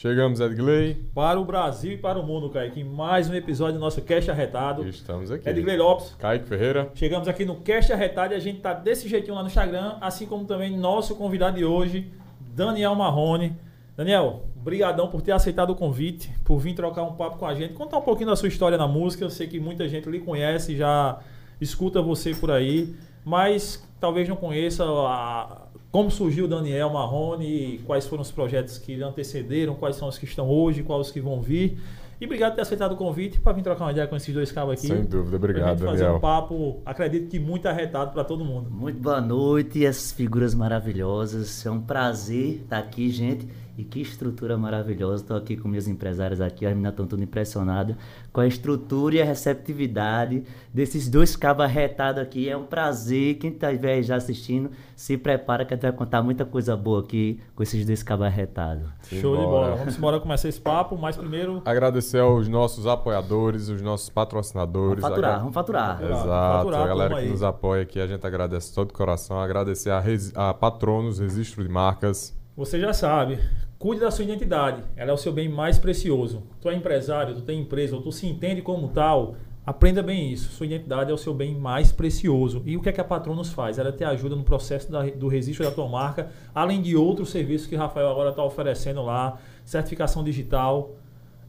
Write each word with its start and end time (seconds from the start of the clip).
Chegamos, 0.00 0.38
Edgley. 0.38 0.94
Para 1.12 1.40
o 1.40 1.44
Brasil 1.44 1.94
e 1.94 1.98
para 1.98 2.20
o 2.20 2.22
mundo, 2.22 2.48
Kaique. 2.50 2.84
Mais 2.84 3.28
um 3.28 3.34
episódio 3.34 3.74
do 3.74 3.80
nosso 3.80 4.00
Cast 4.00 4.30
Arretado. 4.30 4.86
Estamos 4.86 5.28
aqui. 5.28 5.48
Edgley 5.48 5.76
Lopes. 5.76 6.14
Kaique 6.16 6.46
Ferreira. 6.46 6.88
Chegamos 6.94 7.26
aqui 7.26 7.44
no 7.44 7.56
Cast 7.56 7.92
Arretado 7.92 8.32
e 8.32 8.36
a 8.36 8.38
gente 8.38 8.60
tá 8.60 8.72
desse 8.72 9.08
jeitinho 9.08 9.34
lá 9.34 9.42
no 9.42 9.48
Instagram, 9.48 9.96
assim 10.00 10.24
como 10.24 10.44
também 10.44 10.78
nosso 10.78 11.16
convidado 11.16 11.56
de 11.56 11.64
hoje, 11.64 12.12
Daniel 12.54 12.94
Marrone. 12.94 13.56
Daniel, 13.96 14.44
brigadão 14.54 15.08
por 15.08 15.20
ter 15.20 15.32
aceitado 15.32 15.70
o 15.70 15.74
convite, 15.74 16.30
por 16.44 16.60
vir 16.60 16.76
trocar 16.76 17.02
um 17.02 17.14
papo 17.14 17.36
com 17.36 17.46
a 17.46 17.54
gente, 17.56 17.74
contar 17.74 17.98
um 17.98 18.02
pouquinho 18.02 18.30
da 18.30 18.36
sua 18.36 18.46
história 18.46 18.78
na 18.78 18.86
música. 18.86 19.24
Eu 19.24 19.30
sei 19.30 19.48
que 19.48 19.58
muita 19.58 19.88
gente 19.88 20.08
lhe 20.08 20.20
conhece, 20.20 20.76
já 20.76 21.18
escuta 21.60 22.00
você 22.00 22.32
por 22.36 22.52
aí, 22.52 22.94
mas 23.24 23.84
talvez 23.98 24.28
não 24.28 24.36
conheça 24.36 24.84
a, 24.84 25.66
como 25.90 26.10
surgiu 26.10 26.44
o 26.44 26.48
Daniel 26.48 26.90
Marrone, 26.90 27.80
quais 27.86 28.06
foram 28.06 28.22
os 28.22 28.30
projetos 28.30 28.78
que 28.78 28.94
lhe 28.94 29.02
antecederam, 29.02 29.74
quais 29.74 29.96
são 29.96 30.08
os 30.08 30.18
que 30.18 30.24
estão 30.24 30.48
hoje, 30.48 30.82
quais 30.82 31.06
os 31.06 31.12
que 31.12 31.20
vão 31.20 31.40
vir. 31.40 31.78
E 32.20 32.24
obrigado 32.24 32.50
por 32.50 32.56
ter 32.56 32.62
aceitado 32.62 32.92
o 32.92 32.96
convite 32.96 33.38
para 33.38 33.52
vir 33.52 33.62
trocar 33.62 33.84
uma 33.84 33.92
ideia 33.92 34.06
com 34.06 34.16
esses 34.16 34.34
dois 34.34 34.50
cabos 34.50 34.74
aqui. 34.74 34.88
Sem 34.88 35.04
dúvida, 35.04 35.36
obrigado, 35.36 35.62
pra 35.62 35.70
gente 35.70 35.80
Daniel. 35.84 35.98
fazer 35.98 36.16
um 36.16 36.20
papo, 36.20 36.82
acredito 36.84 37.28
que 37.28 37.38
muito 37.38 37.66
arretado 37.66 38.12
para 38.12 38.24
todo 38.24 38.44
mundo. 38.44 38.68
Muito 38.68 39.00
boa 39.00 39.20
noite, 39.20 39.86
essas 39.86 40.10
figuras 40.10 40.52
maravilhosas. 40.52 41.64
É 41.64 41.70
um 41.70 41.80
prazer 41.80 42.62
estar 42.62 42.78
aqui, 42.78 43.08
gente. 43.10 43.46
E 43.78 43.84
que 43.84 44.00
estrutura 44.00 44.58
maravilhosa. 44.58 45.22
Estou 45.22 45.36
aqui 45.36 45.56
com 45.56 45.68
meus 45.68 45.86
empresários 45.86 46.40
aqui, 46.40 46.66
as 46.66 46.72
meninas 46.72 46.94
estão 46.94 47.06
tudo 47.06 47.22
impressionadas 47.22 47.94
com 48.32 48.40
a 48.40 48.46
estrutura 48.48 49.14
e 49.14 49.22
a 49.22 49.24
receptividade 49.24 50.42
desses 50.74 51.08
dois 51.08 51.36
cabos 51.36 51.64
arretados 51.64 52.20
aqui. 52.20 52.48
É 52.48 52.56
um 52.56 52.64
prazer. 52.64 53.36
Quem 53.36 53.50
estiver 53.52 54.02
já 54.02 54.16
assistindo, 54.16 54.70
se 54.96 55.16
prepara 55.16 55.64
que 55.64 55.74
a 55.74 55.76
gente 55.76 55.82
vai 55.82 55.92
contar 55.92 56.22
muita 56.24 56.44
coisa 56.44 56.76
boa 56.76 57.00
aqui 57.00 57.40
com 57.54 57.62
esses 57.62 57.86
dois 57.86 58.02
cabos 58.02 58.26
arretados. 58.26 58.84
Show 59.04 59.36
de 59.36 59.42
bola. 59.44 59.76
Vamos 59.76 59.96
embora 59.96 60.18
começar 60.18 60.48
esse 60.48 60.60
papo, 60.60 60.98
mas 60.98 61.16
primeiro 61.16 61.62
Agradecer 61.64 62.18
aos 62.18 62.48
nossos 62.48 62.84
apoiadores, 62.84 63.68
os 63.68 63.80
nossos 63.80 64.10
patrocinadores. 64.10 65.00
Vamos 65.00 65.08
faturar, 65.08 65.30
Agra- 65.30 65.38
vamos 65.40 65.54
faturar. 65.54 66.02
Exato, 66.02 66.26
faturar, 66.58 66.82
a 66.82 66.86
galera 66.88 67.14
que 67.14 67.20
aí. 67.20 67.28
nos 67.30 67.42
apoia 67.44 67.82
aqui, 67.82 68.00
a 68.00 68.06
gente 68.08 68.26
agradece 68.26 68.70
de 68.70 68.74
todo 68.74 68.90
o 68.90 68.92
coração. 68.92 69.38
Agradecer 69.40 69.90
a, 69.90 70.00
Resi- 70.00 70.32
a 70.34 70.52
Patronos, 70.52 71.20
Registro 71.20 71.62
de 71.62 71.68
Marcas. 71.68 72.36
Você 72.56 72.80
já 72.80 72.92
sabe, 72.92 73.38
cuide 73.78 74.00
da 74.00 74.10
sua 74.10 74.24
identidade. 74.24 74.82
Ela 74.96 75.10
é 75.10 75.14
o 75.14 75.16
seu 75.18 75.32
bem 75.32 75.48
mais 75.48 75.78
precioso. 75.78 76.42
Tu 76.60 76.68
é 76.68 76.74
empresário, 76.74 77.34
tu 77.34 77.42
tem 77.42 77.60
empresa, 77.60 77.94
ou 77.96 78.02
tu 78.02 78.10
se 78.10 78.26
entende 78.26 78.60
como 78.60 78.88
tal, 78.88 79.36
aprenda 79.64 80.02
bem 80.02 80.32
isso. 80.32 80.50
Sua 80.50 80.66
identidade 80.66 81.10
é 81.10 81.14
o 81.14 81.18
seu 81.18 81.32
bem 81.34 81.54
mais 81.54 81.92
precioso. 81.92 82.62
E 82.66 82.76
o 82.76 82.80
que 82.82 82.88
é 82.88 82.92
que 82.92 83.00
a 83.00 83.04
Patronos 83.04 83.50
faz? 83.52 83.78
Ela 83.78 83.92
te 83.92 84.02
ajuda 84.02 84.34
no 84.34 84.42
processo 84.42 84.90
da- 84.90 85.04
do 85.10 85.28
registro 85.28 85.64
da 85.64 85.70
tua 85.70 85.86
marca, 85.88 86.28
além 86.54 86.82
de 86.82 86.96
outros 86.96 87.30
serviços 87.30 87.66
que 87.68 87.76
o 87.76 87.78
Rafael 87.78 88.08
agora 88.08 88.30
está 88.30 88.42
oferecendo 88.42 89.02
lá, 89.02 89.38
certificação 89.64 90.24
digital, 90.24 90.92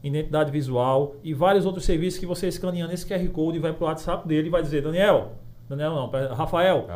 identidade 0.02 0.50
visual 0.50 1.16
e 1.24 1.34
vários 1.34 1.66
outros 1.66 1.84
serviços 1.84 2.18
que 2.20 2.26
você 2.26 2.46
escaneando 2.48 2.92
esse 2.92 3.04
QR 3.06 3.26
Code 3.30 3.58
vai 3.58 3.72
pro 3.72 3.86
WhatsApp 3.86 4.26
dele 4.28 4.48
e 4.48 4.50
vai 4.50 4.62
dizer, 4.62 4.82
Daniel, 4.82 5.32
Daniel 5.68 5.90
não, 5.94 6.06
Rafael, 6.06 6.34
Rafael. 6.34 6.86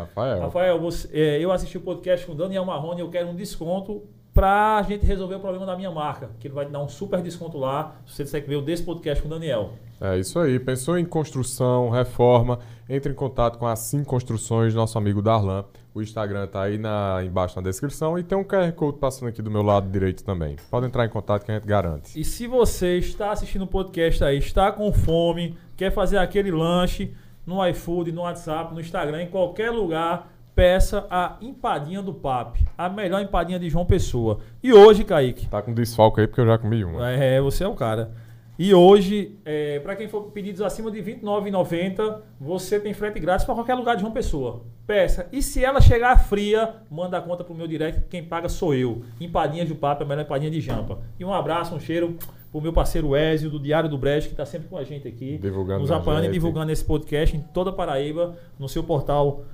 Rafael, 0.41 0.81
você- 0.81 1.09
é, 1.13 1.39
eu 1.39 1.53
assisti 1.53 1.77
o 1.77 1.81
podcast 1.81 2.25
com 2.25 2.33
o 2.33 2.35
Daniel 2.35 2.65
Marrone 2.65 3.01
eu 3.01 3.09
quero 3.11 3.29
um 3.29 3.35
desconto 3.35 4.03
pra 4.35 4.83
gente 4.83 5.07
resolver 5.07 5.37
o 5.37 5.41
problema 5.41 5.65
da 5.65 5.77
minha 5.77 5.93
marca. 5.93 6.31
Que 6.41 6.49
ele 6.49 6.55
vai 6.55 6.67
te 6.67 6.73
dar 6.73 6.83
um 6.83 6.89
super 6.89 7.23
desconto 7.23 7.57
lá, 7.57 7.95
se 8.05 8.17
você 8.17 8.25
disser 8.25 8.43
que 8.43 8.49
veio 8.49 8.61
desse 8.61 8.83
podcast 8.83 9.23
com 9.23 9.29
o 9.29 9.31
Daniel. 9.31 9.75
É 10.01 10.19
isso 10.19 10.39
aí. 10.41 10.59
Pensou 10.59 10.99
em 10.99 11.05
construção, 11.05 11.89
reforma? 11.89 12.59
Entre 12.89 13.13
em 13.13 13.15
contato 13.15 13.59
com 13.59 13.67
a 13.67 13.77
Sim 13.77 14.03
Construções, 14.03 14.75
nosso 14.75 14.99
amigo 14.99 15.23
Darlan. 15.23 15.65
O 15.95 16.03
Instagram 16.03 16.49
tá 16.49 16.63
aí 16.63 16.77
na, 16.77 17.23
embaixo 17.25 17.55
na 17.55 17.63
descrição 17.63 18.19
e 18.19 18.25
tem 18.25 18.37
um 18.37 18.43
QR 18.43 18.73
Code 18.73 18.99
passando 18.99 19.29
aqui 19.29 19.41
do 19.41 19.51
meu 19.51 19.63
lado 19.63 19.89
direito 19.89 20.25
também. 20.25 20.57
Pode 20.69 20.87
entrar 20.87 21.07
em 21.07 21.09
contato 21.09 21.45
que 21.45 21.53
a 21.53 21.55
gente 21.55 21.67
garante. 21.67 22.21
E 22.21 22.25
se 22.25 22.49
você 22.49 22.99
está 22.99 23.31
assistindo 23.31 23.63
o 23.63 23.67
podcast 23.69 24.25
aí, 24.25 24.39
está 24.39 24.73
com 24.73 24.93
fome, 24.93 25.57
quer 25.77 25.93
fazer 25.93 26.19
aquele 26.19 26.51
lanche 26.51 27.15
no 27.47 27.65
iFood, 27.69 28.11
no 28.11 28.23
WhatsApp, 28.23 28.75
no 28.75 28.81
Instagram, 28.81 29.23
em 29.23 29.29
qualquer 29.29 29.71
lugar, 29.71 30.34
peça 30.55 31.07
a 31.11 31.37
empadinha 31.41 32.01
do 32.01 32.15
PAP. 32.15 32.57
A 32.77 32.89
melhor 32.89 33.21
empadinha 33.21 33.59
de 33.59 33.69
João 33.69 33.85
Pessoa. 33.85 34.39
E 34.63 34.73
hoje, 34.73 35.05
Kaique, 35.05 35.49
Tá 35.49 35.61
com 35.61 35.75
desfalque 35.75 36.21
aí 36.21 36.27
porque 36.27 36.41
eu 36.41 36.47
já 36.47 36.59
comi 36.59 36.85
uma. 36.85 37.11
É, 37.11 37.41
você 37.41 37.65
é 37.65 37.69
o 37.69 37.75
cara. 37.75 38.13
E 38.57 38.73
hoje, 38.73 39.37
é, 39.45 39.81
para 39.81 39.97
quem 39.97 40.07
for 40.07 40.31
pedidos 40.31 40.61
acima 40.61 40.89
de 40.89 41.01
R$ 41.01 41.17
29,90, 41.17 42.19
você 42.41 42.79
tem 42.79 42.95
frete 42.95 43.19
grátis 43.19 43.45
para 43.45 43.55
qualquer 43.55 43.75
lugar 43.75 43.97
de 43.97 44.03
João 44.03 44.13
Pessoa. 44.13 44.63
Peça. 44.87 45.27
E 45.33 45.43
se 45.43 45.65
ela 45.65 45.81
chegar 45.81 46.17
fria, 46.19 46.77
manda 46.89 47.19
a 47.19 47.21
conta 47.21 47.43
pro 47.43 47.55
meu 47.55 47.67
direct, 47.67 48.03
que 48.03 48.09
quem 48.09 48.23
paga 48.23 48.49
sou 48.49 48.73
eu. 48.73 49.03
Empadinha 49.21 49.65
de 49.65 49.75
papo, 49.75 50.05
é 50.05 50.07
a 50.07 50.09
melhor 50.09 50.23
empadinha 50.23 50.53
de 50.53 50.61
jampa. 50.61 51.01
E 51.19 51.25
um 51.25 51.33
abraço, 51.33 51.75
um 51.75 51.81
cheiro 51.81 52.17
pro 52.53 52.61
meu 52.61 52.73
parceiro 52.73 53.17
Ezio, 53.17 53.51
do 53.51 53.59
Diário 53.59 53.91
do 53.91 53.99
Brecht, 53.99 54.29
que 54.29 54.35
está 54.35 54.47
sempre 54.47 54.69
com 54.69 54.77
a 54.77 54.85
gente 54.85 55.09
aqui. 55.09 55.37
Divulgando 55.39 55.81
nos 55.81 55.91
a 55.91 55.97
apoiando 55.97 56.27
e 56.27 56.31
divulgando 56.31 56.71
esse 56.71 56.85
podcast 56.85 57.37
em 57.37 57.41
toda 57.41 57.71
a 57.71 57.73
Paraíba, 57.73 58.37
no 58.57 58.69
seu 58.69 58.85
portal. 58.85 59.45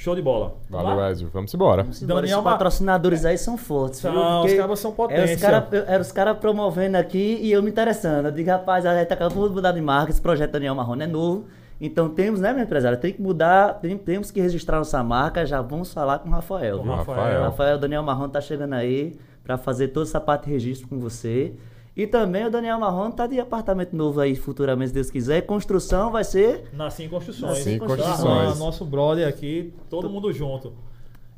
Show 0.00 0.14
de 0.14 0.22
bola. 0.22 0.54
Vamos 0.70 0.84
Valeu, 0.86 1.00
lá? 1.00 1.10
Ezio. 1.10 1.28
Vamos 1.34 1.52
embora. 1.52 1.82
Vamos 1.82 2.00
embora, 2.00 2.20
Daniel 2.20 2.40
Mar- 2.40 2.52
patrocinadores 2.52 3.24
aí 3.24 3.36
são 3.36 3.58
fortes. 3.58 3.98
São, 3.98 4.12
viu? 4.12 4.52
os 4.52 4.52
cabas 4.54 4.78
são 4.78 4.94
Era 5.10 5.24
os 5.24 5.40
caras 5.40 5.64
era 5.88 6.00
os 6.02 6.12
cara 6.12 6.34
promovendo 6.36 6.96
aqui 6.96 7.40
e 7.42 7.50
eu 7.50 7.60
me 7.62 7.68
interessando. 7.70 8.26
Eu 8.26 8.30
digo, 8.32 8.48
rapaz, 8.48 8.86
a 8.86 8.96
gente 8.96 9.12
acabou 9.12 9.48
de 9.48 9.54
mudar 9.56 9.72
de 9.72 9.80
marca, 9.80 10.12
esse 10.12 10.20
projeto 10.22 10.52
Daniel 10.52 10.74
Marrone 10.76 11.02
é 11.02 11.06
novo. 11.08 11.46
Então 11.80 12.08
temos, 12.08 12.40
né, 12.40 12.52
meu 12.52 12.62
empresário? 12.62 12.96
Tem 12.98 13.12
que 13.12 13.20
mudar, 13.20 13.74
tem- 13.80 13.98
temos 13.98 14.30
que 14.30 14.40
registrar 14.40 14.78
nossa 14.78 15.02
marca. 15.02 15.44
Já 15.44 15.60
vamos 15.62 15.92
falar 15.92 16.20
com 16.20 16.28
o 16.28 16.32
Rafael. 16.32 16.78
Com? 16.78 16.88
Rafael. 16.94 17.42
Rafael, 17.42 17.76
Daniel 17.78 18.02
Marrone 18.04 18.32
tá 18.32 18.40
chegando 18.40 18.74
aí 18.74 19.16
para 19.42 19.58
fazer 19.58 19.88
toda 19.88 20.06
essa 20.06 20.20
parte 20.20 20.44
de 20.46 20.52
registro 20.52 20.86
com 20.88 20.98
você. 21.00 21.54
E 21.98 22.06
também 22.06 22.46
o 22.46 22.50
Daniel 22.50 22.78
Marrone 22.78 23.12
tá 23.12 23.26
de 23.26 23.40
apartamento 23.40 23.96
novo 23.96 24.20
aí 24.20 24.36
futuramente, 24.36 24.90
se 24.90 24.94
Deus 24.94 25.10
quiser. 25.10 25.42
Construção 25.42 26.12
vai 26.12 26.22
ser 26.22 26.68
Nasci 26.72 27.08
Construções. 27.08 27.58
Nasci 27.58 27.70
em 27.72 27.78
Construções. 27.78 28.52
Ah, 28.52 28.54
nosso 28.54 28.84
brother 28.84 29.26
aqui, 29.26 29.74
todo 29.90 30.08
mundo 30.08 30.32
junto. 30.32 30.72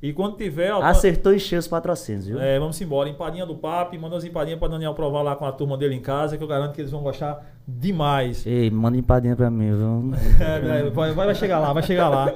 E 0.02 0.12
quando 0.12 0.36
tiver, 0.36 0.70
ó, 0.70 0.82
acertou 0.82 1.32
e 1.32 1.40
cheio 1.40 1.58
os 1.58 1.66
patrocínios, 1.66 2.26
viu? 2.26 2.38
é, 2.38 2.58
vamos 2.58 2.78
embora. 2.78 3.08
Empadinha 3.08 3.46
do 3.46 3.54
papo, 3.54 3.98
manda 3.98 4.18
as 4.18 4.24
empadinhas 4.24 4.58
pra 4.58 4.68
Daniel 4.68 4.92
provar 4.92 5.22
lá 5.22 5.34
com 5.34 5.46
a 5.46 5.52
turma 5.52 5.78
dele 5.78 5.94
em 5.94 6.00
casa, 6.00 6.36
que 6.36 6.44
eu 6.44 6.48
garanto 6.48 6.74
que 6.74 6.82
eles 6.82 6.90
vão 6.90 7.02
gostar 7.02 7.42
demais. 7.66 8.46
Ei, 8.46 8.70
manda 8.70 8.98
empadinha 8.98 9.34
pra 9.34 9.50
mim, 9.50 9.74
viu? 9.74 10.12
É, 10.44 10.90
vai, 10.90 11.14
vai 11.14 11.34
chegar 11.34 11.58
lá, 11.58 11.72
vai 11.72 11.82
chegar 11.82 12.10
lá. 12.10 12.34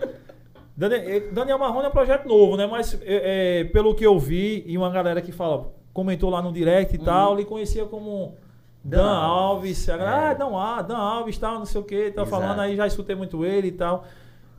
Daniel, 0.74 1.30
Daniel 1.30 1.58
Marrone 1.58 1.84
é 1.84 1.88
um 1.88 1.92
projeto 1.92 2.26
novo, 2.26 2.56
né? 2.56 2.66
Mas 2.66 2.98
é, 3.02 3.60
é, 3.60 3.64
pelo 3.64 3.94
que 3.94 4.04
eu 4.04 4.18
vi, 4.18 4.64
e 4.66 4.78
uma 4.78 4.88
galera 4.88 5.20
que 5.20 5.30
fala, 5.30 5.73
comentou 5.94 6.28
lá 6.28 6.42
no 6.42 6.52
direct 6.52 6.94
e 6.94 6.98
tal, 6.98 7.32
ele 7.34 7.46
conhecia 7.46 7.86
como 7.86 8.34
Dan, 8.84 8.98
Dan 8.98 9.10
Alves. 9.10 9.88
Alves. 9.88 10.02
É. 10.02 10.06
ah, 10.06 10.34
Dan, 10.34 10.54
ah, 10.58 10.82
Dan 10.82 10.96
Alves, 10.98 11.38
tal, 11.38 11.58
não 11.58 11.64
sei 11.64 11.80
o 11.80 11.84
que, 11.84 12.10
tá 12.10 12.22
Exato. 12.22 12.28
falando 12.30 12.58
aí, 12.60 12.76
já 12.76 12.86
escutei 12.86 13.16
muito 13.16 13.42
ele 13.44 13.68
e 13.68 13.72
tal. 13.72 14.04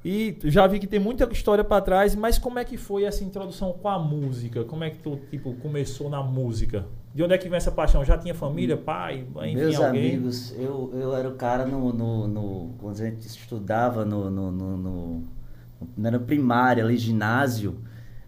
E 0.04 0.38
já 0.44 0.68
vi 0.68 0.78
que 0.80 0.86
tem 0.86 1.00
muita 1.00 1.28
história 1.32 1.64
pra 1.64 1.82
trás, 1.82 2.16
mas 2.16 2.38
como 2.38 2.60
é 2.60 2.64
que 2.64 2.78
foi 2.78 3.06
essa 3.06 3.24
introdução 3.24 3.74
com 3.74 3.88
a 3.90 3.98
música? 3.98 4.64
Como 4.64 4.84
é 4.84 4.92
que 4.92 4.98
tu, 5.00 5.20
tipo, 5.32 5.54
começou 5.56 6.10
na 6.12 6.22
música? 6.22 6.86
De 7.14 7.24
onde 7.24 7.34
é 7.34 7.38
que 7.40 7.50
vem 7.50 7.58
essa 7.58 7.72
paixão? 7.72 8.06
Já 8.06 8.16
tinha 8.16 8.36
família, 8.36 8.78
pai, 8.78 9.26
enfim, 9.36 9.56
Meus 9.56 9.76
alguém? 9.80 10.12
amigos, 10.12 10.54
eu, 10.60 10.92
eu 10.94 11.16
era 11.16 11.28
o 11.28 11.34
cara 11.34 11.66
no, 11.66 11.92
no, 11.92 12.28
no- 12.28 12.70
Quando 12.78 13.02
a 13.02 13.06
gente 13.06 13.26
estudava 13.26 14.06
no, 14.06 14.30
no, 14.30 14.52
no, 14.52 14.78
no, 14.78 15.24
não 15.98 16.08
era 16.08 16.20
primária, 16.20 16.84
ali, 16.84 16.98
ginásio, 16.98 17.80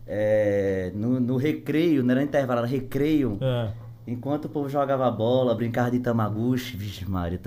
é, 0.07 0.91
no, 0.95 1.19
no 1.19 1.37
recreio, 1.37 2.03
não 2.03 2.11
era 2.11 2.23
intervalo, 2.23 2.59
era 2.59 2.67
recreio. 2.67 3.37
É. 3.41 3.69
Enquanto 4.09 4.45
o 4.45 4.49
povo 4.49 4.69
jogava 4.69 5.11
bola, 5.11 5.53
brincava 5.53 5.91
de 5.91 5.99
Tamaguchi, 5.99 6.77
vixe 6.77 7.03
Mário, 7.09 7.37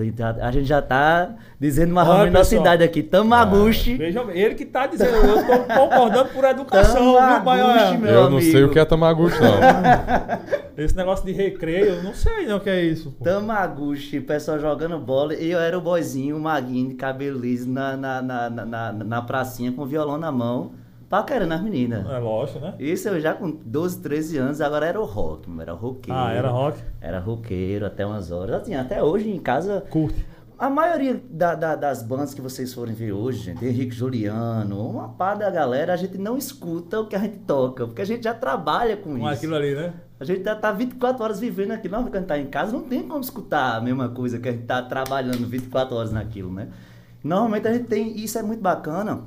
a 0.43 0.50
gente 0.50 0.66
já 0.66 0.82
tá 0.82 1.37
dizendo 1.59 1.97
ou 1.97 2.03
Olha, 2.03 2.19
menos 2.19 2.32
nossa 2.34 2.50
pessoal. 2.50 2.60
idade 2.66 2.84
aqui, 2.84 3.03
Tamaguchi. 3.03 3.94
Veja, 3.94 4.22
ele 4.28 4.54
que 4.54 4.66
tá 4.66 4.87
dizendo, 4.87 5.10
eu 5.10 5.37
tô 5.43 5.75
concordando 5.75 6.28
por 6.28 6.44
educação, 6.44 7.03
viu? 7.03 7.15
Tamaguchi, 7.15 7.97
meu 7.97 8.10
eu 8.10 8.28
não 8.31 8.41
sei 8.43 8.50
amigo. 8.56 8.69
o 8.69 8.72
que 8.72 8.78
é 8.78 8.84
Tamaguchi, 8.84 9.38
não. 9.41 9.54
Esse 10.84 10.94
negócio 10.94 11.25
de 11.25 11.32
recreio, 11.32 11.94
eu 11.94 12.03
não 12.03 12.12
sei 12.12 12.47
não 12.47 12.59
o 12.59 12.60
que 12.60 12.69
é 12.69 12.84
isso. 12.84 13.10
pô. 13.12 13.24
Tamaguchi, 13.24 14.18
o 14.18 14.22
pessoal 14.24 14.59
jogando 14.59 14.98
bola, 14.98 15.33
e 15.34 15.51
eu 15.51 15.59
era 15.59 15.78
o 15.78 15.80
boizinho, 15.80 16.36
o 16.36 16.41
maguinho 16.41 16.91
de 16.91 16.95
cabelo 16.95 17.41
liso 17.41 17.71
na, 17.71 17.97
na, 17.97 18.21
na, 18.21 18.51
na, 18.51 18.65
na, 18.66 18.92
na 18.92 19.22
pracinha 19.22 19.72
com 19.72 19.80
o 19.80 19.86
violão 19.86 20.18
na 20.18 20.30
mão, 20.30 20.72
paquerando 21.10 21.53
as 21.53 21.60
meninas. 21.60 22.09
É 22.09 22.18
lógico, 22.18 22.60
né? 22.60 22.74
Isso 22.78 23.09
eu 23.09 23.21
já 23.21 23.34
com 23.34 23.51
12, 23.51 24.01
13 24.01 24.39
anos, 24.39 24.60
agora 24.60 24.86
era 24.86 24.98
o 25.01 25.04
rock, 25.04 25.47
mano, 25.51 25.60
era 25.60 25.72
roqueiro. 25.72 26.18
Ah, 26.18 26.33
era 26.33 26.48
rock? 26.48 26.78
Era 27.01 27.18
roqueiro 27.18 27.84
até 27.84 28.07
umas 28.07 28.30
horas. 28.30 28.62
Assim, 28.62 28.74
até 28.77 29.03
hoje 29.03 29.28
em 29.28 29.39
casa, 29.41 29.83
Curte. 29.91 30.24
a 30.57 30.71
maioria 30.71 31.21
da- 31.28 31.57
da- 31.57 31.74
das 31.74 32.01
bandas 32.04 32.33
que 32.33 32.41
vocês 32.41 32.72
forem 32.72 32.95
ver 32.95 33.10
hoje, 33.12 33.41
gente, 33.41 33.65
Henrique 33.66 33.91
Juliano, 33.95 34.89
uma 34.89 35.09
par 35.09 35.36
da 35.36 35.51
galera, 35.51 35.92
a 35.92 35.97
gente 35.97 36.16
não 36.16 36.39
escuta 36.39 37.01
o 37.01 37.07
que 37.09 37.16
a 37.16 37.18
gente 37.18 37.39
toca, 37.39 37.86
porque 37.89 38.03
a 38.03 38.07
gente 38.07 38.22
já 38.22 38.33
trabalha 38.33 38.97
com 38.97 39.10
Com 39.10 39.18
isso. 39.18 39.27
aquilo 39.27 39.57
ali, 39.57 39.74
né? 39.74 39.92
A 40.21 40.24
gente 40.24 40.45
já 40.45 40.54
tá 40.54 40.71
24 40.71 41.24
horas 41.24 41.41
vivendo 41.41 41.72
aquilo. 41.72 41.97
Nós, 41.97 42.09
quando 42.09 42.27
tá 42.27 42.39
em 42.39 42.47
casa, 42.47 42.71
não 42.72 42.83
tem 42.83 43.03
como 43.09 43.21
escutar 43.21 43.77
a 43.77 43.80
mesma 43.80 44.10
coisa 44.10 44.39
que 44.39 44.48
a 44.48 44.53
gente 44.53 44.65
tá 44.65 44.80
trabalhando 44.83 45.45
24 45.48 45.97
horas 45.97 46.12
naquilo, 46.12 46.53
né? 46.53 46.68
Normalmente 47.24 47.66
a 47.66 47.72
gente 47.72 47.86
tem. 47.86 48.16
Isso 48.16 48.39
é 48.39 48.42
muito 48.42 48.60
bacana. 48.60 49.22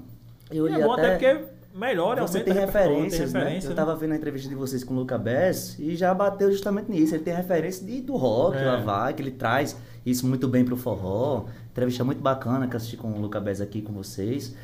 Eu 0.51 0.67
é 0.67 0.83
bom 0.83 0.93
até 0.93 1.11
porque 1.17 1.52
melhor, 1.73 2.19
Você 2.21 2.39
tem 2.41 2.53
referências, 2.53 3.31
tem 3.31 3.33
né? 3.33 3.39
referência, 3.45 3.69
Eu 3.69 3.75
tava 3.75 3.95
vendo 3.95 4.13
a 4.13 4.15
entrevista 4.15 4.47
de 4.49 4.55
vocês 4.55 4.83
com 4.83 4.93
o 4.93 4.97
Luca 4.97 5.17
Bess 5.17 5.77
e 5.79 5.95
já 5.95 6.13
bateu 6.13 6.51
justamente 6.51 6.89
nisso. 6.91 7.15
Ele 7.15 7.23
tem 7.23 7.33
referência 7.33 7.85
de, 7.85 8.01
do 8.01 8.15
rock, 8.15 8.57
É. 8.57 8.63
lá 8.65 8.77
vai, 8.81 9.13
que 9.13 9.21
ele 9.21 9.31
traz 9.31 9.75
isso 10.05 10.27
muito 10.27 10.47
bem 10.47 10.63
pro 10.63 10.75
forró. 10.77 11.45
Entrevista 11.71 12.03
muito 12.03 12.21
bacana 12.21 12.67
que 12.67 12.73
eu 12.75 12.77
assisti 12.77 12.97
com 12.97 13.11
o 13.11 13.19
Luca 13.19 13.39
Bess 13.39 13.59
aqui 13.61 13.81
com 13.81 13.91
vocês. 13.93 14.55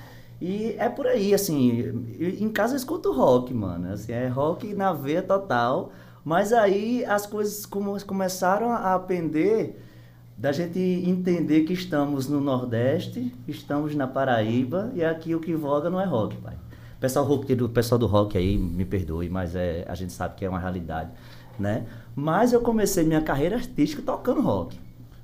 E 0.42 0.76
é 0.78 0.88
por 0.88 1.06
aí, 1.08 1.34
assim, 1.34 2.16
em 2.20 2.48
casa 2.50 2.74
eu 2.74 2.78
escuto 2.78 3.12
rock, 3.12 3.54
mano. 3.54 3.92
Assim, 3.92 4.12
é 4.14 4.28
rock 4.28 4.74
na 4.74 4.94
veia 4.94 5.22
total. 5.22 5.92
Mas 6.24 6.54
aí 6.54 7.04
as 7.06 7.26
coisas 7.26 7.66
come- 7.66 8.00
começaram 8.02 8.72
a 8.72 8.98
pender 9.00 9.78
da 10.38 10.52
gente 10.54 10.80
entender 10.80 11.62
que 11.62 11.74
estamos 11.74 12.30
no 12.30 12.40
Nordeste, 12.40 13.34
estamos 13.48 13.94
na 13.96 14.08
Paraíba 14.08 14.90
e 14.96 15.04
aqui 15.04 15.36
o 15.36 15.40
que 15.42 15.54
voga 15.54 15.90
não 15.90 16.00
é 16.00 16.06
rock, 16.06 16.38
pai. 16.38 16.54
O 17.00 17.02
pessoal, 17.02 17.24
roqueiro- 17.26 17.66
o 17.66 17.70
pessoal 17.70 17.98
do 17.98 18.06
rock 18.06 18.38
aí, 18.38 18.58
me 18.58 18.84
perdoe, 18.84 19.30
mas 19.30 19.56
é, 19.56 19.86
a 19.88 19.96
gente 19.96 20.12
sabe 20.12 20.36
que 20.36 20.44
é 20.44 20.50
uma 20.50 20.60
realidade, 20.60 21.10
né? 21.58 21.86
Mas 22.14 22.52
eu 22.52 22.60
comecei 22.60 23.06
minha 23.06 23.22
carreira 23.22 23.56
artística 23.56 24.02
tocando 24.02 24.42
rock. 24.42 24.78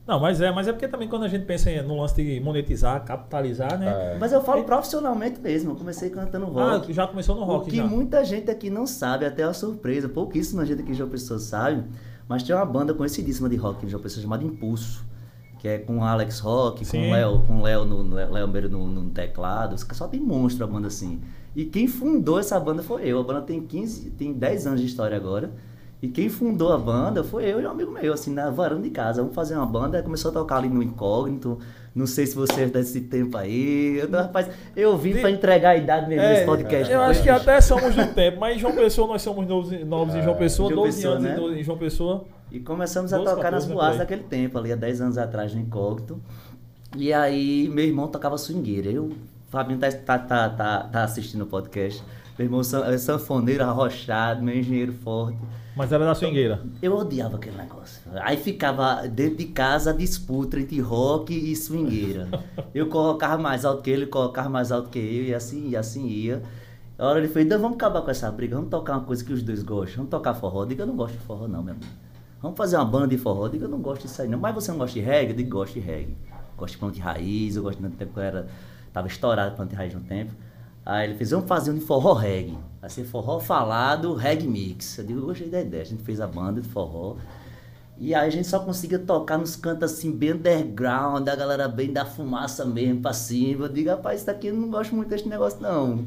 Não, 0.08 0.18
mas 0.20 0.40
é, 0.40 0.52
mas 0.54 0.68
é 0.70 0.72
porque 0.72 0.88
também 0.88 1.10
quando 1.10 1.24
a 1.24 1.28
gente 1.28 1.44
pensa 1.46 1.70
no 1.84 2.00
lance 2.00 2.16
de 2.16 2.40
monetizar, 2.40 3.04
capitalizar, 3.04 3.78
né? 3.78 4.14
É. 4.14 4.18
Mas 4.18 4.32
eu 4.32 4.42
falo 4.42 4.64
profissionalmente 4.64 5.40
mesmo, 5.42 5.72
eu 5.72 5.76
comecei 5.76 6.10
cantando 6.10 6.46
Ah, 6.58 6.78
rock. 6.78 6.94
já 6.94 7.08
começou 7.08 7.36
no 7.36 7.44
rock 7.44 7.68
o 7.68 7.70
que 7.72 7.78
já. 7.78 7.84
muita 7.86 8.24
gente 8.24 8.50
aqui 8.50 8.70
não 8.70 8.88
sabe, 8.88 9.26
até 9.26 9.46
uma 9.46 9.54
surpresa, 9.54 10.08
pouquíssima 10.08 10.66
gente 10.66 10.82
aqui 10.82 10.92
em 10.92 10.96
João 10.96 11.10
Pessoa 11.10 11.40
sabe, 11.40 11.84
mas 12.30 12.42
tem 12.44 12.56
uma 12.56 12.66
banda 12.66 12.94
conhecidíssima 12.94 13.50
de 13.50 13.58
rock 13.58 13.86
em 13.86 13.90
João 13.90 14.02
Pessoa 14.02 14.22
chamada 14.22 14.44
Impulso, 14.46 15.04
que 15.60 15.68
é 15.68 15.80
com 15.80 16.04
Alex 16.06 16.40
Rock, 16.40 16.86
Sim. 16.86 17.00
com 17.02 17.08
o 17.08 17.12
Léo, 17.12 17.40
com 17.48 17.62
Léo 17.64 17.84
no, 17.86 18.02
Léo 18.16 18.48
no, 18.70 18.88
no 18.88 19.10
teclado, 19.10 19.76
só 19.94 20.08
tem 20.08 20.22
monstro 20.22 20.64
a 20.64 20.68
banda 20.68 20.88
assim. 20.88 21.20
E 21.56 21.66
quem 21.66 21.88
fundou 21.88 22.38
essa 22.40 22.60
banda 22.60 22.84
foi 22.84 23.04
eu, 23.08 23.20
a 23.20 23.24
banda 23.24 23.42
tem 23.42 23.62
15, 23.62 24.10
tem 24.12 24.34
10 24.34 24.68
anos 24.68 24.82
de 24.82 24.88
história 24.88 25.16
agora. 25.16 25.52
E 26.02 26.08
quem 26.10 26.28
fundou 26.30 26.72
a 26.74 26.78
banda 26.78 27.24
foi 27.24 27.46
eu 27.46 27.62
e 27.62 27.66
um 27.66 27.70
amigo 27.72 27.92
meu, 27.92 28.14
assim, 28.14 28.32
na 28.34 28.50
varanda 28.50 28.82
de 28.84 28.90
casa. 28.90 29.22
Vamos 29.22 29.34
fazer 29.34 29.56
uma 29.56 29.66
banda, 29.66 30.04
começou 30.04 30.30
a 30.30 30.34
tocar 30.34 30.58
ali 30.58 30.68
no 30.70 30.84
incógnito. 30.84 31.58
Não 31.96 32.06
sei 32.06 32.28
se 32.28 32.36
você 32.36 32.64
é 32.64 32.66
desse 32.68 33.02
tempo 33.02 33.38
aí. 33.38 33.98
Eu, 34.00 34.12
rapaz, 34.12 34.50
eu 34.76 34.98
vim 34.98 35.14
pra 35.14 35.32
entregar 35.32 35.70
a 35.70 35.78
idade 35.78 36.10
mesmo 36.10 36.28
nesse 36.28 36.42
É, 36.42 36.46
podcast. 36.46 36.92
eu 36.94 37.02
acho 37.02 37.24
que 37.24 37.30
até 37.30 37.62
somos 37.62 37.96
do 37.96 38.06
tempo, 38.14 38.40
mas 38.42 38.58
em 38.58 38.60
João 38.60 38.76
Pessoa 38.76 39.08
nós 39.08 39.22
somos 39.22 39.48
novos, 39.48 39.72
novos 39.86 40.14
em 40.14 40.22
João 40.22 40.36
Pessoa, 40.36 40.70
João 40.70 40.84
12 40.84 40.98
Pessoa, 40.98 41.16
anos 41.16 41.26
em 41.26 41.52
né? 41.54 41.60
em 41.62 41.64
João 41.64 41.78
Pessoa. 41.78 42.26
E 42.52 42.60
começamos 42.60 43.14
a 43.14 43.18
12, 43.18 43.30
tocar 43.32 43.44
14, 43.44 43.54
nas 43.56 43.70
né, 43.70 43.74
boates 43.74 43.94
aí. 43.94 44.00
daquele 44.00 44.24
tempo, 44.24 44.58
ali 44.58 44.74
há 44.74 44.76
10 44.76 45.02
anos 45.02 45.18
atrás, 45.18 45.54
no 45.56 45.62
Incógnito. 45.62 46.20
E 46.98 47.12
aí, 47.14 47.70
meu 47.74 47.86
irmão 47.86 48.08
tocava 48.10 48.38
swingueira. 48.38 48.92
Eu, 48.92 49.10
Fabinho 49.56 49.80
tá, 49.80 49.90
tá, 49.90 50.20
tá, 50.20 50.50
tá, 50.50 50.80
tá 50.84 51.04
assistindo 51.06 51.44
o 51.44 51.48
podcast. 51.48 52.04
Meu 52.38 52.46
irmão 52.46 52.60
é 52.60 52.98
sanfoneiro 52.98 53.64
arrochado, 53.64 54.44
meu 54.44 54.54
engenheiro 54.54 54.92
forte. 54.92 55.38
Mas 55.78 55.94
era 55.94 56.04
da 56.04 56.14
swingueira. 56.14 56.62
Eu 56.82 56.94
odiava 56.98 57.38
aquele 57.38 57.56
negócio. 57.56 58.02
Aí 58.16 58.36
ficava 58.36 59.08
dentro 59.08 59.38
de 59.38 59.46
casa 59.46 59.92
a 59.92 59.94
disputa 59.94 60.60
entre 60.60 60.82
rock 60.82 61.34
e 61.34 61.56
swingueira. 61.56 62.28
Eu 62.76 62.88
colocava 62.88 63.42
mais 63.42 63.64
alto 63.64 63.82
que 63.82 63.90
ele, 63.90 64.08
colocava 64.08 64.50
mais 64.50 64.74
alto 64.74 64.90
que 64.90 65.00
eu, 65.00 65.24
e 65.24 65.34
assim, 65.34 65.70
e 65.70 65.78
assim 65.78 66.06
ia. 66.06 66.44
A 67.00 67.08
hora 67.08 67.20
ele 67.20 67.30
fez, 67.30 67.46
então 67.46 67.58
vamos 67.58 67.76
acabar 67.76 68.02
com 68.02 68.12
essa 68.12 68.30
briga, 68.30 68.58
vamos 68.58 68.70
tocar 68.70 68.98
uma 68.98 69.06
coisa 69.06 69.24
que 69.24 69.32
os 69.32 69.42
dois 69.42 69.64
gostam, 69.64 69.98
vamos 69.98 70.10
tocar 70.10 70.34
forró. 70.34 70.64
Eu 70.64 70.66
digo, 70.66 70.82
eu 70.82 70.88
não 70.88 70.96
gosto 70.98 71.14
de 71.14 71.20
forró 71.20 71.48
não, 71.48 71.64
meu 71.64 71.74
amigo. 71.74 71.90
Vamos 72.42 72.58
fazer 72.58 72.76
uma 72.76 72.84
banda 72.84 73.08
de 73.08 73.18
forró. 73.18 73.46
Eu 73.46 73.50
digo, 73.50 73.64
eu 73.64 73.70
não 73.70 73.80
gosto 73.80 74.02
disso 74.02 74.22
aí 74.22 74.28
não. 74.28 74.38
Mas 74.38 74.54
você 74.54 74.72
não 74.72 74.80
gosta 74.80 74.94
de 74.94 75.06
reggae? 75.06 75.32
Eu 75.32 75.38
digo, 75.38 75.50
gosto 75.52 75.76
de 75.76 75.80
reggae. 75.80 76.18
Gosto 76.58 76.74
de 76.74 76.80
planta 76.80 76.96
de 76.96 77.02
raiz, 77.02 77.56
eu 77.56 77.64
gosto 77.64 77.82
de 77.82 77.90
tempo 77.96 78.14
que 78.14 78.20
eu 78.20 78.24
era. 78.24 78.48
Tava 78.96 79.08
estourado 79.08 79.58
planta 79.58 79.72
de 79.72 79.76
raiz 79.76 79.94
no 79.94 80.00
tempo. 80.00 80.32
Aí 80.86 81.06
ele 81.10 81.18
fez, 81.18 81.32
vamos 81.32 81.50
fazer 81.50 81.72
um 81.72 81.74
de 81.74 81.82
forró 81.82 82.14
reggae. 82.14 82.58
Ser 82.88 83.04
forró 83.04 83.42
falado, 83.42 84.14
reggae 84.14 84.48
mix. 84.48 84.98
Eu 84.98 85.04
digo, 85.04 85.20
gostei 85.20 85.50
da 85.50 85.60
ideia. 85.60 85.84
A 85.84 85.86
gente 85.86 86.02
fez 86.02 86.22
a 86.22 86.28
banda 86.28 86.62
de 86.62 86.70
forró. 86.70 87.18
E 87.98 88.16
aí 88.16 88.26
a 88.26 88.30
gente 88.30 88.48
só 88.48 88.58
conseguia 88.60 88.98
tocar 88.98 89.38
nos 89.38 89.58
cantos 89.58 89.92
assim, 89.92 90.14
bem 90.14 90.32
underground, 90.32 91.28
a 91.28 91.36
galera 91.36 91.68
bem 91.68 91.92
da 91.92 92.06
fumaça 92.06 92.64
mesmo 92.64 93.02
pra 93.02 93.12
cima. 93.12 93.66
Eu 93.66 93.70
digo, 93.70 93.90
rapaz, 93.90 94.20
isso 94.20 94.28
daqui 94.28 94.48
eu 94.48 94.54
não 94.54 94.70
gosto 94.70 94.96
muito 94.96 95.10
desse 95.10 95.28
negócio 95.28 95.60
não. 95.62 96.06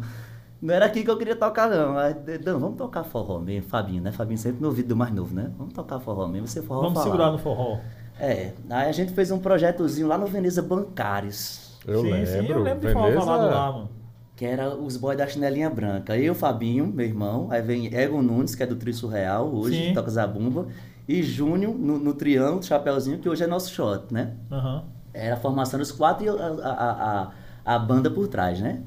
Não 0.62 0.74
era 0.74 0.86
aqui 0.86 1.04
que 1.04 1.10
eu 1.10 1.18
queria 1.18 1.36
tocar, 1.36 1.68
não. 1.68 1.98
Aí, 1.98 2.14
não, 2.42 2.58
vamos 2.58 2.78
tocar 2.78 3.04
forró 3.04 3.38
mesmo, 3.38 3.68
Fabinho, 3.68 4.02
né? 4.02 4.12
Fabinho 4.12 4.38
sempre 4.38 4.62
no 4.62 4.68
ouvido 4.68 4.88
do 4.88 4.96
mais 4.96 5.12
novo, 5.12 5.34
né? 5.34 5.52
Vamos 5.58 5.74
tocar 5.74 6.00
forró 6.00 6.26
mesmo, 6.26 6.48
você 6.48 6.62
forró 6.62 6.80
Vamos 6.80 6.94
falado. 6.94 7.10
segurar 7.10 7.32
no 7.32 7.38
forró. 7.38 7.80
É, 8.18 8.52
aí 8.70 8.88
a 8.88 8.92
gente 8.92 9.12
fez 9.12 9.30
um 9.30 9.38
projetozinho 9.38 10.08
lá 10.08 10.16
no 10.16 10.26
Veneza 10.26 10.62
Bancários, 10.62 11.67
Eu 11.88 12.02
sim, 12.02 12.10
lembro. 12.10 12.26
sim, 12.26 12.46
eu 12.48 12.62
lembro 12.62 12.80
de 12.88 12.94
Veneza- 12.94 13.20
falado 13.20 13.50
lá, 13.50 13.72
mano. 13.72 13.88
que 14.36 14.44
era 14.44 14.74
os 14.76 14.96
boys 14.96 15.18
da 15.18 15.26
chinelinha 15.26 15.68
branca. 15.70 16.16
Eu, 16.16 16.34
Fabinho, 16.34 16.86
meu 16.86 17.06
irmão, 17.06 17.48
aí 17.50 17.60
vem 17.62 17.92
Egon 17.94 18.22
Nunes, 18.22 18.54
que 18.54 18.62
é 18.62 18.66
do 18.66 18.76
Trio 18.76 18.94
Surreal, 18.94 19.52
hoje, 19.52 19.76
Sim. 19.76 19.88
que 19.88 19.94
toca 19.94 20.10
Zabumba, 20.10 20.66
e 21.08 21.22
Júnior 21.22 21.74
no, 21.74 21.98
no 21.98 22.14
Triângulo, 22.14 22.62
Chapeuzinho, 22.62 23.18
que 23.18 23.28
hoje 23.28 23.42
é 23.42 23.46
nosso 23.46 23.70
shot, 23.72 24.12
né? 24.12 24.34
Aham. 24.52 24.84
Era 25.14 25.34
a 25.34 25.38
formação 25.38 25.78
dos 25.80 25.90
quatro 25.90 26.24
e 26.24 26.28
a, 26.28 26.32
a, 26.32 27.30
a, 27.64 27.74
a 27.74 27.78
banda 27.78 28.10
por 28.10 28.28
trás, 28.28 28.60
né? 28.60 28.82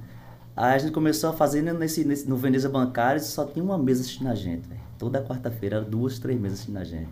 Aí 0.56 0.76
a 0.76 0.78
gente 0.78 0.92
começou 0.92 1.30
a 1.32 1.34
fazer 1.34 1.62
nesse, 1.62 2.06
nesse, 2.06 2.30
no 2.30 2.38
Veneza 2.38 2.70
Bancários, 2.70 3.26
só 3.26 3.44
tinha 3.44 3.64
uma 3.66 3.78
mesa 3.78 4.02
assistindo 4.02 4.28
a 4.28 4.36
gente, 4.36 4.68
velho. 4.68 4.80
Toda 5.00 5.22
quarta-feira, 5.22 5.82
duas, 5.82 6.20
três 6.20 6.40
mesas 6.40 6.60
assistindo 6.60 6.78
a 6.78 6.84
gente. 6.84 7.10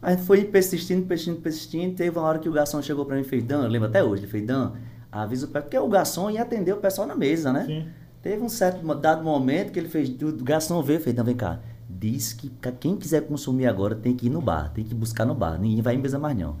Aí 0.00 0.16
foi 0.16 0.44
persistindo, 0.44 1.04
persistindo, 1.06 1.40
persistindo. 1.40 1.94
Teve 1.96 2.16
uma 2.16 2.26
hora 2.28 2.38
que 2.38 2.48
o 2.48 2.52
garçom 2.52 2.80
chegou 2.80 3.04
pra 3.04 3.16
mim 3.16 3.22
e 3.22 3.24
fez, 3.24 3.42
Dan, 3.42 3.64
eu 3.64 3.68
lembro 3.68 3.88
até 3.88 4.04
hoje, 4.04 4.22
ele 4.22 4.30
fez, 4.30 4.46
Dan, 4.46 4.72
avisa 5.10 5.46
o 5.46 5.48
pessoal, 5.48 5.62
porque 5.62 5.78
o 5.78 5.88
garçom 5.88 6.30
ia 6.30 6.42
atender 6.42 6.72
o 6.72 6.78
pessoal 6.78 7.06
na 7.06 7.14
mesa, 7.14 7.52
né? 7.52 7.64
Sim. 7.66 7.86
Teve 8.22 8.42
um 8.42 8.48
certo 8.48 8.82
dado 8.94 9.22
momento 9.22 9.72
que 9.72 9.78
ele 9.78 9.88
fez, 9.88 10.08
o 10.08 10.44
garçom 10.44 10.82
veio 10.82 10.98
e 10.98 11.02
fez, 11.02 11.14
Dan, 11.14 11.24
vem 11.24 11.36
cá, 11.36 11.60
diz 11.88 12.32
que 12.32 12.50
quem 12.80 12.96
quiser 12.96 13.22
consumir 13.22 13.66
agora 13.66 13.94
tem 13.94 14.14
que 14.14 14.26
ir 14.26 14.30
no 14.30 14.40
bar, 14.40 14.72
tem 14.72 14.84
que 14.84 14.94
buscar 14.94 15.24
no 15.24 15.34
bar, 15.34 15.58
ninguém 15.58 15.80
vai 15.80 15.94
em 15.94 15.98
mesa 15.98 16.18
mais 16.18 16.36
não. 16.36 16.56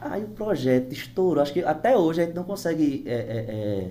Aí 0.00 0.22
o 0.22 0.28
projeto 0.28 0.92
estourou, 0.92 1.42
acho 1.42 1.52
que 1.52 1.62
até 1.62 1.96
hoje 1.96 2.22
a 2.22 2.24
gente 2.24 2.34
não 2.34 2.44
consegue 2.44 3.04
é, 3.06 3.14
é, 3.14 3.16
é, 3.16 3.90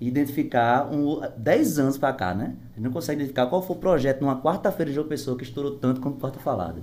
identificar, 0.00 0.92
um, 0.92 1.20
10 1.36 1.78
anos 1.78 1.98
pra 1.98 2.12
cá, 2.12 2.34
né? 2.34 2.56
A 2.72 2.76
gente 2.76 2.84
não 2.84 2.90
consegue 2.90 3.20
identificar 3.20 3.46
qual 3.46 3.62
foi 3.62 3.76
o 3.76 3.78
projeto 3.78 4.20
numa 4.20 4.40
quarta-feira 4.40 4.90
de 4.90 4.94
João 4.94 5.06
Pessoa 5.06 5.36
que 5.36 5.44
estourou 5.44 5.76
tanto 5.76 6.00
quanto 6.00 6.18
Porta 6.18 6.38
Falada. 6.38 6.82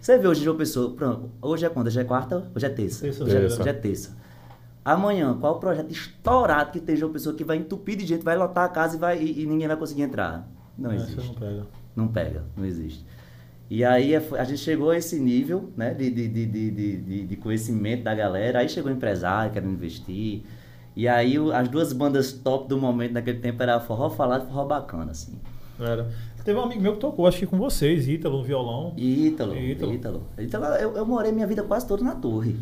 Você 0.00 0.16
vê 0.16 0.28
hoje 0.28 0.42
João 0.42 0.56
Pessoa, 0.56 0.94
pronto, 0.94 1.30
hoje 1.42 1.66
é 1.66 1.68
quando? 1.68 1.88
Hoje 1.88 2.00
é 2.00 2.04
quarta? 2.04 2.50
Hoje 2.54 2.66
é 2.66 2.68
terça. 2.70 3.00
Terça. 3.02 3.24
Hoje, 3.24 3.36
é, 3.36 3.72
Terça. 3.72 4.16
Amanhã, 4.92 5.36
qual 5.38 5.56
o 5.56 5.58
projeto 5.58 5.90
estourado 5.90 6.70
que 6.72 6.80
tem 6.80 6.96
João 6.96 7.12
Pessoa 7.12 7.34
que 7.34 7.44
vai 7.44 7.58
entupir 7.58 7.96
de 7.96 8.06
gente, 8.06 8.24
vai 8.24 8.36
lotar 8.36 8.64
a 8.64 8.68
casa 8.68 8.96
e, 8.96 8.98
vai, 8.98 9.22
e, 9.22 9.42
e 9.42 9.46
ninguém 9.46 9.68
vai 9.68 9.76
conseguir 9.76 10.02
entrar? 10.02 10.48
Não 10.78 10.90
É, 10.90 10.96
existe. 10.96 11.26
não 11.26 11.34
pega. 11.34 11.66
Não 11.94 12.08
pega, 12.08 12.44
não 12.56 12.64
existe. 12.64 13.04
E 13.70 13.84
aí 13.84 14.14
é- 14.14 14.28
a 14.38 14.44
gente 14.44 14.60
chegou 14.60 14.90
a 14.90 14.96
esse 14.96 15.18
nível 15.20 15.70
né, 15.76 15.92
de, 15.92 16.10
de, 16.10 16.26
de, 16.28 16.46
de, 16.70 17.26
de, 17.26 17.36
conhecimento 17.36 18.04
da 18.04 18.14
galera, 18.14 18.60
aí 18.60 18.68
chegou 18.68 18.90
o 18.90 18.94
empresário 18.94 19.52
querendo 19.52 19.72
investir. 19.72 20.42
E 20.96 21.06
aí 21.06 21.36
as 21.52 21.68
duas 21.68 21.92
bandas 21.92 22.32
top 22.32 22.66
do 22.66 22.78
momento 22.78 23.12
naquele 23.12 23.40
tempo 23.40 23.62
era 23.62 23.78
Forró 23.80 24.08
Falado 24.08 24.44
e 24.44 24.46
Forró 24.46 24.64
Bacana, 24.64 25.10
assim. 25.10 25.38
Era. 25.78 26.08
Teve 26.44 26.58
um 26.58 26.62
amigo 26.62 26.80
meu 26.80 26.94
que 26.94 27.00
tocou, 27.00 27.26
acho 27.26 27.38
que 27.40 27.46
com 27.46 27.58
vocês, 27.58 28.08
Ítalo, 28.08 28.38
no 28.38 28.42
violão. 28.44 28.94
Ítalo, 28.96 29.54
Ítalo. 29.54 29.92
Ítalo. 29.92 30.22
Ítalo, 30.38 30.64
eu, 30.76 30.96
eu 30.96 31.04
morei 31.04 31.30
minha 31.30 31.46
vida 31.46 31.62
quase 31.62 31.86
toda 31.86 32.02
na 32.02 32.14
torre. 32.14 32.56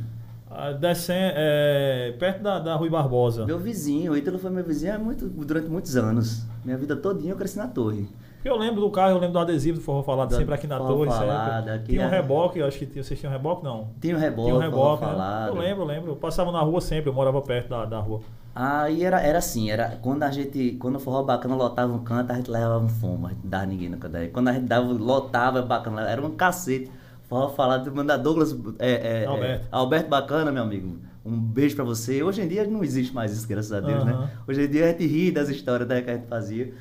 Ah, 0.59 0.73
descem- 0.73 1.15
é, 1.19 2.15
perto 2.19 2.43
da, 2.43 2.59
da 2.59 2.75
Rui 2.77 2.89
Barbosa. 2.89 3.45
Meu 3.45 3.59
vizinho, 3.59 4.13
o 4.13 4.17
Ítalo 4.17 4.39
foi 4.39 4.51
meu 4.51 4.65
vizinho 4.65 4.95
há 4.95 4.99
muito, 4.99 5.29
durante 5.29 5.69
muitos 5.69 5.95
anos. 5.97 6.47
Minha 6.65 6.79
vida 6.79 6.97
todinha 6.97 7.33
eu 7.33 7.37
cresci 7.37 7.59
na 7.59 7.67
torre. 7.69 8.09
Eu 8.43 8.57
lembro 8.57 8.81
do 8.81 8.89
carro, 8.91 9.11
eu 9.11 9.19
lembro 9.19 9.33
do 9.33 9.39
adesivo 9.39 9.79
do 9.79 9.85
Forró 9.85 10.03
Falado, 10.03 10.29
Do 10.31 10.37
sempre 10.37 10.55
aqui 10.55 10.67
na 10.67 10.79
Forró 10.79 10.95
torre. 10.95 11.11
Falado, 11.11 11.65
sempre. 11.67 11.79
Tinha 11.93 12.03
um 12.03 12.05
é- 12.05 12.09
reboque, 12.09 12.59
eu 12.61 12.67
acho 12.67 12.79
que 12.79 12.87
tinha- 12.87 13.05
vocês 13.05 13.19
tinham 13.21 13.31
reboque, 13.33 13.63
não. 13.65 13.89
Tinha 14.01 14.17
um 14.17 14.19
reboque, 14.19 14.45
Tinha 14.49 14.55
um 14.57 14.61
reboque, 14.61 15.05
né? 15.05 15.11
Falado. 15.11 15.49
Eu 15.49 15.61
lembro, 15.61 15.83
eu 15.83 15.87
lembro. 15.87 16.11
Eu 16.13 16.17
passava 16.17 16.51
na 16.51 16.61
rua 16.61 16.81
sempre, 16.81 17.11
eu 17.11 17.15
morava 17.15 17.43
perto 17.43 17.69
da, 17.69 17.85
da 17.85 17.99
rua. 17.99 18.21
Aí 18.55 19.05
era, 19.05 19.21
era 19.21 19.37
assim, 19.39 19.69
era 19.71 19.99
quando 20.01 20.23
a 20.23 20.31
gente, 20.31 20.73
quando 20.81 20.95
o 20.97 20.99
forró 21.01 21.23
bacana 21.23 21.55
lotava 21.55 21.93
um 21.93 21.99
canto, 21.99 22.31
a 22.33 22.37
gente 22.37 22.51
levava 22.51 22.79
um 22.79 22.89
fumo, 22.89 23.27
a 23.27 23.31
gente 23.31 23.43
não 23.43 23.51
dava 23.51 23.67
ninguém 23.67 23.91
no 23.91 23.99
canto. 23.99 24.17
Quando 24.33 24.49
a 24.49 24.53
gente 24.55 24.65
dava, 24.65 24.91
lotava 24.93 25.61
bacana, 25.61 26.09
era 26.09 26.25
um 26.25 26.31
cacete. 26.31 26.91
Forró 27.29 27.49
falado, 27.51 27.93
mandar 27.95 28.17
Douglas 28.19 28.57
é, 28.79 29.23
é, 29.23 29.27
Alberto. 29.27 29.65
é, 29.65 29.69
Alberto 29.71 30.09
Bacana, 30.09 30.53
meu 30.53 30.63
amigo. 30.63 30.97
Um 31.25 31.37
beijo 31.39 31.75
pra 31.75 31.85
você. 31.85 32.23
Hoje 32.23 32.41
em 32.41 32.47
dia 32.49 32.65
não 32.67 32.85
existe 32.85 33.13
mais 33.13 33.33
isso, 33.33 33.49
graças 33.49 33.73
a 33.73 33.81
Deus, 33.81 34.03
Aham. 34.05 34.21
né? 34.21 34.31
Hoje 34.47 34.63
em 34.63 34.69
dia 34.69 34.85
a 34.85 34.89
gente 34.89 35.07
ri 35.07 35.33
das 35.33 35.49
histórias 35.49 35.89
né, 35.89 36.03
que 36.03 36.11
a 36.11 36.15
gente 36.15 36.29
fazia. 36.29 36.73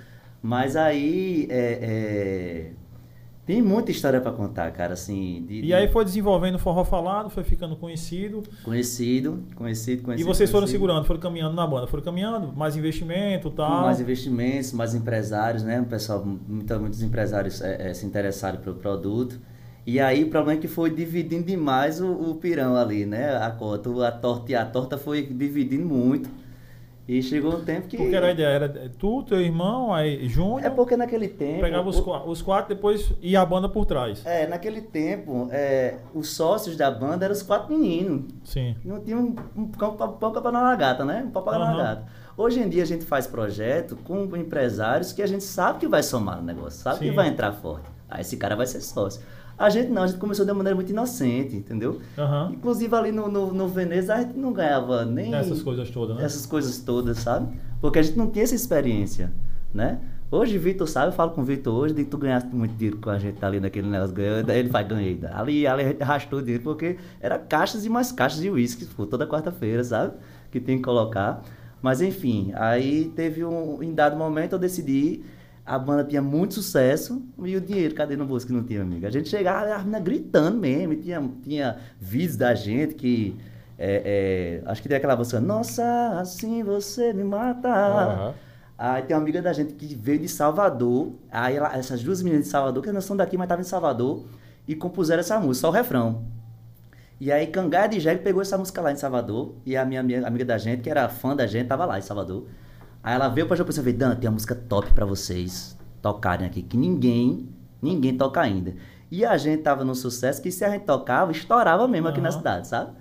Mas 0.43 0.75
aí 0.75 1.47
é, 1.49 1.79
é, 1.81 2.71
tem 3.47 3.59
muita 3.63 3.89
história 3.89 4.21
pra 4.21 4.31
contar, 4.31 4.69
cara, 4.71 4.93
assim. 4.93 5.43
de- 5.47 5.55
E 5.55 5.61
de- 5.63 5.73
aí 5.73 5.87
foi 5.87 6.05
desenvolvendo 6.05 6.55
o 6.55 6.59
Forró 6.59 6.83
Falado, 6.83 7.31
foi 7.31 7.43
ficando 7.43 7.75
conhecido. 7.75 8.43
Conhecido, 8.63 9.39
conhecido, 9.55 10.01
e 10.01 10.05
conhecido. 10.05 10.27
vocês 10.27 10.51
foram 10.51 10.61
conhecido. 10.67 10.79
segurando, 10.79 11.05
foram 11.05 11.19
caminhando 11.19 11.55
na 11.55 11.65
banda, 11.65 11.87
foram 11.87 12.03
caminhando, 12.03 12.53
mais 12.55 12.77
investimento 12.77 13.47
e 13.47 13.51
tal. 13.51 13.81
mais 13.81 13.99
investimentos, 13.99 14.71
mais 14.73 14.93
empresários, 14.93 15.63
né? 15.63 15.81
O 15.81 15.85
pessoal, 15.85 16.23
muitos 16.23 17.01
empresários 17.01 17.59
é, 17.61 17.89
é, 17.89 17.93
se 17.95 18.05
interessaram 18.05 18.59
pelo 18.59 18.75
produto. 18.75 19.39
E 19.86 20.00
aí 20.00 20.24
o 20.24 20.30
problema 20.30 20.58
é 20.58 20.62
que 20.62 20.68
foi 20.68 20.89
dividindo 20.89 21.46
demais 21.46 22.01
o, 22.01 22.12
o 22.12 22.36
pirão 22.36 22.75
ali, 22.75 23.06
né? 23.06 23.38
A 23.38 23.51
cota, 23.51 23.89
a 24.08 24.12
torta, 24.12 24.60
a 24.60 24.65
torta 24.65 24.98
foi 24.98 25.22
dividindo 25.24 25.86
muito. 25.86 26.30
E 27.08 27.22
chegou 27.22 27.54
um 27.56 27.63
tempo 27.63 27.88
que. 27.88 27.98
Porque 27.98 28.15
era 28.15 28.27
a 28.27 28.32
ideia, 28.32 28.48
era 28.48 28.89
tu, 28.98 29.22
teu 29.22 29.39
irmão, 29.39 29.94
aí 29.94 30.27
Júnior. 30.27 30.65
É 30.65 30.72
porque 30.72 30.98
naquele 30.98 31.27
tempo. 31.27 31.62
Pegava 31.62 31.88
os, 31.88 32.00
o- 32.00 32.30
os 32.30 32.42
quatro, 32.42 32.74
depois 32.74 33.12
ia 33.22 33.42
a 33.42 33.46
banda 33.46 33.70
por 33.70 33.86
trás. 33.86 34.25
É, 34.25 34.48
naquele 34.48 34.82
tempo, 34.82 35.48
é, 35.51 36.00
os 36.15 36.30
sócios 36.30 36.75
da 36.75 36.89
banda 36.89 37.25
eram 37.25 37.34
os 37.36 37.44
quatro 37.44 37.72
meninos. 37.77 38.24
Sim. 38.44 38.75
Não 38.84 39.00
tinha 39.00 39.18
um, 39.18 39.36
um 39.56 39.68
pão 39.68 39.96
pra 39.96 40.51
na 40.51 40.75
gata, 40.75 41.06
né? 41.06 41.24
Um 41.27 41.30
pau 41.30 41.44
pra 41.44 41.60
na 41.60 41.77
gata. 41.77 42.06
Hoje 42.36 42.60
em 42.60 42.68
dia 42.68 42.82
a 42.82 42.88
gente 42.88 43.06
faz 43.06 43.27
projeto 43.27 43.96
com 44.04 44.36
empresários 44.36 45.13
que 45.13 45.22
a 45.22 45.27
gente 45.27 45.44
sabe 45.44 45.77
que 45.80 45.88
vai 45.88 46.01
somar 46.01 46.38
no 46.38 46.44
negócio, 46.44 46.82
sabe 46.82 47.00
Sim. 47.00 47.10
que 47.10 47.15
vai 47.15 47.27
entrar 47.27 47.51
forte. 47.54 47.86
Aí 48.10 48.22
esse 48.22 48.36
cara 48.36 48.56
vai 48.56 48.65
ser 48.65 48.82
sócio. 48.82 49.22
A 49.57 49.69
gente 49.69 49.89
não, 49.89 50.03
a 50.03 50.07
gente 50.07 50.19
começou 50.19 50.45
de 50.45 50.51
uma 50.51 50.57
maneira 50.57 50.75
muito 50.75 50.91
inocente, 50.91 51.55
entendeu? 51.55 52.00
Aham. 52.17 52.51
Inclusive 52.53 52.93
ali 52.95 53.12
no, 53.12 53.29
no, 53.29 53.53
no 53.53 53.67
Veneza 53.67 54.15
a 54.15 54.21
gente 54.21 54.38
não 54.38 54.51
ganhava 54.51 55.05
nem 55.05 55.33
Essas 55.33 55.62
coisas 55.62 55.89
todas, 55.89 56.17
né? 56.17 56.24
essas 56.24 56.45
coisas 56.45 56.77
todas, 56.79 57.19
sabe? 57.19 57.57
Porque 57.79 58.00
a 58.00 58.03
gente 58.03 58.17
não 58.17 58.29
tinha 58.29 58.43
essa 58.43 58.55
experiência, 58.55 59.31
né? 59.74 60.00
Hoje, 60.31 60.57
Vitor 60.57 60.88
sabe, 60.88 61.07
eu 61.07 61.12
falo 61.13 61.31
com 61.31 61.41
o 61.41 61.43
Vitor 61.45 61.74
hoje, 61.74 61.93
de 61.93 62.03
que 62.03 62.09
tu 62.09 62.17
ganhaste 62.17 62.53
muito 62.53 62.75
dinheiro 62.75 62.97
com 62.97 63.09
a 63.09 63.17
gente 63.19 63.43
ali 63.45 63.59
naquele 63.59 63.88
negócio, 63.88 64.13
ganhou, 64.13 64.43
daí 64.43 64.59
ele 64.59 64.69
vai 64.69 64.83
ganhei. 64.83 65.19
Ali, 65.31 65.67
ali 65.67 65.83
a 65.83 65.88
gente 65.88 66.01
arrastou 66.01 66.41
dinheiro, 66.41 66.63
porque 66.63 66.97
era 67.21 67.38
caixas 67.38 67.85
e 67.85 67.89
mais 67.89 68.12
caixas 68.12 68.41
de 68.41 68.50
uísque, 68.50 68.85
toda 68.85 69.27
quarta-feira, 69.27 69.83
sabe? 69.83 70.13
Que 70.51 70.59
tem 70.59 70.77
que 70.77 70.83
colocar. 70.83 71.43
Mas 71.81 72.01
enfim, 72.01 72.51
aí 72.55 73.12
teve 73.15 73.45
um, 73.45 73.81
em 73.83 73.93
dado 73.93 74.17
momento 74.17 74.53
eu 74.53 74.59
decidi, 74.59 75.24
a 75.65 75.79
banda 75.79 76.03
tinha 76.03 76.22
muito 76.22 76.53
sucesso, 76.53 77.24
e 77.43 77.55
o 77.55 77.62
dinheiro, 77.62 77.95
cadê 77.95 78.15
no 78.15 78.25
bolso 78.25 78.45
que 78.45 78.53
não 78.53 78.63
tinha, 78.63 78.81
amigo? 78.81 79.05
A 79.07 79.10
gente 79.10 79.27
chegava, 79.29 79.74
a 79.74 79.79
menina 79.79 80.00
gritando 80.00 80.57
mesmo, 80.60 80.93
e 80.93 80.98
tinha, 80.98 81.31
tinha 81.41 81.77
vídeos 82.00 82.38
da 82.38 82.53
gente 82.53 82.93
que, 82.93 83.36
é, 83.77 84.62
é, 84.63 84.69
acho 84.69 84.81
que 84.81 84.88
tem 84.88 84.98
aquela 84.98 85.15
música, 85.15 85.39
nossa, 85.39 86.19
assim 86.19 86.63
você 86.63 87.12
me 87.13 87.24
mata. 87.24 87.67
Aham. 87.69 88.34
Aí 88.77 89.03
tem 89.03 89.15
uma 89.15 89.22
amiga 89.24 89.41
da 89.41 89.53
gente 89.53 89.74
que 89.74 89.95
veio 89.95 90.19
de 90.19 90.27
Salvador. 90.27 91.13
Aí 91.31 91.55
ela- 91.55 91.75
essas 91.77 92.03
duas 92.03 92.22
meninas 92.22 92.43
de 92.45 92.51
Salvador, 92.51 92.84
que 92.84 92.91
não 92.91 93.00
são 93.00 93.15
daqui, 93.15 93.38
mas 93.38 93.45
estavam 93.45 93.62
em 93.62 93.65
Salvador, 93.67 94.25
e 94.67 94.75
compuseram 94.75 95.22
essa 95.22 95.39
música, 95.39 95.62
só 95.62 95.69
o 95.69 95.72
refrão. 95.72 96.24
E 97.19 97.31
aí 97.31 97.48
Cangaia 97.48 97.88
de 97.88 98.00
Jegue 98.01 98.22
pegou 98.22 98.41
essa 98.41 98.57
música 98.57 98.81
lá 98.81 98.91
em 98.91 98.98
Salvador, 98.98 99.53
e 99.65 99.77
a 99.77 99.86
minha 99.86 100.01
amiga, 100.01 100.27
amiga 100.27 100.43
da 100.45 100.57
gente, 100.57 100.81
que 100.81 100.89
era 100.89 101.07
fã 101.07 101.34
da 101.36 101.48
gente, 101.48 101.67
tava 101.67 101.86
lá 101.86 101.98
em 101.98 102.01
Salvador. 102.01 102.45
Aí 103.05 103.13
ela 103.13 103.27
veio 103.27 103.45
pra 103.45 103.63
Pessoa 103.63 103.88
e 103.88 103.93
Dan, 103.93 104.15
tem 104.15 104.27
uma 104.27 104.33
música 104.33 104.55
top 104.55 104.91
pra 104.93 105.05
vocês 105.05 105.77
tocarem 106.01 106.47
aqui, 106.47 106.63
que 106.63 106.75
ninguém, 106.75 107.47
ninguém 107.79 108.17
toca 108.17 108.41
ainda. 108.41 108.74
E 109.12 109.24
a 109.24 109.38
gente 109.38 109.62
tava 109.62 109.85
no 109.85 109.93
sucesso 109.93 110.41
que 110.41 110.51
se 110.51 110.65
a 110.65 110.71
gente 110.71 110.85
tocava, 110.85 111.31
estourava 111.31 111.88
mesmo 111.88 112.07
aqui 112.07 112.19
na 112.19 112.31
cidade, 112.31 112.67
sabe? 112.67 112.93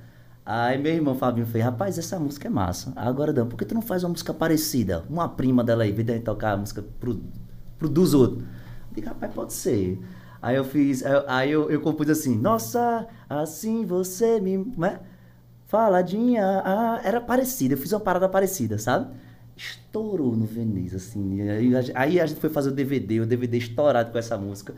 Aí 0.44 0.76
meu 0.76 0.92
irmão 0.92 1.14
Fabinho 1.14 1.46
fez, 1.46 1.64
rapaz, 1.64 1.96
essa 1.96 2.20
música 2.20 2.48
é 2.48 2.50
massa. 2.50 2.92
Agora, 2.96 3.32
Dan, 3.32 3.46
por 3.46 3.56
que 3.56 3.64
tu 3.64 3.74
não 3.74 3.80
faz 3.80 4.04
uma 4.04 4.10
música 4.10 4.34
parecida? 4.34 5.06
Uma 5.08 5.26
prima 5.26 5.64
dela 5.64 5.84
aí, 5.84 5.90
em 5.90 5.94
vez 5.94 6.04
de 6.04 6.12
a 6.12 6.16
gente 6.16 6.24
tocar 6.24 6.52
a 6.52 6.56
música 6.58 6.84
pro, 7.00 7.22
pro 7.78 7.88
dos 7.88 8.12
outros. 8.12 8.42
Eu 8.42 8.94
digo, 8.96 9.08
rapaz, 9.08 9.32
pode 9.32 9.54
ser. 9.54 9.98
Aí 10.42 10.56
eu 10.56 10.64
fiz, 10.66 11.02
aí 11.02 11.12
eu, 11.12 11.24
aí 11.26 11.50
eu, 11.50 11.70
eu 11.70 11.80
compus 11.80 12.10
assim, 12.10 12.36
nossa, 12.36 13.06
assim 13.26 13.86
você 13.86 14.38
me. 14.38 14.70
Né? 14.76 15.00
Faladinha, 15.64 16.60
ah, 16.62 17.00
era 17.02 17.22
parecida, 17.22 17.72
eu 17.72 17.78
fiz 17.78 17.90
uma 17.90 18.00
parada 18.00 18.28
parecida, 18.28 18.76
sabe? 18.76 19.23
Estourou 19.56 20.36
no 20.36 20.44
Veneza, 20.46 20.96
assim. 20.96 21.40
Aí 21.48 21.72
aí 21.94 22.20
a 22.20 22.26
gente 22.26 22.40
foi 22.40 22.50
fazer 22.50 22.70
o 22.70 22.72
DVD, 22.72 23.20
o 23.20 23.26
DVD 23.26 23.58
estourado 23.58 24.10
com 24.10 24.18
essa 24.18 24.36
música. 24.36 24.74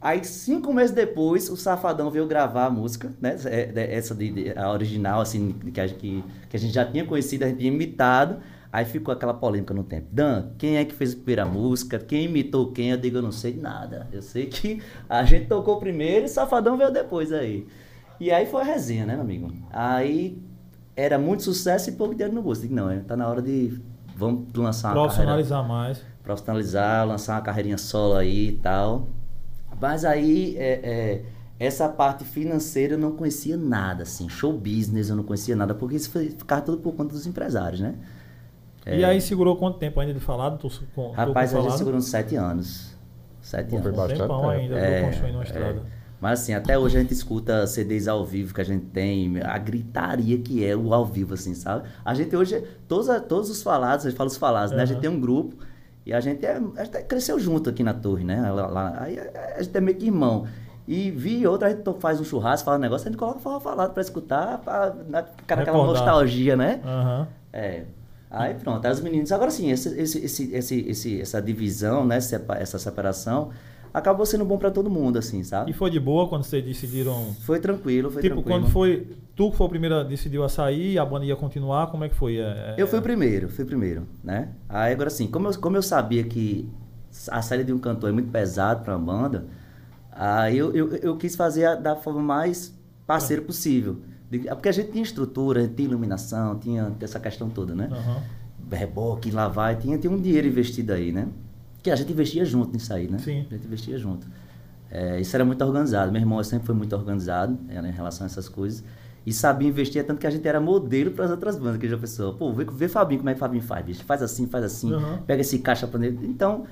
Aí, 0.00 0.22
cinco 0.24 0.72
meses 0.74 0.94
depois, 0.94 1.48
o 1.48 1.56
Safadão 1.56 2.10
veio 2.10 2.26
gravar 2.26 2.66
a 2.66 2.70
música, 2.70 3.12
né? 3.20 3.36
É- 3.46 3.94
Essa 3.96 4.14
de, 4.14 4.30
de- 4.30 4.58
a 4.58 4.70
original, 4.72 5.20
assim, 5.20 5.52
que 5.72 5.80
a, 5.80 5.88
que, 5.88 6.22
que 6.50 6.56
a 6.56 6.60
gente 6.60 6.72
já 6.74 6.84
tinha 6.84 7.04
conhecido, 7.04 7.44
a 7.44 7.48
gente 7.48 7.58
tinha 7.58 7.72
imitado. 7.72 8.38
Aí 8.72 8.84
ficou 8.84 9.12
aquela 9.12 9.32
polêmica 9.32 9.72
no 9.72 9.82
tempo. 9.84 10.06
Dan, 10.12 10.50
quem 10.58 10.76
é 10.76 10.84
que 10.84 10.94
fez 10.94 11.12
a 11.14 11.16
primeira 11.16 11.46
música? 11.46 11.98
Quem 11.98 12.24
imitou 12.24 12.72
quem? 12.72 12.90
Eu 12.90 12.98
digo, 12.98 13.16
eu 13.18 13.22
não 13.22 13.32
sei 13.32 13.54
nada. 13.56 14.06
Eu 14.12 14.20
sei 14.22 14.46
que 14.46 14.82
a 15.08 15.24
gente 15.24 15.46
tocou 15.46 15.78
primeiro 15.78 16.26
e 16.26 16.28
Safadão 16.28 16.76
veio 16.76 16.92
depois 16.92 17.32
aí. 17.32 17.66
E 18.20 18.30
aí 18.30 18.44
foi 18.46 18.60
a 18.62 18.64
resenha, 18.64 19.06
né, 19.06 19.14
meu 19.14 19.22
amigo? 19.22 19.52
Aí 19.70 20.38
era 20.94 21.18
muito 21.18 21.42
sucesso 21.42 21.90
e 21.90 21.92
pouco 21.94 22.14
dinheiro 22.14 22.34
no 22.34 22.42
bolso. 22.42 22.62
Digo, 22.62 22.74
não, 22.74 22.90
é, 22.90 23.00
tá 23.00 23.16
na 23.16 23.28
hora 23.28 23.40
de. 23.42 23.80
Vamos 24.16 24.46
lançar 24.54 24.88
uma 24.88 25.08
carreira 25.08 25.34
Profissionalizar 25.34 25.68
mais. 25.68 26.02
profissionalizar, 26.22 27.06
lançar 27.06 27.34
uma 27.34 27.42
carreirinha 27.42 27.78
solo 27.78 28.14
aí 28.16 28.48
e 28.48 28.52
tal. 28.52 29.08
Mas 29.80 30.04
aí, 30.04 30.56
é, 30.56 30.80
é, 30.82 31.22
essa 31.58 31.88
parte 31.88 32.24
financeira 32.24 32.94
eu 32.94 32.98
não 32.98 33.12
conhecia 33.12 33.56
nada, 33.56 34.04
assim. 34.04 34.28
Show 34.28 34.52
business 34.54 35.10
eu 35.10 35.16
não 35.16 35.22
conhecia 35.24 35.54
nada, 35.54 35.74
porque 35.74 35.96
isso 35.96 36.10
foi, 36.10 36.30
ficava 36.30 36.62
tudo 36.62 36.78
por 36.78 36.94
conta 36.94 37.12
dos 37.12 37.26
empresários, 37.26 37.80
né? 37.80 37.94
E 38.86 39.04
aí 39.04 39.20
segurou 39.20 39.56
quanto 39.56 39.78
tempo 39.78 39.98
ainda 40.00 40.14
de 40.14 40.20
falado? 40.20 40.58
Tu, 40.58 40.70
com, 40.94 41.10
Rapaz, 41.10 41.52
a 41.54 41.60
gente 41.60 41.76
segurou 41.76 41.98
uns 41.98 42.06
sete 42.08 42.36
anos. 42.36 42.94
Sete 43.42 43.68
Pô, 43.70 43.78
foi 43.82 43.90
anos. 43.90 43.92
Um 43.92 44.00
bastante 44.02 44.20
tempão 44.20 44.40
tempo. 44.40 44.50
ainda, 44.50 44.78
É, 44.78 45.00
tô 45.00 45.06
construindo 45.08 45.34
uma 45.34 45.42
é. 45.42 45.46
estrada. 45.46 45.82
Mas 46.20 46.40
assim, 46.40 46.54
até 46.54 46.78
hoje 46.78 46.96
a 46.96 47.00
gente 47.00 47.12
escuta 47.12 47.66
CDs 47.66 48.08
ao 48.08 48.24
vivo 48.24 48.54
que 48.54 48.60
a 48.60 48.64
gente 48.64 48.86
tem, 48.86 49.38
a 49.42 49.58
gritaria 49.58 50.38
que 50.38 50.64
é 50.64 50.74
o 50.74 50.94
ao 50.94 51.04
vivo, 51.04 51.34
assim, 51.34 51.54
sabe? 51.54 51.88
A 52.04 52.14
gente 52.14 52.34
hoje, 52.34 52.64
todos, 52.88 53.06
todos 53.28 53.50
os 53.50 53.62
falados, 53.62 54.06
a 54.06 54.08
gente 54.10 54.16
fala 54.16 54.28
os 54.28 54.36
falados, 54.36 54.72
né? 54.72 54.82
A 54.82 54.86
gente 54.86 55.00
tem 55.00 55.10
um 55.10 55.20
grupo 55.20 55.56
e 56.06 56.12
a 56.14 56.20
gente, 56.20 56.44
é, 56.46 56.60
a 56.76 56.84
gente 56.84 57.02
cresceu 57.04 57.38
junto 57.38 57.68
aqui 57.68 57.82
na 57.82 57.92
torre, 57.92 58.24
né? 58.24 58.40
Lá, 58.50 58.66
lá- 58.66 58.96
aí 59.02 59.18
a 59.56 59.62
gente 59.62 59.76
é 59.76 59.80
meio 59.80 59.96
que 59.98 60.06
irmão. 60.06 60.46
E 60.88 61.10
vi 61.10 61.44
outra, 61.46 61.66
a 61.68 61.70
gente 61.72 61.82
faz 61.98 62.20
um 62.20 62.24
churrasco, 62.24 62.64
fala 62.64 62.78
um 62.78 62.80
negócio, 62.80 63.08
a 63.08 63.10
gente 63.10 63.18
coloca 63.18 63.40
forró 63.40 63.58
falado 63.60 63.92
pra 63.92 64.00
escutar, 64.00 64.58
pra 64.58 64.94
ficar 65.36 65.56
aquela 65.58 65.76
nostalgia, 65.98 66.56
né? 66.56 66.80
Aham. 66.84 67.28
É. 67.52 67.82
Aí 68.30 68.54
pronto, 68.54 68.84
aí 68.86 68.92
os 68.92 69.00
meninos. 69.00 69.32
Agora 69.32 69.50
sim, 69.50 69.70
esse, 69.70 69.88
esse, 70.00 70.52
esse, 70.88 71.20
essa 71.20 71.42
divisão, 71.42 72.04
né? 72.06 72.16
essa 72.18 72.78
separação, 72.78 73.50
acabou 73.98 74.26
sendo 74.26 74.44
bom 74.44 74.58
pra 74.58 74.70
todo 74.70 74.90
mundo, 74.90 75.18
assim, 75.18 75.42
sabe? 75.42 75.70
E 75.70 75.74
foi 75.74 75.90
de 75.90 75.98
boa 75.98 76.28
quando 76.28 76.44
vocês 76.44 76.62
decidiram. 76.64 77.34
Foi 77.40 77.58
tranquilo, 77.58 78.10
foi 78.10 78.20
tipo, 78.22 78.34
tranquilo. 78.36 78.60
quando 78.60 78.70
foi. 78.72 79.16
Tu 79.34 79.50
que 79.50 79.56
foi 79.56 79.66
o 79.66 79.70
primeiro, 79.70 80.04
decidiu 80.04 80.44
a 80.44 80.48
sair, 80.48 80.98
a 80.98 81.04
banda 81.04 81.24
ia 81.24 81.36
continuar, 81.36 81.86
como 81.88 82.04
é 82.04 82.08
que 82.08 82.14
foi? 82.14 82.36
É, 82.38 82.74
Eu 82.76 82.86
fui 82.86 82.98
o 82.98 83.02
primeiro, 83.02 83.48
fui 83.48 83.64
o 83.64 83.66
primeiro, 83.66 84.06
né? 84.22 84.50
Aí 84.68 84.92
agora 84.92 85.08
assim, 85.08 85.26
como 85.26 85.48
eu, 85.48 85.58
como 85.60 85.76
eu 85.76 85.82
sabia 85.82 86.22
que 86.24 86.68
a 87.30 87.40
saída 87.40 87.64
de 87.64 87.72
um 87.72 87.78
cantor 87.78 88.10
é 88.10 88.12
muito 88.12 88.30
pesado 88.30 88.82
para 88.84 88.96
uma 88.96 89.04
banda, 89.12 89.46
aí 90.12 90.58
eu, 90.58 90.74
eu, 90.74 90.94
eu 90.96 91.16
quis 91.16 91.34
fazer 91.36 91.64
a- 91.64 91.74
da 91.74 91.96
forma 91.96 92.20
mais 92.22 92.74
parceiro 93.06 93.42
possível. 93.42 93.96
De- 94.30 94.40
Porque 94.40 94.68
a 94.68 94.72
gente 94.72 94.90
tinha 94.92 95.02
estrutura, 95.02 95.62
gente 95.62 95.74
tinha 95.74 95.88
iluminação, 95.88 96.58
tinha 96.58 96.94
essa 97.00 97.18
questão 97.20 97.48
toda, 97.48 97.74
né? 97.74 97.88
Aham. 97.90 98.22
Reboque, 98.70 99.30
lá 99.30 99.48
vai, 99.48 99.76
tinha, 99.76 99.96
tinha 99.96 100.12
um 100.12 100.20
dinheiro 100.20 100.48
investido 100.48 100.92
aí, 100.92 101.12
né? 101.12 101.28
Que 101.86 101.90
a 101.92 101.94
gente 101.94 102.12
investia 102.12 102.44
junto 102.44 102.72
nisso 102.72 102.92
aí, 102.92 103.06
né? 103.08 103.16
Sim. 103.18 103.46
A 103.48 103.54
gente 103.54 103.64
investia 103.64 103.96
junto. 103.96 104.26
É, 104.90 105.20
isso 105.20 105.36
era 105.36 105.44
muito 105.44 105.62
organizado. 105.64 106.10
Meu 106.10 106.20
irmão 106.20 106.42
sempre 106.42 106.66
foi 106.66 106.74
muito 106.74 106.96
organizado 106.96 107.56
né, 107.64 107.80
em 107.88 107.92
relação 107.92 108.24
a 108.24 108.26
essas 108.26 108.48
coisas. 108.48 108.82
E 109.24 109.32
sabia 109.32 109.68
investir, 109.68 110.04
tanto 110.04 110.18
que 110.18 110.26
a 110.26 110.30
gente 110.30 110.46
era 110.48 110.60
modelo 110.60 111.12
para 111.12 111.26
as 111.26 111.30
outras 111.30 111.56
bandas 111.56 111.76
que 111.78 111.88
já 111.88 111.96
pensou. 111.96 112.34
Pô, 112.34 112.52
vê, 112.52 112.64
vê 112.64 112.88
Fabinho, 112.88 113.20
como 113.20 113.30
é 113.30 113.34
que 113.34 113.38
Fabinho 113.38 113.62
faz, 113.62 113.86
bicho. 113.86 114.02
Faz 114.04 114.20
assim, 114.20 114.48
faz 114.48 114.64
assim, 114.64 114.92
Uhum. 114.92 115.18
pega 115.18 115.42
esse 115.42 115.60
caixa 115.60 115.86
para 115.86 116.00
dentro. 116.00 116.26
Então, 116.26 116.64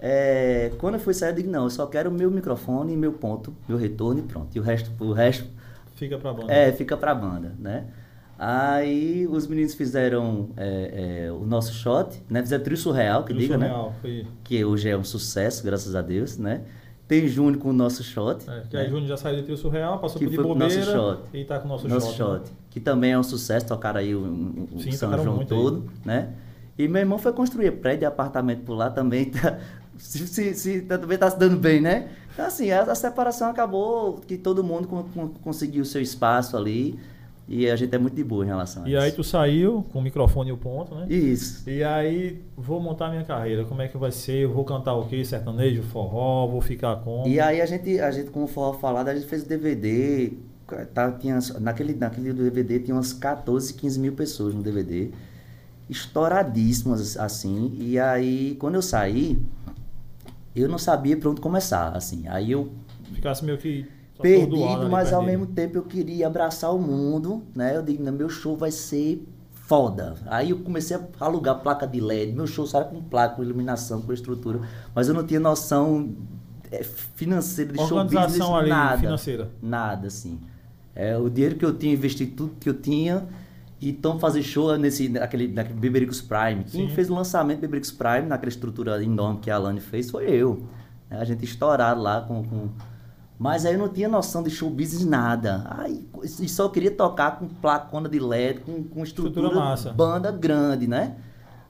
é, 0.00 0.72
quando 0.78 0.94
eu 0.94 1.00
fui 1.00 1.14
sair, 1.14 1.30
eu 1.30 1.36
digo, 1.36 1.48
não, 1.50 1.62
eu 1.64 1.70
só 1.70 1.86
quero 1.86 2.10
o 2.10 2.12
meu 2.12 2.28
microfone, 2.28 2.96
meu 2.96 3.12
ponto, 3.12 3.54
meu 3.68 3.78
retorno 3.78 4.18
e 4.18 4.22
pronto. 4.24 4.48
E 4.52 4.58
o 4.58 4.62
resto, 4.64 4.90
o 4.98 5.12
resto 5.12 5.48
Fica 5.94 6.18
pra 6.18 6.32
banda. 6.32 6.52
é, 6.52 6.72
fica 6.72 6.96
pra 6.96 7.14
banda, 7.14 7.54
né? 7.58 7.84
Aí 8.38 9.26
os 9.30 9.46
meninos 9.46 9.74
fizeram 9.74 10.50
é, 10.56 11.26
é, 11.28 11.32
o 11.32 11.46
nosso 11.46 11.72
shot, 11.72 12.22
né? 12.28 12.42
Fizeram 12.42 12.62
trio 12.64 12.76
surreal, 12.76 13.22
que 13.24 13.28
Trio 13.32 13.40
diga, 13.40 13.54
Surreal, 13.54 13.88
né? 13.90 13.94
Foi, 14.02 14.26
Que 14.44 14.64
hoje 14.64 14.88
é 14.90 14.96
um 14.96 15.04
sucesso, 15.04 15.64
graças 15.64 15.94
a 15.94 16.02
Deus, 16.02 16.36
né? 16.36 16.62
Tem 17.08 17.26
Júnior 17.28 17.58
com 17.62 17.70
o 17.70 17.72
nosso 17.72 18.02
shot. 18.02 18.44
é, 18.50 18.62
que 18.68 18.76
né? 18.76 18.82
aí 18.82 18.88
Júnior 18.90 19.06
já 19.08 19.16
saiu 19.16 19.36
do 19.38 19.42
Trio 19.44 19.56
Surreal, 19.56 19.98
passou 20.00 20.18
Que 20.18 20.26
por 20.26 20.30
de 20.32 20.36
bobeira 20.42 20.74
nosso 20.76 20.90
shot. 20.92 21.22
e 21.32 21.44
tá 21.44 21.58
com 21.58 21.64
o 21.66 21.68
nosso, 21.68 21.88
nosso 21.88 22.06
shot. 22.08 22.16
shot, 22.16 22.50
né? 22.50 22.56
que 22.68 22.80
também 22.80 23.12
é 23.12 23.18
um 23.18 23.22
sucesso, 23.22 23.66
tocaram 23.66 24.00
aí 24.00 24.14
o, 24.14 24.18
o- 24.20 24.68
o 24.76 24.80
Sim, 24.80 24.92
São 24.92 25.10
João 25.22 25.36
muito 25.36 25.54
aí. 25.54 25.60
todo, 25.60 25.90
né? 26.04 26.30
E 26.78 26.86
meu 26.88 27.00
irmão 27.00 27.16
foi 27.16 27.32
construir 27.32 27.70
prédio 27.72 28.04
e 28.04 28.06
apartamento 28.06 28.62
por 28.64 28.74
lá 28.74 28.90
também, 28.90 29.26
tá, 29.32 29.58
se, 29.96 30.26
se, 30.26 30.54
se- 30.54 30.82
também 30.82 31.16
tá 31.16 31.30
se 31.30 31.38
dando 31.38 31.56
bem, 31.56 31.80
né? 31.80 32.08
Então 32.34 32.44
assim, 32.44 32.70
a, 32.70 32.82
a 32.82 32.94
separação 32.94 33.48
acabou, 33.48 34.14
que 34.26 34.36
todo 34.36 34.62
mundo 34.62 34.86
con- 34.86 35.04
con- 35.14 35.28
conseguiu 35.42 35.82
o 35.82 35.86
seu 35.86 36.02
espaço 36.02 36.54
ali, 36.56 36.98
e 37.48 37.70
a 37.70 37.76
gente 37.76 37.94
é 37.94 37.98
muito 37.98 38.14
de 38.14 38.24
boa 38.24 38.44
em 38.44 38.48
relação 38.48 38.82
a 38.84 38.88
E 38.88 38.92
isso. 38.94 39.02
aí 39.02 39.12
tu 39.12 39.22
saiu 39.22 39.86
com 39.92 40.00
o 40.00 40.02
microfone 40.02 40.50
e 40.50 40.52
o 40.52 40.56
ponto, 40.56 40.94
né? 40.94 41.06
Isso. 41.08 41.68
E 41.68 41.82
aí, 41.84 42.42
vou 42.56 42.80
montar 42.80 43.08
minha 43.10 43.24
carreira. 43.24 43.64
Como 43.64 43.80
é 43.82 43.88
que 43.88 43.96
vai 43.96 44.10
ser? 44.10 44.44
Eu 44.44 44.52
vou 44.52 44.64
cantar 44.64 44.94
o 44.94 45.06
quê? 45.06 45.24
Sertanejo, 45.24 45.82
forró, 45.84 46.46
vou 46.48 46.60
ficar 46.60 46.96
como? 46.96 47.28
E 47.28 47.38
aí 47.38 47.60
a 47.60 47.66
gente, 47.66 48.00
a 48.00 48.10
gente, 48.10 48.30
como 48.30 48.46
forró 48.46 48.72
falado, 48.72 49.08
a 49.08 49.14
gente 49.14 49.26
fez 49.26 49.42
o 49.42 49.48
DVD. 49.48 50.32
Tá, 50.92 51.12
tinha, 51.12 51.38
naquele, 51.60 51.94
naquele 51.94 52.32
DVD 52.32 52.80
tinha 52.80 52.96
umas 52.96 53.12
14, 53.12 53.72
15 53.74 54.00
mil 54.00 54.12
pessoas 54.14 54.52
no 54.52 54.62
DVD. 54.62 55.10
Estouradíssimas, 55.88 57.16
assim. 57.16 57.76
E 57.78 57.98
aí, 57.98 58.56
quando 58.58 58.74
eu 58.74 58.82
saí, 58.82 59.38
eu 60.54 60.68
não 60.68 60.78
sabia 60.78 61.16
por 61.16 61.28
onde 61.30 61.40
começar, 61.40 61.90
assim. 61.96 62.26
Aí 62.26 62.50
eu 62.50 62.72
Ficasse 63.14 63.44
meio 63.44 63.56
que 63.56 63.86
atordoado 64.18 64.50
perdido, 64.50 64.90
mas 64.90 65.12
ao 65.12 65.20
perdido. 65.22 65.40
mesmo 65.40 65.54
tempo 65.54 65.78
eu 65.78 65.82
queria 65.82 66.26
abraçar 66.26 66.74
o 66.74 66.78
mundo, 66.78 67.42
né? 67.54 67.76
Eu 67.76 67.82
digo, 67.82 68.02
"Não, 68.02 68.12
meu 68.12 68.28
show 68.28 68.56
vai 68.56 68.70
ser 68.70 69.26
foda. 69.52 70.14
Aí 70.26 70.50
eu 70.50 70.58
comecei 70.60 70.96
a 70.96 71.00
alugar 71.20 71.60
placa 71.60 71.86
de 71.86 72.00
LED. 72.00 72.32
Meu 72.32 72.46
show 72.46 72.66
só 72.66 72.78
era 72.80 72.86
com 72.88 73.02
placa, 73.02 73.34
com 73.36 73.42
iluminação, 73.42 74.00
com 74.00 74.12
estrutura. 74.12 74.60
Mas 74.94 75.08
eu 75.08 75.14
não 75.14 75.24
tinha 75.26 75.40
noção 75.40 76.14
é, 76.70 76.82
financeira 76.84 77.72
de 77.72 77.78
show 77.86 78.02
business, 78.04 78.40
ali 78.40 78.68
nada. 78.70 78.98
financeira. 78.98 79.50
Nada, 79.60 80.06
assim. 80.06 80.38
É, 80.94 81.16
o 81.18 81.28
dinheiro 81.28 81.56
que 81.56 81.64
eu 81.64 81.76
tinha, 81.76 81.92
investi 81.92 82.26
tudo 82.26 82.54
que 82.60 82.68
eu 82.68 82.74
tinha. 82.74 83.24
E 83.80 83.90
então 83.90 84.18
fazer 84.18 84.42
show 84.42 84.74
nesse, 84.78 85.08
naquele, 85.08 85.48
naquele 85.48 85.78
Bebericos 85.78 86.22
Prime. 86.22 86.64
Quem 86.64 86.88
Sim. 86.88 86.94
fez 86.94 87.10
o 87.10 87.14
lançamento 87.14 87.58
do 87.58 87.62
Bebericos 87.62 87.90
Prime, 87.90 88.22
naquela 88.22 88.48
estrutura 88.48 89.02
enorme 89.02 89.40
que 89.40 89.50
a 89.50 89.56
Alane 89.56 89.80
fez, 89.80 90.10
foi 90.10 90.24
eu. 90.30 90.62
A 91.10 91.24
gente 91.24 91.44
estourado 91.44 92.00
lá 92.00 92.20
com, 92.22 92.42
com- 92.42 92.68
Mas 93.38 93.66
aí 93.66 93.74
eu 93.74 93.78
não 93.78 93.88
tinha 93.88 94.08
noção 94.08 94.42
de 94.42 94.50
show 94.50 94.70
business 94.70 95.04
nada. 95.04 95.66
Aí, 95.68 96.08
e 96.22 96.48
só 96.48 96.68
queria 96.68 96.90
tocar 96.90 97.38
com 97.38 97.46
placona 97.46 98.08
de 98.08 98.18
LED, 98.18 98.60
com, 98.60 98.82
com 98.82 99.02
estrutura, 99.02 99.48
Estrutura 99.48 99.94
banda 99.94 100.30
grande, 100.32 100.86
né? 100.86 101.16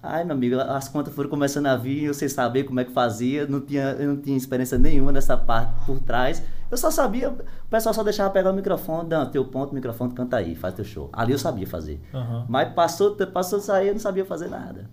Aí, 0.03 0.25
meu 0.25 0.37
amigo, 0.37 0.57
as 0.61 0.89
contas 0.89 1.13
foram 1.13 1.29
começando 1.29 1.67
a 1.67 1.77
vir, 1.77 2.05
eu 2.05 2.15
sem 2.15 2.29
saber 2.29 2.63
como 2.63 2.79
é 2.79 2.85
que 2.85 2.93
fazia, 2.93 3.45
não 3.49 3.61
tinha, 3.61 3.97
eu 3.99 4.09
não 4.09 4.17
tinha 4.17 4.37
experiência 4.37 4.79
nenhuma 4.79 5.11
nessa 5.11 5.37
parte 5.37 5.85
por 5.85 5.99
trás. 5.99 6.41
Eu 6.71 6.77
só 6.77 6.93
sabia, 6.93 7.31
o 7.31 7.69
pessoal 7.69 7.93
só 7.93 8.05
deixava 8.05 8.31
pegar 8.31 8.53
o 8.53 8.55
microfone, 8.55 9.09
Dan, 9.09 9.27
teu 9.27 9.45
ponto, 9.45 9.75
microfone, 9.75 10.13
canta 10.13 10.37
aí, 10.37 10.55
faz 10.55 10.75
teu 10.75 10.85
show. 10.85 11.11
Ali 11.13 11.33
eu 11.33 11.39
sabia 11.39 11.67
fazer. 11.67 12.01
Aham. 12.15 12.47
Mas 12.49 12.73
passou, 12.73 13.17
passou 13.17 13.59
isso 13.59 13.73
aí, 13.73 13.89
eu 13.89 13.95
não 13.95 14.01
sabia 14.01 14.25
fazer 14.25 14.49
nada. 14.49 14.89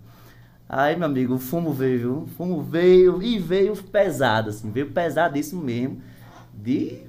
Aí, 0.68 0.96
meu 0.96 1.06
amigo, 1.06 1.34
o 1.34 1.38
fumo 1.38 1.72
veio, 1.72 1.98
viu? 1.98 2.22
o 2.22 2.26
fumo 2.26 2.60
veio 2.62 3.22
e 3.22 3.38
veio 3.38 3.76
pesado, 3.76 4.50
assim, 4.50 4.70
veio 4.70 4.90
pesadíssimo 4.90 5.62
mesmo. 5.62 6.00
De. 6.62 7.00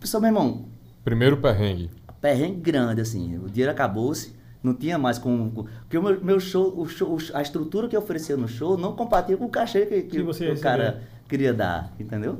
Pessoal, 0.00 0.20
meu 0.20 0.28
irmão, 0.28 0.64
Primeiro 1.04 1.36
perrengue. 1.38 1.90
perrengue 2.20 2.60
grande, 2.60 3.00
assim. 3.00 3.38
O 3.38 3.48
dinheiro 3.48 3.70
acabou-se, 3.72 4.34
não 4.62 4.74
tinha 4.74 4.98
mais 4.98 5.18
com. 5.18 5.50
com- 5.50 5.64
Porque 5.80 5.98
o 5.98 6.02
meu, 6.02 6.20
meu 6.24 6.40
show, 6.40 6.78
o 6.78 6.86
show, 6.88 7.18
a 7.34 7.42
estrutura 7.42 7.88
que 7.88 7.96
eu 7.96 8.00
oferecia 8.00 8.36
no 8.36 8.48
show 8.48 8.76
não 8.76 8.94
compatia 8.94 9.36
com 9.36 9.44
o 9.46 9.48
cachê 9.48 9.86
que, 9.86 10.02
que, 10.02 10.16
Que 10.18 10.22
você 10.22 10.50
o 10.50 10.60
cara 10.60 11.02
queria 11.28 11.52
dar, 11.54 11.92
entendeu? 11.98 12.38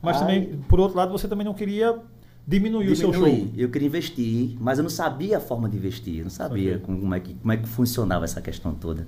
Mas 0.00 0.16
Aí- 0.16 0.20
também, 0.22 0.58
por 0.68 0.80
outro 0.80 0.96
lado, 0.96 1.12
você 1.12 1.28
também 1.28 1.44
não 1.44 1.54
queria 1.54 1.96
diminuir, 2.46 2.88
o 2.90 2.96
seu 2.96 3.12
show. 3.12 3.24
Diminuir. 3.24 3.52
Eu 3.56 3.70
queria 3.70 3.86
investir, 3.86 4.56
mas 4.60 4.78
eu 4.78 4.82
não 4.82 4.90
sabia 4.90 5.36
a 5.36 5.40
forma 5.40 5.68
de 5.68 5.76
investir, 5.76 6.18
eu 6.18 6.24
não 6.24 6.30
sabia 6.30 6.72
Ok. 6.76 6.80
como, 6.86 7.00
como 7.00 7.14
é 7.14 7.20
que, 7.20 7.34
como 7.34 7.52
é 7.52 7.56
que 7.56 7.68
funcionava 7.68 8.24
essa 8.24 8.40
questão 8.42 8.74
toda. 8.74 9.06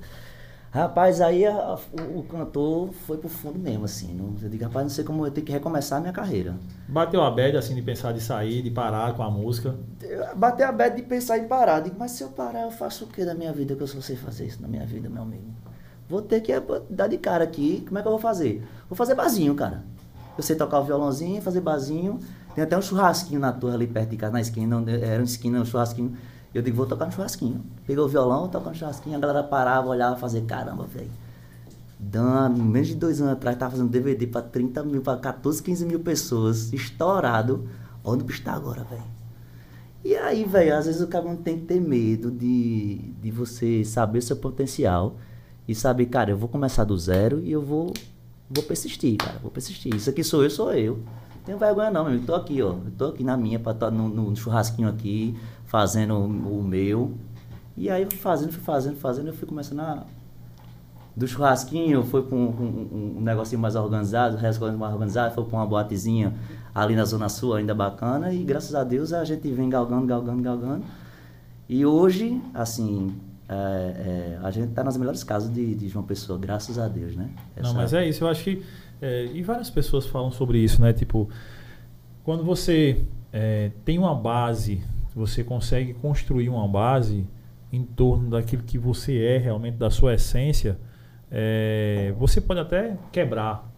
Rapaz, 0.74 1.20
aí 1.20 1.46
a- 1.46 1.78
o, 1.92 2.18
o 2.18 2.22
cantor 2.24 2.92
foi 3.06 3.16
pro 3.16 3.28
fundo 3.28 3.56
mesmo, 3.56 3.84
assim. 3.84 4.12
Não, 4.12 4.34
eu 4.42 4.48
digo, 4.48 4.64
rapaz, 4.64 4.84
não 4.84 4.90
sei 4.90 5.04
como 5.04 5.24
eu 5.24 5.30
tenho 5.30 5.46
que 5.46 5.52
recomeçar 5.52 5.98
a 5.98 6.00
minha 6.00 6.12
carreira. 6.12 6.56
Bateu 6.88 7.22
a 7.22 7.30
bad, 7.30 7.56
assim, 7.56 7.76
de 7.76 7.82
pensar 7.82 8.10
de 8.10 8.20
sair, 8.20 8.60
de 8.60 8.72
parar 8.72 9.14
com 9.14 9.22
a 9.22 9.30
música. 9.30 9.76
Eu 10.02 10.36
Batei 10.36 10.66
a 10.66 10.72
bad 10.72 10.96
de 10.96 11.02
pensar 11.02 11.38
em 11.38 11.46
parar. 11.46 11.78
Digo, 11.78 11.94
mas 11.96 12.10
se 12.10 12.24
eu 12.24 12.30
parar, 12.30 12.62
eu 12.62 12.72
faço 12.72 13.04
o 13.04 13.06
que 13.06 13.24
da 13.24 13.36
minha 13.36 13.52
vida 13.52 13.76
que 13.76 13.82
eu 13.82 13.86
só 13.86 14.00
sei 14.00 14.16
fazer 14.16 14.46
isso 14.46 14.60
na 14.60 14.66
minha 14.66 14.84
vida, 14.84 15.08
meu 15.08 15.22
amigo? 15.22 15.44
Vou 16.08 16.20
ter 16.20 16.40
que 16.40 16.52
eh, 16.52 16.62
dar 16.90 17.06
de 17.06 17.18
cara 17.18 17.44
aqui. 17.44 17.84
Como 17.86 17.96
é 17.96 18.02
que 18.02 18.08
eu 18.08 18.12
vou 18.12 18.20
fazer? 18.20 18.66
Vou 18.90 18.96
fazer 18.96 19.14
barzinho, 19.14 19.54
cara. 19.54 19.84
Eu 20.36 20.42
sei 20.42 20.56
tocar 20.56 20.80
o 20.80 20.84
violãozinho, 20.84 21.40
fazer 21.40 21.60
barzinho. 21.60 22.18
Tem 22.52 22.64
até 22.64 22.76
um 22.76 22.82
churrasquinho 22.82 23.38
na 23.38 23.52
torre 23.52 23.74
ali 23.76 23.86
perto 23.86 24.10
de 24.10 24.16
casa, 24.16 24.32
na 24.32 24.40
esquina, 24.40 24.82
era 24.90 25.18
uma 25.20 25.24
esquina, 25.24 25.60
um 25.60 25.64
churrasquinho. 25.64 26.16
Eu 26.54 26.62
digo, 26.62 26.76
vou 26.76 26.86
tocar 26.86 27.06
no 27.06 27.12
churrasquinho. 27.12 27.64
Peguei 27.84 28.02
o 28.02 28.06
violão, 28.06 28.48
tocar 28.48 28.70
no 28.70 28.76
churrasquinho, 28.76 29.16
a 29.16 29.20
galera 29.20 29.42
parava, 29.42 29.88
olhava, 29.88 30.16
fazia, 30.16 30.40
caramba, 30.42 30.84
velho. 30.84 31.10
Dando, 31.98 32.62
menos 32.62 32.88
de 32.88 32.94
dois 32.94 33.20
anos 33.20 33.32
atrás, 33.32 33.56
tava 33.56 33.72
fazendo 33.72 33.90
DVD 33.90 34.26
pra 34.26 34.40
30 34.40 34.84
mil, 34.84 35.02
pra 35.02 35.16
14, 35.16 35.62
15 35.62 35.84
mil 35.84 36.00
pessoas, 36.00 36.72
estourado. 36.72 37.68
Onde 38.04 38.22
o 38.22 38.26
bicho 38.26 38.42
tá 38.42 38.52
agora, 38.52 38.84
velho? 38.84 39.02
E 40.04 40.14
aí, 40.14 40.44
velho, 40.44 40.76
às 40.76 40.84
vezes 40.84 41.00
o 41.00 41.06
cara 41.06 41.24
não 41.24 41.36
tem 41.36 41.58
que 41.58 41.64
ter 41.64 41.80
medo 41.80 42.30
de, 42.30 42.98
de 43.22 43.30
você 43.30 43.82
saber 43.84 44.20
seu 44.20 44.36
potencial 44.36 45.16
e 45.66 45.74
saber, 45.74 46.06
cara, 46.06 46.30
eu 46.30 46.36
vou 46.36 46.48
começar 46.48 46.84
do 46.84 46.96
zero 46.96 47.40
e 47.40 47.50
eu 47.50 47.62
vou, 47.62 47.92
vou 48.50 48.62
persistir, 48.64 49.16
cara, 49.16 49.38
vou 49.38 49.50
persistir. 49.50 49.94
Isso 49.94 50.10
aqui 50.10 50.22
sou 50.22 50.44
eu, 50.44 50.50
sou 50.50 50.72
eu. 50.74 50.96
Não 51.36 51.42
tenho 51.46 51.58
vergonha 51.58 51.90
não, 51.90 52.04
meu 52.04 52.12
amigo. 52.12 52.26
Tô 52.26 52.34
aqui, 52.34 52.60
ó. 52.60 52.74
Eu 52.84 52.92
tô 52.98 53.06
aqui 53.06 53.24
na 53.24 53.34
minha, 53.34 53.58
pra 53.58 53.90
no, 53.90 54.08
no 54.08 54.36
churrasquinho 54.36 54.88
aqui, 54.88 55.34
fazendo 55.78 56.14
o, 56.16 56.62
meu. 56.62 57.10
E 57.76 57.90
aí, 57.90 58.04
fui 58.06 58.16
fazendo, 58.16 58.52
fui 58.52 58.62
fazendo, 58.62 58.96
fazendo, 58.96 59.26
eu 59.26 59.34
fui 59.34 59.48
começando 59.48 59.80
a, 59.80 60.04
do 61.16 61.26
churrasquinho, 61.26 62.04
foi 62.04 62.22
para 62.22 62.36
um, 62.36 62.46
um- 62.48 63.14
um 63.18 63.20
negocinho 63.20 63.60
mais 63.60 63.74
organizado, 63.74 64.36
um 64.36 64.38
restaurante 64.38 64.76
mais 64.78 64.92
organizado, 64.92 65.34
foi 65.34 65.42
para 65.44 65.56
uma 65.58 65.66
boatezinha 65.66 66.32
ali 66.72 66.94
na 66.94 67.04
Zona 67.04 67.28
Sul, 67.28 67.54
ainda 67.54 67.74
bacana, 67.74 68.32
e 68.32 68.44
graças 68.44 68.72
a 68.76 68.84
Deus 68.84 69.12
a 69.12 69.24
gente 69.24 69.50
vem 69.50 69.68
galgando, 69.68 70.06
galgando, 70.06 70.40
galgando. 70.42 70.84
E 71.68 71.84
hoje, 71.84 72.40
assim, 72.54 73.12
é, 73.48 73.54
é, 73.54 74.38
a 74.44 74.52
gente 74.52 74.68
está 74.68 74.84
nas 74.84 74.96
melhores 74.96 75.24
casas 75.24 75.52
de, 75.52 75.74
de 75.74 75.88
João 75.88 76.04
Pessoa, 76.04 76.38
graças 76.38 76.78
a 76.78 76.86
Deus, 76.86 77.16
né? 77.16 77.30
Não, 77.56 77.64
Essa- 77.64 77.74
mas 77.74 77.92
é 77.92 78.08
isso. 78.08 78.22
Eu 78.22 78.28
acho 78.28 78.44
que. 78.44 78.62
é, 79.02 79.24
e 79.34 79.42
várias 79.42 79.70
pessoas 79.70 80.06
falam 80.06 80.30
sobre 80.30 80.58
isso, 80.58 80.80
né? 80.80 80.92
Tipo, 80.92 81.28
quando 82.22 82.44
você 82.44 83.04
é, 83.32 83.72
tem 83.84 83.98
uma 83.98 84.14
base, 84.14 84.80
você 85.14 85.44
consegue 85.44 85.94
construir 85.94 86.48
uma 86.48 86.66
base 86.66 87.26
em 87.72 87.82
torno 87.82 88.30
daquilo 88.30 88.62
que 88.62 88.78
você 88.78 89.18
é 89.22 89.38
realmente, 89.38 89.76
da 89.76 89.90
sua 89.90 90.14
essência, 90.14 90.78
é, 91.30 92.14
você 92.18 92.40
pode 92.40 92.60
até 92.60 92.96
quebrar. 93.10 93.72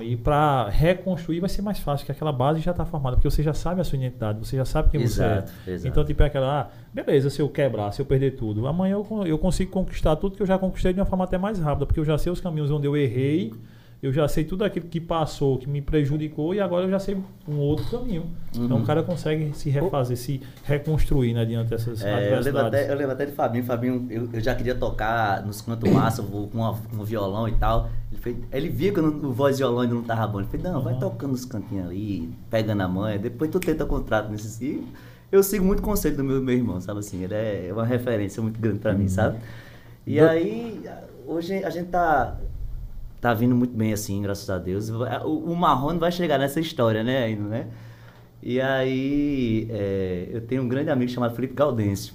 E 0.00 0.14
para 0.14 0.68
reconstruir 0.68 1.40
vai 1.40 1.48
ser 1.48 1.62
mais 1.62 1.78
fácil, 1.78 2.04
porque 2.04 2.12
aquela 2.12 2.32
base 2.32 2.60
já 2.60 2.70
está 2.70 2.84
formada, 2.84 3.16
porque 3.16 3.30
você 3.30 3.42
já 3.42 3.54
sabe 3.54 3.80
a 3.80 3.84
sua 3.84 3.96
identidade, 3.96 4.38
você 4.38 4.56
já 4.56 4.64
sabe 4.64 4.90
quem 4.90 5.00
Exato, 5.00 5.50
você 5.64 5.70
é. 5.70 5.74
exato. 5.74 5.88
Então, 5.88 6.04
tipo, 6.04 6.22
é 6.22 6.26
aquela, 6.26 6.60
ah, 6.60 6.68
beleza, 6.92 7.30
se 7.30 7.40
eu 7.40 7.48
quebrar, 7.48 7.90
se 7.92 8.02
eu 8.02 8.04
perder 8.04 8.32
tudo, 8.32 8.66
amanhã 8.66 8.92
eu, 8.92 9.26
eu 9.26 9.38
consigo 9.38 9.70
conquistar 9.70 10.16
tudo 10.16 10.36
que 10.36 10.42
eu 10.42 10.46
já 10.46 10.58
conquistei 10.58 10.92
de 10.92 11.00
uma 11.00 11.06
forma 11.06 11.24
até 11.24 11.38
mais 11.38 11.58
rápida, 11.58 11.86
porque 11.86 11.98
eu 11.98 12.04
já 12.04 12.18
sei 12.18 12.30
os 12.30 12.40
caminhos 12.40 12.70
onde 12.70 12.86
eu 12.86 12.94
errei, 12.94 13.54
eu 14.02 14.12
já 14.12 14.26
sei 14.26 14.44
tudo 14.44 14.64
aquilo 14.64 14.86
que 14.86 14.98
passou, 15.00 15.58
que 15.58 15.68
me 15.68 15.82
prejudicou, 15.82 16.54
e 16.54 16.60
agora 16.60 16.86
eu 16.86 16.90
já 16.90 16.98
sei 16.98 17.16
um 17.46 17.56
outro 17.58 17.84
caminho. 17.90 18.24
Então 18.54 18.78
Uhum. 18.78 18.82
o 18.82 18.86
cara 18.86 19.02
consegue 19.02 19.52
se 19.54 19.68
refazer, 19.68 20.16
se 20.16 20.40
reconstruir 20.64 21.34
né, 21.34 21.44
diante 21.44 21.68
dessas 21.70 22.02
É, 22.02 22.08
eu, 22.08 22.14
lembro 22.16 22.34
adversidades. 22.60 22.80
até, 22.80 22.92
eu 22.92 22.96
lembro 22.96 23.12
até 23.12 23.26
de 23.26 23.32
Fabinho. 23.32 23.64
Fabinho, 23.64 24.06
eu, 24.10 24.28
eu 24.32 24.40
já 24.40 24.54
queria 24.54 24.74
tocar 24.74 25.44
nos 25.44 25.60
cantos 25.60 25.90
massa, 25.90 26.22
com, 26.22 26.48
uma- 26.54 26.72
com 26.74 26.96
um 26.96 27.04
violão 27.04 27.46
e 27.46 27.52
tal. 27.52 27.90
Ele, 28.10 28.20
fez, 28.20 28.36
ele 28.50 28.68
via 28.70 28.92
que 28.92 29.00
o 29.00 29.32
voz 29.32 29.56
de 29.56 29.62
violão 29.62 29.80
ainda 29.80 29.94
não 29.94 30.02
tava 30.02 30.26
bom. 30.26 30.40
Ele 30.40 30.48
fez, 30.48 30.62
não, 30.62 30.80
vai 30.80 30.94
Uhum. 30.94 31.00
tocando 31.00 31.32
nos 31.32 31.44
cantinhos 31.44 31.86
ali, 31.86 32.30
pegando 32.48 32.80
a 32.80 32.88
manha, 32.88 33.18
depois 33.18 33.50
tu 33.50 33.60
tenta 33.60 33.84
contrato 33.84 34.30
nesses. 34.30 34.60
E 34.62 34.82
eu 35.30 35.42
sigo 35.42 35.64
muito 35.64 35.80
o 35.80 35.82
conselho 35.82 36.16
do 36.16 36.24
meu, 36.24 36.40
meu 36.42 36.54
irmão, 36.56 36.80
sabe 36.80 37.00
assim? 37.00 37.22
Ele 37.22 37.34
é 37.34 37.68
uma 37.72 37.84
referência 37.84 38.42
muito 38.42 38.58
grande 38.58 38.78
pra 38.78 38.92
mim, 38.94 39.08
sabe? 39.08 39.38
E 40.06 40.18
Do- 40.18 40.26
aí, 40.26 40.80
hoje 41.26 41.62
a 41.62 41.68
gente 41.70 41.88
tá. 41.90 42.36
Tá 43.20 43.34
vindo 43.34 43.54
muito 43.54 43.76
bem 43.76 43.92
assim, 43.92 44.22
graças 44.22 44.48
a 44.48 44.56
Deus. 44.58 44.88
O, 44.88 45.02
o 45.28 45.54
Marrone 45.56 45.98
vai 45.98 46.10
chegar 46.10 46.38
nessa 46.38 46.58
história, 46.60 47.02
né, 47.04 47.24
ainda, 47.24 47.42
né? 47.42 47.66
E 48.42 48.58
aí, 48.60 49.68
é, 49.70 50.28
eu 50.30 50.40
tenho 50.40 50.62
um 50.62 50.68
grande 50.68 50.88
amigo 50.90 51.10
chamado 51.10 51.34
Felipe 51.34 51.52
Gaudêncio. 51.54 52.14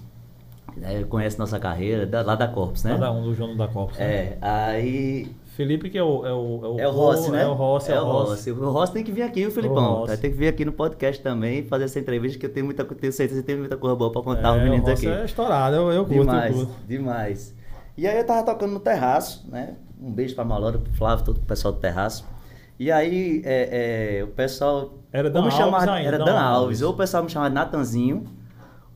né, 0.75 1.03
conhece 1.07 1.37
nossa 1.39 1.57
carreira, 1.59 2.05
da- 2.05 2.21
lá 2.23 2.35
da 2.35 2.47
Corpus, 2.47 2.83
né? 2.83 2.91
Cada 2.93 3.11
um 3.11 3.23
do 3.23 3.33
João 3.35 3.55
da 3.55 3.67
Copa. 3.67 3.93
É, 4.01 4.37
aí. 4.41 5.27
Felipe, 5.55 5.89
que 5.89 5.97
é 5.97 6.03
o. 6.03 6.25
É 6.25 6.33
o, 6.33 6.75
É 6.79 6.85
o 6.87 6.91
Rossi, 6.91 7.31
né? 7.31 7.43
É 7.43 7.47
o 7.47 7.53
Rossi, 7.53 7.89
é 7.91 8.01
o 8.01 8.03
Rossi. 8.03 8.51
O 8.51 8.69
Rossi 8.71 8.91
tem 8.91 9.03
que 9.05 9.11
vir 9.13 9.21
aqui, 9.21 9.45
o 9.47 9.51
Filipão. 9.51 9.99
Rossi. 9.99 10.07
Vai 10.07 10.17
ter 10.17 10.29
que 10.31 10.35
vir 10.35 10.47
aqui 10.49 10.65
no 10.65 10.73
podcast 10.73 11.23
também, 11.23 11.63
fazer 11.63 11.85
essa 11.85 11.97
entrevista, 11.97 12.37
que 12.37 12.45
eu 12.45 12.51
tenho 12.51 12.65
muita 12.65 12.83
tenho 12.83 13.13
certeza 13.13 13.39
que 13.39 13.47
tem 13.47 13.55
muita 13.55 13.77
coisa 13.77 13.95
boa 13.95 14.11
pra 14.11 14.21
contar 14.21 14.49
É, 14.49 14.59
o 14.59 14.63
meninos 14.63 14.89
Rossi 14.89 15.07
aqui. 15.07 15.17
é 15.21 15.23
estourado, 15.23 15.75
eu, 15.77 15.91
eu 15.93 16.03
curto, 16.05 16.19
Demais, 16.19 16.51
eu 16.59 16.65
curto. 16.65 16.79
demais. 16.85 17.55
E 17.97 18.05
aí 18.05 18.17
eu 18.17 18.25
tava 18.25 18.43
tocando 18.43 18.73
no 18.73 18.79
terraço, 18.81 19.47
né? 19.49 19.75
Um 20.01 20.11
beijo 20.11 20.35
pra 20.35 20.43
Malora, 20.45 20.77
pro 20.77 20.91
Flávio, 20.93 21.25
todo 21.25 21.37
o 21.37 21.41
pessoal 21.41 21.73
do 21.73 21.79
terraço. 21.79 22.25
E 22.79 22.91
aí 22.91 23.41
é, 23.45 24.19
é, 24.19 24.23
o 24.23 24.27
pessoal. 24.27 24.93
Era 25.11 25.29
Dan 25.29 25.45
me 25.45 25.51
chamava- 25.51 25.77
Alves 25.77 25.89
ainda, 25.89 26.07
Era 26.09 26.17
Dan 26.17 26.25
Dan 26.25 26.31
Alves. 26.39 26.55
Alves. 26.61 26.81
Ou 26.81 26.91
o 26.93 26.97
pessoal 26.97 27.23
me 27.23 27.29
chamava 27.29 27.49
de 27.49 27.55
Natanzinho, 27.55 28.25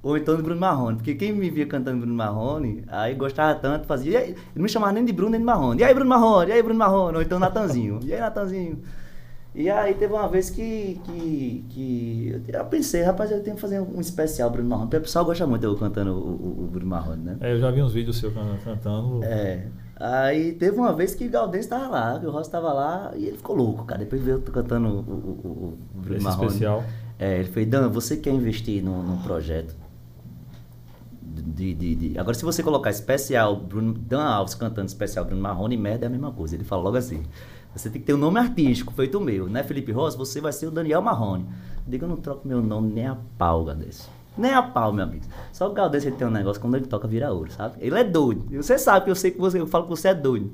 ou 0.04 0.18
então 0.18 0.36
de 0.36 0.42
Bruno 0.44 0.60
Marrone. 0.60 0.98
Porque 0.98 1.16
quem 1.16 1.32
me 1.32 1.50
via 1.50 1.66
cantando 1.66 2.00
Bruno 2.00 2.14
Marrone, 2.14 2.84
aí 2.90 3.16
gostava 3.16 3.58
tanto, 3.58 3.86
fazia. 3.88 4.12
E 4.12 4.18
aí, 4.18 4.36
não 4.54 4.64
me 4.64 4.70
chamava 4.70 4.92
nem 4.92 5.06
de 5.06 5.14
Bruno 5.14 5.32
nem 5.32 5.40
de 5.40 5.46
Marrone. 5.46 5.80
E 5.80 5.84
aí, 5.86 5.94
Bruno 5.94 6.10
Marrone? 6.10 6.50
E 6.50 6.54
aí, 6.54 6.62
Bruno 6.62 6.78
Marrone? 6.80 7.16
Ou 7.18 7.22
então 7.22 7.40
Natanzinho. 7.40 8.00
E 8.04 8.14
aí, 8.14 8.20
Natanzinho? 8.20 8.82
E 9.56 9.68
aí 9.70 9.96
teve 9.96 10.14
uma 10.14 10.28
vez 10.28 10.50
que, 10.52 11.02
que, 11.06 11.66
que 11.70 12.44
eu 12.50 12.66
pensei, 12.66 13.02
rapaz, 13.02 13.32
eu 13.32 13.42
tenho 13.42 13.56
que 13.56 13.62
fazer 13.62 13.80
um 13.80 14.00
especial 14.00 14.50
Bruno 14.50 14.70
Marrone. 14.70 14.88
Porque 14.88 14.98
o 14.98 15.02
pessoal 15.02 15.26
gosta 15.26 15.48
muito 15.48 15.64
eu 15.66 15.76
cantando 15.76 16.12
o, 16.14 16.18
o- 16.18 16.64
o 16.66 16.68
Bruno 16.68 16.86
Marrone, 16.88 17.24
né? 17.24 17.38
É, 17.42 17.54
eu 17.54 17.60
já 17.60 17.72
vi 17.72 17.82
uns 17.82 17.94
vídeos 17.94 18.18
seu 18.20 18.32
can- 18.32 18.58
cantando. 18.64 19.24
É. 19.24 19.66
Aí 20.00 20.54
teve 20.54 20.78
uma 20.78 20.94
vez 20.94 21.14
que 21.14 21.26
o 21.28 21.30
Galdêncio 21.30 21.66
estava 21.66 21.88
lá, 21.90 22.20
que 22.20 22.26
o 22.26 22.32
Rossi 22.32 22.48
estava 22.48 22.72
lá 22.72 23.12
e 23.16 23.26
ele 23.26 23.38
ficou 23.38 23.56
louco, 23.56 23.84
cara. 23.84 24.00
Depois 24.00 24.22
veio 24.22 24.40
cantando 24.42 24.88
o, 24.88 24.92
o, 24.92 24.94
o, 24.94 25.78
o 26.18 26.22
Marrone. 26.24 26.48
especial. 26.48 26.84
É, 27.18 27.40
ele 27.40 27.50
fez, 27.50 27.68
Dan, 27.68 27.90
você 27.90 28.16
quer 28.16 28.32
investir 28.32 28.82
num, 28.82 29.04
num 29.04 29.18
projeto? 29.22 29.76
De, 31.22 31.74
de, 31.74 31.96
de- 31.96 32.18
Agora, 32.20 32.34
se 32.34 32.46
você 32.46 32.64
colocar 32.64 32.90
especial 32.90 33.56
Bruno, 33.58 33.94
Dan 33.94 34.24
Alves 34.24 34.56
cantando 34.56 34.88
especial 34.88 35.26
Bruno 35.26 35.42
Marrone, 35.42 35.76
merda 35.76 36.06
é 36.06 36.08
a 36.08 36.10
mesma 36.10 36.32
coisa. 36.32 36.56
Ele 36.56 36.64
fala 36.64 36.82
logo 36.84 36.96
assim. 36.98 37.24
Você 37.76 37.90
tem 37.90 38.00
que 38.02 38.08
ter 38.08 38.14
um 38.14 38.18
nome 38.18 38.40
artístico, 38.40 38.94
feito 38.94 39.18
o 39.18 39.22
meu, 39.22 39.48
né? 39.48 39.64
Felipe 39.64 39.92
Rossi, 39.92 40.18
você 40.18 40.40
vai 40.42 40.52
ser 40.54 40.68
o 40.68 40.72
Daniel 40.72 41.02
Marrone. 41.02 41.44
Eu 41.86 41.92
digo, 41.92 42.06
eu 42.06 42.10
não 42.10 42.18
troco 42.18 42.48
meu 42.48 42.62
nome 42.62 42.92
nem 42.94 43.06
a 43.08 43.18
pau, 43.38 43.64
desse. 43.66 44.08
Nem 44.38 44.54
a 44.54 44.62
pau, 44.62 44.94
meu 44.94 45.04
amigo. 45.04 45.26
Só 45.52 45.70
o 45.70 45.74
Galdês 45.74 46.04
tem 46.04 46.28
um 46.28 46.32
negócio, 46.32 46.62
quando 46.62 46.76
ele 46.76 46.86
toca, 46.86 47.08
vira 47.08 47.32
ouro, 47.32 47.52
sabe? 47.52 47.76
Ele 47.80 47.98
é 47.98 48.04
doido. 48.04 48.46
Você 48.52 48.78
sabe 48.78 49.06
que 49.06 49.12
eu 49.12 49.16
sei 49.16 49.32
que 49.32 49.40
você, 49.40 49.60
eu 49.60 49.68
falo 49.68 49.84
que 49.84 49.90
você 49.90 50.10
é 50.10 50.14
doido. 50.14 50.52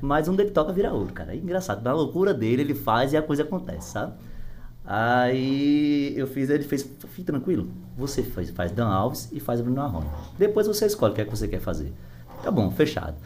Mas 0.00 0.28
onde 0.28 0.42
ele 0.42 0.50
toca, 0.50 0.72
vira 0.72 0.92
ouro, 0.92 1.12
cara. 1.12 1.32
É 1.32 1.36
engraçado. 1.36 1.82
Na 1.82 1.92
loucura 1.92 2.34
dele, 2.34 2.62
ele 2.62 2.74
faz 2.74 3.12
e 3.12 3.16
a 3.16 3.22
coisa 3.22 3.42
acontece, 3.42 3.90
sabe? 3.90 4.12
Aí 4.86 6.12
eu 6.16 6.26
fiz, 6.26 6.50
ele 6.50 6.64
fez, 6.64 6.82
fique 7.08 7.24
tranquilo. 7.24 7.68
Você 7.96 8.22
faz, 8.22 8.50
faz 8.50 8.70
Dan 8.70 8.86
Alves 8.86 9.30
e 9.32 9.40
faz 9.40 9.60
Bruno 9.60 9.76
Marrone. 9.76 10.06
Depois 10.38 10.66
você 10.66 10.84
escolhe 10.84 11.12
o 11.12 11.14
que 11.14 11.22
é 11.22 11.24
que 11.24 11.30
você 11.30 11.48
quer 11.48 11.60
fazer. 11.60 11.92
Tá 12.42 12.50
bom, 12.50 12.70
fechado. 12.70 13.16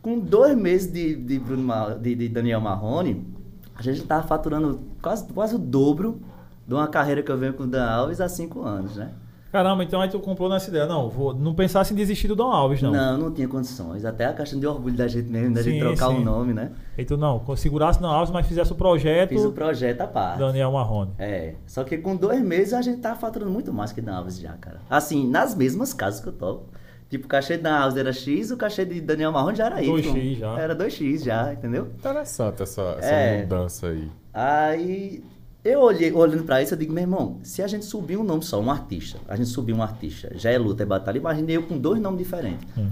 Com 0.00 0.18
dois 0.18 0.56
meses 0.56 0.90
de, 0.90 1.14
de, 1.14 1.38
Bruno, 1.38 1.98
de, 2.00 2.14
de 2.14 2.28
Daniel 2.28 2.60
Marrone, 2.60 3.26
a 3.74 3.82
gente 3.82 4.02
tava 4.04 4.26
faturando 4.26 4.80
quase, 5.02 5.26
quase 5.32 5.54
o 5.54 5.58
dobro 5.58 6.20
de 6.66 6.72
uma 6.72 6.88
carreira 6.88 7.22
que 7.22 7.30
eu 7.30 7.36
venho 7.36 7.52
com 7.52 7.64
o 7.64 7.66
Dan 7.66 7.84
Alves 7.84 8.20
há 8.20 8.28
cinco 8.28 8.62
anos, 8.62 8.96
né? 8.96 9.12
Caramba, 9.52 9.84
então 9.84 10.00
aí 10.00 10.08
tu 10.08 10.18
comprou 10.18 10.48
nessa 10.48 10.70
ideia. 10.70 10.86
Não, 10.86 11.10
vou, 11.10 11.34
não 11.34 11.54
pensasse 11.54 11.92
em 11.92 11.96
desistir 11.96 12.26
do 12.26 12.34
Dom 12.34 12.50
Alves, 12.50 12.80
não. 12.80 12.90
Não, 12.90 13.18
não 13.18 13.30
tinha 13.30 13.46
condições. 13.46 14.02
Até 14.02 14.24
a 14.24 14.32
questão 14.32 14.58
de 14.58 14.66
orgulho 14.66 14.96
da 14.96 15.06
gente 15.06 15.28
mesmo, 15.28 15.54
da 15.54 15.62
Sim, 15.62 15.72
gente 15.72 15.80
trocar 15.80 16.08
sim. 16.08 16.16
o 16.16 16.24
nome, 16.24 16.54
né? 16.54 16.72
E 16.96 17.04
tu 17.04 17.18
não, 17.18 17.44
segurasse 17.54 18.00
Dom 18.00 18.06
Alves, 18.08 18.32
mas 18.32 18.46
fizesse 18.46 18.72
o 18.72 18.74
projeto 18.74 19.28
Fiz 19.28 19.44
o 19.44 19.52
projeto 19.52 20.00
à 20.00 20.06
parte. 20.06 20.38
Daniel 20.38 20.72
Marrone. 20.72 21.10
É, 21.18 21.54
só 21.66 21.84
que 21.84 21.98
com 21.98 22.16
dois 22.16 22.40
meses 22.40 22.72
a 22.72 22.80
gente 22.80 23.00
tava 23.02 23.20
faturando 23.20 23.50
muito 23.50 23.70
mais 23.74 23.92
que 23.92 24.00
Dan 24.00 24.16
Alves 24.16 24.38
já, 24.40 24.54
cara. 24.54 24.80
Assim, 24.88 25.28
nas 25.28 25.54
mesmas 25.54 25.92
casas 25.92 26.20
que 26.20 26.28
eu 26.28 26.32
toco. 26.32 26.64
Tipo, 27.10 27.26
o 27.26 27.28
cachê 27.28 27.58
de 27.58 27.62
Dan 27.62 27.74
Alves 27.76 27.98
era 27.98 28.10
X, 28.10 28.50
o 28.52 28.56
cachê 28.56 28.86
de 28.86 28.98
Daniel 29.02 29.32
Marrone 29.32 29.54
já 29.54 29.66
era 29.66 29.82
Y. 29.82 30.00
2x 30.02 30.38
já. 30.38 30.58
Era 30.58 30.74
2X 30.74 31.22
já, 31.24 31.52
entendeu? 31.52 31.88
Interessante 31.98 32.62
essa, 32.62 32.96
essa 32.98 33.06
É. 33.10 33.40
mudança 33.42 33.88
aí. 33.88 34.10
Aí 34.32 35.22
eu 35.64 35.80
olhei, 35.80 36.12
olhando 36.12 36.44
pra 36.44 36.62
isso, 36.62 36.74
eu 36.74 36.78
digo, 36.78 36.92
meu 36.92 37.02
irmão, 37.02 37.38
se 37.42 37.62
a 37.62 37.66
gente 37.66 37.84
subir 37.84 38.16
um 38.16 38.24
nome 38.24 38.42
só, 38.42 38.60
um 38.60 38.70
artista, 38.70 39.18
a 39.28 39.36
gente 39.36 39.48
subir 39.48 39.72
um 39.72 39.82
artista, 39.82 40.30
já 40.34 40.50
é 40.50 40.58
luta, 40.58 40.82
é 40.82 40.86
batalha, 40.86 41.18
imaginei 41.18 41.56
eu 41.56 41.62
com 41.62 41.78
dois 41.78 42.00
nomes 42.00 42.18
diferentes. 42.18 42.66
Hum. 42.76 42.90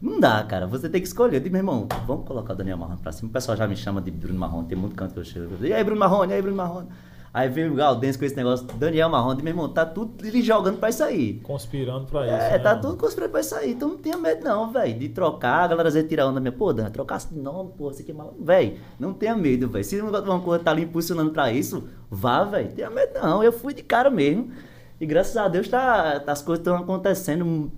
Não 0.00 0.20
dá, 0.20 0.42
cara, 0.44 0.66
você 0.66 0.88
tem 0.88 1.00
que 1.00 1.06
escolher. 1.06 1.36
Eu 1.36 1.40
digo, 1.40 1.52
meu 1.52 1.60
irmão, 1.60 1.88
vamos 2.06 2.26
colocar 2.26 2.52
o 2.52 2.56
Daniel 2.56 2.76
Marrone 2.76 3.00
pra 3.00 3.12
cima. 3.12 3.30
O 3.30 3.32
pessoal 3.32 3.56
já 3.56 3.66
me 3.66 3.74
chama 3.74 4.00
de 4.00 4.10
Bruno 4.10 4.38
Marrone, 4.38 4.68
tem 4.68 4.76
muito 4.76 4.94
canto 4.94 5.14
que 5.14 5.20
eu 5.20 5.24
chego. 5.24 5.56
E 5.64 5.72
aí, 5.72 5.82
Bruno 5.82 5.98
Marrone, 5.98 6.32
e 6.32 6.34
aí, 6.34 6.42
Bruno 6.42 6.56
Marrone. 6.56 6.88
Aí 7.36 7.50
vem 7.50 7.68
o 7.68 7.74
Galdense 7.74 8.18
com 8.18 8.24
esse 8.24 8.34
negócio, 8.34 8.66
Daniel 8.78 9.10
Marrone, 9.10 9.42
meu 9.42 9.50
irmão, 9.50 9.68
tá 9.68 9.84
tudo 9.84 10.26
ele 10.26 10.40
jogando 10.40 10.78
pra 10.78 10.88
isso 10.88 11.04
aí. 11.04 11.34
Conspirando 11.42 12.06
pra 12.06 12.24
isso. 12.24 12.34
É, 12.34 12.52
né, 12.52 12.58
tá 12.58 12.70
mano? 12.70 12.80
tudo 12.80 12.96
conspirando 12.96 13.30
pra 13.30 13.42
isso 13.42 13.54
aí. 13.54 13.72
Então 13.72 13.90
não 13.90 13.98
tenha 13.98 14.16
medo, 14.16 14.42
não, 14.42 14.72
velho. 14.72 14.98
De 14.98 15.10
trocar, 15.10 15.64
a 15.64 15.66
galera 15.66 15.88
às 15.88 15.92
vezes 15.92 16.08
tira 16.08 16.26
onda 16.26 16.40
minha. 16.40 16.50
Pô, 16.50 16.72
Dan, 16.72 16.88
trocasse 16.88 17.28
de 17.28 17.38
nome, 17.38 17.72
pô, 17.76 17.92
você 17.92 18.02
que 18.02 18.10
é 18.10 18.14
maluco. 18.14 18.42
Velho, 18.42 18.78
não 18.98 19.12
tenha 19.12 19.36
medo, 19.36 19.68
velho. 19.68 19.84
Se 19.84 20.00
uma 20.00 20.40
coisa 20.40 20.64
tá 20.64 20.70
ali 20.70 20.84
impulsionando 20.84 21.30
pra 21.30 21.52
isso, 21.52 21.86
vá, 22.10 22.42
velho. 22.42 22.72
Tenha 22.72 22.88
medo, 22.88 23.20
não. 23.20 23.44
Eu 23.44 23.52
fui 23.52 23.74
de 23.74 23.82
cara 23.82 24.08
mesmo. 24.08 24.50
E 24.98 25.04
graças 25.04 25.36
a 25.36 25.46
Deus 25.46 25.68
tá, 25.68 26.24
as 26.26 26.40
coisas 26.40 26.60
estão 26.60 26.74
acontecendo 26.74 27.70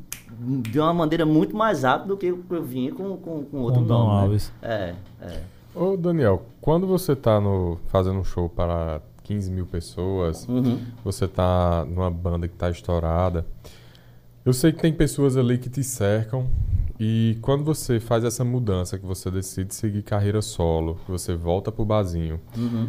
de 0.70 0.78
uma 0.78 0.94
maneira 0.94 1.26
muito 1.26 1.56
mais 1.56 1.82
rápida 1.82 2.14
do 2.14 2.16
que 2.16 2.26
eu 2.26 2.62
vinha 2.62 2.94
com, 2.94 3.16
com, 3.16 3.42
com 3.42 3.58
outro 3.58 3.80
Com 3.80 3.86
o 3.86 3.88
Dom 3.88 4.04
nome. 4.04 4.14
né? 4.14 4.22
Alves. 4.22 4.52
É, 4.62 4.94
é. 5.20 5.40
Ô, 5.74 5.96
Daniel, 5.96 6.42
quando 6.60 6.86
você 6.86 7.16
tá 7.16 7.40
no, 7.40 7.76
fazendo 7.88 8.20
um 8.20 8.24
show 8.24 8.48
para 8.48 9.00
15 9.28 9.50
mil 9.50 9.66
pessoas, 9.66 10.46
Uhum. 10.48 10.80
você 11.04 11.28
tá 11.28 11.84
numa 11.84 12.10
banda 12.10 12.48
que 12.48 12.54
tá 12.56 12.70
estourada, 12.70 13.44
eu 14.44 14.54
sei 14.54 14.72
que 14.72 14.80
tem 14.80 14.92
pessoas 14.92 15.36
ali 15.36 15.58
que 15.58 15.68
te 15.68 15.84
cercam 15.84 16.48
e 16.98 17.36
quando 17.42 17.62
você 17.62 18.00
faz 18.00 18.24
essa 18.24 18.42
mudança, 18.42 18.98
que 18.98 19.04
você 19.04 19.30
decide 19.30 19.74
seguir 19.74 20.02
carreira 20.02 20.40
solo, 20.40 20.98
que 21.04 21.10
você 21.10 21.34
volta 21.36 21.70
pro 21.70 21.84
barzinho, 21.84 22.40
Uhum. 22.56 22.88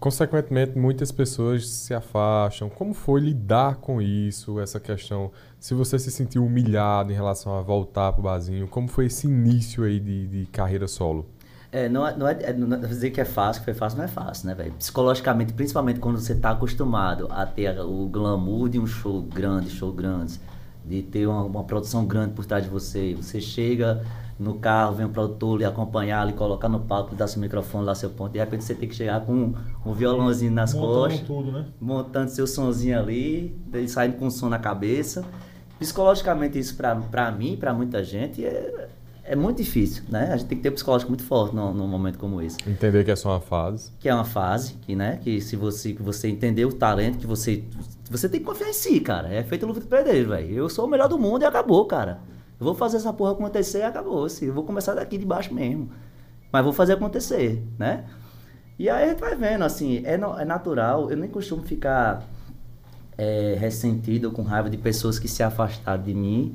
consequentemente 0.00 0.76
muitas 0.76 1.12
pessoas 1.12 1.68
se 1.68 1.94
afastam. 1.94 2.68
Como 2.68 2.92
foi 2.92 3.20
lidar 3.20 3.76
com 3.76 4.02
isso, 4.02 4.58
essa 4.58 4.80
questão? 4.80 5.30
Se 5.60 5.74
você 5.74 5.96
se 5.96 6.10
sentiu 6.10 6.44
humilhado 6.44 7.12
em 7.12 7.14
relação 7.14 7.56
a 7.56 7.62
voltar 7.62 8.12
pro 8.12 8.22
barzinho, 8.24 8.66
como 8.66 8.88
foi 8.88 9.06
esse 9.06 9.28
início 9.28 9.84
aí 9.84 10.00
de, 10.00 10.26
de 10.26 10.46
carreira 10.46 10.88
solo? 10.88 11.26
É, 11.72 11.88
não 11.88 12.06
é, 12.06 12.14
não 12.14 12.28
é, 12.28 12.38
é- 12.42 12.52
não 12.52 12.76
é 12.76 12.80
dizer 12.80 13.10
que 13.10 13.20
é 13.20 13.24
fácil, 13.24 13.62
que 13.62 13.64
foi 13.64 13.74
fácil, 13.74 13.96
não 13.96 14.04
é 14.04 14.08
fácil, 14.08 14.46
né, 14.46 14.54
velho? 14.54 14.72
Psicologicamente, 14.72 15.54
principalmente 15.54 15.98
quando 16.00 16.18
você 16.20 16.34
tá 16.34 16.50
acostumado 16.50 17.26
a 17.30 17.46
ter 17.46 17.80
o 17.80 18.06
glamour 18.08 18.68
de 18.68 18.78
um 18.78 18.86
show 18.86 19.22
grande, 19.22 19.70
show 19.70 19.90
grandes, 19.90 20.38
de 20.84 21.02
ter 21.02 21.26
uma, 21.26 21.42
uma 21.44 21.64
produção 21.64 22.04
grande 22.04 22.34
por 22.34 22.44
trás 22.44 22.62
de 22.62 22.68
você. 22.68 23.14
Você 23.14 23.40
chega 23.40 24.04
no 24.38 24.54
carro, 24.58 24.96
vem 24.96 25.06
o 25.06 25.08
produtor 25.08 25.58
lhe 25.58 25.64
acompanhar, 25.64 26.26
lhe 26.26 26.34
colocar 26.34 26.68
no 26.68 26.80
palco, 26.80 27.12
lhe 27.12 27.16
dar 27.16 27.26
seu 27.26 27.40
microfone, 27.40 27.86
lá 27.86 27.94
seu 27.94 28.10
ponto. 28.10 28.32
De 28.32 28.38
repente 28.38 28.64
você 28.64 28.74
tem 28.74 28.86
que 28.86 28.94
chegar 28.94 29.20
com 29.24 29.32
um, 29.32 29.54
um 29.86 29.92
violãozinho 29.94 30.52
nas 30.52 30.74
Montando 30.74 30.92
costas 30.94 31.20
tudo, 31.20 31.52
né? 31.52 31.66
montando 31.80 32.30
seu 32.30 32.46
sonzinho 32.46 32.98
ali, 32.98 33.56
saindo 33.88 34.16
com 34.18 34.26
o 34.26 34.30
som 34.30 34.50
na 34.50 34.58
cabeça. 34.58 35.24
Psicologicamente, 35.78 36.58
isso 36.58 36.76
pra 36.76 37.30
mim, 37.32 37.56
pra 37.56 37.72
muita 37.72 38.04
gente, 38.04 38.44
é, 38.44 38.88
é 39.24 39.36
muito 39.36 39.58
difícil, 39.58 40.02
né? 40.08 40.30
A 40.32 40.36
gente 40.36 40.48
tem 40.48 40.58
que 40.58 40.62
ter 40.62 40.70
um 40.70 40.74
psicológico 40.74 41.10
muito 41.10 41.24
forte 41.24 41.54
num, 41.54 41.72
num 41.72 41.86
momento 41.86 42.18
como 42.18 42.40
esse. 42.42 42.56
Entender 42.68 43.04
que 43.04 43.10
é 43.10 43.16
só 43.16 43.30
uma 43.30 43.40
fase. 43.40 43.90
Que 44.00 44.08
é 44.08 44.14
uma 44.14 44.24
fase, 44.24 44.74
que, 44.82 44.94
né? 44.96 45.18
Que 45.22 45.40
se 45.40 45.54
você, 45.56 45.92
que 45.92 46.02
você 46.02 46.28
entender 46.28 46.64
o 46.66 46.72
talento, 46.72 47.18
que 47.18 47.26
você. 47.26 47.64
Você 48.10 48.28
tem 48.28 48.40
que 48.40 48.46
confiar 48.46 48.68
em 48.68 48.72
si, 48.72 49.00
cara. 49.00 49.32
É 49.32 49.42
feito 49.42 49.64
luva 49.66 49.80
de 49.80 49.86
pedreiro, 49.86 50.30
velho. 50.30 50.54
Eu 50.54 50.68
sou 50.68 50.86
o 50.86 50.88
melhor 50.88 51.08
do 51.08 51.18
mundo 51.18 51.42
e 51.42 51.44
acabou, 51.44 51.84
cara. 51.86 52.18
Eu 52.60 52.64
vou 52.66 52.74
fazer 52.74 52.96
essa 52.98 53.12
porra 53.12 53.32
acontecer 53.32 53.78
e 53.78 53.82
acabou. 53.82 54.28
-se. 54.28 54.44
Eu 54.44 54.52
vou 54.54 54.64
começar 54.64 54.94
daqui 54.94 55.16
de 55.18 55.24
baixo 55.24 55.52
mesmo. 55.54 55.88
Mas 56.52 56.62
vou 56.64 56.72
fazer 56.72 56.92
acontecer, 56.94 57.62
né? 57.78 58.04
E 58.78 58.88
aí 58.90 59.04
a 59.04 59.08
gente 59.10 59.20
vai 59.20 59.34
vendo, 59.36 59.62
assim, 59.64 60.02
é, 60.04 60.16
no- 60.18 60.38
é 60.38 60.44
natural. 60.44 61.10
Eu 61.10 61.16
nem 61.16 61.28
costumo 61.30 61.62
ficar 61.62 62.22
é, 63.16 63.56
ressentido 63.58 64.26
ou 64.26 64.32
com 64.32 64.42
raiva 64.42 64.68
de 64.68 64.76
pessoas 64.76 65.18
que 65.18 65.28
se 65.28 65.42
afastaram 65.42 66.02
de 66.02 66.14
mim 66.14 66.54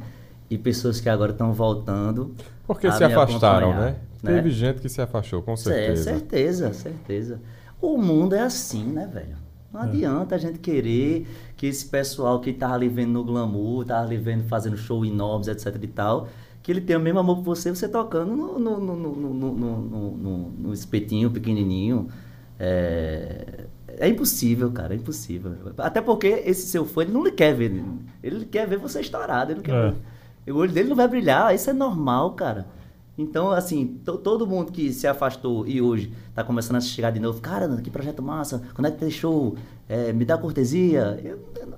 e 0.50 0.58
pessoas 0.58 1.00
que 1.00 1.10
agora 1.10 1.32
estão 1.32 1.54
voltando. 1.54 2.34
Porque 2.68 2.92
se 2.92 3.04
afastaram, 3.04 3.72
acompanhar, 3.72 3.92
né? 3.94 3.96
Teve 4.24 4.50
gente 4.52 4.82
que 4.82 4.90
se 4.90 5.02
afastou, 5.02 5.42
com 5.42 5.56
Cer- 5.56 5.74
certeza. 5.74 6.04
certeza, 6.04 6.74
certeza. 6.74 7.42
O 7.82 7.98
mundo 7.98 8.36
é 8.36 8.42
assim, 8.42 8.84
né, 8.84 9.08
velho? 9.12 9.38
Não 9.72 9.82
adianta 9.82 10.36
a 10.36 10.38
gente 10.38 10.60
querer 10.60 11.28
que 11.56 11.68
esse 11.68 11.86
pessoal 11.86 12.40
que 12.42 12.52
tá 12.54 12.74
ali 12.74 12.90
vendo 12.90 13.12
no 13.14 13.24
glamour, 13.24 13.86
tá 13.86 14.02
ali 14.02 14.18
vendo 14.18 14.44
fazendo 14.48 14.78
show 14.78 15.06
enormes, 15.06 15.48
etc 15.48 15.76
e 15.82 15.88
tal, 15.88 16.28
que 16.64 16.72
ele 16.72 16.82
tenha 16.82 16.98
o 17.00 17.02
mesmo 17.02 17.20
amor 17.20 17.38
por 17.38 17.44
você, 17.44 17.70
você 17.70 17.88
tocando 17.88 18.36
no, 18.36 18.60
no, 18.60 18.80
no, 18.80 20.52
no, 20.52 20.74
espetinho 20.74 21.30
pequenininho. 21.32 22.08
É, 22.60 23.66
é 23.88 24.08
impossível, 24.08 24.72
cara, 24.72 24.94
é 24.94 24.98
impossível. 24.98 25.54
Até 25.78 26.02
porque 26.02 26.28
esse 26.28 26.68
seu 26.68 26.86
fã, 26.86 27.04
ele 27.04 27.12
não 27.12 27.24
lhe 27.24 27.32
quer 27.32 27.54
ver, 27.54 27.72
ele 28.24 28.46
quer 28.46 28.68
ver 28.68 28.78
você 28.78 29.00
estourado, 29.00 29.52
ele 29.52 29.58
não 29.58 29.64
quer 29.64 29.76
É. 29.76 29.92
ver. 29.92 29.98
O 30.50 30.56
olho 30.56 30.72
dele 30.72 30.90
não 30.90 30.96
vai 30.96 31.08
brilhar, 31.08 31.54
isso 31.54 31.70
é 31.70 31.74
normal, 31.74 32.32
cara. 32.32 32.66
Então, 33.18 33.52
assim, 33.52 34.00
to- 34.06 34.18
todo 34.20 34.46
mundo 34.46 34.72
que 34.72 34.94
se 34.94 35.08
afastou 35.08 35.68
e 35.68 35.82
hoje 35.82 36.14
tá 36.36 36.44
começando 36.44 36.76
a 36.78 36.82
chegar 36.82 37.10
de 37.12 37.20
novo, 37.20 37.42
cara, 37.42 37.68
que 37.82 37.90
projeto 37.90 38.22
massa, 38.22 38.62
quando 38.76 38.86
é 38.86 38.92
que 38.92 38.98
tem 39.00 39.10
show? 39.10 39.56
É, 39.90 40.14
me 40.14 40.24
dá 40.24 40.38
cortesia? 40.38 41.20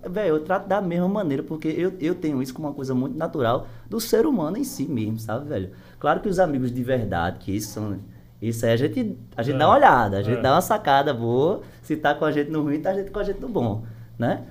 Velho, 0.09 0.35
eu 0.35 0.39
trato 0.43 0.67
da 0.67 0.81
mesma 0.81 1.07
maneira, 1.07 1.41
porque 1.41 1.69
eu, 1.69 1.93
eu 2.01 2.13
tenho 2.13 2.41
isso 2.41 2.53
como 2.53 2.67
uma 2.67 2.73
coisa 2.73 2.93
muito 2.93 3.17
natural 3.17 3.67
do 3.89 4.01
ser 4.01 4.25
humano 4.25 4.57
em 4.57 4.63
si 4.65 4.83
mesmo, 4.85 5.17
sabe, 5.17 5.47
velho? 5.47 5.69
Claro 5.97 6.19
que 6.19 6.27
os 6.27 6.39
amigos 6.39 6.71
de 6.73 6.83
verdade, 6.83 7.39
que 7.39 7.55
isso 7.55 7.69
são. 7.71 7.97
Isso 8.41 8.65
aí 8.65 8.73
a 8.73 8.77
gente, 8.77 9.17
a 9.37 9.43
gente 9.43 9.55
É. 9.55 9.59
dá 9.59 9.67
uma 9.67 9.75
olhada, 9.77 10.17
a 10.17 10.21
gente 10.21 10.39
É. 10.39 10.41
dá 10.41 10.53
uma 10.55 10.61
sacada 10.61 11.13
boa. 11.13 11.61
Se 11.81 11.95
tá 11.95 12.13
com 12.13 12.25
a 12.25 12.31
gente 12.31 12.49
no 12.51 12.63
ruim, 12.63 12.79
tá 12.81 12.91
a 12.91 12.93
gente 12.93 13.11
com 13.11 13.19
a 13.19 13.23
gente 13.23 13.39
no 13.39 13.47
bom, 13.49 13.83
né? 14.17 14.43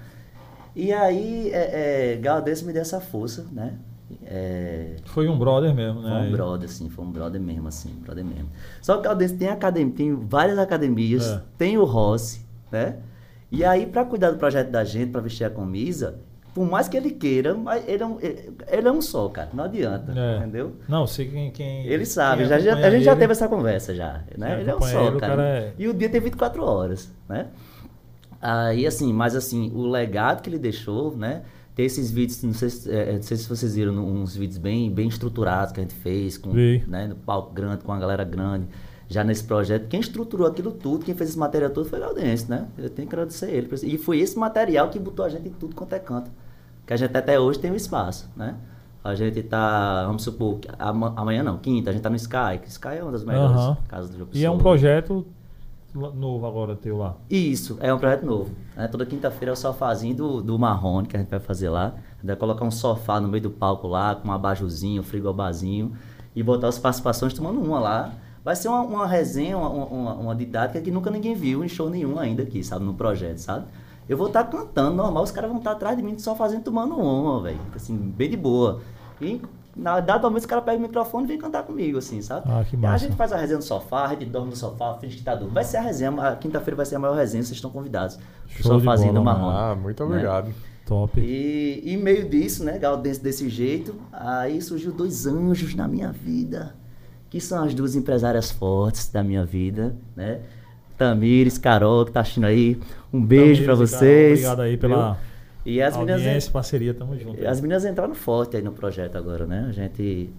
E 0.74 0.92
aí, 0.92 1.50
é, 1.52 2.12
é, 2.12 2.16
Galdense 2.16 2.64
me 2.64 2.72
deu 2.72 2.82
essa 2.82 3.00
força, 3.00 3.46
né? 3.52 3.74
É, 4.24 4.96
Foi 5.04 5.28
um 5.28 5.38
brother 5.38 5.74
mesmo, 5.74 6.00
né? 6.00 6.08
foi 6.10 6.28
um 6.28 6.32
brother, 6.32 6.68
assim, 6.68 6.88
foi 6.88 7.04
um 7.04 7.10
brother 7.10 7.40
mesmo, 7.40 7.68
assim, 7.68 7.90
brother 8.02 8.24
mesmo. 8.24 8.48
Só 8.80 8.94
que 8.94 9.00
o 9.00 9.02
Caldense 9.02 9.34
tem 9.36 9.48
academia, 9.48 9.94
tem 9.94 10.14
várias 10.14 10.58
academias, 10.58 11.26
É. 11.26 11.42
tem 11.58 11.76
o 11.78 11.84
Rossi, 11.84 12.40
né? 12.72 12.96
E 13.50 13.64
aí, 13.64 13.86
pra 13.86 14.04
cuidar 14.04 14.30
do 14.30 14.38
projeto 14.38 14.70
da 14.70 14.84
gente, 14.84 15.10
pra 15.10 15.20
vestir 15.20 15.44
a 15.44 15.50
camisa, 15.50 16.18
por 16.54 16.66
mais 16.68 16.88
que 16.88 16.96
ele 16.96 17.10
queira, 17.10 17.54
mas 17.54 17.86
ele 17.88 18.02
é 18.02 18.06
um, 18.06 18.18
ele, 18.20 18.88
é 18.88 18.92
um 18.92 19.00
só, 19.02 19.28
cara, 19.28 19.50
não 19.52 19.64
adianta, 19.64 20.12
É. 20.18 20.38
entendeu? 20.38 20.72
Não, 20.88 21.06
sei 21.06 21.28
quem. 21.28 21.50
quem 21.50 21.86
Ele 21.86 22.04
sabe, 22.06 22.46
quem 22.48 22.60
já, 22.62 22.74
a 22.76 22.90
gente 22.90 23.04
já 23.04 23.14
teve 23.14 23.32
essa 23.32 23.46
conversa 23.48 23.94
já, 23.94 24.22
né? 24.36 24.60
Ele 24.60 24.70
é 24.70 24.74
um 24.74 24.80
só, 24.80 25.12
cara. 25.12 25.18
cara 25.20 25.42
é- 25.42 25.72
E 25.78 25.86
o 25.86 25.94
dia 25.94 26.08
tem 26.08 26.20
24 26.20 26.64
horas, 26.64 27.12
né? 27.28 27.46
Aí, 28.40 28.86
assim, 28.86 29.12
mas 29.12 29.34
assim, 29.34 29.70
o 29.74 29.86
legado 29.86 30.42
que 30.42 30.48
ele 30.48 30.58
deixou, 30.58 31.16
né? 31.16 31.42
Esses 31.78 32.10
vídeos, 32.10 32.42
não 32.42 32.52
sei, 32.52 32.70
se, 32.70 32.90
é, 32.90 33.12
não 33.14 33.22
sei 33.22 33.36
se 33.36 33.48
vocês 33.48 33.76
viram, 33.76 33.94
uns 33.94 34.36
vídeos 34.36 34.58
bem, 34.58 34.90
bem 34.90 35.06
estruturados 35.06 35.72
que 35.72 35.78
a 35.78 35.82
gente 35.84 35.94
fez, 35.94 36.36
com, 36.36 36.50
Vi. 36.50 36.82
né, 36.88 37.06
no 37.06 37.14
palco 37.14 37.54
grande, 37.54 37.84
com 37.84 37.92
a 37.92 37.98
galera 38.00 38.24
grande, 38.24 38.66
já 39.08 39.22
nesse 39.22 39.44
projeto. 39.44 39.86
Quem 39.86 40.00
estruturou 40.00 40.48
aquilo 40.48 40.72
tudo, 40.72 41.04
quem 41.04 41.14
fez 41.14 41.30
esse 41.30 41.38
material 41.38 41.70
todo 41.70 41.88
foi 41.88 42.00
o 42.00 42.02
Galdense, 42.02 42.50
né? 42.50 42.66
Eu 42.76 42.90
tenho 42.90 43.06
que 43.08 43.14
agradecer 43.14 43.50
ele. 43.50 43.68
E 43.84 43.96
foi 43.96 44.18
esse 44.18 44.36
material 44.36 44.90
que 44.90 44.98
botou 44.98 45.24
a 45.24 45.28
gente 45.28 45.48
em 45.48 45.52
tudo 45.52 45.76
quanto 45.76 45.92
é 45.94 46.00
canto. 46.00 46.30
Que 46.84 46.92
a 46.92 46.96
gente 46.96 47.16
até 47.16 47.38
hoje 47.38 47.60
tem 47.60 47.70
um 47.70 47.76
espaço, 47.76 48.28
né? 48.36 48.56
A 49.04 49.14
gente 49.14 49.40
tá, 49.44 50.04
vamos 50.04 50.24
supor, 50.24 50.58
amanhã 50.78 51.42
não, 51.44 51.58
quinta, 51.58 51.90
a 51.90 51.92
gente 51.92 52.02
tá 52.02 52.10
no 52.10 52.16
Sky, 52.16 52.58
que 52.60 52.68
Sky 52.68 52.96
é 52.98 53.02
uma 53.02 53.12
das 53.12 53.24
melhores 53.24 53.56
Aham. 53.56 53.76
casas 53.86 54.10
do 54.10 54.18
Jogo 54.18 54.30
E 54.34 54.44
é 54.44 54.50
um 54.50 54.58
projeto 54.58 55.24
novo 55.98 56.46
agora 56.46 56.74
teu 56.76 56.96
lá. 56.96 57.16
Isso, 57.28 57.76
é 57.80 57.92
um 57.92 57.98
projeto 57.98 58.24
novo. 58.24 58.50
Né? 58.76 58.88
Toda 58.88 59.04
quinta-feira 59.04 59.50
é 59.50 59.54
o 59.54 59.56
sofazinho 59.56 60.14
do, 60.14 60.42
do 60.42 60.58
Marrone 60.58 61.06
que 61.06 61.16
a 61.16 61.20
gente 61.20 61.28
vai 61.28 61.40
fazer 61.40 61.68
lá. 61.68 61.94
Vai 62.22 62.36
colocar 62.36 62.64
um 62.64 62.70
sofá 62.70 63.20
no 63.20 63.28
meio 63.28 63.42
do 63.42 63.50
palco 63.50 63.86
lá, 63.86 64.14
com 64.14 64.28
um 64.28 64.32
abajuzinho, 64.32 65.00
um 65.00 65.04
frigobarzinho, 65.04 65.92
e 66.34 66.42
botar 66.42 66.68
as 66.68 66.78
participações 66.78 67.32
tomando 67.32 67.60
uma 67.60 67.78
lá. 67.78 68.12
Vai 68.44 68.56
ser 68.56 68.68
uma, 68.68 68.80
uma 68.80 69.06
resenha, 69.06 69.58
uma, 69.58 69.68
uma, 69.68 70.14
uma 70.14 70.34
didática 70.34 70.80
que 70.80 70.90
nunca 70.90 71.10
ninguém 71.10 71.34
viu 71.34 71.64
em 71.64 71.68
show 71.68 71.90
nenhum 71.90 72.18
ainda 72.18 72.42
aqui, 72.42 72.62
sabe? 72.62 72.84
No 72.84 72.94
projeto, 72.94 73.38
sabe? 73.38 73.66
Eu 74.08 74.16
vou 74.16 74.28
estar 74.28 74.44
cantando 74.44 74.96
normal, 74.96 75.22
os 75.22 75.30
caras 75.30 75.50
vão 75.50 75.58
estar 75.58 75.72
atrás 75.72 75.96
de 75.96 76.02
mim 76.02 76.18
só 76.18 76.34
fazendo 76.34 76.62
tomando 76.62 76.96
uma, 76.96 77.42
velho. 77.42 77.60
Assim, 77.74 77.94
bem 77.94 78.30
de 78.30 78.36
boa. 78.36 78.80
E 79.20 79.42
na 79.78 80.00
dado 80.00 80.22
momento, 80.22 80.40
os 80.40 80.46
caras 80.46 80.64
pegam 80.64 80.80
o 80.80 80.82
microfone 80.82 81.24
e 81.24 81.28
vêm 81.28 81.38
cantar 81.38 81.62
comigo, 81.62 81.98
assim, 81.98 82.20
sabe? 82.20 82.46
Ah, 82.50 82.64
que 82.68 82.74
E 82.74 82.78
massa. 82.78 82.94
A 82.94 82.98
gente 82.98 83.16
faz 83.16 83.32
a 83.32 83.36
resenha 83.36 83.56
no 83.58 83.62
sofá, 83.62 84.06
a 84.06 84.08
gente 84.10 84.26
dorme 84.26 84.50
no 84.50 84.56
sofá, 84.56 84.98
finge 85.00 85.16
que 85.16 85.22
tá 85.22 85.34
dormindo. 85.34 85.54
Vai 85.54 85.64
ser 85.64 85.76
a 85.78 85.80
resenha, 85.80 86.10
a 86.20 86.36
quinta-feira 86.36 86.76
vai 86.76 86.84
ser 86.84 86.96
a 86.96 86.98
maior 86.98 87.14
resenha, 87.14 87.42
vocês 87.42 87.56
estão 87.56 87.70
convidados. 87.70 88.16
O 88.16 88.62
Show 88.62 88.78
sofazinho 88.78 89.14
do 89.14 89.22
Marrom. 89.22 89.48
Ah, 89.50 89.74
muito 89.74 90.02
Né? 90.04 90.10
obrigado. 90.10 90.52
Top. 90.84 91.20
E 91.20 91.82
em 91.84 91.96
meio 91.98 92.28
disso, 92.28 92.64
né, 92.64 92.78
gal, 92.78 92.96
desse, 92.96 93.22
desse 93.22 93.48
jeito, 93.48 93.94
aí 94.12 94.60
surgiu 94.62 94.90
dois 94.90 95.26
anjos 95.26 95.74
na 95.74 95.86
minha 95.86 96.10
vida, 96.10 96.74
que 97.28 97.40
são 97.40 97.62
as 97.62 97.74
duas 97.74 97.94
empresárias 97.94 98.50
fortes 98.50 99.08
da 99.10 99.22
minha 99.22 99.44
vida, 99.44 99.94
né? 100.16 100.40
Tamires, 100.96 101.58
Carol, 101.58 102.04
que 102.06 102.10
tá 102.12 102.20
assistindo 102.20 102.46
aí. 102.46 102.80
Um 103.12 103.22
beijo 103.24 103.62
e 103.62 103.66
Carol, 103.66 103.78
vocês. 103.86 104.38
Obrigado 104.40 104.62
aí 104.62 104.76
viu? 104.76 104.88
E 105.70 105.82
as 105.82 105.94
meninas, 105.96 106.20
audiência, 106.22 106.50
parceria, 106.52 106.94
tamo 106.94 107.16
junto. 107.18 107.46
as 107.46 107.60
meninas 107.60 107.84
entraram 107.84 108.14
forte 108.14 108.56
aí 108.56 108.62
no 108.62 108.72
projeto 108.72 109.16
agora, 109.16 109.46
né? 109.46 109.66
A 109.68 109.72
gente 109.72 110.30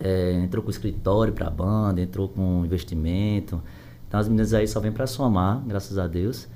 é, 0.00 0.32
entrou 0.32 0.62
com 0.64 0.70
escritório 0.70 1.32
pra 1.32 1.48
banda, 1.48 2.00
entrou 2.00 2.28
com 2.28 2.64
investimento. 2.64 3.62
Então 4.08 4.18
as 4.18 4.26
meninas 4.28 4.52
aí 4.52 4.66
só 4.66 4.80
vêm 4.80 4.90
pra 4.92 5.06
somar, 5.06 5.62
graças 5.66 5.96
a 5.96 6.06
Deus. 6.06 6.48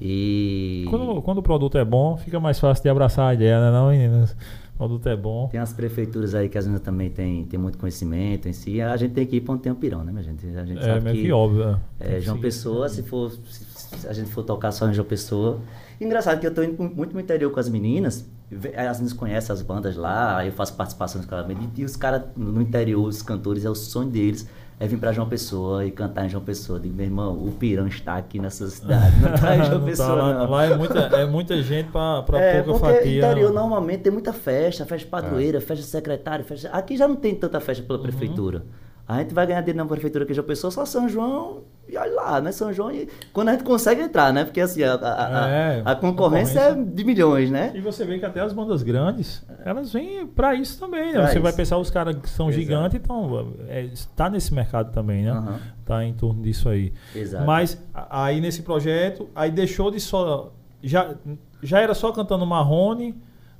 E 0.00 0.84
Quando, 0.90 1.22
quando 1.22 1.38
o 1.38 1.42
produto 1.42 1.78
é 1.78 1.84
bom, 1.84 2.16
fica 2.16 2.38
mais 2.38 2.58
fácil 2.58 2.82
de 2.82 2.88
abraçar 2.88 3.28
a 3.30 3.34
ideia, 3.34 3.60
né, 3.60 3.70
não, 3.70 3.88
meninas? 3.90 4.36
O 4.74 4.76
produto 4.78 5.08
é 5.08 5.16
bom. 5.16 5.48
tem 5.48 5.58
as 5.58 5.72
prefeituras 5.72 6.34
aí 6.34 6.50
que 6.50 6.58
as 6.58 6.66
meninas 6.66 6.82
também 6.84 7.08
têm 7.08 7.44
tem 7.44 7.58
muito 7.58 7.78
conhecimento 7.78 8.46
em 8.46 8.52
si. 8.52 8.80
A 8.82 8.94
gente 8.98 9.14
tem 9.14 9.24
que 9.26 9.36
ir 9.36 9.44
onde 9.48 9.62
tem 9.62 9.72
o 9.72 9.74
pirão, 9.74 10.04
né, 10.04 10.12
minha 10.12 10.22
gente? 10.22 10.46
A 10.54 10.66
gente 10.66 10.78
É 10.80 10.82
sabe 10.82 11.00
meio 11.00 11.16
que, 11.16 11.22
que 11.22 11.32
óbvio. 11.32 11.78
é. 11.98 12.16
É, 12.16 12.20
João. 12.20 12.38
Pessoa, 12.38 12.86
se 12.90 13.02
for 13.02 13.30
se 13.30 14.06
a 14.06 14.12
gente 14.12 14.30
for 14.30 14.42
tocar 14.42 14.70
só 14.72 14.88
em 14.88 14.92
João 14.94 15.06
Pessoa. 15.08 15.60
Engraçado 16.00 16.40
que 16.40 16.46
eu 16.46 16.54
tô 16.54 16.62
indo 16.62 16.82
muito 16.82 17.14
no 17.14 17.20
interior 17.20 17.50
com 17.50 17.58
as 17.60 17.68
meninas, 17.68 18.24
ve- 18.50 18.74
as 18.76 18.98
meninas 18.98 19.12
conhecem 19.12 19.52
as 19.52 19.62
bandas 19.62 19.96
lá, 19.96 20.38
aí 20.38 20.48
eu 20.48 20.52
faço 20.52 20.74
participações 20.74 21.24
com 21.24 21.34
elas, 21.34 21.56
e, 21.76 21.84
os 21.84 21.96
caras 21.96 22.22
no 22.36 22.60
interior, 22.60 23.04
os 23.06 23.22
cantores, 23.22 23.64
é 23.64 23.70
o 23.70 23.74
sonho 23.74 24.10
deles, 24.10 24.46
é 24.78 24.86
vir 24.86 24.98
pra 24.98 25.10
João 25.10 25.26
Pessoa 25.26 25.86
e 25.86 25.90
cantar 25.90 26.26
em 26.26 26.28
João 26.28 26.44
Pessoa. 26.44 26.78
Digo, 26.78 26.94
meu 26.94 27.06
irmão, 27.06 27.32
o 27.32 27.50
pirão 27.52 27.86
está 27.86 28.16
aqui 28.16 28.38
nessa 28.38 28.68
cidade, 28.68 29.16
não 29.20 29.32
tá 29.32 29.56
em 29.56 29.64
João 29.64 29.70
Não 29.70 29.80
tá 29.80 29.86
Pessoa 29.86 30.14
lá, 30.14 30.34
não. 30.34 30.50
lá 30.50 30.64
é 30.66 30.76
muita, 30.76 30.98
é 30.98 31.24
muita 31.26 31.62
gente 31.62 31.90
pra, 31.90 32.22
pra 32.24 32.38
É, 32.40 32.62
pouca 32.62 32.78
porque 32.80 32.94
fatia. 32.98 33.18
interior 33.18 33.52
normalmente 33.54 34.00
tem 34.02 34.12
muita 34.12 34.34
festa, 34.34 34.84
festa 34.84 35.08
padroeira, 35.08 35.62
festa 35.62 35.82
secretária, 35.86 36.44
festa... 36.44 36.68
Aqui 36.68 36.94
já 36.94 37.08
não 37.08 37.16
tem 37.16 37.34
tanta 37.34 37.58
festa 37.58 37.82
pela 37.82 37.98
prefeitura. 37.98 38.64
A 39.08 39.20
gente 39.20 39.32
vai 39.32 39.46
ganhar 39.46 39.60
dinheiro 39.62 39.78
na 39.78 39.86
prefeitura 39.86 40.24
aqui 40.24 40.32
de 40.32 40.36
João 40.36 40.46
Pessoa, 40.46 40.70
só 40.70 40.84
São 40.84 41.08
João 41.08 41.62
e 41.88 41.96
olha 41.96 42.12
lá, 42.14 42.40
né? 42.40 42.50
São 42.52 42.72
João 42.72 42.90
e 42.92 43.08
quando 43.32 43.48
a 43.48 43.52
gente 43.52 43.64
consegue 43.64 44.00
entrar, 44.02 44.32
né? 44.32 44.44
Porque 44.44 44.60
assim, 44.60 44.82
a, 44.82 44.94
a, 44.94 45.44
a- 45.44 45.48
É, 45.48 45.82
a 45.84 45.94
concorrência, 45.94 46.60
concorrência. 46.60 46.60
é 46.90 46.94
de 46.96 47.04
milhões, 47.04 47.50
né? 47.50 47.72
E 47.74 47.80
você 47.80 48.04
vê 48.04 48.18
que 48.18 48.24
até 48.26 48.40
as 48.40 48.52
bandas 48.52 48.82
grandes, 48.82 49.44
elas 49.64 49.92
vêm 49.92 50.26
pra 50.26 50.54
isso 50.54 50.78
também, 50.80 51.06
né? 51.12 51.20
Pra 51.20 51.28
você 51.28 51.38
vai 51.38 51.50
isso. 51.50 51.56
pensar 51.56 51.78
os 51.78 51.90
caras 51.90 52.16
que 52.16 52.28
são 52.28 52.48
Exato. 52.48 52.60
gigantes, 52.62 53.00
então 53.02 53.54
é, 53.68 53.82
está 53.84 54.28
nesse 54.28 54.52
mercado 54.52 54.92
também, 54.92 55.24
né? 55.24 55.30
Aham. 55.30 55.58
Tá 55.84 56.04
em 56.04 56.12
torno 56.14 56.42
disso 56.42 56.68
aí. 56.68 56.92
Exato. 57.14 57.44
Mas 57.46 57.80
a- 57.94 58.24
aí 58.24 58.40
nesse 58.40 58.62
projeto, 58.62 59.28
aí 59.34 59.50
deixou 59.50 59.90
de 59.90 60.00
só. 60.00 60.52
Já, 60.82 61.14
já 61.62 61.80
era 61.80 61.94
só 61.94 62.10
cantando 62.12 62.44
Marrone, 62.46 63.14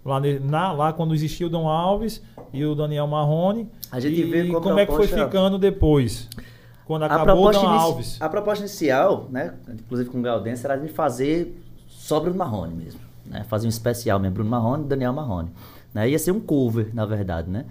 lá, 0.04 0.20
na, 0.42 0.72
lá 0.72 0.92
quando 0.92 1.14
existia 1.14 1.46
o 1.46 1.50
Dom 1.50 1.68
Alves 1.68 2.22
e 2.52 2.64
o 2.64 2.74
Daniel 2.74 3.06
Marrone. 3.06 3.68
A 3.90 3.98
gente 4.00 4.20
e 4.20 4.24
veio 4.24 4.52
com 4.52 4.58
a 4.58 4.62
como 4.62 4.78
é 4.78 4.86
que 4.86 4.92
foi 4.92 5.06
ficando 5.06 5.58
depois? 5.58 6.28
Quando 6.86 7.02
A 7.02 7.06
acabou 7.06 7.48
o 7.48 7.50
proposta, 7.50 7.66
Alves. 7.68 8.16
a 8.20 8.28
proposta 8.28 8.64
inicial, 8.64 9.26
né? 9.30 9.54
Inclusive 9.68 10.08
com 10.08 10.18
o 10.18 10.22
Galdense, 10.22 10.64
era 10.64 10.76
de 10.76 10.88
fazer 10.88 11.60
só 11.88 12.20
Bruno 12.20 12.36
Marrone 12.38 12.74
mesmo. 12.74 13.00
Né? 13.24 13.44
Fazer 13.48 13.66
um 13.66 13.70
especial 13.70 14.20
mesmo, 14.20 14.34
Bruno 14.34 14.50
Marrone 14.50 14.84
e 14.84 14.86
Daniel 14.86 15.12
Marrone. 15.12 15.50
Né? 15.92 16.08
Ia 16.10 16.18
ser 16.18 16.30
um 16.30 16.38
cover, 16.40 16.90
na 16.94 17.04
verdade, 17.04 17.50
né? 17.50 17.64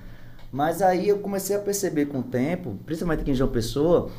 Mas 0.51 0.81
aí 0.81 1.07
eu 1.07 1.19
comecei 1.19 1.55
a 1.55 1.59
perceber 1.59 2.07
com 2.07 2.19
o 2.19 2.23
tempo, 2.23 2.75
principalmente 2.85 3.21
aqui 3.21 3.31
em 3.31 3.35
João 3.35 3.49
Pessoa, 3.49 4.09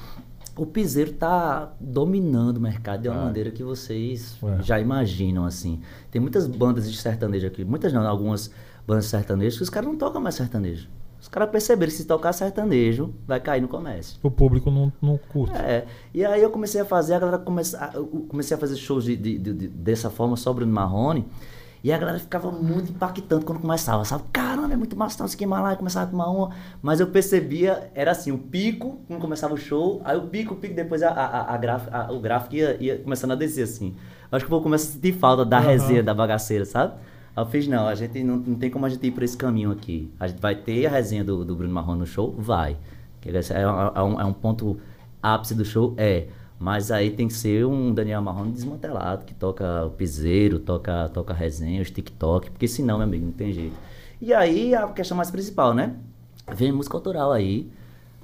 o 0.56 0.64
piseiro 0.64 1.12
tá 1.12 1.72
dominando 1.78 2.56
o 2.56 2.60
mercado 2.60 3.02
de 3.02 3.08
uma 3.08 3.20
Ah. 3.20 3.24
maneira 3.26 3.50
que 3.50 3.62
vocês 3.62 4.36
É. 4.42 4.62
já 4.62 4.80
imaginam, 4.80 5.44
assim. 5.44 5.80
Tem 6.10 6.20
muitas 6.20 6.46
bandas 6.46 6.90
de 6.90 6.96
sertanejo 6.96 7.46
aqui, 7.46 7.64
muitas 7.64 7.92
não, 7.92 8.06
algumas 8.06 8.50
bandas 8.86 9.04
de 9.04 9.10
sertanejo 9.10 9.58
que 9.58 9.62
os 9.62 9.70
caras 9.70 9.88
não 9.90 9.96
tocam 9.98 10.20
mais 10.22 10.34
sertanejo. 10.34 10.88
Os 11.36 11.38
caras 11.38 11.50
perceberam 11.52 11.90
que 11.92 11.98
se 11.98 12.06
tocar 12.06 12.32
sertanejo, 12.32 13.12
vai 13.26 13.38
cair 13.38 13.60
no 13.60 13.68
comércio. 13.68 14.18
O 14.22 14.30
público 14.30 14.70
não, 14.70 14.90
não 15.02 15.18
curte. 15.18 15.54
É, 15.54 15.84
e 16.14 16.24
aí 16.24 16.42
eu 16.42 16.48
comecei 16.48 16.80
a 16.80 16.84
fazer, 16.86 17.12
a 17.12 17.18
galera 17.18 17.36
comece, 17.38 17.76
comecei 18.26 18.56
a 18.56 18.58
fazer 18.58 18.74
shows 18.76 19.04
de, 19.04 19.14
de- 19.14 19.36
de- 19.36 19.52
de- 19.52 19.68
dessa 19.68 20.08
forma, 20.08 20.34
só 20.38 20.50
Bruno 20.50 20.72
Marrone, 20.72 21.26
e 21.84 21.92
a 21.92 21.98
galera 21.98 22.18
ficava 22.18 22.50
muito 22.50 22.90
impactante 22.90 23.44
quando 23.44 23.60
começava, 23.60 24.02
sabe? 24.06 24.24
Caramba, 24.32 24.72
é 24.72 24.76
muito 24.78 24.96
massa, 24.96 25.22
não 25.22 25.28
sei 25.28 25.34
o 25.36 25.38
que 25.40 25.46
mais 25.46 25.62
lá, 25.62 25.74
e 25.74 25.76
começava 25.76 26.06
a 26.06 26.10
tomar 26.10 26.30
uma, 26.30 26.52
mas 26.80 27.00
eu 27.00 27.08
percebia, 27.08 27.90
era 27.94 28.12
assim, 28.12 28.32
o 28.32 28.38
pico, 28.38 28.98
quando 29.06 29.20
começava 29.20 29.52
o 29.52 29.58
show, 29.58 30.00
aí 30.06 30.16
o 30.16 30.22
pico, 30.28 30.54
o 30.54 30.56
pico, 30.56 30.74
depois 30.74 31.02
a, 31.02 31.10
a, 31.10 31.54
a 31.54 31.56
graf- 31.58 31.88
a- 31.92 32.10
o 32.12 32.18
gráfico 32.18 32.54
ia, 32.54 32.82
ia 32.82 32.98
começando 32.98 33.32
a 33.32 33.34
descer, 33.34 33.64
assim. 33.64 33.94
Acho 34.32 34.42
que 34.46 34.50
eu 34.50 34.56
vou 34.56 34.62
começar 34.62 34.88
a 34.88 34.92
sentir 34.94 35.12
falta 35.12 35.44
da 35.44 35.58
Aham. 35.58 35.66
resenha, 35.66 36.02
da 36.02 36.14
bagaceira, 36.14 36.64
sabe? 36.64 36.94
Aí 37.36 37.42
eu 37.44 37.46
fiz, 37.46 37.68
não, 37.68 37.86
a 37.86 37.94
gente 37.94 38.24
não, 38.24 38.36
não 38.38 38.54
tem 38.56 38.70
como 38.70 38.86
a 38.86 38.88
gente 38.88 39.06
ir 39.06 39.10
por 39.10 39.22
esse 39.22 39.36
caminho 39.36 39.70
aqui. 39.70 40.10
A 40.18 40.26
gente 40.26 40.40
vai 40.40 40.54
ter 40.56 40.86
a 40.86 40.90
resenha 40.90 41.22
do, 41.22 41.44
do 41.44 41.54
Bruno 41.54 41.72
Marrone 41.74 42.00
no 42.00 42.06
show? 42.06 42.34
Vai. 42.38 42.76
É, 43.24 43.66
um- 43.68 43.80
é 43.94 44.02
um, 44.02 44.20
é 44.20 44.24
um 44.24 44.32
ponto 44.32 44.78
ápice 45.22 45.54
do 45.54 45.64
show? 45.64 45.92
É. 45.98 46.28
Mas 46.58 46.90
aí 46.90 47.10
tem 47.10 47.28
que 47.28 47.34
ser 47.34 47.66
um 47.66 47.92
Daniel 47.92 48.22
Marrone 48.22 48.50
desmantelado, 48.52 49.26
que 49.26 49.34
toca 49.34 49.84
o 49.84 49.90
piseiro, 49.90 50.58
toca, 50.58 51.08
toca 51.10 51.34
a 51.34 51.36
resenha, 51.36 51.82
os 51.82 51.90
TikTok, 51.90 52.50
porque 52.50 52.66
senão, 52.66 52.96
meu 52.96 53.04
amigo, 53.06 53.26
não 53.26 53.32
tem 53.32 53.52
jeito. 53.52 53.76
E 54.22 54.32
aí 54.32 54.74
a 54.74 54.86
questão 54.88 55.14
mais 55.16 55.30
principal, 55.30 55.74
né? 55.74 55.94
Vem 56.54 56.72
música 56.72 56.96
autoral 56.96 57.30
aí, 57.32 57.70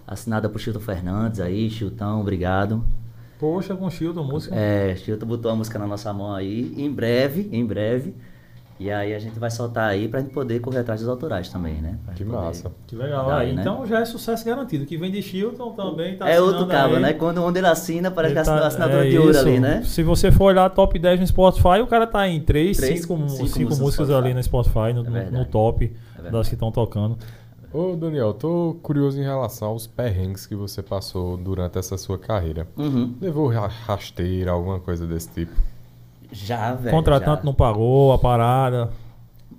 assinada 0.07 0.49
por 0.49 0.59
Chilton 0.61 0.81
Fernandes 0.81 1.41
aí, 1.41 1.69
Chiltão, 1.69 2.23
obrigado. 2.23 2.83
Poxa, 3.39 3.75
com 3.77 3.91
Chilton, 3.91 4.25
música. 4.25 4.55
É, 4.55 4.97
Chilton 4.97 5.27
botou 5.27 5.51
a 5.51 5.55
música 5.57 5.79
na 5.79 5.87
nossa 5.87 6.11
mão 6.15 6.33
aí, 6.35 6.73
em 6.79 6.91
breve, 6.91 7.51
em 7.53 7.67
breve. 7.67 8.15
E 8.83 8.91
aí 8.91 9.15
a 9.15 9.19
gente 9.19 9.39
vai 9.39 9.51
soltar 9.51 9.89
aí 9.91 10.09
pra 10.09 10.21
gente 10.21 10.33
poder 10.33 10.59
correr 10.61 10.79
atrás 10.81 11.01
dos 11.01 11.09
autorais 11.09 11.49
também, 11.49 11.75
né? 11.75 11.97
Pra 12.05 12.15
Que 12.15 12.25
gente 12.25 12.33
poder- 12.33 12.45
massa. 12.47 12.73
Que 12.87 12.97
legal. 12.97 13.27
Daí, 13.27 13.51
aí, 13.51 13.53
né? 13.55 13.63
Então 13.63 13.87
já 13.87 14.01
é 14.01 14.05
sucesso 14.05 14.45
garantido. 14.45 14.85
Que 14.85 14.97
vem 14.97 15.11
de 15.11 15.23
Chilton 15.23 15.73
também 15.73 16.17
tá 16.17 16.29
É 16.29 16.41
outro 16.41 16.67
cabo, 16.67 16.97
aí. 16.97 17.03
né? 17.03 17.13
Quando 17.13 17.43
onde 17.43 17.59
ele 17.61 17.67
assina, 17.69 18.11
parece 18.11 18.35
Ele 18.35 18.43
que 18.43 18.51
é 18.51 18.53
tá- 18.55 18.61
a 18.61 18.67
assinatura 18.67 19.07
é 19.07 19.11
de 19.11 19.19
ouro 19.19 19.31
isso. 19.31 19.41
ali, 19.41 19.61
né? 19.61 19.83
Se 19.85 20.03
você 20.03 20.33
for 20.33 20.45
olhar 20.47 20.69
top 20.71 20.99
10 20.99 21.21
no 21.21 21.27
Spotify, 21.27 21.81
o 21.83 21.87
cara 21.87 22.07
tá 22.07 22.27
em 22.29 22.41
3, 22.41 22.77
Três, 22.77 23.01
5, 23.03 23.15
cinco 23.15 23.17
músicas 23.21 23.79
no 23.79 23.85
músicas 23.85 24.07
Spotify. 24.09 24.15
ali 24.15 24.35
no 24.35 24.43
Spotify, 24.43 24.93
no, 24.95 25.17
É 25.17 25.31
no- 25.31 25.45
top 25.45 25.87
verdade. 26.15 26.33
das 26.37 26.49
que 26.49 26.55
estão 26.55 26.73
tocando. 26.73 27.17
Ô, 27.73 27.97
Daniel, 27.97 28.35
tô 28.35 28.77
curioso 28.83 29.19
em 29.19 29.23
relação 29.23 29.69
aos 29.69 29.87
perrengues 29.87 30.45
que 30.45 30.55
você 30.55 30.83
passou 30.83 31.39
durante 31.39 31.79
essa 31.79 31.97
sua 31.97 32.19
carreira. 32.19 32.67
Uhum. 32.77 33.15
Levou 33.19 33.49
ra- 33.49 33.67
rasteira, 33.67 34.51
alguma 34.51 34.79
coisa 34.79 35.07
desse 35.07 35.31
tipo? 35.31 35.53
Já, 36.33 36.75
velho. 36.75 36.97
Contratante 36.97 37.41
já. 37.41 37.45
não 37.45 37.55
pagou 37.55 38.13
a 38.13 38.19
parada. 38.19 38.91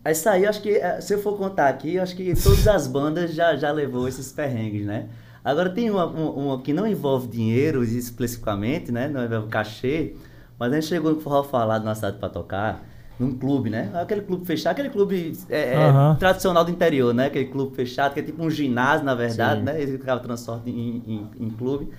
Isso 0.05 0.27
aí, 0.27 0.45
acho 0.45 0.61
que, 0.61 0.71
eh, 0.71 0.99
se 0.99 1.13
eu 1.13 1.21
for 1.21 1.37
contar 1.37 1.69
aqui, 1.69 1.97
acho 1.97 2.15
que 2.15 2.33
todas 2.35 2.67
as 2.67 2.87
bandas 2.87 3.33
já, 3.33 3.55
já 3.55 3.71
levou 3.71 4.07
esses 4.07 4.31
perrengues, 4.33 4.85
né? 4.85 5.07
Agora 5.45 5.69
tem 5.69 5.89
uma, 5.89 6.05
uma, 6.05 6.31
uma 6.31 6.61
que 6.61 6.73
não 6.73 6.85
envolve 6.85 7.27
dinheiro 7.27 7.83
especificamente, 7.83 8.91
né? 8.91 9.07
Não 9.07 9.23
envolve 9.23 9.47
cachê, 9.47 10.15
mas 10.57 10.71
a 10.71 10.75
gente 10.75 10.87
chegou 10.87 11.13
no 11.13 11.21
Forró 11.21 11.43
Falado 11.43 11.85
na 11.85 11.95
cidade 11.95 12.17
pra 12.17 12.27
tocar, 12.27 12.83
num 13.19 13.37
clube, 13.37 13.69
né? 13.69 13.91
Aquele 13.93 14.21
clube 14.21 14.45
fechado, 14.45 14.73
aquele 14.73 14.89
clube 14.89 15.37
é, 15.49 15.73
é, 15.73 15.89
Aham. 15.89 16.15
tradicional 16.15 16.65
do 16.65 16.71
interior, 16.71 17.13
né? 17.13 17.27
Aquele 17.27 17.45
clube 17.45 17.75
fechado, 17.75 18.13
que 18.13 18.19
é 18.19 18.23
tipo 18.23 18.43
um 18.43 18.49
ginásio, 18.49 19.05
na 19.05 19.15
verdade, 19.15 19.59
Sim. 19.59 19.65
né? 19.65 19.81
Ele 19.81 19.97
ficava 19.97 20.19
transporte 20.19 20.69
em, 20.69 21.03
em, 21.05 21.45
em 21.45 21.49
clube. 21.49 21.89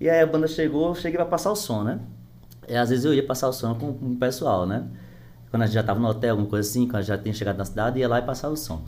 E 0.00 0.10
aí 0.10 0.20
a 0.20 0.26
banda 0.26 0.46
chegou, 0.46 0.88
eu 0.88 0.94
cheguei 0.94 1.16
pra 1.16 1.26
passar 1.26 1.50
o 1.52 1.56
som, 1.56 1.82
né? 1.82 2.00
E 2.68 2.76
às 2.76 2.90
vezes 2.90 3.04
eu 3.04 3.14
ia 3.14 3.24
passar 3.24 3.48
o 3.48 3.52
som 3.52 3.74
com, 3.74 3.92
com 3.92 4.06
o 4.12 4.16
pessoal, 4.16 4.66
né? 4.66 4.84
Quando 5.50 5.62
a 5.62 5.66
gente 5.66 5.74
já 5.74 5.82
tava 5.82 6.00
no 6.00 6.08
hotel, 6.08 6.30
alguma 6.32 6.48
coisa 6.48 6.68
assim, 6.68 6.86
quando 6.86 6.96
a 6.96 7.00
gente 7.02 7.08
já 7.08 7.18
tinha 7.18 7.34
chegado 7.34 7.56
na 7.56 7.64
cidade, 7.64 7.98
ia 7.98 8.08
lá 8.08 8.18
e 8.18 8.22
passava 8.22 8.52
o 8.52 8.56
som. 8.56 8.82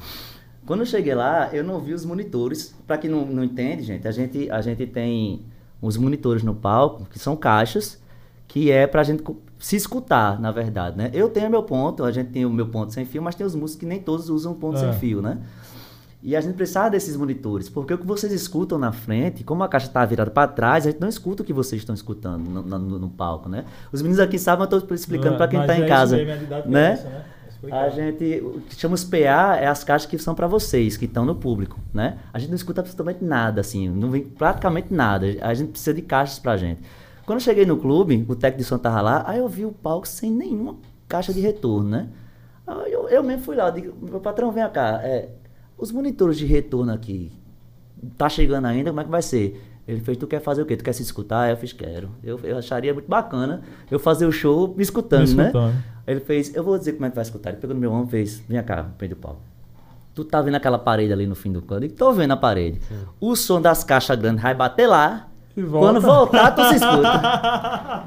Quando 0.67 0.81
eu 0.81 0.87
cheguei 0.87 1.15
lá, 1.15 1.49
eu 1.53 1.65
não 1.65 1.81
vi 1.81 1.95
os 1.95 2.05
monitores. 2.05 2.75
Pra 2.87 2.99
quem 2.99 3.09
não, 3.11 3.25
não 3.25 3.43
entende, 3.45 3.83
gente, 3.85 4.07
a 4.07 4.11
gente, 4.11 4.51
a 4.51 4.61
gente 4.61 4.87
tem 4.87 5.43
os 5.81 5.97
monitores 5.97 6.43
no 6.43 6.55
palco, 6.55 7.07
que 7.11 7.19
são 7.19 7.37
caixas, 7.37 7.99
que 8.47 8.71
é 8.71 8.87
pra 8.87 9.03
gente 9.05 9.23
co- 9.23 9.37
se 9.59 9.77
escutar, 9.77 10.39
na 10.41 10.51
verdade, 10.51 10.97
né? 10.99 11.11
Eu 11.15 11.31
tenho 11.31 11.49
meu 11.49 11.63
ponto, 11.63 12.05
a 12.05 12.11
gente 12.13 12.31
tem 12.31 12.45
o 12.45 12.51
meu 12.51 12.67
ponto 12.69 12.93
sem 12.93 13.05
fio, 13.05 13.23
mas 13.23 13.35
tem 13.35 13.47
os 13.47 13.55
músicos 13.55 13.81
que 13.81 13.87
nem 13.87 14.01
todos 14.01 14.29
usam 14.29 14.53
ponto 14.55 14.77
É. 14.77 14.81
sem 14.81 14.93
fio, 15.01 15.23
né? 15.23 15.39
E 16.21 16.35
a 16.35 16.41
gente 16.41 16.57
precisava 16.57 16.91
desses 16.91 17.17
monitores, 17.17 17.69
porque 17.69 17.95
o 17.95 17.99
que 17.99 18.07
vocês 18.07 18.33
escutam 18.33 18.77
na 18.77 18.91
frente, 18.91 19.45
como 19.45 19.63
a 19.63 19.69
caixa 19.69 19.87
está 19.87 20.05
virada 20.05 20.31
para 20.31 20.49
trás, 20.49 20.85
a 20.85 20.91
gente 20.91 21.01
não 21.01 21.09
escuta 21.09 21.43
o 21.43 21.47
que 21.47 21.53
vocês 21.53 21.81
estão 21.81 21.95
escutando 21.95 22.43
no, 22.49 22.63
no, 22.63 22.99
no 22.99 23.09
palco, 23.09 23.49
né? 23.49 23.65
Os 23.93 24.03
meninos 24.03 24.19
aqui 24.19 24.37
sabem, 24.37 24.67
eu 24.69 24.79
estou 24.79 24.95
explicando 24.95 25.37
para 25.37 25.47
quem 25.47 25.61
está 25.61 25.75
Mas 25.75 25.83
em 25.83 25.85
é 25.85 25.89
casa, 25.89 26.21
é 26.21 26.25
né? 26.25 26.59
né? 26.67 27.25
Explicar. 27.49 27.85
A 27.85 27.89
gente, 27.89 28.41
o 28.45 28.61
que 28.61 28.75
chama 28.75 28.95
os 28.95 29.05
PA 29.05 29.57
é 29.57 29.67
as 29.67 29.85
caixas 29.85 30.11
que 30.11 30.19
são 30.19 30.35
para 30.35 30.49
vocês, 30.49 30.97
que 30.97 31.05
estão 31.05 31.25
no 31.25 31.37
público, 31.37 31.79
né? 31.95 32.19
A 32.33 32.39
gente 32.39 32.51
não 32.51 32.57
escuta 32.57 32.81
absolutamente 32.81 33.25
nada, 33.25 33.61
assim, 33.61 33.89
não 33.89 34.11
vem 34.11 34.25
praticamente 34.25 34.93
nada. 34.93 35.27
A 35.41 35.55
gente 35.55 35.71
precisa 35.71 35.95
de 35.95 36.03
caixas 36.03 36.39
pra 36.41 36.57
gente. 36.57 36.81
Quando 37.25 37.39
eu 37.39 37.45
cheguei 37.45 37.65
no 37.65 37.77
clube, 37.77 38.25
o 38.29 38.35
técnico 38.35 38.63
de 38.63 38.65
som 38.65 38.79
tava 38.79 39.01
lá, 39.01 39.25
aí 39.27 39.39
eu 39.39 39.49
vi 39.49 39.65
o 39.65 39.71
palco 39.73 40.07
sem 40.07 40.31
nenhuma 40.31 40.77
caixa 41.07 41.33
de 41.33 41.41
retorno, 41.41 41.89
né? 41.89 42.09
Eu, 42.87 43.09
eu 43.09 43.23
mesmo 43.23 43.43
fui 43.43 43.57
lá, 43.57 43.71
digo, 43.71 43.95
meu 44.01 44.21
patrão, 44.21 44.53
vem 44.53 44.69
cá, 44.71 45.01
é, 45.03 45.29
os 45.79 45.93
monitores 45.93 46.37
de 46.37 46.45
retorno 46.45 46.93
aqui, 46.93 47.33
tá 48.17 48.29
chegando 48.29 48.67
ainda, 48.67 48.91
como 48.91 49.01
é 49.01 49.05
que 49.05 49.11
vai 49.11 49.23
ser? 49.23 49.65
Ele 49.87 50.01
fez, 50.01 50.19
tu 50.19 50.27
quer 50.27 50.41
fazer 50.41 50.61
o 50.61 50.67
quê? 50.67 50.77
Tu 50.77 50.85
quer 50.85 50.93
se 50.93 51.03
escutar? 51.03 51.49
Eu 51.49 51.57
fiz, 51.57 51.73
quero. 51.73 52.11
Eu, 52.23 52.39
eu 52.43 52.59
acharia 52.59 52.93
muito 52.93 53.09
bacana 53.09 53.63
eu 53.91 53.99
fazer 53.99 54.27
o 54.27 54.33
show 54.33 54.75
me 54.77 54.83
escutando, 54.83 55.29
Me 55.29 55.35
né? 55.35 55.47
escutando. 55.47 55.75
Ele 56.07 56.21
fez, 56.21 56.55
eu 56.55 56.63
vou 56.63 56.79
dizer 56.79 56.93
como 56.93 57.07
é 57.07 57.09
que 57.11 57.15
vai 57.17 57.23
escutar. 57.23 57.51
Ele 57.51 57.59
pegou 57.59 57.75
no 57.75 57.81
meu 57.81 57.91
ombro 57.93 58.09
e 58.09 58.11
fez, 58.11 58.43
vem 58.47 58.63
cá, 58.63 58.91
prende 58.99 59.15
o 59.15 59.17
pau. 59.17 59.41
Tu 60.15 60.25
tá 60.25 60.43
vendo 60.43 60.57
aquela 60.57 60.79
parede 60.79 61.13
ali 61.13 61.27
no 61.27 61.35
fim 61.35 61.51
do 61.53 61.63
canto? 61.63 61.85
Eu 61.85 61.91
tô 61.91 62.13
vendo 62.13 62.33
a 62.33 62.37
parede. 62.37 62.81
O 63.21 63.35
som 63.37 63.63
das 63.63 63.83
caixas 63.85 64.19
grandes 64.19 64.43
vai 64.43 64.55
bater 64.55 64.87
lá. 64.87 65.29
E 65.59 65.63
volta. 65.63 65.87
Quando 65.87 66.01
voltar, 66.01 66.55
tu 66.55 66.65
se 66.69 66.77
escuta. 66.77 68.05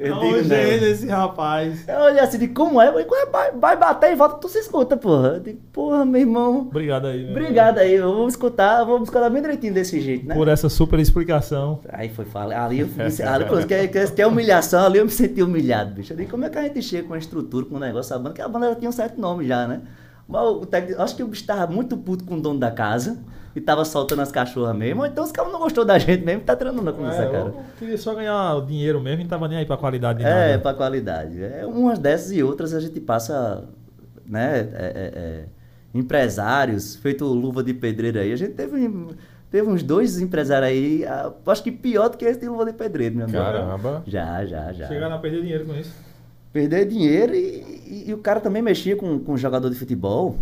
Eu 0.00 0.16
É 0.16 0.18
digo, 0.18 0.42
gênio 0.42 0.88
esse 0.88 1.06
rapaz. 1.06 1.86
Eu 1.86 2.00
olhei 2.00 2.18
assim, 2.18 2.36
de 2.36 2.48
como 2.48 2.82
é? 2.82 2.88
Eu 2.88 3.06
vai, 3.30 3.52
vai 3.52 3.76
bater 3.76 4.10
e 4.10 4.16
volta, 4.16 4.38
tu 4.38 4.48
se 4.48 4.58
escuta, 4.58 4.96
porra. 4.96 5.34
Eu 5.34 5.40
digo, 5.40 5.60
porra, 5.72 6.04
meu 6.04 6.20
irmão. 6.20 6.62
Obrigado 6.62 7.06
aí. 7.06 7.22
meu 7.22 7.30
Obrigado 7.30 7.78
aí, 7.78 7.94
eu 7.94 8.12
vou 8.12 8.26
escutar, 8.26 8.82
vou 8.82 9.00
escutar 9.00 9.30
bem 9.30 9.40
direitinho 9.40 9.72
desse 9.72 10.00
jeito, 10.00 10.26
né? 10.26 10.34
Por 10.34 10.48
essa 10.48 10.68
super 10.68 10.98
explicação. 10.98 11.78
Aí 11.88 12.08
foi 12.08 12.24
falar, 12.24 12.64
ali 12.64 12.80
eu 12.80 12.88
me, 12.88 12.94
ali, 13.22 13.44
pô, 13.44 13.56
que, 13.58 13.88
que, 13.88 14.06
que 14.08 14.22
é 14.22 14.26
humilhação, 14.26 14.84
ali 14.84 14.98
eu 14.98 15.04
me 15.04 15.10
senti 15.12 15.40
humilhado, 15.40 15.94
bicho. 15.94 16.12
Eu 16.12 16.16
digo, 16.16 16.32
como 16.32 16.44
é 16.44 16.50
que 16.50 16.58
a 16.58 16.62
gente 16.62 16.82
chega 16.82 17.06
com 17.06 17.14
a 17.14 17.18
estrutura, 17.18 17.64
com 17.64 17.76
o 17.76 17.78
negócio, 17.78 18.16
a 18.16 18.18
banda, 18.18 18.34
que 18.34 18.42
a 18.42 18.48
banda 18.48 18.70
já 18.70 18.74
tinha 18.74 18.88
um 18.88 18.92
certo 18.92 19.20
nome 19.20 19.46
já, 19.46 19.68
né? 19.68 19.82
Mas 20.26 20.42
o 20.42 20.66
técnico, 20.66 21.00
acho 21.00 21.14
que 21.14 21.22
o 21.22 21.28
bicho 21.28 21.46
tava 21.46 21.72
muito 21.72 21.96
puto 21.96 22.24
com 22.24 22.34
o 22.34 22.40
dono 22.40 22.58
da 22.58 22.72
casa 22.72 23.18
e 23.54 23.60
tava 23.60 23.84
soltando 23.84 24.22
as 24.22 24.32
cachorras 24.32 24.74
mesmo, 24.74 25.00
ou 25.02 25.06
então 25.06 25.22
os 25.24 25.30
caras 25.32 25.52
não 25.52 25.60
gostou 25.60 25.84
da 25.84 25.98
gente 25.98 26.24
mesmo, 26.24 26.40
tá 26.42 26.56
treinando 26.56 26.92
com 26.92 27.06
essa 27.08 27.22
É, 27.24 27.30
cara. 27.30 27.54
queria 27.78 27.98
só 27.98 28.14
ganhar 28.14 28.54
o 28.56 28.64
dinheiro 28.66 29.00
mesmo 29.00 29.20
e 29.20 29.24
não 29.24 29.28
tava 29.30 29.46
nem 29.48 29.58
aí 29.58 29.66
pra 29.66 29.76
qualidade 29.76 30.20
de 30.20 30.24
É, 30.24 30.48
nada. 30.52 30.58
pra 30.60 30.74
qualidade. 30.74 31.42
É, 31.42 31.66
umas 31.66 31.98
dessas 31.98 32.32
e 32.32 32.42
outras 32.42 32.72
a 32.74 32.80
gente 32.80 32.98
passa, 33.00 33.64
né, 34.26 34.60
é, 34.60 34.84
é, 34.84 35.12
é, 35.14 35.44
empresários, 35.94 36.96
feito 36.96 37.24
luva 37.24 37.62
de 37.62 37.72
pedreiro 37.74 38.18
aí, 38.18 38.32
a 38.32 38.36
gente 38.36 38.52
teve, 38.54 38.90
teve 39.50 39.68
uns 39.68 39.82
dois 39.82 40.18
empresários 40.20 40.68
aí, 40.70 41.04
acho 41.46 41.62
que 41.62 41.70
pior 41.70 42.08
do 42.08 42.16
que 42.16 42.24
esse 42.24 42.40
de 42.40 42.48
luva 42.48 42.64
de 42.64 42.72
pedreiro, 42.72 43.14
meu 43.16 43.24
amigo. 43.24 43.38
Caramba. 43.42 44.02
Já, 44.06 44.44
já, 44.44 44.72
já. 44.72 44.88
Chegaram 44.88 45.14
a 45.14 45.18
perder 45.18 45.42
dinheiro 45.42 45.64
com 45.66 45.74
isso. 45.74 45.92
Perder 46.52 46.86
dinheiro 46.86 47.34
e, 47.34 47.82
e- 47.86 48.04
e 48.08 48.14
o 48.14 48.18
cara 48.18 48.40
também 48.40 48.60
mexia 48.62 48.94
com, 48.96 49.18
com 49.18 49.36
jogador 49.36 49.70
de 49.70 49.76
futebol. 49.76 50.36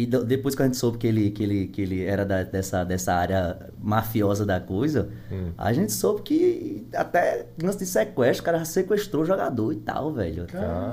E 0.00 0.06
do- 0.06 0.24
depois 0.24 0.54
que 0.54 0.62
a 0.62 0.64
gente 0.66 0.76
soube 0.76 0.96
que 0.98 1.06
ele, 1.06 1.30
que 1.30 1.42
ele, 1.42 1.66
que 1.66 1.82
ele 1.82 2.04
era 2.04 2.24
da- 2.24 2.44
dessa, 2.44 2.84
dessa 2.84 3.12
área 3.14 3.58
mafiosa 3.82 4.46
da 4.46 4.60
coisa, 4.60 5.08
Hum. 5.32 5.50
a 5.58 5.72
gente 5.72 5.90
soube 5.92 6.22
que 6.22 6.86
até 6.94 7.46
lance 7.60 7.78
de 7.78 7.86
sequestro, 7.86 8.42
o 8.42 8.44
cara 8.44 8.58
já 8.58 8.64
sequestrou 8.64 9.22
o 9.22 9.26
jogador 9.26 9.72
e 9.72 9.76
tal, 9.76 10.12
velho. 10.12 10.46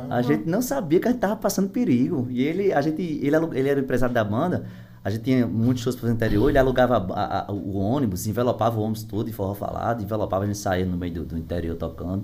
A 0.10 0.22
gente 0.24 0.50
não 0.50 0.62
sabia 0.62 1.00
que 1.00 1.08
a 1.08 1.12
gente 1.12 1.20
tava 1.20 1.36
passando 1.36 1.70
perigo. 1.70 2.28
E 2.32 2.42
ele, 2.42 2.74
a 2.74 2.82
gente, 2.82 3.02
ele, 3.02 3.36
ele 3.54 3.70
era 3.70 3.80
o 3.80 3.84
empresário 3.84 4.16
da 4.16 4.24
banda, 4.24 4.66
a 5.04 5.10
gente 5.12 5.22
tinha 5.24 5.46
muitos 5.46 5.84
shows 5.84 5.96
pro 5.96 6.10
interior, 6.10 6.50
ele 6.50 6.58
alugava 6.58 6.98
a- 7.14 7.46
a- 7.48 7.52
o 7.52 7.78
ônibus, 7.78 8.26
envelopava 8.26 8.80
o 8.80 8.82
ônibus 8.82 9.04
todo 9.04 9.28
de 9.28 9.34
forró 9.34 9.54
falado, 9.54 10.02
envelopava, 10.02 10.46
a 10.46 10.48
gente 10.48 10.58
saía 10.58 10.84
no 10.84 10.98
meio 10.98 11.14
do, 11.14 11.26
do 11.26 11.38
interior 11.38 11.76
tocando. 11.76 12.24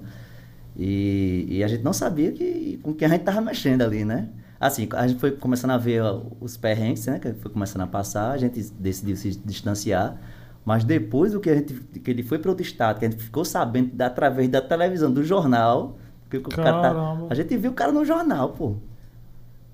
E, 0.76 1.46
e 1.48 1.63
a 1.63 1.67
gente 1.67 1.84
não 1.84 1.94
sabia 1.94 2.32
que, 2.32 2.80
com 2.82 2.94
quem 2.94 3.06
a 3.08 3.12
gente 3.12 3.22
tava 3.24 3.39
mexendo 3.41 3.82
ali, 3.84 4.04
né? 4.04 4.30
Assim, 4.62 4.88
a 4.93 5.08
gente 5.08 5.19
foi 5.19 5.32
começando 5.32 5.71
a 5.71 5.78
ver 5.78 6.04
ó, 6.04 6.21
os 6.39 6.56
perrengues, 6.56 7.08
né? 7.08 7.17
Que 7.17 7.34
foi 7.34 7.52
começando 7.52 7.82
a 7.82 7.88
passar, 7.88 8.32
a 8.32 8.38
gente 8.38 8.62
decidiu 8.80 9.15
se 9.17 9.32
distanciar. 9.43 10.17
Mas 10.63 10.84
depois 10.84 11.32
do 11.32 11.39
que, 11.39 11.50
a 11.50 11.56
gente, 11.56 11.74
que 11.74 12.12
ele 12.12 12.21
foi 12.21 12.38
para 12.38 12.52
outro 12.52 12.63
estado, 12.63 13.00
que 13.00 13.06
a 13.06 13.10
gente 13.10 13.19
ficou 13.24 13.43
sabendo 13.43 13.95
da- 13.95 14.06
através 14.06 14.47
da 14.47 14.62
televisão, 14.62 15.12
do 15.12 15.24
jornal, 15.24 15.97
que 16.30 16.38
o 16.38 16.41
cara 16.63 16.78
tá- 16.82 16.93
a 17.30 17.34
gente 17.34 17.58
viu 17.58 17.71
o 17.71 17.74
cara 17.74 17.91
no 17.91 18.06
jornal, 18.06 18.50
pô. 18.50 18.76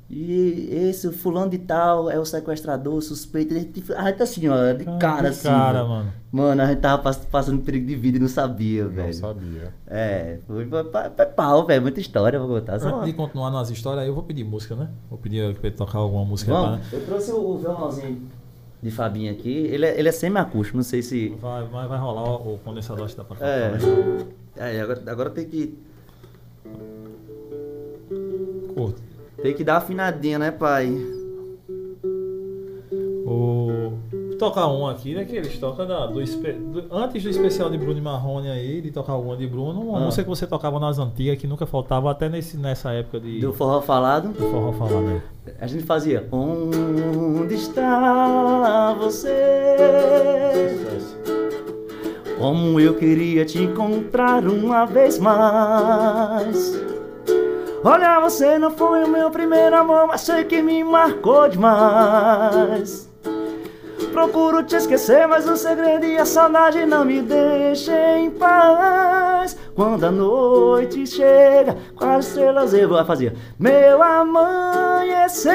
E 0.10 0.70
esse 0.72 1.12
fulano 1.12 1.50
de 1.52 1.58
tal 1.58 2.10
é 2.10 2.18
o 2.18 2.24
sequestrador, 2.24 3.02
suspeito. 3.02 3.54
A 3.54 3.58
gente, 3.60 3.84
a 3.94 4.10
gente 4.10 4.24
assim, 4.24 4.48
ó, 4.48 4.72
de 4.72 4.86
Cara, 4.86 4.98
cara 5.00 5.22
de 5.24 5.28
assim. 5.28 5.48
cara, 5.50 5.84
mano. 5.84 6.14
Mano, 6.32 6.62
a 6.62 6.66
gente 6.66 6.80
tava 6.80 7.02
pass- 7.04 7.26
passando 7.30 7.62
perigo 7.62 7.86
de 7.86 7.96
vida 7.96 8.18
e 8.18 8.22
não 8.22 8.28
sabia, 8.30 8.86
Não 8.86 8.92
velho. 8.92 9.14
sabia. 9.14 9.74
É, 9.86 10.40
foi, 10.48 10.66
foi, 10.66 10.84
foi, 10.86 11.02
foi 11.14 11.26
pau, 11.26 11.66
velho. 11.66 11.82
Muita 11.82 12.00
história 12.00 12.40
pra 12.40 12.48
contar. 12.48 12.76
Antes 12.76 13.04
de 13.06 13.14
continuar 13.14 13.52
nas 13.52 13.70
histórias, 13.70 14.04
aí 14.04 14.08
eu 14.10 14.14
vou 14.14 14.24
pedir 14.24 14.46
música, 14.46 14.76
né? 14.78 14.90
Vou 15.10 15.20
pedir 15.20 15.54
pra 15.56 15.68
ele 15.68 15.76
tocar 15.76 15.98
alguma 16.00 16.24
música 16.24 16.54
Vamos, 16.54 16.94
eu 16.94 17.06
trouxe 17.06 17.32
o, 17.34 17.40
o 17.56 17.58
violãozinho 17.58 18.22
de 18.82 18.92
Fabinho 18.92 19.32
aqui. 19.34 19.50
Ele 19.52 19.86
é, 19.88 20.00
ele 20.00 20.08
é 20.08 20.12
semi-acústico, 20.14 20.78
não 20.78 20.84
sei 20.86 21.02
se. 21.02 21.36
pra... 21.42 21.50
vai, 21.50 21.68
vai, 21.68 21.88
vai 21.90 22.00
rolar 22.00 22.24
o, 22.42 22.54
o 22.54 22.58
condensador, 22.60 23.04
acho 23.04 23.14
que 23.16 23.22
dá 23.22 23.26
pra. 23.26 23.46
É. 23.46 23.78
é 24.56 24.80
agora, 24.82 25.04
agora 25.08 25.30
tem 25.32 25.46
que. 25.46 25.78
Tem 29.42 29.54
que 29.54 29.64
dar 29.64 29.74
uma 29.74 29.78
afinadinha, 29.80 30.40
né, 30.40 30.52
pai? 30.52 30.90
O... 33.26 33.92
Tocar 34.40 34.68
um 34.68 34.86
aqui, 34.88 35.14
né? 35.16 35.26
Que 35.26 35.36
eles 35.36 35.58
tocam 35.58 35.88
da, 35.88 36.06
do, 36.06 36.14
do- 36.24 36.86
antes 36.96 37.24
do 37.24 37.30
especial 37.30 37.70
de 37.72 37.78
Bruno 37.78 37.98
e 37.98 38.02
Marrone 38.02 38.50
aí, 38.50 38.82
de 38.82 38.92
tocar 38.92 39.14
alguma 39.14 39.36
de 39.36 39.48
Bruno, 39.48 39.82
uma 39.82 39.98
Ah. 39.98 40.02
música 40.02 40.24
que 40.24 40.30
você 40.30 40.46
tocava 40.46 40.80
nas 40.80 41.00
antigas, 41.00 41.38
que 41.40 41.48
nunca 41.48 41.66
faltava, 41.66 42.12
até 42.12 42.30
nesse, 42.30 42.56
nessa 42.58 42.92
época 42.92 43.20
de, 43.20 43.40
Do 43.40 43.52
forró 43.54 43.82
falado. 43.82 44.30
do 44.30 44.36
forró 44.50 44.72
falado 44.74 45.08
aí. 45.08 45.22
A 45.60 45.66
gente 45.68 45.84
fazia. 45.84 46.28
Onde 46.32 47.56
está 47.56 48.94
você? 49.00 49.36
Como 52.38 52.80
eu 52.80 52.94
queria 52.94 53.44
te 53.44 53.58
encontrar 53.64 54.46
uma 54.46 54.86
vez 54.86 55.18
mais. 55.18 56.80
Olha, 57.84 58.20
você 58.20 58.58
não 58.58 58.72
foi 58.72 59.04
o 59.04 59.08
meu 59.08 59.30
primeiro 59.30 59.76
amor, 59.76 60.08
mas 60.08 60.22
sei 60.22 60.44
que 60.44 60.62
me 60.62 60.84
marcou 60.84 61.48
demais. 61.48 63.08
Procuro 64.12 64.64
te 64.64 64.76
esquecer, 64.76 65.28
mas 65.28 65.48
o 65.48 65.56
segredo 65.56 66.06
e 66.06 66.18
a 66.18 66.26
saudade 66.26 66.86
não 66.88 67.06
me 67.06 67.22
deixam 67.22 68.18
em 68.18 68.32
paz. 68.32 69.56
Quando 69.76 70.06
a 70.06 70.12
noite 70.12 71.06
chega, 71.06 71.78
com 71.96 72.06
as 72.06 72.26
estrelas 72.28 72.74
eu 72.74 72.90
vou 72.90 73.06
fazer. 73.06 73.36
Meu 73.60 74.02
amanhecer 74.02 75.54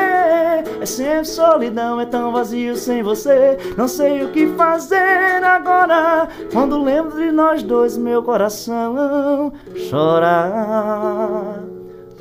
é 0.81 0.87
sempre 0.87 1.25
solidão, 1.25 2.01
é 2.01 2.07
tão 2.07 2.31
vazio 2.31 2.77
sem 2.77 3.03
você. 3.03 3.59
Não 3.77 3.89
sei 3.89 4.23
o 4.25 4.29
que 4.29 4.47
fazer 4.49 5.43
agora. 5.43 6.29
Quando 6.53 6.81
lembro 6.83 7.17
de 7.17 7.33
nós 7.33 7.65
dois, 7.65 7.97
meu 7.97 8.23
coração 8.23 9.53
chora. 9.91 11.73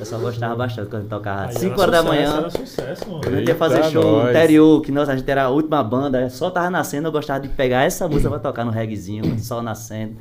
Pessoal 0.01 0.19
gostava 0.19 0.55
bastante 0.55 0.89
quando 0.89 1.07
tocava 1.07 1.45
Aí 1.49 1.53
5 1.59 1.73
era 1.73 1.81
horas 1.83 1.91
da 1.91 2.01
manhã. 2.03 2.37
Era 2.37 2.49
sucesso, 2.49 3.07
mano. 3.07 3.21
Quando 3.21 3.35
a 3.35 3.37
gente 3.37 3.47
ia 3.49 3.55
fazer 3.55 3.83
show 3.83 4.03
nós. 4.23 4.29
interior, 4.31 4.81
que 4.81 4.91
nós, 4.91 5.07
a 5.07 5.15
gente 5.15 5.29
era 5.29 5.43
a 5.43 5.49
última 5.49 5.83
banda, 5.83 6.27
só 6.31 6.49
tava 6.49 6.71
nascendo, 6.71 7.07
eu 7.07 7.11
gostava 7.11 7.39
de 7.39 7.49
pegar 7.49 7.83
essa 7.83 8.07
música 8.07 8.27
pra 8.27 8.39
tocar 8.39 8.65
no 8.65 8.71
reguezinho, 8.71 9.37
sol 9.39 9.61
nascendo. 9.61 10.15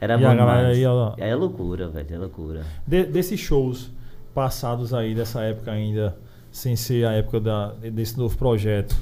Era 0.00 0.14
E 0.14 0.22
bom 0.22 0.28
aí, 0.48 0.86
ó. 0.86 1.12
E 1.18 1.22
aí 1.22 1.28
é 1.28 1.34
loucura, 1.34 1.86
velho, 1.86 2.14
é 2.14 2.18
loucura. 2.18 2.62
De- 2.86 3.04
desses 3.04 3.38
shows 3.38 3.90
passados 4.34 4.94
aí, 4.94 5.14
dessa 5.14 5.42
época 5.42 5.70
ainda, 5.70 6.16
sem 6.50 6.74
ser 6.74 7.06
a 7.06 7.12
época 7.12 7.38
da, 7.38 7.72
desse 7.92 8.18
novo 8.18 8.38
projeto, 8.38 8.96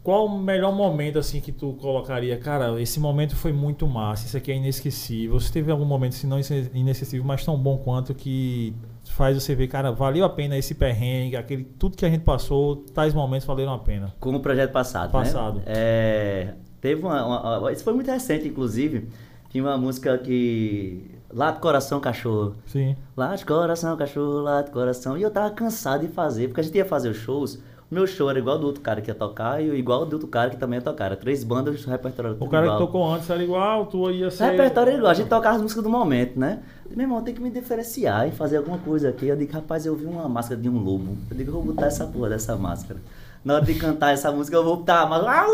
qual 0.00 0.26
o 0.26 0.38
melhor 0.38 0.72
momento 0.72 1.18
assim 1.18 1.40
que 1.40 1.50
tu 1.50 1.72
colocaria? 1.80 2.36
Cara, 2.38 2.80
esse 2.80 2.98
momento 3.00 3.34
foi 3.34 3.52
muito 3.52 3.84
massa, 3.86 4.26
isso 4.26 4.36
aqui 4.36 4.52
é 4.52 4.54
inesquecível. 4.54 5.38
Você 5.38 5.52
teve 5.52 5.72
algum 5.72 5.84
momento, 5.84 6.14
se 6.14 6.26
não 6.26 6.38
inesquecível, 6.72 7.26
mas 7.26 7.44
tão 7.44 7.58
bom 7.58 7.78
quanto 7.78 8.14
que 8.14 8.74
faz 9.18 9.36
você 9.42 9.54
ver, 9.54 9.66
cara, 9.66 9.90
valeu 9.90 10.24
a 10.24 10.28
pena 10.30 10.56
esse 10.56 10.74
perrengue, 10.74 11.36
aquele, 11.36 11.64
tudo 11.64 11.96
que 11.96 12.06
a 12.06 12.08
gente 12.08 12.22
passou, 12.22 12.76
tais 12.94 13.12
momentos 13.12 13.46
valeram 13.46 13.74
a 13.74 13.78
pena. 13.78 14.14
Como 14.20 14.38
o 14.38 14.40
projeto 14.40 14.70
passado, 14.70 15.10
Passado. 15.10 15.56
né? 15.56 15.62
É, 15.66 16.54
teve 16.80 17.02
uma, 17.02 17.26
uma- 17.26 17.58
uma- 17.58 17.72
Isso 17.72 17.82
foi 17.84 17.92
muito 17.92 18.08
recente, 18.10 18.46
inclusive. 18.48 19.08
Tinha 19.50 19.64
uma 19.64 19.76
música 19.76 20.16
que... 20.18 21.10
Lá 21.34 21.50
do 21.50 21.60
Coração 21.60 22.00
Cachorro. 22.00 22.54
Sim. 22.66 22.96
Lá 23.16 23.34
de 23.34 23.44
coração, 23.44 23.94
cachorro, 23.98 24.40
lá 24.40 24.62
de 24.62 24.70
coração. 24.70 25.18
E 25.18 25.22
eu 25.22 25.30
tava 25.30 25.50
cansado 25.50 26.06
de 26.06 26.12
fazer, 26.12 26.48
porque 26.48 26.60
a 26.60 26.64
gente 26.64 26.76
ia 26.78 26.84
fazer 26.86 27.10
os 27.10 27.16
shows, 27.18 27.58
Meu 27.90 28.06
show 28.06 28.28
era 28.28 28.38
igual 28.38 28.58
do 28.58 28.66
outro 28.66 28.82
cara 28.82 29.00
que 29.00 29.10
ia 29.10 29.14
tocar 29.14 29.62
e 29.62 29.74
igual 29.78 30.04
do 30.04 30.12
outro 30.12 30.28
cara 30.28 30.50
que 30.50 30.56
também 30.58 30.78
ia 30.78 30.82
tocar. 30.82 31.06
Era 31.06 31.16
três 31.16 31.42
bandas, 31.42 31.86
o 31.86 31.90
repertório 31.90 32.32
era 32.34 32.44
O 32.44 32.48
cara 32.48 32.66
igual. 32.66 32.78
que 32.78 32.84
tocou 32.86 33.14
antes 33.14 33.30
era 33.30 33.42
igual, 33.42 33.86
tu 33.86 34.10
ia 34.10 34.28
O 34.28 34.30
ser. 34.30 34.44
repertório 34.50 34.90
era 34.90 34.98
igual, 34.98 35.10
a 35.10 35.14
gente 35.14 35.28
tocava 35.28 35.56
as 35.56 35.62
músicas 35.62 35.82
do 35.82 35.88
momento, 35.90 36.38
né? 36.38 36.60
Meu 36.90 37.04
irmão, 37.04 37.22
tem 37.22 37.34
que 37.34 37.40
me 37.40 37.50
diferenciar 37.50 38.26
e 38.26 38.32
fazer 38.32 38.56
alguma 38.56 38.78
coisa 38.78 39.10
aqui. 39.10 39.26
Eu 39.26 39.36
digo, 39.36 39.52
rapaz, 39.52 39.86
eu 39.86 39.94
vi 39.94 40.06
uma 40.06 40.28
máscara 40.28 40.60
de 40.60 40.68
um 40.68 40.78
lobo. 40.78 41.16
Eu 41.30 41.36
digo, 41.36 41.50
eu 41.50 41.54
vou 41.54 41.62
botar 41.62 41.86
essa 41.86 42.06
porra 42.06 42.30
dessa 42.30 42.56
máscara. 42.56 43.00
Na 43.44 43.54
hora 43.54 43.64
de 43.64 43.74
cantar 43.74 44.12
essa 44.12 44.32
música, 44.32 44.56
eu 44.56 44.64
vou 44.64 44.78
botar 44.78 45.02
a 45.02 45.06
máscara. 45.06 45.46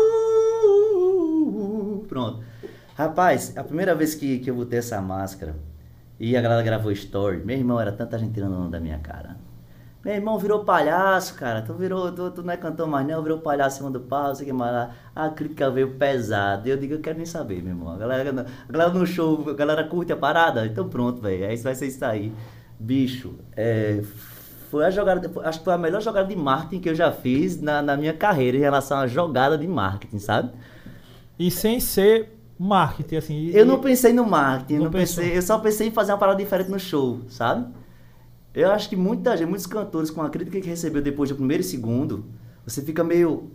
Pronto. 2.07 2.39
Rapaz, 2.95 3.55
a 3.57 3.63
primeira 3.63 3.93
vez 3.93 4.15
que, 4.15 4.39
que 4.39 4.49
eu 4.49 4.55
botei 4.55 4.79
essa 4.79 5.01
máscara 5.01 5.55
e 6.19 6.37
a 6.37 6.41
galera 6.41 6.63
gravou 6.63 6.91
story, 6.93 7.43
meu 7.45 7.57
irmão, 7.57 7.79
era 7.79 7.91
tanta 7.91 8.17
gente 8.17 8.33
tirando 8.33 8.55
onda 8.55 8.69
da 8.69 8.79
minha 8.79 8.99
cara. 8.99 9.35
Meu 10.05 10.13
irmão 10.13 10.37
virou 10.37 10.63
palhaço, 10.63 11.33
cara. 11.33 11.63
Tu 11.63 11.73
virou, 11.73 12.11
tu, 12.11 12.29
tu 12.29 12.43
não 12.43 12.53
é 12.53 12.57
cantor 12.57 12.87
mais 12.87 13.07
não, 13.07 13.23
virou 13.23 13.39
palhaço 13.39 13.77
em 13.77 13.79
cima 13.79 13.89
do 13.91 13.99
pau, 14.01 14.27
não 14.27 14.35
sei 14.35 14.43
o 14.45 14.47
que 14.47 14.53
mais 14.53 14.71
lá. 14.71 14.91
A 15.15 15.29
crítica 15.29 15.71
veio 15.71 15.95
pesada. 15.95 16.69
Eu 16.69 16.77
digo, 16.77 16.93
eu 16.93 17.01
quero 17.01 17.17
nem 17.17 17.25
saber, 17.25 17.63
meu 17.63 17.73
irmão. 17.73 17.91
A 17.91 17.97
galera, 17.97 18.45
a 18.69 18.71
galera 18.71 18.91
no 18.93 19.05
show, 19.07 19.43
a 19.49 19.53
galera 19.53 19.83
curte 19.83 20.13
a 20.13 20.15
parada. 20.15 20.63
Então 20.67 20.87
pronto, 20.87 21.19
velho. 21.21 21.47
Aí 21.47 21.57
vai 21.57 21.73
ser 21.73 21.87
isso 21.87 22.05
aí. 22.05 22.31
Bicho, 22.79 23.33
é, 23.57 24.03
foi 24.69 24.85
a 24.85 24.91
jogada, 24.91 25.31
acho 25.43 25.59
que 25.59 25.65
foi 25.65 25.73
a 25.73 25.77
melhor 25.77 26.01
jogada 26.01 26.27
de 26.27 26.35
marketing 26.35 26.81
que 26.81 26.89
eu 26.89 26.95
já 26.95 27.11
fiz 27.11 27.59
na, 27.59 27.81
na 27.81 27.97
minha 27.97 28.13
carreira 28.13 28.57
em 28.57 28.59
relação 28.61 28.99
à 28.99 29.07
jogada 29.07 29.57
de 29.57 29.67
marketing, 29.67 30.19
sabe? 30.19 30.51
E 31.39 31.49
sem 31.49 31.79
ser 31.79 32.37
marketing, 32.59 33.15
assim. 33.15 33.33
e- 33.35 33.55
Eu 33.57 33.65
não 33.65 33.79
pensei 33.79 34.13
no 34.13 34.25
marketing, 34.25 34.75
Não 34.75 34.83
não 34.85 34.91
pensei, 34.91 35.35
eu 35.37 35.41
só 35.41 35.57
pensei 35.59 35.87
em 35.87 35.91
fazer 35.91 36.11
uma 36.11 36.17
parada 36.17 36.37
diferente 36.37 36.69
no 36.69 36.79
show, 36.79 37.21
sabe? 37.27 37.73
Eu 38.55 38.71
acho 38.71 38.87
que 38.87 38.95
muita 38.95 39.35
gente, 39.35 39.49
muitos 39.49 39.67
cantores 39.67 40.09
com 40.09 40.21
a 40.21 40.29
crítica 40.29 40.59
que 40.61 40.67
recebeu 40.67 41.01
depois 41.01 41.29
do 41.29 41.35
primeiro 41.35 41.61
e 41.61 41.63
segundo, 41.63 42.25
você 42.65 42.81
fica 42.81 43.03
meio. 43.03 43.51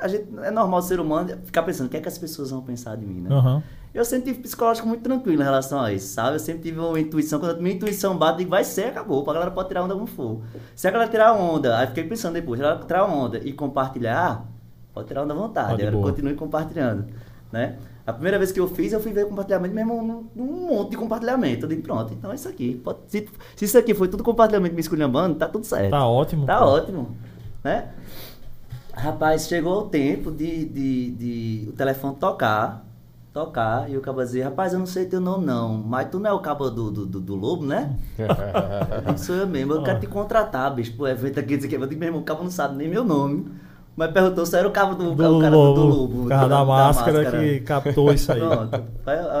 A 0.00 0.08
gente, 0.08 0.26
é 0.42 0.50
normal 0.50 0.78
o 0.78 0.82
ser 0.82 1.00
humano 1.00 1.36
ficar 1.44 1.62
pensando, 1.64 1.88
o 1.88 1.90
que 1.90 1.96
é 1.96 2.00
que 2.00 2.08
as 2.08 2.16
pessoas 2.16 2.50
vão 2.50 2.62
pensar 2.62 2.96
de 2.96 3.04
mim, 3.04 3.20
né? 3.20 3.34
Aham. 3.34 3.62
Eu 3.92 4.04
sempre 4.04 4.32
tive 4.32 4.42
psicológico 4.42 4.88
muito 4.88 5.02
tranquilo 5.02 5.40
em 5.40 5.44
relação 5.44 5.80
a 5.80 5.92
isso, 5.92 6.12
sabe? 6.14 6.34
Eu 6.34 6.40
sempre 6.40 6.62
tive 6.62 6.80
uma 6.80 6.98
intuição, 6.98 7.38
quando 7.38 7.58
a 7.58 7.62
minha 7.62 7.76
intuição 7.76 8.16
bate, 8.18 8.38
digo, 8.38 8.50
vai 8.50 8.64
ser, 8.64 8.86
acabou, 8.86 9.22
a 9.22 9.32
galera 9.32 9.52
pode 9.52 9.68
tirar 9.68 9.84
onda 9.84 9.94
como 9.94 10.06
for. 10.06 10.40
Se 10.74 10.88
a 10.88 10.90
galera 10.90 11.08
tirar 11.08 11.32
onda, 11.32 11.78
aí 11.78 11.86
fiquei 11.86 12.02
pensando 12.02 12.34
depois, 12.34 12.58
se 12.58 12.64
a 12.64 12.68
galera 12.70 12.84
tirar 12.84 13.04
onda 13.04 13.38
e 13.38 13.52
compartilhar, 13.52 14.48
pode 14.92 15.06
tirar 15.06 15.22
onda 15.22 15.32
à 15.32 15.36
vontade, 15.36 15.76
de 15.76 15.84
eu 15.84 15.92
boa. 15.92 16.10
continue 16.10 16.34
compartilhando, 16.34 17.06
né? 17.54 17.76
A 18.06 18.12
primeira 18.12 18.36
vez 18.36 18.52
que 18.52 18.60
eu 18.60 18.68
fiz, 18.68 18.92
eu 18.92 19.00
fui 19.00 19.12
ver 19.12 19.26
compartilhamento, 19.26 19.74
mesmo 19.74 20.02
num, 20.02 20.26
num 20.34 20.66
monte 20.66 20.90
de 20.90 20.96
compartilhamento. 20.98 21.64
Eu 21.64 21.68
digo, 21.70 21.82
pronto, 21.82 22.12
então 22.12 22.30
é 22.32 22.34
isso 22.34 22.48
aqui. 22.48 22.74
Pode- 22.84 22.98
se, 23.06 23.26
se 23.56 23.64
isso 23.64 23.78
aqui 23.78 23.94
foi 23.94 24.08
tudo 24.08 24.22
compartilhamento 24.22 24.74
me 24.74 24.80
esculhambando, 24.80 25.36
tá 25.36 25.48
tudo 25.48 25.64
certo. 25.64 25.90
Tá 25.90 26.06
ótimo. 26.06 26.44
Tá 26.44 26.58
pô. 26.58 26.64
ótimo, 26.64 27.16
né? 27.62 27.88
Rapaz, 28.92 29.46
chegou 29.46 29.78
o 29.84 29.88
tempo 29.88 30.30
de, 30.30 30.64
de, 30.66 31.10
de 31.12 31.68
o 31.68 31.72
telefone 31.72 32.16
tocar, 32.16 32.84
tocar, 33.32 33.90
e 33.90 33.96
o 33.96 34.00
cabo 34.00 34.22
dizer, 34.22 34.42
rapaz, 34.42 34.72
eu 34.72 34.78
não 34.78 34.86
sei 34.86 35.06
teu 35.06 35.20
nome 35.20 35.46
não, 35.46 35.72
mas 35.78 36.08
tu 36.10 36.20
não 36.20 36.30
é 36.30 36.32
o 36.32 36.38
cabo 36.40 36.70
do, 36.70 36.90
do, 36.90 37.06
do, 37.06 37.20
do 37.20 37.34
lobo, 37.34 37.64
né? 37.64 37.96
Eu 39.08 39.18
sou 39.18 39.34
eu 39.34 39.46
mesmo, 39.46 39.72
eu 39.72 39.82
quero 39.82 39.98
te 39.98 40.06
contratar, 40.06 40.72
bicho, 40.74 40.94
pro 40.96 41.08
evento 41.08 41.40
aqui, 41.40 41.56
dizer 41.56 41.68
que 41.68 41.74
eu 41.74 41.86
digo, 41.86 41.98
meu 41.98 42.08
irmão, 42.08 42.20
o 42.20 42.24
cabo 42.24 42.42
não 42.44 42.50
sabe 42.50 42.76
nem 42.76 42.88
meu 42.88 43.02
nome. 43.04 43.46
Mas 43.96 44.10
perguntou 44.10 44.44
se 44.44 44.56
era 44.58 44.66
o 44.66 44.72
cabo 44.72 44.94
do, 44.96 45.14
Do 45.14 45.36
o 45.38 45.40
cara 45.40 45.54
lobo, 45.54 45.74
do, 45.80 45.86
do 45.88 45.96
lobo. 45.96 46.24
o 46.24 46.28
cara 46.28 46.48
da, 46.48 46.58
da 46.58 46.64
máscara, 46.64 47.30
que 47.30 47.60
captou 47.60 48.12
isso 48.12 48.32
aí. 48.32 48.40
Pronto. 48.40 48.82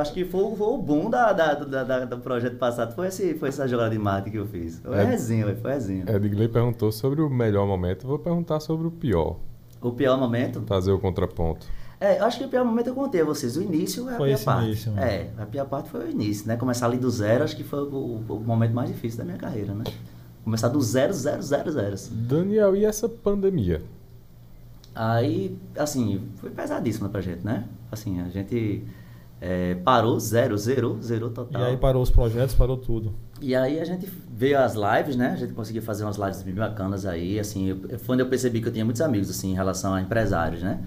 Acho 0.00 0.12
que 0.12 0.24
foi, 0.24 0.54
foi 0.56 0.66
o 0.68 0.78
boom 0.78 1.10
da, 1.10 1.32
da, 1.32 1.54
da- 1.54 1.82
da- 1.84 2.04
do 2.04 2.18
projeto 2.18 2.56
passado. 2.56 2.94
Foi, 2.94 3.08
esse, 3.08 3.34
foi 3.34 3.48
essa 3.48 3.66
jogada 3.66 3.90
de 3.90 3.98
marketing 3.98 4.30
que 4.30 4.38
eu 4.38 4.46
fiz. 4.46 4.78
Foi 4.78 4.96
É. 4.96 5.02
resenha, 5.04 5.56
foi 5.60 5.72
resenha. 5.72 6.04
Edgley 6.08 6.46
perguntou 6.48 6.92
sobre 6.92 7.20
o 7.20 7.28
melhor 7.28 7.66
momento, 7.66 8.04
eu 8.04 8.08
vou 8.10 8.18
perguntar 8.20 8.60
sobre 8.60 8.86
o 8.86 8.90
pior. 8.92 9.38
O 9.82 9.90
pior 9.90 10.16
momento. 10.16 10.62
Fazer 10.66 10.92
o 10.92 11.00
contraponto. 11.00 11.66
É, 12.00 12.20
eu 12.20 12.24
acho 12.24 12.38
que 12.38 12.44
o 12.44 12.48
pior 12.48 12.64
momento 12.64 12.88
eu 12.88 12.94
contei 12.94 13.22
a 13.22 13.24
vocês. 13.24 13.56
O 13.56 13.62
início 13.62 14.08
é 14.08 14.14
a 14.14 14.16
Foi 14.16 14.28
pior 14.28 14.34
esse 14.36 14.44
parte. 14.44 14.66
início, 14.66 14.92
né? 14.92 15.14
É, 15.36 15.42
a 15.42 15.46
pior 15.46 15.66
parte 15.66 15.88
foi 15.90 16.04
o 16.06 16.10
início, 16.10 16.46
né? 16.46 16.56
Começar 16.56 16.86
ali 16.86 16.96
do 16.98 17.10
zero, 17.10 17.42
acho 17.42 17.56
que 17.56 17.64
foi 17.64 17.80
o, 17.80 18.20
o 18.28 18.40
momento 18.40 18.72
mais 18.72 18.88
difícil 18.88 19.18
da 19.18 19.24
minha 19.24 19.36
carreira, 19.38 19.74
né? 19.74 19.84
Começar 20.44 20.68
do 20.68 20.80
zero, 20.80 21.12
zero, 21.12 21.42
zero, 21.42 21.70
zero. 21.72 21.94
assim. 21.94 22.12
Daniel, 22.14 22.76
e 22.76 22.84
essa 22.84 23.08
pandemia? 23.08 23.82
Aí, 24.94 25.56
assim, 25.76 26.22
foi 26.36 26.50
pesadíssimo 26.50 27.08
pra 27.08 27.20
gente, 27.20 27.44
né? 27.44 27.64
Assim, 27.90 28.20
a 28.20 28.28
gente 28.28 28.84
é, 29.40 29.74
parou, 29.76 30.18
zero, 30.20 30.56
zerou, 30.56 31.00
zerou 31.02 31.30
E 31.30 31.32
total. 31.32 31.62
aí 31.64 31.76
parou 31.76 32.02
os 32.02 32.10
projetos, 32.10 32.54
parou 32.54 32.76
tudo. 32.76 33.12
E 33.40 33.54
aí 33.54 33.80
a 33.80 33.84
gente 33.84 34.08
veio 34.32 34.58
as 34.58 34.74
lives, 34.74 35.16
né? 35.16 35.30
A 35.32 35.36
gente 35.36 35.52
conseguiu 35.52 35.82
fazer 35.82 36.04
umas 36.04 36.16
lives 36.16 36.42
bem 36.42 36.54
bacanas 36.54 37.04
aí, 37.04 37.38
assim, 37.38 37.68
eu, 37.68 37.98
foi 37.98 38.14
onde 38.14 38.22
eu 38.22 38.28
percebi 38.28 38.60
que 38.60 38.68
eu 38.68 38.72
tinha 38.72 38.84
muitos 38.84 39.02
amigos, 39.02 39.28
assim, 39.28 39.50
em 39.50 39.54
relação 39.54 39.92
a 39.92 40.00
empresários, 40.00 40.62
né? 40.62 40.80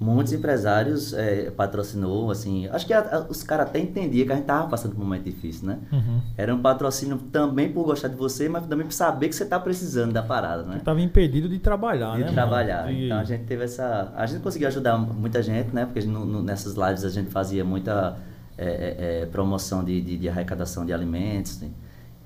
Muitos 0.00 0.32
empresários 0.32 1.12
é, 1.12 1.50
patrocinou, 1.50 2.30
assim, 2.30 2.66
acho 2.68 2.86
que 2.86 2.92
a- 2.94 3.00
a- 3.00 3.26
os 3.28 3.42
caras 3.42 3.66
até 3.66 3.78
entendiam 3.78 4.26
que 4.26 4.32
a 4.32 4.36
gente 4.36 4.46
tava 4.46 4.66
passando 4.66 4.94
por 4.94 5.02
um 5.02 5.04
momento 5.04 5.24
difícil, 5.24 5.66
né? 5.68 5.78
Uhum. 5.92 6.20
Era 6.38 6.54
um 6.54 6.62
patrocínio 6.62 7.18
também 7.30 7.70
por 7.70 7.84
gostar 7.84 8.08
de 8.08 8.16
você, 8.16 8.48
mas 8.48 8.64
também 8.66 8.86
por 8.86 8.92
saber 8.94 9.28
que 9.28 9.34
você 9.34 9.44
tá 9.44 9.60
precisando 9.60 10.12
da 10.12 10.22
parada, 10.22 10.62
né? 10.62 10.80
Tava 10.82 11.02
impedido 11.02 11.50
de 11.50 11.58
trabalhar, 11.58 12.12
de 12.12 12.20
né? 12.20 12.24
mano? 12.24 12.32
trabalhar. 12.34 12.86
De- 12.86 13.04
Então 13.04 13.18
a 13.18 13.24
gente 13.24 13.44
teve 13.44 13.62
essa. 13.64 14.10
A 14.16 14.24
gente 14.24 14.40
conseguiu 14.40 14.68
ajudar 14.68 14.96
muita 14.96 15.42
gente, 15.42 15.68
né? 15.74 15.84
Porque 15.84 15.98
a 15.98 16.02
gente, 16.02 16.12
no- 16.12 16.24
no- 16.24 16.42
nessas 16.42 16.74
lives 16.76 17.04
a 17.04 17.10
gente 17.10 17.28
fazia 17.30 17.62
muita 17.62 18.16
é, 18.56 18.64
é, 18.64 19.22
é, 19.22 19.26
promoção 19.26 19.84
de, 19.84 20.00
de, 20.00 20.16
de 20.16 20.28
arrecadação 20.30 20.84
de 20.86 20.92
alimentos. 20.94 21.60
né? 21.60 21.68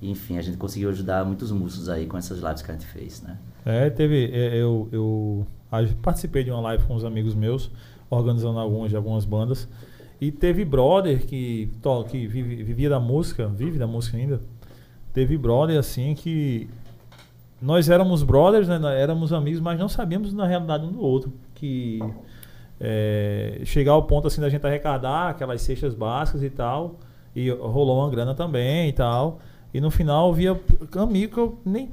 Enfim, 0.01 0.37
a 0.37 0.41
gente 0.41 0.55
conseguiu 0.57 0.89
ajudar 0.89 1.23
muitos 1.25 1.51
músicos 1.51 1.87
aí 1.89 2.05
com 2.05 2.17
essas 2.17 2.39
lives 2.39 2.61
que 2.61 2.71
a 2.71 2.73
gente 2.73 2.85
fez, 2.85 3.21
né? 3.21 3.37
É, 3.65 3.89
teve. 3.89 4.29
é, 4.33 4.55
Eu, 4.55 4.87
eu 4.91 5.47
participei 6.01 6.43
de 6.43 6.51
uma 6.51 6.61
live 6.61 6.83
com 6.85 6.95
os 6.95 7.03
amigos 7.03 7.33
meus, 7.35 7.71
organizando 8.09 8.59
algumas 8.59 8.89
de 8.89 8.95
algumas 8.95 9.25
bandas. 9.25 9.67
E 10.19 10.31
teve 10.31 10.63
brother 10.63 11.25
que, 11.25 11.69
to, 11.81 12.03
que 12.05 12.25
vive- 12.27 12.63
vivia 12.63 12.89
da 12.89 12.99
música, 12.99 13.47
vive 13.47 13.77
da 13.77 13.85
música 13.87 14.17
ainda. 14.17 14.39
Teve 15.13 15.37
brother 15.37 15.77
assim 15.77 16.13
que. 16.15 16.69
Nós 17.61 17.89
éramos 17.89 18.21
brothers, 18.21 18.67
né? 18.67 18.79
éramos 19.01 19.31
amigos, 19.33 19.59
mas 19.61 19.79
não 19.79 19.87
sabíamos 19.89 20.33
na 20.33 20.45
realidade 20.45 20.85
um 20.85 20.91
do 20.91 21.01
outro. 21.01 21.33
Que 21.53 21.99
é, 22.79 23.61
chegar 23.65 23.93
ao 23.93 24.03
ponto 24.03 24.27
assim 24.27 24.41
da 24.41 24.49
gente 24.49 24.65
arrecadar 24.65 25.29
aquelas 25.29 25.61
cestas 25.61 25.93
básicas 25.93 26.43
e 26.43 26.49
tal. 26.49 26.99
E 27.35 27.49
rolou 27.49 27.99
uma 27.99 28.09
grana 28.09 28.33
também 28.33 28.89
e 28.89 28.93
tal. 28.93 29.39
E 29.73 29.81
no 29.81 29.91
final 29.91 30.33
via 30.33 30.57
amigo 30.97 31.33
que 31.33 31.39
eu 31.39 31.59
nem 31.65 31.89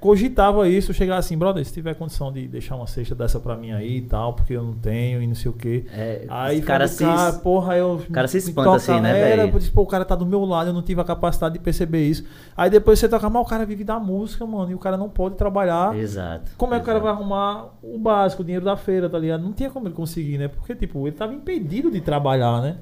cogitava 0.00 0.66
isso, 0.68 0.94
chegar 0.94 1.18
assim, 1.18 1.36
brother, 1.36 1.64
se 1.64 1.72
tiver 1.72 1.94
condição 1.94 2.32
de 2.32 2.48
deixar 2.48 2.74
uma 2.74 2.86
cesta 2.86 3.14
dessa 3.14 3.38
pra 3.38 3.54
mim 3.56 3.70
aí 3.72 3.98
e 3.98 4.00
tal, 4.02 4.32
porque 4.32 4.54
eu 4.54 4.62
não 4.62 4.72
tenho 4.72 5.22
e 5.22 5.26
não 5.26 5.34
sei 5.34 5.50
o 5.50 5.54
quê. 5.54 5.84
É, 5.92 6.24
Aí 6.28 6.58
os 6.60 6.64
cara 6.64 6.88
se- 6.88 7.04
cara, 7.04 7.32
porra, 7.34 7.76
eu. 7.76 8.02
cara 8.10 8.26
se 8.26 8.38
espanta 8.38 8.74
assim, 8.74 8.98
né, 9.00 9.12
velho? 9.12 9.70
pô, 9.74 9.82
o 9.82 9.86
cara 9.86 10.04
tá 10.04 10.14
do 10.14 10.24
meu 10.24 10.44
lado, 10.44 10.70
eu 10.70 10.74
não 10.74 10.82
tive 10.82 11.00
a 11.00 11.04
capacidade 11.04 11.52
de 11.54 11.60
perceber 11.60 12.06
isso. 12.08 12.24
Aí 12.56 12.70
depois 12.70 12.98
você 12.98 13.08
toca, 13.08 13.28
mas 13.28 13.42
o 13.42 13.48
cara 13.48 13.66
vive 13.66 13.84
da 13.84 13.98
música, 14.00 14.46
mano, 14.46 14.70
e 14.70 14.74
o 14.74 14.78
cara 14.78 14.96
não 14.96 15.08
pode 15.08 15.36
trabalhar. 15.36 15.94
Exato. 15.96 16.52
Como 16.56 16.72
é 16.74 16.78
que 16.78 16.82
o 16.82 16.86
cara 16.86 16.98
vai 16.98 17.12
arrumar 17.12 17.66
o 17.82 17.98
básico, 17.98 18.42
o 18.42 18.44
dinheiro 18.44 18.64
da 18.64 18.76
feira, 18.76 19.08
tá 19.08 19.18
ligado? 19.18 19.42
Não 19.42 19.52
tinha 19.52 19.68
como 19.70 19.86
ele 19.86 19.94
conseguir, 19.94 20.38
né? 20.38 20.48
Porque, 20.48 20.74
tipo, 20.74 21.06
ele 21.06 21.14
tava 21.16 21.34
impedido 21.34 21.90
de 21.90 22.00
trabalhar, 22.00 22.62
né? 22.62 22.76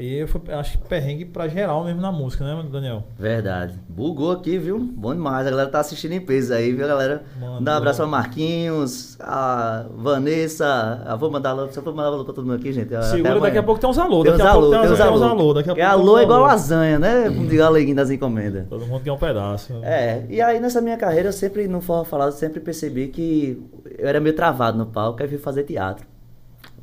E 0.00 0.26
fui- 0.26 0.40
acho 0.48 0.78
que 0.78 0.88
perrengue 0.88 1.24
pra 1.26 1.46
geral 1.46 1.84
mesmo 1.84 2.00
na 2.00 2.10
música, 2.10 2.42
né, 2.42 2.64
Daniel? 2.72 3.04
Verdade. 3.18 3.74
Bugou 3.88 4.30
aqui, 4.32 4.56
viu? 4.56 4.78
Bom 4.78 5.12
demais. 5.14 5.46
A 5.46 5.50
galera 5.50 5.68
tá 5.68 5.80
assistindo 5.80 6.12
em 6.12 6.20
peso 6.20 6.54
aí, 6.54 6.72
viu, 6.72 6.86
galera? 6.88 7.22
Mano, 7.38 7.54
Mandar 7.56 7.74
um 7.74 7.76
abraço 7.76 7.98
pra 7.98 8.06
Marquinhos, 8.06 9.16
a 9.20 9.84
Vanessa. 9.94 11.04
Eu 11.08 11.18
vou 11.18 11.30
mandar 11.30 11.50
alô, 11.50 11.68
só 11.70 11.80
vou 11.80 11.94
mandar 11.94 12.08
alô 12.08 12.24
pra 12.24 12.32
todo 12.34 12.44
mundo 12.46 12.56
aqui, 12.58 12.72
gente. 12.72 12.88
Segura, 13.04 13.40
daqui 13.40 13.58
a 13.58 13.62
pouco 13.62 13.80
tem 13.80 13.90
uns 13.90 13.98
alô. 13.98 14.22
Tem 14.22 14.32
Daqui 14.32 14.42
uns 14.42 14.48
a 14.48 14.52
pouco 14.52 14.66
alô, 14.66 14.70
tem 14.72 14.80
tem 14.80 14.88
uns 14.88 14.92
uns 14.92 14.98
tem 15.04 15.12
uns 15.14 15.22
alô. 15.22 15.30
alô. 15.42 15.54
Daqui 15.54 15.70
a 15.70 15.74
Porque 15.74 15.84
pouco 15.86 15.96
tem 15.98 16.02
alô 16.08 16.14
uns 16.16 16.20
é 16.20 16.22
igual 16.22 16.38
alô. 16.38 16.46
lasanha, 16.48 16.98
né? 16.98 17.24
Como 17.28 17.46
diz 17.46 17.60
o 17.60 17.64
Aleguinho 17.64 17.96
das 17.96 18.10
encomendas. 18.10 18.66
Todo 18.68 18.86
mundo 18.86 19.02
quer 19.02 19.12
um 19.12 19.18
pedaço. 19.18 19.72
É, 19.82 20.24
e 20.30 20.40
aí 20.40 20.58
nessa 20.60 20.80
minha 20.80 20.96
carreira, 20.96 21.28
eu 21.28 21.32
sempre, 21.32 21.68
no 21.68 21.80
Forró 21.80 22.04
Falado, 22.04 22.28
eu 22.28 22.32
sempre 22.36 22.60
percebi 22.60 23.08
que 23.08 23.62
eu 23.98 24.08
era 24.08 24.18
meio 24.20 24.34
travado 24.34 24.78
no 24.78 24.86
palco, 24.86 25.22
aí 25.22 25.28
fui 25.28 25.38
fazer 25.38 25.64
teatro. 25.64 26.06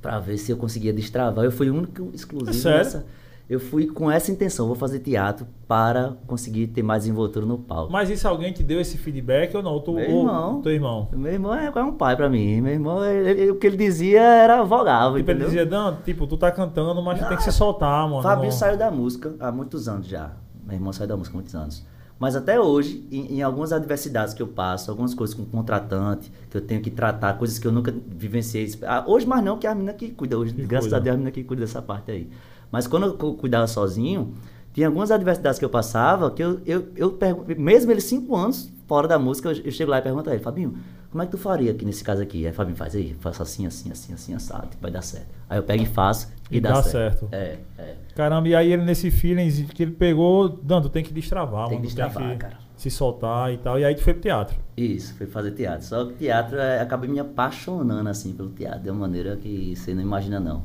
Pra 0.02 0.20
ver 0.20 0.38
se 0.38 0.52
eu 0.52 0.58
conseguia 0.58 0.94
destravar. 0.94 1.44
Eu 1.46 1.52
fui 1.52 1.70
o 1.70 1.76
único 1.76 2.10
exclusivo 2.14 2.68
É 2.70 2.78
nessa. 2.78 3.06
Eu 3.50 3.62
fui 3.62 3.88
com 3.88 4.12
essa 4.12 4.30
intenção, 4.30 4.68
vou 4.68 4.76
fazer 4.76 5.00
teatro 5.00 5.48
para 5.70 6.18
conseguir 6.28 6.68
ter 6.68 6.84
mais 6.84 7.08
envoltura 7.08 7.46
no 7.46 7.58
palco. 7.58 7.90
Mas 7.90 8.10
isso 8.10 8.28
alguém 8.28 8.52
te 8.52 8.62
deu 8.62 8.82
esse 8.82 8.98
feedback 8.98 9.56
ou 9.56 9.64
não? 9.64 9.80
Tu, 9.80 9.94
Meu 9.94 10.12
ou- 10.12 10.20
irmão. 10.20 10.62
Teu 10.62 10.72
irmão. 10.74 11.08
Meu 11.14 11.32
irmão 11.32 11.56
é 11.56 11.72
quase 11.72 11.88
um 11.88 11.94
pai 11.94 12.18
pra 12.18 12.28
mim. 12.30 12.60
Meu 12.60 12.74
irmão, 12.74 13.06
ele- 13.06 13.30
ele- 13.44 13.52
o 13.52 13.56
que 13.56 13.66
ele 13.68 13.78
dizia 13.78 14.22
era 14.22 14.62
vogável, 14.64 15.18
Tipo, 15.18 15.32
ele 15.32 15.44
entendeu? 15.44 15.48
dizia, 15.48 15.66
não, 15.66 15.96
tipo, 15.96 16.28
tu 16.28 16.36
tá 16.36 16.52
cantando, 16.52 17.02
mas 17.02 17.20
tu 17.22 17.28
tem 17.30 17.38
que 17.38 17.44
se 17.44 17.52
soltar, 17.54 18.06
mano. 18.10 18.22
Fabinho 18.22 18.52
saiu 18.52 18.78
da 18.78 18.92
música 18.92 19.34
há 19.40 19.50
muitos 19.50 19.88
anos 19.88 20.08
já. 20.08 20.32
Meu 20.66 20.76
irmão 20.76 20.92
saiu 20.92 21.08
da 21.08 21.16
música 21.16 21.34
há 21.34 21.38
muitos 21.38 21.56
anos. 21.56 21.86
Mas 22.20 22.36
até 22.36 22.60
hoje, 22.60 23.06
em, 23.12 23.36
em 23.38 23.42
algumas 23.44 23.72
adversidades 23.72 24.34
que 24.34 24.42
eu 24.42 24.48
passo, 24.48 24.90
algumas 24.90 25.14
coisas 25.14 25.36
com 25.36 25.46
contratante, 25.46 26.32
que 26.50 26.58
eu 26.58 26.62
tenho 26.62 26.82
que 26.82 26.90
tratar, 26.90 27.38
coisas 27.38 27.60
que 27.60 27.68
eu 27.68 27.72
nunca 27.72 27.94
vivenciei. 28.08 28.74
Ah, 28.84 29.04
Hoje 29.08 29.26
mais 29.28 29.44
não, 29.44 29.58
que 29.58 29.68
é 29.68 29.70
a 29.70 29.76
menina 29.76 29.94
que 29.94 30.10
cuida. 30.10 30.38
Hoje, 30.38 30.54
Que 30.54 30.64
graças 30.66 30.86
cuida. 30.88 30.98
a 30.98 31.00
Deus, 31.00 31.14
a 31.14 31.18
menina 31.18 31.32
que 31.32 31.44
cuida 31.44 31.62
dessa 31.62 31.82
parte 31.82 32.10
aí. 32.12 32.28
Mas 32.72 32.88
quando 32.88 33.06
eu 33.06 33.14
cu- 33.14 33.36
cuidava 33.36 33.68
sozinho, 33.68 34.34
tinha 34.74 34.88
algumas 34.88 35.12
adversidades 35.12 35.60
que 35.60 35.66
eu 35.66 35.70
passava, 35.70 36.32
que 36.32 36.44
eu, 36.44 36.60
eu, 36.66 36.88
eu 36.96 37.12
pergun- 37.12 37.46
mesmo 37.58 37.92
ele 37.92 38.02
cinco 38.02 38.36
anos 38.36 38.72
fora 38.88 39.08
da 39.08 39.20
música, 39.20 39.50
eu, 39.50 39.62
eu 39.66 39.72
chego 39.72 39.92
lá 39.92 40.00
e 40.00 40.02
pergunto 40.02 40.30
a 40.30 40.34
ele, 40.34 40.44
Fabinho, 40.44 40.76
como 41.10 41.24
é 41.24 41.26
que 41.26 41.32
tu 41.32 41.38
faria 41.38 41.72
aqui 41.72 41.86
nesse 41.86 42.04
caso 42.04 42.22
aqui? 42.22 42.46
Aí 42.46 42.54
Fabinho 42.54 42.76
faz 42.76 42.96
aí, 42.96 43.16
faça 43.20 43.44
assim, 43.44 43.66
assim, 43.66 43.92
assim, 43.92 44.14
assim, 44.14 44.34
assado, 44.34 44.70
vai 44.82 44.92
dar 44.92 45.02
certo. 45.02 45.28
Aí 45.50 45.58
eu 45.58 45.64
pego 45.64 45.84
e 45.84 45.86
faço 45.86 46.30
e, 46.52 46.58
E 46.58 46.62
dá, 46.62 46.72
dá 46.74 46.84
certo. 46.84 47.28
certo. 47.30 47.30
É, 47.32 47.58
é. 47.78 47.96
Caramba, 48.16 48.48
e 48.50 48.56
aí 48.56 48.72
ele 48.72 48.84
nesse 48.84 49.10
feeling 49.10 49.50
que 49.68 49.84
ele 49.84 49.92
pegou, 49.94 50.50
Dando, 50.50 50.90
tem 50.90 51.04
que 51.04 51.14
destravar, 51.14 51.68
Tem 51.70 51.78
mano. 51.78 51.82
que 51.82 51.96
destravar, 51.96 52.38
cara. 52.38 52.58
se 52.76 52.90
soltar 52.90 53.54
e 53.54 53.58
tal. 53.58 53.80
E 53.80 53.86
aí 53.86 53.96
tu 53.96 54.02
foi 54.04 54.14
pro 54.14 54.22
teatro. 54.24 54.58
Isso, 54.76 55.14
fui 55.16 55.26
fazer 55.28 55.52
teatro. 55.52 55.86
Só 55.86 56.06
que 56.06 56.14
teatro, 56.16 56.58
é, 56.60 56.82
acabei 56.82 57.10
me 57.10 57.20
apaixonando, 57.20 58.08
assim, 58.10 58.34
pelo 58.34 58.50
teatro, 58.50 58.82
de 58.82 58.90
uma 58.90 59.00
maneira 59.02 59.36
que 59.38 59.76
você 59.76 59.94
não 59.94 60.02
imagina, 60.02 60.40
não. 60.40 60.64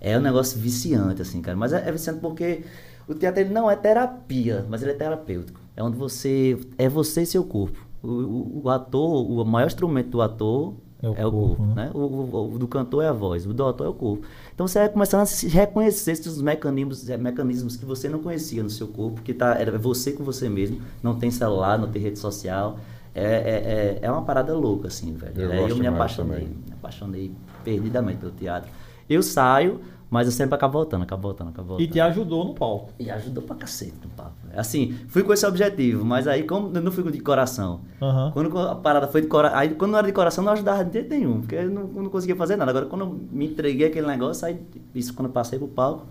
É 0.00 0.16
um 0.16 0.20
negócio 0.22 0.58
viciante, 0.58 1.20
assim, 1.20 1.42
cara. 1.42 1.56
Mas 1.56 1.72
é, 1.72 1.86
é 1.88 1.92
viciante 1.92 2.20
porque 2.20 2.62
o 3.08 3.14
teatro 3.14 3.40
ele 3.40 3.52
não 3.52 3.70
é 3.70 3.76
terapia, 3.76 4.64
mas 4.68 4.82
ele 4.82 4.92
é 4.92 4.94
terapêutico. 4.94 5.60
É 5.76 5.82
onde 5.82 5.96
você... 5.96 6.58
É 6.78 6.88
você 6.88 7.22
e 7.22 7.26
seu 7.26 7.44
corpo. 7.44 7.89
O, 8.02 8.08
o, 8.08 8.60
o 8.64 8.70
ator, 8.70 9.30
o 9.30 9.44
maior 9.44 9.66
instrumento 9.66 10.10
do 10.10 10.22
ator 10.22 10.74
É 11.02 11.22
é 11.22 11.26
o 11.26 11.28
o, 11.28 11.32
corpo, 11.32 11.56
corpo, 11.56 11.62
né? 11.74 11.84
né? 11.86 11.90
O, 11.94 11.98
o- 11.98 12.54
o 12.54 12.58
do 12.58 12.66
cantor 12.68 13.02
é 13.04 13.08
a 13.08 13.12
voz, 13.12 13.46
o 13.46 13.52
do 13.52 13.64
ator 13.66 13.86
é 13.86 13.90
o 13.90 13.94
corpo. 13.94 14.24
Então 14.54 14.66
você 14.66 14.78
vai 14.78 14.88
começando 14.88 15.20
a 15.22 15.26
se 15.26 15.48
reconhecer 15.48 16.12
esses 16.12 16.40
mecanismos, 16.40 17.08
eh, 17.08 17.16
mecanismos 17.16 17.76
que 17.76 17.84
você 17.84 18.08
não 18.08 18.18
conhecia 18.20 18.62
no 18.62 18.70
seu 18.70 18.88
corpo, 18.88 19.20
que 19.22 19.32
tá, 19.34 19.54
era 19.58 19.76
você 19.78 20.12
com 20.12 20.24
você 20.24 20.48
mesmo, 20.48 20.80
não 21.02 21.14
tem 21.16 21.30
celular, 21.30 21.78
não 21.78 21.88
tem 21.88 22.00
rede 22.02 22.18
social. 22.18 22.78
É, 23.14 23.24
é, 23.24 23.98
é, 24.02 24.06
é 24.06 24.10
uma 24.10 24.22
parada 24.22 24.54
louca, 24.54 24.86
assim, 24.88 25.12
velho. 25.14 25.32
Eu 25.40 25.48
gosto 25.50 25.70
eu 25.70 25.76
me 25.76 25.86
apaixonei, 25.86 26.40
também. 26.40 26.56
me 26.66 26.72
apaixonei 26.72 27.32
perdidamente 27.64 28.18
pelo 28.18 28.32
teatro. 28.32 28.70
Eu 29.08 29.22
saio, 29.22 29.80
mas 30.10 30.26
eu 30.26 30.32
sempre 30.32 30.54
acabo 30.56 30.72
voltando, 30.72 31.02
acabo 31.02 31.22
voltando, 31.22 31.48
acabo 31.50 31.68
voltando. 31.68 31.86
E 31.86 31.90
te 31.90 32.00
ajudou 32.00 32.44
no 32.44 32.52
palco. 32.54 32.92
E 32.98 33.08
ajudou 33.08 33.44
pra 33.44 33.54
cacete 33.54 33.94
no 34.02 34.10
papo. 34.10 34.32
Assim, 34.56 34.92
fui 35.06 35.22
com 35.22 35.32
esse 35.32 35.46
objetivo, 35.46 36.04
mas 36.04 36.26
aí 36.26 36.42
como 36.42 36.76
eu 36.76 36.82
não 36.82 36.90
fui 36.90 37.08
de 37.12 37.20
coração. 37.20 37.82
Aham. 38.02 38.32
Quando 38.32 38.58
a 38.58 38.74
parada 38.74 39.06
foi 39.06 39.20
de 39.20 39.28
coração, 39.28 39.56
aí 39.56 39.68
quando 39.70 39.92
não 39.92 39.98
era 39.98 40.06
de 40.08 40.12
coração 40.12 40.42
não 40.42 40.52
ajudava 40.52 40.84
de 40.84 40.92
jeito 40.94 41.10
nenhum, 41.10 41.40
porque 41.40 41.54
eu 41.54 41.70
não, 41.70 41.84
não 41.86 42.10
conseguia 42.10 42.34
fazer 42.34 42.56
nada. 42.56 42.70
Agora 42.72 42.86
quando 42.86 43.02
eu 43.02 43.20
me 43.30 43.46
entreguei 43.46 43.86
aquele 43.86 44.06
negócio, 44.08 44.44
aí 44.46 44.60
isso 44.94 45.14
quando 45.14 45.26
eu 45.28 45.32
passei 45.32 45.58
pro 45.58 45.68
palco, 45.68 46.06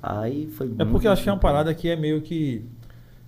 aí 0.00 0.46
foi 0.46 0.72
É 0.78 0.84
porque 0.84 1.08
eu 1.08 1.12
achei 1.12 1.24
uma 1.24 1.38
tranquilo. 1.38 1.40
parada 1.40 1.74
que 1.74 1.88
é 1.88 1.96
meio 1.96 2.20
que. 2.22 2.64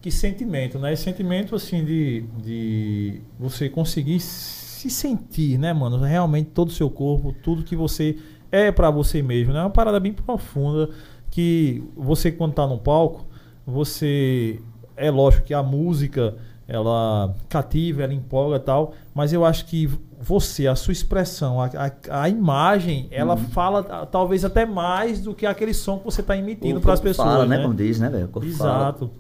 Que 0.01 0.11
sentimento, 0.13 0.79
né? 0.79 0.93
Esse 0.93 1.03
sentimento, 1.03 1.57
assim, 1.57 1.85
de, 1.85 2.23
de 2.45 3.21
você 3.41 3.69
conseguir 3.69 4.21
se 4.21 4.89
sentir, 4.89 5.59
né, 5.59 5.73
mano? 5.73 5.99
Realmente 5.99 6.51
todo 6.51 6.69
o 6.69 6.73
seu 6.73 6.89
corpo, 6.89 7.35
tudo 7.43 7.65
que 7.65 7.75
você 7.75 8.17
é 8.51 8.71
pra 8.73 8.91
você 8.91 9.23
mesmo, 9.23 9.53
né? 9.53 9.59
É 9.61 9.63
uma 9.63 9.71
parada 9.71 9.99
bem 10.01 10.13
profunda 10.13 10.91
que 11.31 11.83
você, 11.97 12.31
quando 12.33 12.55
tá 12.55 12.67
no 12.67 12.79
palco, 12.79 13.27
você. 13.67 14.61
É 14.97 15.11
lógico 15.11 15.45
que 15.47 15.53
a 15.53 15.63
música, 15.63 16.35
ela 16.67 17.35
cativa, 17.49 18.03
ela 18.03 18.15
empolga 18.15 18.57
e 18.57 18.61
tal, 18.61 18.95
mas 19.15 19.33
eu 19.33 19.45
acho 19.45 19.67
que 19.67 19.91
você, 20.19 20.67
a 20.67 20.75
sua 20.75 20.93
expressão, 20.93 21.61
a, 21.61 21.67
a, 21.67 22.23
a 22.23 22.29
imagem, 22.31 23.07
ela 23.11 23.35
Uhum. 23.35 23.49
fala 23.49 23.83
talvez 24.07 24.43
até 24.45 24.65
mais 24.65 25.21
do 25.21 25.35
que 25.35 25.45
aquele 25.45 25.75
som 25.75 25.99
que 25.99 26.05
você 26.07 26.23
tá 26.23 26.35
emitindo 26.37 26.81
para 26.81 26.95
as 26.95 27.01
pessoas. 27.01 27.29
Fala, 27.29 27.45
né? 27.47 27.59
né? 27.59 27.63
Como 27.63 27.75
diz, 27.75 28.01
né, 28.01 28.09
velho? 28.09 28.25
O 28.25 28.29
corpo 28.29 28.51
fala. 28.53 28.79
Exato. 28.79 29.11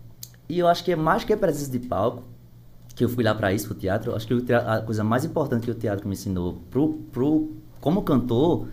E 0.48 0.58
eu 0.58 0.66
acho 0.66 0.82
que 0.82 0.92
é 0.92 0.96
mais 0.96 1.24
que 1.24 1.32
a 1.32 1.36
presença 1.36 1.70
de 1.70 1.80
palco, 1.80 2.22
que 2.94 3.04
eu 3.04 3.08
fui 3.10 3.22
lá 3.22 3.34
pra 3.34 3.52
isso, 3.52 3.66
pro 3.66 3.74
teatro, 3.76 4.14
acho 4.16 4.26
que 4.26 4.52
a 4.54 4.80
coisa 4.80 5.04
mais 5.04 5.22
importante 5.24 5.64
que 5.66 5.70
o 5.70 5.74
teatro 5.74 6.08
me 6.08 6.14
ensinou 6.14 6.62
pro, 6.70 6.94
pro, 7.12 7.50
como 7.82 8.00
cantor 8.00 8.68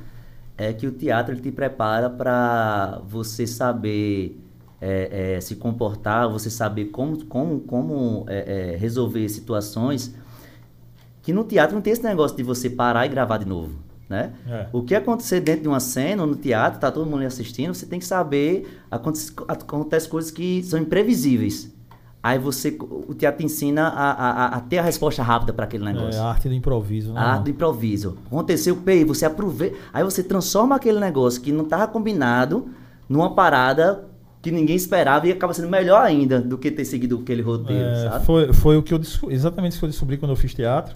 é 0.58 0.72
que 0.74 0.86
o 0.88 0.92
teatro 0.92 1.34
ele 1.34 1.42
te 1.42 1.52
prepara 1.52 2.10
para 2.10 3.02
você 3.08 3.48
saber 3.48 4.40
é, 4.80 5.36
é, 5.36 5.42
se 5.42 5.56
comportar, 5.56 6.30
você 6.30 6.50
saber 6.50 6.86
como, 6.86 7.26
como, 7.26 7.62
como 7.62 8.26
é, 8.28 8.74
é, 8.74 8.78
resolver 8.78 9.28
situações 9.30 10.14
que 11.22 11.32
no 11.32 11.46
teatro 11.46 11.74
não 11.74 11.82
tem 11.82 11.94
esse 11.94 12.04
negócio 12.04 12.36
de 12.36 12.44
você 12.44 12.70
parar 12.70 13.06
e 13.06 13.10
gravar 13.10 13.38
de 13.38 13.46
novo, 13.46 13.80
né? 14.10 14.34
É. 14.46 14.68
O 14.74 14.84
que 14.84 14.94
acontecer 14.94 15.40
dentro 15.40 15.62
de 15.62 15.68
uma 15.70 15.80
cena 15.80 16.26
no 16.26 16.36
teatro, 16.36 16.82
tá 16.82 16.92
todo 16.92 17.10
mundo 17.10 17.24
assistindo, 17.24 17.74
você 17.74 17.86
tem 17.86 17.98
que 17.98 18.06
saber, 18.06 18.82
acontece, 18.92 19.32
acontece 19.48 20.10
coisas 20.10 20.30
que 20.30 20.62
são 20.64 20.78
imprevisíveis. 20.78 21.74
Aí 22.24 22.40
você, 22.40 22.76
o 22.80 23.14
teatro 23.14 23.40
te 23.40 23.46
ensina 23.46 23.84
a, 23.90 24.12
a, 24.12 24.32
a- 24.32 24.48
a 24.56 24.60
ter 24.62 24.78
a 24.78 24.82
resposta 24.82 25.22
rápida 25.22 25.52
para 25.52 25.66
aquele 25.66 25.84
negócio. 25.84 26.18
É 26.18 26.24
a 26.24 26.28
arte 26.30 26.48
do 26.48 26.56
improviso, 26.56 27.12
né? 27.12 27.20
A 27.20 27.24
arte 27.34 27.44
do 27.44 27.50
improviso. 27.50 28.18
Aconteceu, 28.28 28.78
pei, 28.78 29.04
você 29.04 29.26
aproveita. 29.26 29.76
Aí 29.92 30.06
você 30.06 30.24
transforma 30.24 30.78
aquele 30.78 31.02
negócio 31.02 31.42
que 31.42 31.52
não 31.52 31.66
estava 31.66 31.86
combinado 31.86 32.70
numa 33.10 33.36
parada 33.36 34.06
que 34.42 34.52
ninguém 34.52 34.76
esperava 34.76 35.28
e 35.28 35.32
acaba 35.34 35.54
sendo 35.54 35.68
melhor 35.70 36.02
ainda 36.02 36.40
do 36.42 36.58
que 36.58 36.72
ter 36.72 36.86
seguido 36.86 37.20
aquele 37.22 37.42
roteiro, 37.42 37.90
É, 37.90 38.10
sabe? 38.10 38.26
foi, 38.26 38.54
foi 38.54 38.78
o 38.78 38.84
que 38.84 38.94
eu 38.94 39.02
exatamente 39.30 39.72
isso 39.74 39.80
que 39.80 39.86
eu 39.86 39.90
descobri 39.90 40.18
quando 40.18 40.32
eu 40.32 40.36
fiz 40.38 40.54
teatro. 40.54 40.96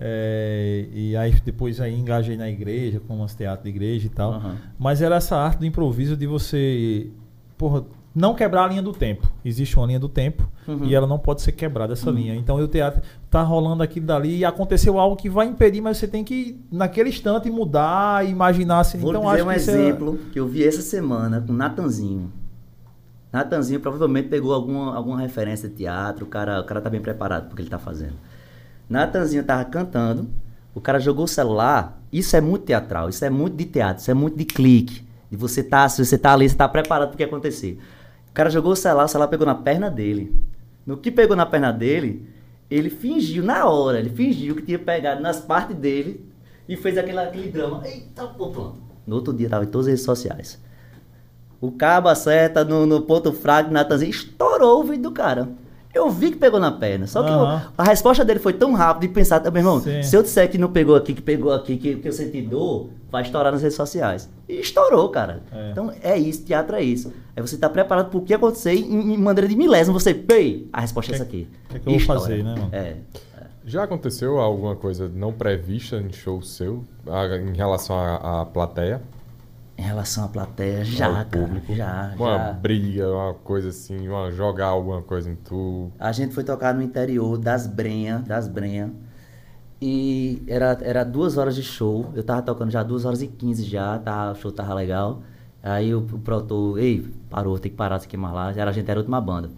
É, 0.00 0.86
e 0.92 1.16
aí 1.16 1.32
depois 1.44 1.80
aí 1.80 1.92
engajei 1.92 2.36
na 2.36 2.48
igreja, 2.48 3.00
com 3.00 3.16
umas 3.16 3.34
teatros 3.34 3.64
de 3.64 3.70
igreja 3.70 4.06
e 4.06 4.10
tal. 4.10 4.32
Aham. 4.34 4.56
Mas 4.78 5.02
era 5.02 5.16
essa 5.16 5.36
arte 5.36 5.58
do 5.58 5.66
improviso 5.66 6.16
de 6.16 6.26
você, 6.26 7.08
porra, 7.56 7.84
não 8.18 8.34
quebrar 8.34 8.64
a 8.64 8.68
linha 8.68 8.82
do 8.82 8.92
tempo. 8.92 9.26
Existe 9.44 9.76
uma 9.78 9.86
linha 9.86 10.00
do 10.00 10.08
tempo 10.08 10.46
Uhum. 10.66 10.84
e 10.84 10.94
ela 10.94 11.06
não 11.06 11.18
pode 11.18 11.40
ser 11.40 11.52
quebrada 11.52 11.92
essa 11.92 12.10
linha. 12.10 12.34
Então 12.34 12.56
o 12.56 12.68
teatro 12.68 13.00
tá 13.30 13.42
rolando 13.42 13.82
aquilo 13.82 14.04
dali 14.06 14.38
e 14.38 14.44
aconteceu 14.44 14.98
algo 14.98 15.14
que 15.16 15.30
vai 15.30 15.46
impedir, 15.46 15.80
mas 15.80 15.96
você 15.98 16.08
tem 16.08 16.24
que 16.24 16.60
naquele 16.70 17.08
instante 17.10 17.48
mudar, 17.48 18.26
imaginar 18.28 18.80
assim. 18.80 18.98
Vou 18.98 19.10
então 19.10 19.22
dizer 19.22 19.34
acho 19.34 19.44
um 19.44 19.46
que 19.46 19.52
é- 19.52 19.56
exemplo 19.56 20.18
que 20.32 20.40
eu 20.40 20.46
vi 20.48 20.64
essa 20.66 20.82
semana 20.82 21.40
com 21.40 21.52
Natanzinho. 21.52 22.30
Natanzinho 23.32 23.78
provavelmente 23.80 24.28
pegou 24.28 24.52
alguma, 24.54 24.94
alguma 24.96 25.20
referência 25.20 25.68
de 25.68 25.74
teatro, 25.76 26.24
o 26.24 26.28
cara, 26.28 26.60
o 26.60 26.64
cara 26.64 26.80
tá 26.80 26.88
bem 26.90 27.00
preparado 27.00 27.46
pro 27.46 27.56
que 27.56 27.62
ele 27.62 27.70
tá 27.70 27.78
fazendo. 27.78 28.14
Natanzinho 28.88 29.44
tava 29.44 29.64
cantando, 29.66 30.28
o 30.74 30.80
cara 30.80 30.98
jogou 30.98 31.24
o 31.24 31.28
celular, 31.28 32.00
isso 32.12 32.34
é 32.36 32.40
muito 32.40 32.64
teatral, 32.64 33.08
isso 33.08 33.24
é 33.24 33.30
muito 33.30 33.54
de 33.56 33.66
teatro, 33.66 34.00
isso 34.00 34.10
é 34.10 34.14
muito 34.14 34.36
de 34.36 34.44
clique. 34.44 35.06
De 35.30 35.36
você 35.36 35.62
tá, 35.62 35.86
se 35.90 36.02
você 36.04 36.16
tá 36.16 36.32
ali, 36.32 36.48
você 36.48 36.56
tá 36.56 36.66
preparado 36.66 37.08
pro 37.08 37.18
que 37.18 37.22
acontecer. 37.24 37.78
Cara 38.38 38.50
jogou 38.50 38.70
o 38.70 38.76
celular, 38.76 39.06
o 39.06 39.08
celular 39.08 39.26
pegou 39.26 39.44
na 39.44 39.56
perna 39.56 39.90
dele. 39.90 40.32
No 40.86 40.96
que 40.96 41.10
pegou 41.10 41.36
na 41.36 41.44
perna 41.44 41.72
dele, 41.72 42.24
ele 42.70 42.88
fingiu, 42.88 43.42
na 43.42 43.66
hora, 43.66 43.98
ele 43.98 44.10
fingiu 44.10 44.54
que 44.54 44.62
tinha 44.62 44.78
pegado 44.78 45.20
nas 45.20 45.40
partes 45.40 45.74
dele 45.74 46.24
e 46.68 46.76
fez 46.76 46.96
aquele, 46.96 47.18
aquele 47.18 47.50
drama. 47.50 47.82
Eita, 47.84 48.28
pô, 48.28 48.50
pronto. 48.50 48.78
No 49.04 49.16
outro 49.16 49.32
dia 49.34 49.48
tava 49.48 49.64
em 49.64 49.66
todas 49.66 49.88
as 49.88 49.90
redes 49.90 50.04
sociais. 50.04 50.62
O 51.60 51.72
cabo 51.72 52.08
acerta 52.08 52.64
no, 52.64 52.86
no 52.86 53.02
ponto 53.02 53.32
fraco, 53.32 53.72
Natanzinho, 53.72 54.10
estourou 54.10 54.82
o 54.82 54.84
vídeo 54.84 55.02
do 55.02 55.10
cara. 55.10 55.48
Eu 55.94 56.10
vi 56.10 56.30
que 56.30 56.36
pegou 56.36 56.60
na 56.60 56.70
perna. 56.70 57.06
Só 57.06 57.22
que 57.22 57.30
eu- 57.30 57.60
a 57.78 57.84
resposta 57.84 58.24
dele 58.24 58.38
foi 58.38 58.52
tão 58.52 58.72
rápida 58.74 59.06
de 59.08 59.12
pensar, 59.12 59.40
meu 59.42 59.56
irmão, 59.56 59.80
Sim. 59.80 60.02
se 60.02 60.14
eu 60.14 60.22
disser 60.22 60.50
que 60.50 60.58
não 60.58 60.70
pegou 60.70 60.94
aqui, 60.94 61.14
que 61.14 61.22
pegou 61.22 61.52
aqui, 61.52 61.76
que, 61.76 61.96
que 61.96 62.08
eu 62.08 62.12
senti 62.12 62.42
dor, 62.42 62.90
vai 63.10 63.22
estourar 63.22 63.50
nas 63.52 63.62
redes 63.62 63.76
sociais. 63.76 64.28
E 64.48 64.60
estourou, 64.60 65.08
cara. 65.08 65.42
É. 65.50 65.70
Então 65.70 65.92
é 66.02 66.16
isso, 66.18 66.44
teatro 66.44 66.76
é 66.76 66.82
isso. 66.82 67.12
É 67.34 67.40
você 67.40 67.54
estar 67.54 67.70
preparado 67.70 68.10
pro 68.10 68.20
que 68.20 68.34
acontecer 68.34 68.72
em, 68.74 69.14
em 69.14 69.16
maneira 69.16 69.48
de 69.48 69.56
milésimo. 69.56 69.98
Você, 69.98 70.12
pei, 70.12 70.68
a 70.72 70.80
resposta 70.82 71.12
é 71.12 71.14
essa 71.14 71.24
aqui. 71.24 71.48
que 71.70 71.76
é 71.76 71.80
que 71.80 71.88
eu 71.88 71.92
vou 71.92 72.00
fazer, 72.00 72.44
né, 72.44 72.54
mano? 72.54 72.68
É. 72.72 72.96
Já 73.64 73.82
aconteceu 73.82 74.38
alguma 74.38 74.74
coisa 74.76 75.10
não 75.14 75.30
prevista 75.32 75.96
em 75.96 76.10
show 76.10 76.40
seu 76.40 76.84
ah, 77.06 77.26
em 77.36 77.54
relação 77.54 77.96
à, 77.98 78.40
à 78.40 78.44
plateia? 78.46 79.02
Em 79.78 79.82
relação 79.82 80.24
à 80.24 80.28
plateia, 80.28 80.84
já, 80.84 81.24
cara, 81.24 81.62
já, 81.70 82.12
Uma 82.18 82.36
já. 82.36 82.52
briga, 82.52 83.08
uma 83.08 83.32
coisa 83.32 83.68
assim, 83.68 84.08
uma 84.08 84.28
jogar 84.32 84.66
alguma 84.66 85.00
coisa 85.02 85.30
em 85.30 85.36
tu. 85.36 85.92
A 86.00 86.10
gente 86.10 86.34
foi 86.34 86.42
tocar 86.42 86.74
no 86.74 86.82
interior 86.82 87.38
das 87.38 87.66
Brenha, 87.68 88.18
das 88.26 88.48
Brenha. 88.48 88.90
E 89.80 90.42
era, 90.48 90.76
era 90.82 91.04
duas 91.04 91.36
horas 91.38 91.54
de 91.54 91.62
show. 91.62 92.10
Eu 92.14 92.24
tava 92.24 92.42
tocando 92.42 92.72
já 92.72 92.82
duas 92.82 93.04
horas 93.04 93.22
e 93.22 93.28
quinze 93.28 93.62
já, 93.62 93.96
tava, 94.00 94.32
o 94.32 94.34
show 94.34 94.50
tava 94.50 94.74
legal. 94.74 95.22
Aí 95.62 95.94
o, 95.94 96.00
o 96.00 96.78
ei, 96.78 97.06
parou, 97.30 97.56
tem 97.58 97.70
que 97.70 97.76
parar, 97.76 98.00
tem 98.00 98.08
que 98.08 98.16
mais 98.16 98.34
lá. 98.34 98.50
Era, 98.50 98.70
a 98.70 98.72
gente 98.72 98.90
era 98.90 98.98
a 98.98 99.02
última 99.02 99.20
banda. 99.20 99.48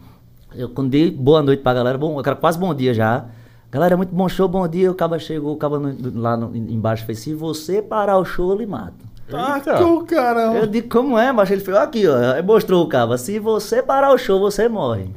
Eu 0.54 0.68
quando 0.68 0.90
dei 0.90 1.10
boa 1.10 1.42
noite 1.42 1.62
pra 1.62 1.72
galera, 1.72 1.96
bom, 1.96 2.20
era 2.20 2.36
quase 2.36 2.58
bom 2.58 2.74
dia 2.74 2.92
já. 2.92 3.24
Galera, 3.70 3.96
muito 3.96 4.14
bom 4.14 4.28
show, 4.28 4.46
bom 4.48 4.68
dia. 4.68 4.90
O 4.90 4.94
caba 4.94 5.18
chegou, 5.18 5.54
o 5.54 5.56
caba 5.56 5.78
no- 5.78 6.20
lá 6.20 6.36
no- 6.36 6.54
embaixo 6.54 7.06
fez: 7.06 7.20
se 7.20 7.32
você 7.32 7.80
parar 7.80 8.18
o 8.18 8.24
show, 8.24 8.50
eu 8.50 8.58
lhe 8.58 8.66
mato. 8.66 9.08
O 9.82 10.04
caramba. 10.04 10.58
Eu 10.58 10.66
digo, 10.66 10.88
como 10.88 11.18
é, 11.18 11.32
mas 11.32 11.50
ele 11.50 11.60
falou 11.60 11.80
aqui, 11.80 12.04
ó. 12.06 12.42
Mostrou 12.42 12.84
o 12.84 12.88
caba: 12.88 13.16
se 13.18 13.38
você 13.38 13.82
parar 13.82 14.12
o 14.12 14.18
show, 14.18 14.38
você 14.40 14.68
morre. 14.68 15.10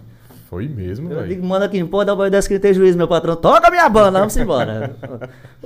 Foi 0.53 0.67
mesmo, 0.67 1.09
Eu 1.09 1.15
velho. 1.15 1.29
digo, 1.29 1.45
manda 1.47 1.65
aqui, 1.65 1.83
pô, 1.83 2.05
dá 2.05 2.13
uma 2.13 2.29
dessa 2.29 2.47
que 2.47 2.59
tem 2.59 2.71
juízo, 2.71 2.95
meu 2.95 3.07
patrão. 3.07 3.35
Toca 3.35 3.71
minha 3.71 3.89
banda, 3.89 4.19
vamos 4.19 4.37
embora. 4.37 4.95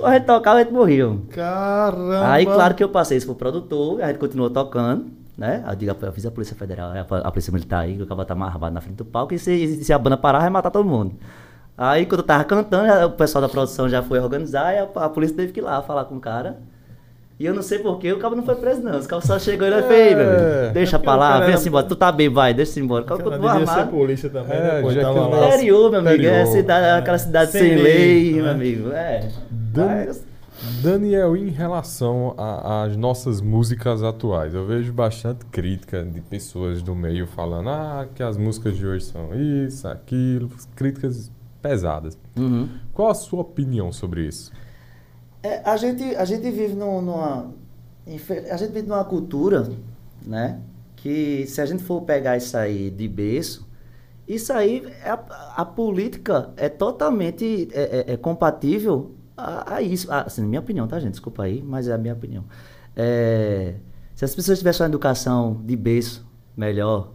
a 0.02 0.14
gente 0.14 0.24
tocava, 0.24 0.60
a 0.60 0.62
gente 0.62 0.72
morreu. 0.72 1.20
Caramba. 1.30 2.32
Aí, 2.32 2.46
claro 2.46 2.74
que 2.74 2.82
eu 2.82 2.88
passei 2.88 3.18
isso 3.18 3.26
pro 3.26 3.34
produtor, 3.34 4.00
a 4.00 4.06
gente 4.06 4.18
continuou 4.18 4.48
tocando, 4.48 5.06
né? 5.36 5.62
Eu 5.68 5.76
digo, 5.76 5.94
eu 6.00 6.12
fiz 6.12 6.24
a 6.24 6.30
Polícia 6.30 6.56
Federal, 6.56 6.92
a, 6.96 7.30
Polícia 7.30 7.52
Militar 7.52 7.80
aí, 7.80 7.96
que 7.98 8.02
o 8.02 8.06
cara 8.06 8.24
tá 8.24 8.32
amarrado 8.32 8.70
na 8.72 8.80
frente 8.80 8.96
do 8.96 9.04
palco, 9.04 9.34
e 9.34 9.38
se, 9.38 9.84
se 9.84 9.92
a 9.92 9.98
banda 9.98 10.16
parar, 10.16 10.38
vai 10.38 10.48
matar 10.48 10.70
todo 10.70 10.88
mundo. 10.88 11.12
Aí, 11.76 12.06
quando 12.06 12.20
eu 12.22 12.26
tava 12.26 12.44
cantando, 12.44 13.06
o 13.08 13.10
pessoal 13.10 13.42
da 13.42 13.48
produção 13.48 13.90
já 13.90 14.02
foi 14.02 14.18
organizar, 14.18 14.72
e 14.74 14.78
a, 14.78 14.84
a 15.04 15.08
polícia 15.10 15.36
teve 15.36 15.52
que 15.52 15.60
ir 15.60 15.64
lá 15.64 15.82
falar 15.82 16.06
com 16.06 16.16
o 16.16 16.20
cara. 16.20 16.56
E 17.40 17.46
eu 17.46 17.54
não 17.54 17.62
sei 17.62 17.78
porquê, 17.78 18.12
o 18.12 18.18
cabo 18.18 18.34
não 18.34 18.42
foi 18.44 18.56
preso, 18.56 18.82
não. 18.82 18.98
Os 18.98 19.06
cabos 19.06 19.24
só 19.24 19.38
chegou 19.38 19.66
e 19.68 19.70
ele 19.72 19.82
fez, 19.84 20.16
meu 20.16 20.26
amigo. 20.28 20.72
Deixa 20.74 20.96
É 20.96 20.98
pra 20.98 21.14
lá, 21.14 21.28
cara 21.28 21.38
vem 21.40 21.48
era- 21.50 21.58
assim 21.58 21.68
embora. 21.68 21.86
Tu 21.86 21.94
tá 21.94 22.10
bem, 22.10 22.28
vai, 22.28 22.52
deixa 22.52 22.80
embora. 22.80 23.04
O 23.04 23.06
Ela 23.06 23.22
continuou 23.22 23.50
devia 23.52 23.66
ser 23.66 23.72
armado. 23.72 23.90
polícia 23.92 24.28
também, 24.30 24.56
É, 24.56 24.60
né? 24.74 24.80
pô, 24.82 24.90
já 24.92 25.02
tava 25.02 25.14
que 25.14 25.20
lá. 25.20 25.40
não- 25.40 25.46
Interior, 25.48 25.90
meu 25.92 26.00
amigo, 26.00 26.24
é 26.26 26.46
cidade, 26.46 27.00
aquela 27.00 27.18
cidade 27.18 27.52
Sem 27.52 27.60
sem, 27.62 27.76
lei, 27.76 27.82
lei, 27.84 28.32
né? 28.34 28.42
meu 28.42 28.50
amigo. 28.50 28.90
É. 28.92 29.28
Dan- 29.50 30.06
Daniel, 30.82 31.36
em 31.36 31.50
relação 31.50 32.34
a- 32.36 32.82
às 32.82 32.96
nossas 32.96 33.40
músicas 33.40 34.02
atuais, 34.02 34.54
eu 34.54 34.66
vejo 34.66 34.92
bastante 34.92 35.44
crítica 35.46 36.02
de 36.02 36.20
pessoas 36.20 36.82
do 36.82 36.96
meio 36.96 37.28
falando 37.28 37.68
ah, 37.68 38.06
que 38.12 38.22
as 38.22 38.36
músicas 38.36 38.76
de 38.76 38.84
hoje 38.84 39.04
são 39.04 39.28
isso, 39.64 39.86
aquilo, 39.86 40.50
críticas 40.74 41.30
pesadas. 41.62 42.18
Uhum. 42.36 42.68
Qual 42.92 43.08
a 43.08 43.14
sua 43.14 43.42
opinião 43.42 43.92
sobre 43.92 44.22
isso? 44.26 44.50
É, 45.42 45.60
a, 45.64 45.76
gente, 45.76 46.02
a 46.16 46.24
gente 46.24 46.50
vive 46.50 46.74
num- 46.74 47.00
numa. 47.02 47.52
A 48.50 48.56
gente 48.56 48.72
vive 48.72 48.88
numa 48.88 49.04
cultura, 49.04 49.68
né? 50.26 50.60
Que 50.96 51.46
se 51.46 51.60
a 51.60 51.66
gente 51.66 51.82
for 51.82 52.02
pegar 52.02 52.36
isso 52.36 52.56
aí 52.56 52.90
de 52.90 53.06
berço, 53.06 53.68
isso 54.26 54.52
aí, 54.52 54.82
a, 55.04 55.12
a 55.62 55.64
política 55.64 56.50
é 56.56 56.68
totalmente 56.68 57.68
é, 57.72 58.04
é- 58.10 58.12
é 58.14 58.16
compatível 58.16 59.12
a, 59.36 59.76
a 59.76 59.82
isso. 59.82 60.10
Ah, 60.10 60.22
assim, 60.22 60.44
minha 60.44 60.60
opinião, 60.60 60.88
tá, 60.88 60.98
gente? 60.98 61.12
Desculpa 61.12 61.44
aí, 61.44 61.62
mas 61.62 61.86
é 61.88 61.92
a 61.92 61.98
minha 61.98 62.14
opinião. 62.14 62.44
É, 62.96 63.74
se 64.14 64.24
as 64.24 64.34
pessoas 64.34 64.58
tivessem 64.58 64.84
uma 64.84 64.88
educação 64.90 65.60
de 65.64 65.76
berço 65.76 66.26
melhor 66.56 67.12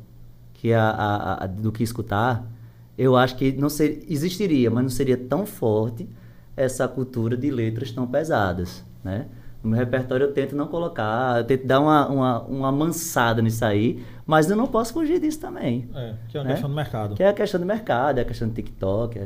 que 0.53 0.71
a, 0.73 0.89
a- 0.89 1.43
a- 1.43 1.47
do 1.47 1.71
que 1.71 1.83
escutar, 1.83 2.49
eu 2.97 3.15
acho 3.17 3.35
que 3.35 3.51
não 3.51 3.69
ser, 3.69 4.05
existiria, 4.07 4.69
mas 4.71 4.83
não 4.83 4.89
seria 4.89 5.17
tão 5.17 5.45
forte 5.45 6.07
essa 6.55 6.87
cultura 6.87 7.35
de 7.37 7.49
letras 7.51 7.91
tão 7.91 8.05
pesadas, 8.07 8.83
né? 9.03 9.25
No 9.63 9.69
meu 9.69 9.79
repertório 9.79 10.25
eu 10.25 10.33
tento 10.33 10.55
não 10.57 10.67
colocar, 10.67 11.37
eu 11.37 11.43
tento 11.45 11.65
dar 11.65 11.79
uma, 11.79 12.07
uma, 12.09 12.41
uma 12.43 12.67
amansada 12.67 13.41
nisso 13.41 13.63
aí, 13.63 14.03
mas 14.25 14.49
eu 14.49 14.57
não 14.57 14.67
posso 14.67 14.91
fugir 14.91 15.21
disso 15.21 15.39
também. 15.39 15.87
É, 15.95 16.13
que 16.27 16.37
é 16.37 16.41
uma 16.41 16.45
né? 16.47 16.51
questão 16.51 16.69
do 16.69 16.75
mercado. 16.75 17.15
Que 17.15 17.23
é 17.23 17.29
a 17.29 17.33
questão 17.33 17.59
do 17.61 17.65
mercado, 17.65 18.17
é 18.17 18.21
a 18.23 18.25
questão 18.25 18.47
do 18.49 18.53
TikTok, 18.53 19.17
é, 19.17 19.21
é- 19.21 19.25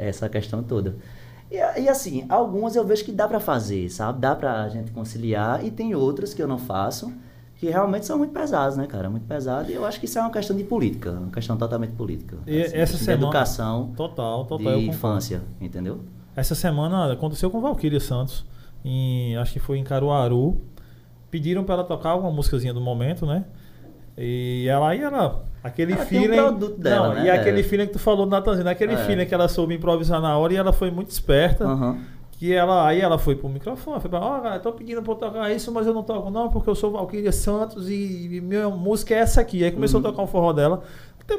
é- 0.00 0.04
é 0.06 0.08
essa 0.08 0.28
questão 0.30 0.62
toda. 0.62 0.96
E, 1.50 1.56
e 1.82 1.88
assim, 1.90 2.24
algumas 2.30 2.74
eu 2.74 2.84
vejo 2.86 3.04
que 3.04 3.12
dá 3.12 3.28
pra 3.28 3.38
fazer, 3.38 3.90
sabe? 3.90 4.18
Dá 4.20 4.34
pra 4.34 4.66
gente 4.70 4.92
conciliar, 4.92 5.62
e 5.62 5.70
tem 5.70 5.94
outras 5.94 6.32
que 6.32 6.40
eu 6.42 6.48
não 6.48 6.56
faço, 6.56 7.12
que 7.56 7.68
realmente 7.68 8.06
são 8.06 8.16
muito 8.16 8.32
pesadas, 8.32 8.78
né, 8.78 8.86
cara? 8.86 9.10
Muito 9.10 9.26
pesadas, 9.26 9.68
e 9.68 9.74
eu 9.74 9.84
acho 9.84 10.00
que 10.00 10.06
isso 10.06 10.18
é 10.18 10.22
uma 10.22 10.30
questão 10.30 10.56
de 10.56 10.64
política, 10.64 11.10
uma 11.10 11.30
questão 11.30 11.58
totalmente 11.58 11.92
política. 11.92 12.38
E 12.46 12.62
assim, 12.62 12.76
essa 12.78 12.96
de 12.96 13.04
semana- 13.04 13.24
educação, 13.24 13.92
Total, 13.94 14.46
total. 14.46 14.78
de 14.78 14.86
infância, 14.86 15.42
entendeu? 15.60 16.00
Essa 16.36 16.54
semana 16.54 17.12
aconteceu 17.12 17.50
com 17.50 17.60
Valkyria 17.60 18.00
Santos, 18.00 18.44
em, 18.84 19.36
acho 19.36 19.52
que 19.52 19.58
foi 19.58 19.78
em 19.78 19.84
Caruaru. 19.84 20.60
Pediram 21.30 21.62
pra 21.64 21.74
ela 21.76 21.84
tocar 21.84 22.16
uma 22.16 22.30
músicazinha 22.30 22.74
do 22.74 22.80
momento, 22.80 23.24
né? 23.26 23.44
E 24.18 24.66
ela 24.68 24.88
aí 24.90 25.00
ela. 25.00 25.44
Aquele 25.62 25.92
Ela 25.92 26.04
tem 26.04 26.18
um 26.18 26.22
feeling. 26.22 26.36
produto 26.36 26.78
dela, 26.80 27.08
não, 27.08 27.14
né? 27.16 27.26
E 27.26 27.30
aquele 27.30 27.60
É. 27.60 27.62
feeling 27.62 27.86
que 27.86 27.92
tu 27.92 27.98
falou 27.98 28.24
do 28.26 28.30
Natanzinho, 28.30 28.68
aquele 28.68 28.94
É. 28.94 28.96
feeling 28.96 29.26
que 29.26 29.34
ela 29.34 29.46
soube 29.48 29.74
improvisar 29.74 30.20
na 30.20 30.36
hora 30.36 30.52
e 30.52 30.56
ela 30.56 30.72
foi 30.72 30.90
muito 30.90 31.10
esperta. 31.10 31.64
Aham. 31.64 31.98
Que 32.32 32.54
ela, 32.54 32.86
aí 32.86 33.00
ela 33.02 33.18
foi 33.18 33.36
pro 33.36 33.50
microfone, 33.50 34.00
foi 34.00 34.08
pra, 34.08 34.18
ó, 34.18 34.40
galera, 34.40 34.58
tô 34.60 34.72
pedindo 34.72 35.02
pra 35.02 35.12
eu 35.12 35.16
tocar 35.16 35.52
isso, 35.52 35.70
mas 35.70 35.86
eu 35.86 35.92
não 35.92 36.02
toco 36.02 36.30
não, 36.30 36.48
porque 36.48 36.70
eu 36.70 36.74
sou 36.74 36.90
Valkyria 36.90 37.30
Santos 37.32 37.90
e, 37.90 38.36
e 38.36 38.40
minha 38.40 38.68
música 38.70 39.14
é 39.14 39.18
essa 39.18 39.42
aqui. 39.42 39.62
Aí 39.62 39.70
começou 39.70 40.00
Uhum. 40.00 40.06
a 40.06 40.10
tocar 40.10 40.22
um 40.22 40.26
forró 40.26 40.52
dela. 40.54 40.82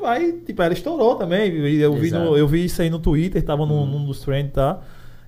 Aí, 0.03 0.33
tipo, 0.45 0.61
ela 0.61 0.73
estourou 0.73 1.15
também. 1.15 1.51
Eu 1.79 1.93
vi, 1.93 2.11
no- 2.11 2.37
eu 2.37 2.47
vi 2.47 2.65
isso 2.65 2.81
aí 2.81 2.89
no 2.89 2.99
Twitter, 2.99 3.43
tava 3.43 3.65
num, 3.65 3.79
Uhum. 3.81 3.85
num 3.85 4.05
dos 4.05 4.21
trends, 4.21 4.51
tá? 4.53 4.79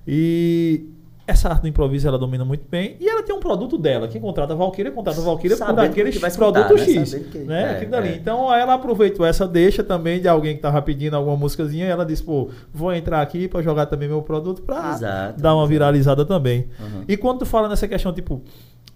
E 0.06 0.86
essa 1.26 1.48
arte 1.48 1.62
do 1.62 1.68
improviso 1.68 2.06
ela 2.06 2.18
domina 2.18 2.44
muito 2.44 2.64
bem. 2.70 2.96
E 3.00 3.08
ela 3.08 3.22
tem 3.22 3.34
um 3.34 3.40
produto 3.40 3.78
dela. 3.78 4.06
Quem 4.08 4.20
contrata 4.20 4.52
a 4.52 4.56
Valkyria, 4.56 4.92
contrata 4.92 5.20
a 5.20 5.24
Valkyria 5.24 5.56
por 5.56 5.80
aquele 5.80 6.10
que 6.12 6.18
vai 6.18 6.30
produto 6.30 6.74
né? 6.74 6.78
X. 6.80 7.14
Que- 7.14 7.38
Né? 7.38 7.78
é, 7.80 7.96
é. 8.08 8.16
Então 8.16 8.52
ela 8.54 8.74
aproveitou 8.74 9.24
essa 9.24 9.48
deixa 9.48 9.82
também 9.82 10.20
de 10.20 10.28
alguém 10.28 10.54
que 10.56 10.60
tava 10.60 10.80
pedindo 10.82 11.14
alguma 11.16 11.36
músicazinha. 11.36 11.86
Ela 11.86 12.04
disse, 12.04 12.22
pô, 12.22 12.50
vou 12.72 12.92
entrar 12.92 13.22
aqui 13.22 13.48
pra 13.48 13.62
jogar 13.62 13.86
também 13.86 14.06
meu 14.08 14.20
produto 14.20 14.60
pra 14.62 14.90
Exato. 14.92 15.40
dar 15.40 15.54
uma 15.54 15.66
viralizada 15.66 16.26
também. 16.26 16.66
Uhum. 16.78 17.04
E 17.08 17.16
quando 17.16 17.38
tu 17.38 17.46
fala 17.46 17.68
nessa 17.70 17.88
questão, 17.88 18.12
tipo, 18.12 18.42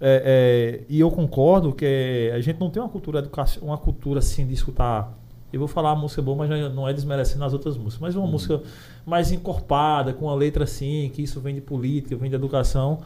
é, 0.00 0.80
é, 0.80 0.84
e 0.88 1.00
eu 1.00 1.10
concordo 1.10 1.72
que 1.72 2.30
a 2.34 2.40
gente 2.40 2.60
não 2.60 2.68
tem 2.68 2.82
uma 2.82 2.88
cultura 2.90 3.20
educação, 3.20 3.62
uma 3.66 3.78
cultura 3.78 4.18
assim 4.18 4.46
de 4.46 4.52
escutar. 4.52 5.16
Eu 5.52 5.58
vou 5.60 5.68
falar 5.68 5.92
a 5.92 5.96
música 5.96 6.20
boa, 6.20 6.36
mas 6.36 6.74
não 6.74 6.86
é 6.86 6.92
desmerecendo 6.92 7.44
as 7.44 7.52
outras 7.52 7.76
músicas, 7.76 8.00
mas 8.00 8.14
uma 8.16 8.24
Uhum. 8.26 8.32
música 8.32 8.60
mais 9.06 9.32
encorpada, 9.32 10.12
com 10.12 10.26
uma 10.26 10.34
letra 10.34 10.64
assim, 10.64 11.10
que 11.14 11.22
isso 11.22 11.40
vem 11.40 11.54
de 11.54 11.60
política, 11.60 12.16
vem 12.16 12.28
de 12.28 12.36
educação. 12.36 13.00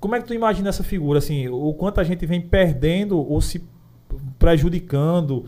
Como 0.00 0.16
é 0.16 0.20
que 0.20 0.26
tu 0.26 0.34
imagina 0.34 0.68
essa 0.68 0.82
figura, 0.82 1.18
assim, 1.20 1.46
o 1.48 1.72
quanto 1.74 2.00
a 2.00 2.04
gente 2.04 2.26
vem 2.26 2.40
perdendo 2.40 3.16
ou 3.16 3.40
se 3.40 3.62
prejudicando 4.38 5.44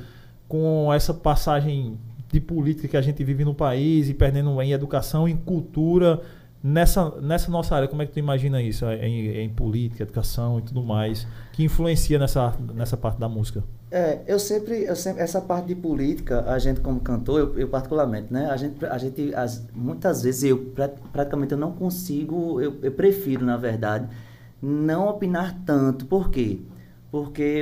com 0.49 0.93
essa 0.93 1.13
passagem 1.13 1.99
de 2.31 2.41
política 2.41 2.89
que 2.89 2.97
a 2.97 3.01
gente 3.03 3.23
vive 3.25 3.45
no 3.45 3.55
país 3.55 4.09
e 4.09 4.15
perdendo 4.15 4.61
em 4.63 4.73
educação, 4.73 5.29
em 5.29 5.37
cultura, 5.37 6.21
nessa, 6.65 7.11
nessa 7.21 7.51
nossa 7.51 7.77
área, 7.77 7.87
como 7.89 8.03
é 8.03 8.07
que 8.07 8.13
tu 8.13 8.19
imagina 8.19 8.63
isso, 8.63 8.87
em, 8.87 9.29
em 9.45 9.51
política, 9.51 10.03
educação 10.03 10.59
e 10.59 10.63
tudo 10.63 10.83
mais, 10.83 11.27
que 11.53 11.63
influencia 11.63 12.19
nessa, 12.19 12.55
nessa 12.75 12.97
parte 12.97 13.21
da 13.21 13.29
música? 13.29 13.63
É, 13.91 14.23
eu 14.27 14.41
sempre, 14.41 14.83
eu 14.85 14.97
sempre, 14.97 15.23
essa 15.23 15.41
parte 15.41 15.69
de 15.69 15.75
política, 15.77 16.43
a 16.51 16.59
gente 16.59 16.81
como 16.81 16.99
cantor, 17.01 17.39
eu, 17.39 17.59
eu 17.61 17.69
particularmente, 17.69 18.33
né, 18.33 18.47
a 18.51 18.57
gente, 18.57 18.85
a 18.85 18.99
gente 18.99 19.33
as- 19.35 19.65
muitas 19.75 20.23
vezes 20.23 20.43
eu 20.45 20.59
pra- 20.75 20.89
praticamente 21.13 21.53
eu 21.53 21.59
não 21.59 21.71
consigo, 21.73 22.61
eu, 22.61 22.77
eu 22.83 22.91
prefiro, 22.93 23.45
na 23.45 23.57
verdade, 23.57 24.09
não 24.61 25.09
opinar 25.09 25.61
tanto. 25.65 26.07
Por 26.07 26.31
quê? 26.31 26.59
Porque 26.59 26.74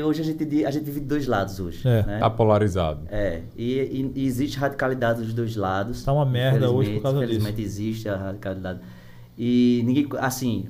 hoje 0.04 0.20
a 0.22 0.24
gente, 0.24 0.64
a 0.64 0.70
gente 0.70 0.84
vive 0.84 1.00
de 1.00 1.06
dois 1.06 1.26
lados 1.26 1.58
hoje. 1.60 1.86
É. 1.86 2.02
né? 2.06 2.18
Tá 2.18 2.30
polarizado. 2.30 3.00
É, 3.10 3.42
e, 3.56 3.72
e- 3.80 4.12
e 4.14 4.26
existe 4.26 4.58
radicalidade 4.58 5.22
dos 5.22 5.32
dois 5.34 5.54
lados. 5.56 6.02
Tá 6.04 6.12
uma 6.12 6.24
merda 6.26 6.70
hoje 6.70 6.94
por 6.94 7.02
causa 7.02 7.18
disso. 7.20 7.32
Infelizmente 7.32 7.62
existe 7.62 8.08
a 8.08 8.16
radicalidade. 8.16 8.80
E 9.38 9.82
ninguém, 9.84 10.08
assim, 10.18 10.68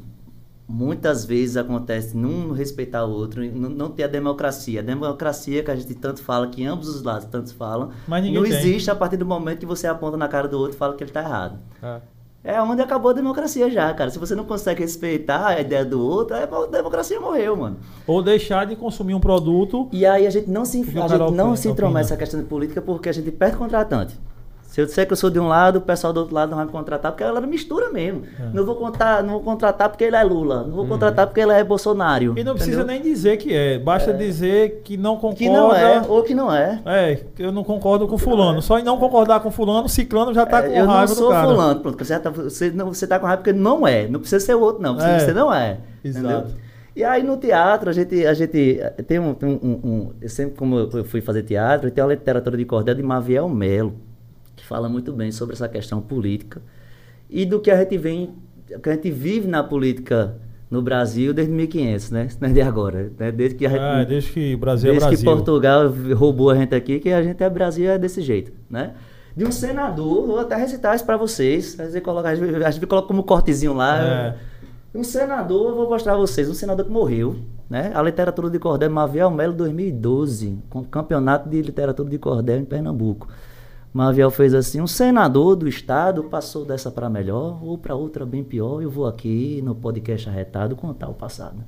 muitas 0.68 1.24
vezes 1.24 1.56
acontece 1.56 2.16
num 2.16 2.46
não 2.48 2.54
respeitar 2.54 3.04
o 3.04 3.10
outro, 3.10 3.44
não, 3.44 3.68
não 3.68 3.90
ter 3.90 4.04
a 4.04 4.08
democracia. 4.08 4.80
A 4.80 4.82
democracia 4.82 5.62
que 5.62 5.70
a 5.70 5.76
gente 5.76 5.94
tanto 5.94 6.22
fala, 6.22 6.46
que 6.48 6.64
ambos 6.64 6.88
os 6.88 7.02
lados 7.02 7.26
tanto 7.26 7.54
falam, 7.54 7.90
Mas 8.06 8.22
ninguém 8.22 8.40
não 8.40 8.48
tem. 8.48 8.58
existe 8.58 8.90
a 8.90 8.94
partir 8.94 9.16
do 9.16 9.26
momento 9.26 9.58
que 9.58 9.66
você 9.66 9.86
aponta 9.86 10.16
na 10.16 10.28
cara 10.28 10.48
do 10.48 10.58
outro 10.58 10.74
e 10.76 10.78
fala 10.78 10.94
que 10.94 11.04
ele 11.04 11.10
tá 11.10 11.20
errado. 11.20 11.58
É. 11.82 12.00
É 12.44 12.60
onde 12.60 12.82
acabou 12.82 13.12
a 13.12 13.14
democracia 13.14 13.70
já, 13.70 13.94
cara. 13.94 14.10
Se 14.10 14.18
você 14.18 14.34
não 14.34 14.44
consegue 14.44 14.82
respeitar 14.82 15.46
a 15.46 15.60
ideia 15.60 15.84
do 15.84 16.04
outro, 16.04 16.34
a 16.36 16.66
democracia 16.66 17.20
morreu, 17.20 17.56
mano. 17.56 17.76
Ou 18.04 18.20
deixar 18.20 18.66
de 18.66 18.74
consumir 18.74 19.14
um 19.14 19.20
produto 19.20 19.88
E 19.92 20.04
aí 20.04 20.26
a 20.26 20.30
gente 20.30 20.50
não 20.50 20.64
se, 20.64 20.80
a 20.80 21.06
gente 21.06 21.18
não 21.20 21.26
opina- 21.28 21.56
se 21.56 21.68
intromete 21.68 21.98
nessa 21.98 22.16
questão 22.16 22.40
de 22.40 22.46
política 22.46 22.82
porque 22.82 23.08
a 23.08 23.12
gente 23.12 23.30
perde 23.30 23.56
contratante. 23.56 24.18
Se 24.72 24.80
eu 24.80 24.86
disser 24.86 25.06
que 25.06 25.12
eu 25.12 25.16
sou 25.18 25.28
de 25.28 25.38
um 25.38 25.46
lado, 25.48 25.76
o 25.76 25.82
pessoal 25.82 26.14
do 26.14 26.20
outro 26.20 26.34
lado 26.34 26.48
não 26.48 26.56
vai 26.56 26.64
me 26.64 26.72
contratar, 26.72 27.12
porque 27.12 27.22
a 27.22 27.26
galera 27.26 27.46
mistura 27.46 27.90
mesmo. 27.90 28.22
É. 28.40 28.54
Não, 28.54 28.64
vou 28.64 28.74
contar, 28.74 29.22
não 29.22 29.34
vou 29.34 29.42
contratar 29.42 29.90
porque 29.90 30.02
ele 30.02 30.16
é 30.16 30.22
Lula, 30.24 30.62
não 30.62 30.74
vou 30.74 30.86
contratar 30.86 31.26
porque 31.26 31.40
ele 31.42 31.52
é 31.52 31.62
Bolsonaro. 31.62 32.32
e 32.38 32.42
não 32.42 32.54
precisa 32.54 32.78
entendeu? 32.80 32.86
nem 32.86 33.02
dizer 33.02 33.36
que 33.36 33.54
é, 33.54 33.78
basta 33.78 34.14
dizer 34.14 34.80
que 34.82 34.96
não 34.96 35.16
concorda. 35.16 35.36
Que 35.36 35.48
não 35.50 35.74
é, 35.74 36.02
ou 36.08 36.22
que 36.22 36.34
não 36.34 36.50
é. 36.50 36.80
É, 36.86 37.16
que 37.34 37.42
eu 37.42 37.52
não 37.52 37.62
concordo 37.62 38.08
com 38.08 38.16
fulano. 38.16 38.62
Só 38.62 38.78
em 38.78 38.82
não 38.82 38.96
concordar 38.96 39.40
com 39.40 39.50
fulano, 39.50 39.90
ciclano 39.90 40.32
já 40.32 40.46
tá 40.46 40.60
É, 40.60 40.68
com 40.68 40.74
eu 40.74 40.86
não 40.86 40.92
raiva 40.94 41.14
sou 41.14 41.26
do 41.28 41.32
cara. 41.34 41.48
fulano, 41.48 41.80
pronto. 41.80 42.02
Você, 42.02 42.18
tá, 42.18 42.30
você, 42.30 42.70
não, 42.70 42.86
você 42.94 43.06
tá 43.06 43.18
com 43.18 43.26
raiva 43.26 43.42
porque 43.42 43.52
não 43.52 43.86
é. 43.86 44.08
Não 44.08 44.20
precisa 44.20 44.42
ser 44.42 44.54
o 44.54 44.60
outro, 44.62 44.82
não. 44.82 44.94
Você, 44.94 45.04
É. 45.06 45.18
você 45.18 45.32
não 45.34 45.52
é. 45.52 45.78
Exato. 46.02 46.26
entendeu? 46.26 46.46
E 46.96 47.04
aí 47.04 47.22
no 47.22 47.36
teatro, 47.36 47.90
a 47.90 47.92
gente, 47.92 48.26
a 48.26 48.32
gente 48.32 48.80
tem 49.06 49.18
um, 49.18 49.34
tem 49.34 49.48
um, 49.48 49.52
um- 49.62 49.80
um- 49.90 50.12
eu 50.20 50.28
sempre 50.30 50.56
como 50.56 50.78
eu 50.78 51.04
fui 51.04 51.20
fazer 51.20 51.42
teatro, 51.42 51.90
tem 51.90 52.02
uma 52.02 52.10
literatura 52.14 52.56
de 52.56 52.64
cordel 52.64 52.94
de 52.94 53.02
Maviel 53.02 53.48
Melo, 53.50 53.94
que 54.62 54.68
fala 54.68 54.88
muito 54.88 55.12
bem 55.12 55.32
sobre 55.32 55.54
essa 55.54 55.68
questão 55.68 56.00
política 56.00 56.62
e 57.28 57.44
do 57.44 57.58
que 57.58 57.68
a 57.68 57.76
gente 57.76 57.98
vem, 57.98 58.32
que 58.80 58.88
a 58.88 58.92
gente 58.92 59.10
vive 59.10 59.48
na 59.48 59.62
política 59.64 60.36
no 60.70 60.80
Brasil 60.80 61.34
desde 61.34 61.52
1500, 61.52 62.10
né? 62.12 62.28
Não 62.40 62.48
é 62.48 62.52
de 62.52 62.60
agora, 62.60 63.12
né? 63.18 63.32
Desde 63.32 63.56
que 63.56 63.66
a 63.66 63.70
gente, 63.70 63.82
É, 63.82 64.04
desde 64.04 64.30
que 64.30 64.56
Brasil 64.56 64.90
é 64.90 64.92
Desde 64.92 65.08
que 65.08 65.24
Brasil. 65.24 65.34
Portugal 65.34 65.92
roubou 66.14 66.50
a 66.50 66.54
gente 66.54 66.74
aqui, 66.74 67.00
que 67.00 67.10
a 67.10 67.22
gente 67.22 67.42
é 67.42 67.50
Brasil 67.50 67.90
é 67.90 67.98
desse 67.98 68.22
jeito, 68.22 68.52
né? 68.70 68.94
De 69.36 69.44
um 69.44 69.50
senador, 69.50 70.26
vou 70.26 70.38
até 70.38 70.54
recitar 70.54 70.94
isso 70.94 71.04
pra 71.04 71.16
vocês. 71.16 71.78
A 71.80 71.90
gente 71.90 72.02
coloca, 72.02 72.28
a 72.28 72.70
gente 72.70 72.86
coloca 72.86 73.08
como 73.08 73.24
cortezinho 73.24 73.74
lá. 73.74 74.00
É. 74.00 74.34
Um 74.94 75.02
senador, 75.02 75.70
eu 75.70 75.74
vou 75.74 75.88
mostrar 75.88 76.12
a 76.12 76.16
vocês, 76.16 76.48
um 76.48 76.54
senador 76.54 76.84
que 76.84 76.92
morreu, 76.92 77.36
né? 77.68 77.90
A 77.94 78.02
literatura 78.02 78.48
de 78.48 78.58
cordel, 78.58 78.90
Maviel 78.90 79.30
Melo 79.30 79.54
2012, 79.54 80.58
com 80.70 80.80
o 80.80 80.84
campeonato 80.84 81.48
de 81.48 81.60
literatura 81.62 82.08
de 82.08 82.18
cordel 82.18 82.58
em 82.58 82.64
Pernambuco. 82.64 83.26
Maviel 83.92 84.30
fez 84.30 84.54
assim: 84.54 84.80
um 84.80 84.86
senador 84.86 85.54
do 85.54 85.68
estado 85.68 86.24
passou 86.24 86.64
dessa 86.64 86.90
para 86.90 87.10
melhor 87.10 87.62
ou 87.62 87.76
para 87.76 87.94
outra 87.94 88.24
bem 88.24 88.42
pior. 88.42 88.82
Eu 88.82 88.90
vou 88.90 89.06
aqui 89.06 89.60
no 89.62 89.74
podcast 89.74 90.28
arretado 90.28 90.74
contar 90.74 91.08
o 91.08 91.14
passado. 91.14 91.62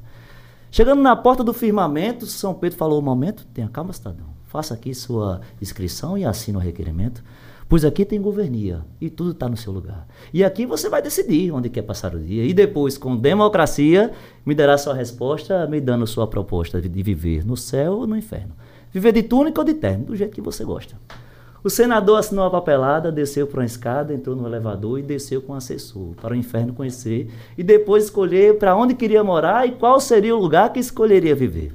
Chegando 0.70 1.02
na 1.02 1.14
porta 1.14 1.44
do 1.44 1.52
firmamento, 1.52 2.26
São 2.26 2.54
Pedro 2.54 2.78
falou: 2.78 3.02
momento, 3.02 3.46
tenha 3.52 3.68
calma, 3.68 3.92
cidadão. 3.92 4.26
Faça 4.46 4.72
aqui 4.72 4.94
sua 4.94 5.42
inscrição 5.60 6.16
e 6.16 6.24
assine 6.24 6.56
o 6.56 6.60
requerimento, 6.60 7.22
pois 7.68 7.84
aqui 7.84 8.06
tem 8.06 8.22
governia 8.22 8.86
e 9.00 9.10
tudo 9.10 9.32
está 9.32 9.46
no 9.46 9.56
seu 9.56 9.72
lugar. 9.72 10.06
E 10.32 10.42
aqui 10.42 10.64
você 10.64 10.88
vai 10.88 11.02
decidir 11.02 11.52
onde 11.52 11.68
quer 11.68 11.82
passar 11.82 12.14
o 12.14 12.20
dia. 12.20 12.44
E 12.44 12.54
depois, 12.54 12.96
com 12.96 13.16
democracia, 13.16 14.12
me 14.46 14.54
dará 14.54 14.78
sua 14.78 14.94
resposta, 14.94 15.66
me 15.66 15.80
dando 15.80 16.06
sua 16.06 16.26
proposta 16.26 16.80
de 16.80 17.02
viver 17.02 17.44
no 17.44 17.56
céu 17.56 17.94
ou 17.94 18.06
no 18.06 18.16
inferno. 18.16 18.54
Viver 18.90 19.12
de 19.12 19.24
túnica 19.24 19.60
ou 19.60 19.64
de 19.64 19.74
terno, 19.74 20.06
do 20.06 20.16
jeito 20.16 20.34
que 20.34 20.40
você 20.40 20.64
gosta. 20.64 20.96
O 21.64 21.70
senador 21.70 22.18
assinou 22.18 22.44
a 22.44 22.50
papelada, 22.50 23.10
desceu 23.10 23.46
para 23.46 23.60
uma 23.60 23.64
escada, 23.64 24.12
entrou 24.12 24.36
no 24.36 24.46
elevador 24.46 24.98
e 24.98 25.02
desceu 25.02 25.40
com 25.40 25.54
o 25.54 25.56
assessor 25.56 26.14
para 26.20 26.34
o 26.34 26.36
inferno 26.36 26.74
conhecer 26.74 27.32
e 27.56 27.62
depois 27.62 28.04
escolher 28.04 28.58
para 28.58 28.76
onde 28.76 28.94
queria 28.94 29.24
morar 29.24 29.66
e 29.66 29.72
qual 29.72 29.98
seria 29.98 30.36
o 30.36 30.38
lugar 30.38 30.70
que 30.74 30.78
escolheria 30.78 31.34
viver. 31.34 31.72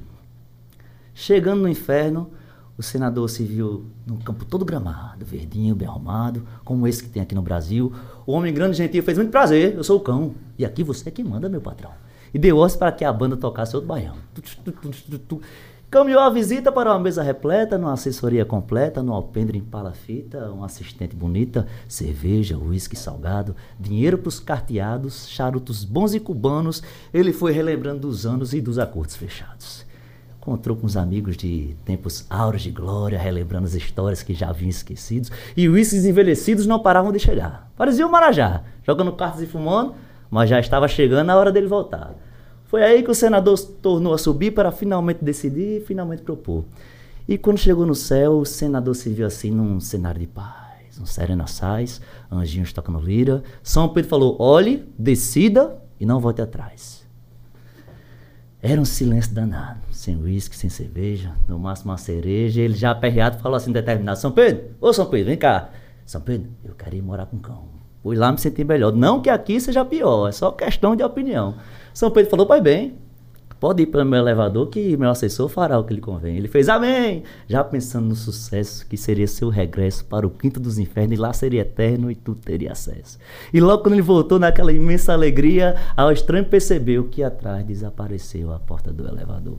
Chegando 1.12 1.62
no 1.62 1.68
inferno, 1.68 2.30
o 2.78 2.84
senador 2.84 3.28
se 3.28 3.42
viu 3.42 3.84
num 4.06 4.18
campo 4.18 4.44
todo 4.44 4.64
gramado, 4.64 5.24
verdinho, 5.24 5.74
bem 5.74 5.88
arrumado, 5.88 6.46
como 6.64 6.86
esse 6.86 7.02
que 7.02 7.10
tem 7.10 7.20
aqui 7.20 7.34
no 7.34 7.42
Brasil. 7.42 7.92
O 8.24 8.30
homem 8.30 8.54
grande 8.54 8.74
e 8.74 8.76
gentil 8.76 9.02
fez 9.02 9.18
muito 9.18 9.32
prazer, 9.32 9.74
eu 9.74 9.82
sou 9.82 9.96
o 9.96 10.00
cão. 10.00 10.36
E 10.56 10.64
aqui 10.64 10.84
você 10.84 11.08
é 11.08 11.12
que 11.12 11.24
manda, 11.24 11.48
meu 11.48 11.60
patrão. 11.60 11.90
E 12.32 12.38
deu 12.38 12.58
ordens 12.58 12.76
para 12.76 12.92
que 12.92 13.04
a 13.04 13.12
banda 13.12 13.36
tocasse 13.36 13.74
outro 13.74 13.88
baião. 13.88 14.14
Caminhou 15.90 16.20
a 16.20 16.30
visita 16.30 16.70
para 16.70 16.92
uma 16.92 17.00
mesa 17.00 17.20
repleta, 17.20 17.76
numa 17.76 17.94
assessoria 17.94 18.44
completa, 18.44 19.02
no 19.02 19.12
alpendre 19.12 19.58
em 19.58 19.60
palafita, 19.60 20.48
uma 20.52 20.66
assistente 20.66 21.16
bonita, 21.16 21.66
cerveja, 21.88 22.56
uísque 22.56 22.94
salgado, 22.94 23.56
dinheiro 23.76 24.16
para 24.16 24.28
os 24.28 24.38
carteados, 24.38 25.28
charutos 25.28 25.84
bons 25.84 26.14
e 26.14 26.20
cubanos. 26.20 26.80
Ele 27.12 27.32
foi 27.32 27.50
relembrando 27.50 28.06
dos 28.06 28.24
anos 28.24 28.54
e 28.54 28.60
dos 28.60 28.78
acordos 28.78 29.16
fechados. 29.16 29.84
Encontrou 30.40 30.76
com 30.76 30.86
os 30.86 30.96
amigos 30.96 31.36
de 31.36 31.74
tempos 31.84 32.24
áureos 32.30 32.62
de 32.62 32.70
glória, 32.70 33.18
relembrando 33.18 33.66
as 33.66 33.74
histórias 33.74 34.22
que 34.22 34.32
já 34.32 34.50
haviam 34.50 34.70
esquecidos. 34.70 35.32
E 35.56 35.68
uísques 35.68 36.04
envelhecidos 36.04 36.68
não 36.68 36.78
paravam 36.78 37.10
de 37.10 37.18
chegar. 37.18 37.68
Parecia 37.76 38.06
o 38.06 38.12
Marajá, 38.12 38.62
jogando 38.86 39.10
cartas 39.10 39.42
e 39.42 39.46
fumando, 39.46 39.96
mas 40.30 40.48
já 40.48 40.60
estava 40.60 40.86
chegando 40.86 41.30
a 41.30 41.36
hora 41.36 41.50
dele 41.50 41.66
voltar. 41.66 42.14
Foi 42.70 42.84
aí 42.84 43.02
que 43.02 43.10
o 43.10 43.14
senador 43.16 43.58
tornou 43.58 44.14
a 44.14 44.18
subir 44.18 44.52
para 44.52 44.70
finalmente 44.70 45.24
decidir 45.24 45.78
e 45.78 45.84
finalmente 45.84 46.22
propor. 46.22 46.64
E 47.26 47.36
quando 47.36 47.58
chegou 47.58 47.84
no 47.84 47.96
céu, 47.96 48.38
o 48.38 48.46
senador 48.46 48.94
se 48.94 49.10
viu 49.10 49.26
assim 49.26 49.50
num 49.50 49.80
cenário 49.80 50.20
de 50.20 50.28
paz, 50.28 50.96
um 51.00 51.04
serenaçais, 51.04 52.00
anjinhos 52.30 52.72
tocando 52.72 53.00
lira. 53.00 53.42
São 53.60 53.88
Pedro 53.88 54.08
falou: 54.08 54.36
olhe, 54.38 54.86
decida 54.96 55.82
e 55.98 56.06
não 56.06 56.20
volte 56.20 56.42
atrás. 56.42 57.04
Era 58.62 58.80
um 58.80 58.84
silêncio 58.84 59.34
danado, 59.34 59.80
sem 59.90 60.16
uísque, 60.16 60.54
sem 60.54 60.70
cerveja, 60.70 61.34
no 61.48 61.58
máximo 61.58 61.90
uma 61.90 61.98
cereja. 61.98 62.60
Ele 62.60 62.74
já 62.74 62.92
aperreado 62.92 63.40
falou 63.40 63.56
assim 63.56 63.72
determinado: 63.72 64.20
São 64.20 64.30
Pedro, 64.30 64.76
ô 64.80 64.92
São 64.92 65.06
Pedro, 65.06 65.26
vem 65.26 65.36
cá. 65.36 65.70
São 66.06 66.20
Pedro, 66.20 66.48
eu 66.64 66.76
quero 66.76 66.94
ir 66.94 67.02
morar 67.02 67.26
com 67.26 67.36
cão. 67.40 67.64
Fui 68.00 68.14
lá 68.14 68.30
me 68.30 68.38
sentir 68.38 68.64
melhor. 68.64 68.92
Não 68.92 69.20
que 69.20 69.28
aqui 69.28 69.60
seja 69.60 69.84
pior, 69.84 70.28
é 70.28 70.32
só 70.32 70.52
questão 70.52 70.94
de 70.94 71.02
opinião. 71.02 71.56
São 71.92 72.10
Pedro 72.10 72.30
falou, 72.30 72.46
pai 72.46 72.60
bem, 72.60 72.94
pode 73.60 73.82
ir 73.82 73.86
para 73.86 74.02
o 74.02 74.06
meu 74.06 74.20
elevador 74.20 74.68
que 74.68 74.96
meu 74.96 75.10
assessor 75.10 75.48
fará 75.48 75.78
o 75.78 75.84
que 75.84 75.92
lhe 75.92 76.00
convém. 76.00 76.36
Ele 76.36 76.48
fez 76.48 76.68
amém, 76.68 77.22
já 77.46 77.62
pensando 77.62 78.08
no 78.08 78.16
sucesso 78.16 78.86
que 78.86 78.96
seria 78.96 79.26
seu 79.26 79.50
regresso 79.50 80.04
para 80.06 80.26
o 80.26 80.30
quinto 80.30 80.58
dos 80.58 80.78
infernos 80.78 81.12
e 81.12 81.20
lá 81.20 81.32
seria 81.32 81.60
eterno 81.60 82.10
e 82.10 82.14
tudo 82.14 82.40
teria 82.40 82.72
acesso. 82.72 83.18
E 83.52 83.60
logo 83.60 83.82
quando 83.82 83.94
ele 83.94 84.02
voltou 84.02 84.38
naquela 84.38 84.72
imensa 84.72 85.12
alegria, 85.12 85.76
ao 85.94 86.10
estranho 86.10 86.46
percebeu 86.46 87.04
que 87.04 87.22
atrás 87.22 87.64
desapareceu 87.64 88.50
a 88.50 88.58
porta 88.58 88.90
do 88.90 89.06
elevador. 89.06 89.58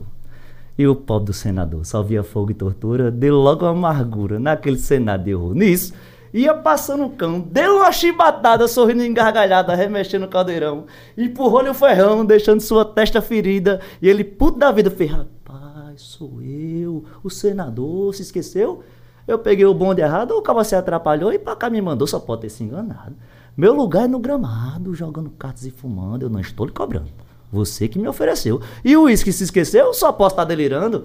E 0.76 0.86
o 0.86 0.96
pobre 0.96 1.26
do 1.26 1.32
senador 1.32 1.84
só 1.84 2.02
via 2.02 2.24
fogo 2.24 2.50
e 2.50 2.54
tortura, 2.54 3.10
deu 3.10 3.36
logo 3.36 3.66
amargura 3.66 4.40
naquele 4.40 4.78
senado 4.78 5.24
de 5.24 5.34
horror. 5.34 5.54
Nisso, 5.54 5.92
Ia 6.32 6.54
passando 6.54 7.04
o 7.04 7.10
cão, 7.10 7.40
deu 7.40 7.76
uma 7.76 7.92
chibatada, 7.92 8.66
sorrindo 8.66 9.04
engargalhada, 9.04 9.74
remexendo 9.74 10.24
o 10.24 10.28
caldeirão. 10.28 10.86
Empurrou-lhe 11.16 11.68
o 11.68 11.74
ferrão, 11.74 12.24
deixando 12.24 12.60
sua 12.60 12.86
testa 12.86 13.20
ferida. 13.20 13.80
E 14.00 14.08
ele, 14.08 14.24
puto 14.24 14.58
da 14.58 14.72
vida, 14.72 14.90
fez: 14.90 15.10
Rapaz, 15.10 16.00
sou 16.00 16.40
eu, 16.40 17.04
o 17.22 17.28
senador, 17.28 18.14
se 18.14 18.22
esqueceu? 18.22 18.82
Eu 19.28 19.38
peguei 19.38 19.66
o 19.66 19.74
bonde 19.74 20.00
errado, 20.00 20.32
o 20.32 20.42
cara 20.42 20.64
se 20.64 20.74
atrapalhou 20.74 21.32
e 21.32 21.38
pra 21.38 21.54
cá 21.54 21.68
me 21.68 21.80
mandou, 21.82 22.06
só 22.06 22.18
pode 22.18 22.42
ter 22.42 22.48
se 22.48 22.64
enganado. 22.64 23.14
Meu 23.54 23.74
lugar 23.74 24.04
é 24.04 24.08
no 24.08 24.18
gramado, 24.18 24.94
jogando 24.94 25.28
cartas 25.30 25.66
e 25.66 25.70
fumando, 25.70 26.22
eu 26.22 26.30
não 26.30 26.40
estou 26.40 26.64
lhe 26.64 26.72
cobrando. 26.72 27.10
Você 27.52 27.86
que 27.86 27.98
me 27.98 28.08
ofereceu. 28.08 28.60
E 28.82 28.96
o 28.96 29.02
uísque 29.02 29.30
se 29.30 29.44
esqueceu, 29.44 29.92
só 29.92 30.10
posso 30.10 30.32
estar 30.32 30.44
delirando. 30.44 31.04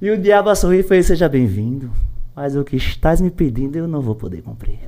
E 0.00 0.08
o 0.12 0.16
diabo 0.16 0.54
sorriu 0.54 0.78
e 0.78 0.84
fez: 0.84 1.06
Seja 1.06 1.28
bem-vindo 1.28 1.90
mas 2.38 2.54
o 2.54 2.62
que 2.62 2.76
estás 2.76 3.20
me 3.20 3.32
pedindo 3.32 3.74
eu 3.76 3.88
não 3.88 4.00
vou 4.00 4.14
poder 4.14 4.42
cumprir. 4.42 4.78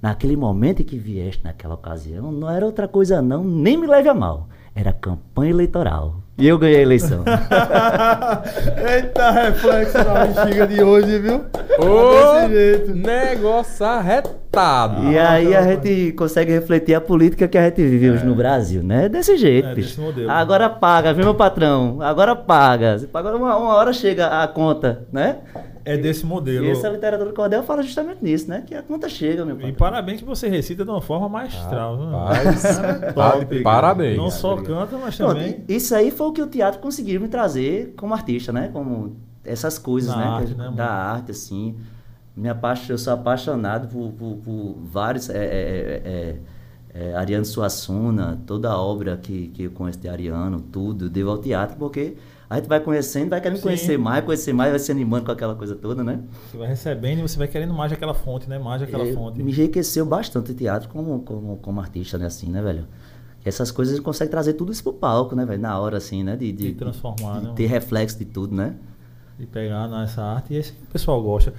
Naquele 0.00 0.36
momento 0.36 0.80
em 0.80 0.84
que 0.84 0.96
vieste 0.96 1.42
naquela 1.42 1.74
ocasião, 1.74 2.30
não 2.30 2.48
era 2.48 2.64
outra 2.64 2.86
coisa 2.86 3.20
não, 3.20 3.42
nem 3.42 3.76
me 3.76 3.84
leve 3.84 4.08
a 4.08 4.14
mal. 4.14 4.48
Era 4.76 4.92
campanha 4.92 5.50
eleitoral. 5.50 6.14
E 6.38 6.46
eu 6.46 6.56
ganhei 6.56 6.78
a 6.78 6.82
eleição. 6.82 7.24
Eita, 8.88 9.30
reflexo 9.32 9.98
na 9.98 10.24
bexiga 10.26 10.66
de 10.68 10.82
hoje, 10.84 11.18
viu? 11.18 11.44
Ô, 11.80 12.10
desse 12.44 12.54
jeito. 12.54 12.94
Negócio 12.94 13.86
arretado. 13.86 15.10
E 15.10 15.18
aí 15.18 15.52
a 15.54 15.62
gente 15.62 16.12
consegue 16.12 16.52
refletir 16.52 16.94
a 16.94 17.00
política 17.00 17.48
que 17.48 17.58
a 17.58 17.64
gente 17.64 17.82
vive 17.82 18.10
hoje 18.12 18.24
no 18.24 18.36
Brasil, 18.36 18.84
né? 18.84 19.08
Desse 19.08 19.36
jeito, 19.36 19.68
É, 19.68 19.74
bicho. 19.74 20.00
modelo. 20.00 20.30
Agora 20.30 20.70
paga, 20.70 21.12
viu, 21.12 21.24
meu 21.24 21.34
patrão? 21.34 22.00
Agora 22.00 22.36
paga. 22.36 23.00
Paga 23.12 23.36
uma, 23.36 23.56
uma 23.56 23.74
hora 23.74 23.92
chega 23.92 24.42
a 24.42 24.46
conta, 24.46 25.08
né? 25.12 25.38
É 25.84 25.96
desse 25.98 26.24
modelo. 26.24 26.64
E 26.64 26.70
essa 26.70 26.88
literatura 26.88 27.28
do 27.28 27.34
cordel 27.34 27.62
fala 27.62 27.82
justamente 27.82 28.22
nisso, 28.24 28.48
né? 28.48 28.62
Que 28.66 28.74
a 28.74 28.82
conta 28.82 29.08
chega, 29.08 29.44
meu 29.44 29.54
E 29.56 29.58
patrão. 29.58 29.74
parabéns 29.74 30.20
que 30.20 30.24
você 30.26 30.48
recita 30.48 30.82
de 30.84 30.90
uma 30.90 31.02
forma 31.02 31.28
viu? 31.98 32.10
Rapaz, 32.10 32.62
Top. 33.14 33.62
parabéns. 33.62 34.16
Não 34.16 34.30
só 34.30 34.56
canta, 34.56 34.96
mas 34.96 35.16
Pronto, 35.16 35.34
também. 35.34 35.62
isso 35.68 35.94
aí 35.94 36.10
foi 36.10 36.26
o 36.28 36.32
que 36.32 36.40
o 36.40 36.46
teatro 36.46 36.80
conseguiu 36.80 37.20
me 37.20 37.28
trazer 37.28 37.92
como 37.96 38.14
artista, 38.14 38.50
né? 38.52 38.70
Como 38.72 39.16
essas 39.44 39.78
coisas, 39.78 40.10
Da 40.10 40.16
né? 40.16 40.24
arte, 40.26 40.54
né, 40.54 40.64
mano? 40.64 40.76
da 40.76 40.86
arte, 40.88 41.30
assim. 41.32 41.76
Me 42.34 42.48
apaixo, 42.48 42.90
eu 42.90 42.96
sou 42.98 43.12
apaixonado 43.12 43.86
por, 43.88 44.10
por- 44.12 44.36
por 44.38 44.76
vários. 44.90 45.28
É, 45.28 45.36
é, 45.36 46.02
é, 46.04 46.36
é, 47.10 47.14
Ariano 47.14 47.44
Suassuna, 47.44 48.40
toda 48.46 48.70
a 48.70 48.78
obra 48.80 49.16
que, 49.16 49.48
que 49.48 49.64
eu 49.64 49.70
conheço 49.70 49.98
de 49.98 50.08
Ariano, 50.08 50.60
tudo, 50.60 51.10
devo 51.10 51.30
ao 51.30 51.38
teatro, 51.38 51.76
porque 51.76 52.16
a 52.54 52.60
gente 52.60 52.68
vai 52.68 52.80
conhecendo, 52.80 53.30
vai 53.30 53.40
querendo 53.40 53.56
Sim. 53.58 53.62
conhecer 53.64 53.98
mais, 53.98 54.24
conhecer 54.24 54.52
mais, 54.52 54.70
vai 54.70 54.78
se 54.78 54.90
animando 54.92 55.24
com 55.26 55.32
aquela 55.32 55.54
coisa 55.54 55.74
toda, 55.74 56.02
né? 56.04 56.20
Você 56.50 56.56
vai 56.56 56.68
recebendo 56.68 57.18
e 57.18 57.22
você 57.22 57.38
vai 57.38 57.48
querendo 57.48 57.72
mais 57.74 57.90
daquela 57.90 58.14
fonte, 58.14 58.48
né? 58.48 58.58
Mais 58.58 58.80
daquela 58.80 59.06
É, 59.06 59.12
fonte. 59.12 59.42
Me 59.42 59.50
enriqueceu 59.52 60.04
bastante 60.06 60.52
o 60.52 60.54
teatro 60.54 60.88
como, 60.88 61.20
como, 61.20 61.56
como 61.58 61.80
artista, 61.80 62.16
né? 62.18 62.26
Assim, 62.26 62.48
né, 62.50 62.60
velho? 62.62 62.86
Essas 63.44 63.70
coisas 63.70 63.92
a 63.92 63.96
gente 63.96 64.04
consegue 64.04 64.30
trazer 64.30 64.54
tudo 64.54 64.72
isso 64.72 64.82
pro 64.82 64.92
palco, 64.92 65.34
né, 65.36 65.44
velho? 65.44 65.60
Na 65.60 65.78
hora, 65.78 65.98
assim, 65.98 66.22
né? 66.22 66.34
De, 66.36 66.50
de, 66.52 66.68
De 66.68 66.72
transformar, 66.74 67.40
de 67.40 67.46
né, 67.46 67.52
ter 67.56 67.66
reflexo 67.66 68.18
de 68.18 68.24
tudo, 68.24 68.54
né? 68.54 68.74
de 69.38 69.46
pegar 69.46 69.88
nessa 69.88 70.22
arte 70.22 70.54
e 70.54 70.56
esse 70.58 70.72
que 70.72 70.82
o 70.84 70.86
pessoal 70.86 71.20
gosta. 71.20 71.52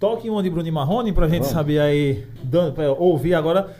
Toque 0.00 0.28
uma 0.28 0.42
de 0.42 0.50
Bruno 0.50 0.72
Marrone 0.72 1.12
pra 1.12 1.28
gente 1.28 1.42
Vamos. 1.42 1.52
saber 1.54 1.78
aí, 1.78 2.26
dan- 2.42 2.72
pra 2.72 2.90
ouvir 2.92 3.34
agora. 3.34 3.70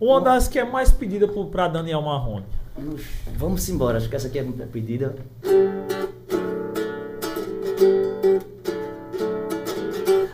Uma 0.00 0.20
das 0.20 0.48
que 0.48 0.58
é 0.58 0.64
mais 0.64 0.90
pedida 0.90 1.28
por- 1.28 1.46
pra 1.46 1.68
Daniel 1.68 2.02
Marrone. 2.02 2.44
Vamos 3.36 3.68
embora, 3.68 3.98
acho 3.98 4.08
que 4.08 4.16
essa 4.16 4.28
aqui 4.28 4.38
é 4.38 4.42
a 4.42 4.66
pedida. 4.66 5.14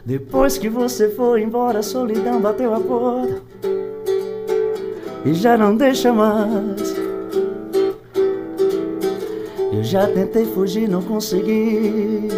Depois 0.04 0.58
que 0.58 0.68
você 0.68 1.08
foi 1.08 1.42
embora, 1.42 1.78
a 1.78 1.82
solidão 1.82 2.40
bateu 2.40 2.74
a 2.74 2.80
porta 2.80 3.42
e 5.24 5.32
já 5.32 5.56
não 5.56 5.74
deixa 5.74 6.12
mais. 6.12 6.94
Eu 9.72 9.82
já 9.82 10.06
tentei 10.06 10.44
fugir, 10.44 10.88
não 10.88 11.02
consegui. 11.02 12.28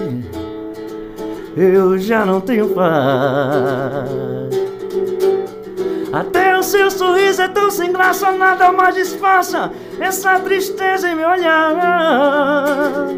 Eu 1.56 1.98
já 1.98 2.24
não 2.24 2.40
tenho 2.40 2.68
paz. 2.68 4.08
Até 6.12 6.45
seu 6.66 6.90
sorriso 6.90 7.40
é 7.42 7.48
tão 7.48 7.70
sem 7.70 7.92
graça, 7.92 8.32
nada 8.32 8.72
mais 8.72 8.94
disfarça 8.94 9.72
essa 10.00 10.38
tristeza 10.40 11.08
em 11.08 11.14
meu 11.14 11.28
olhar. 11.28 13.08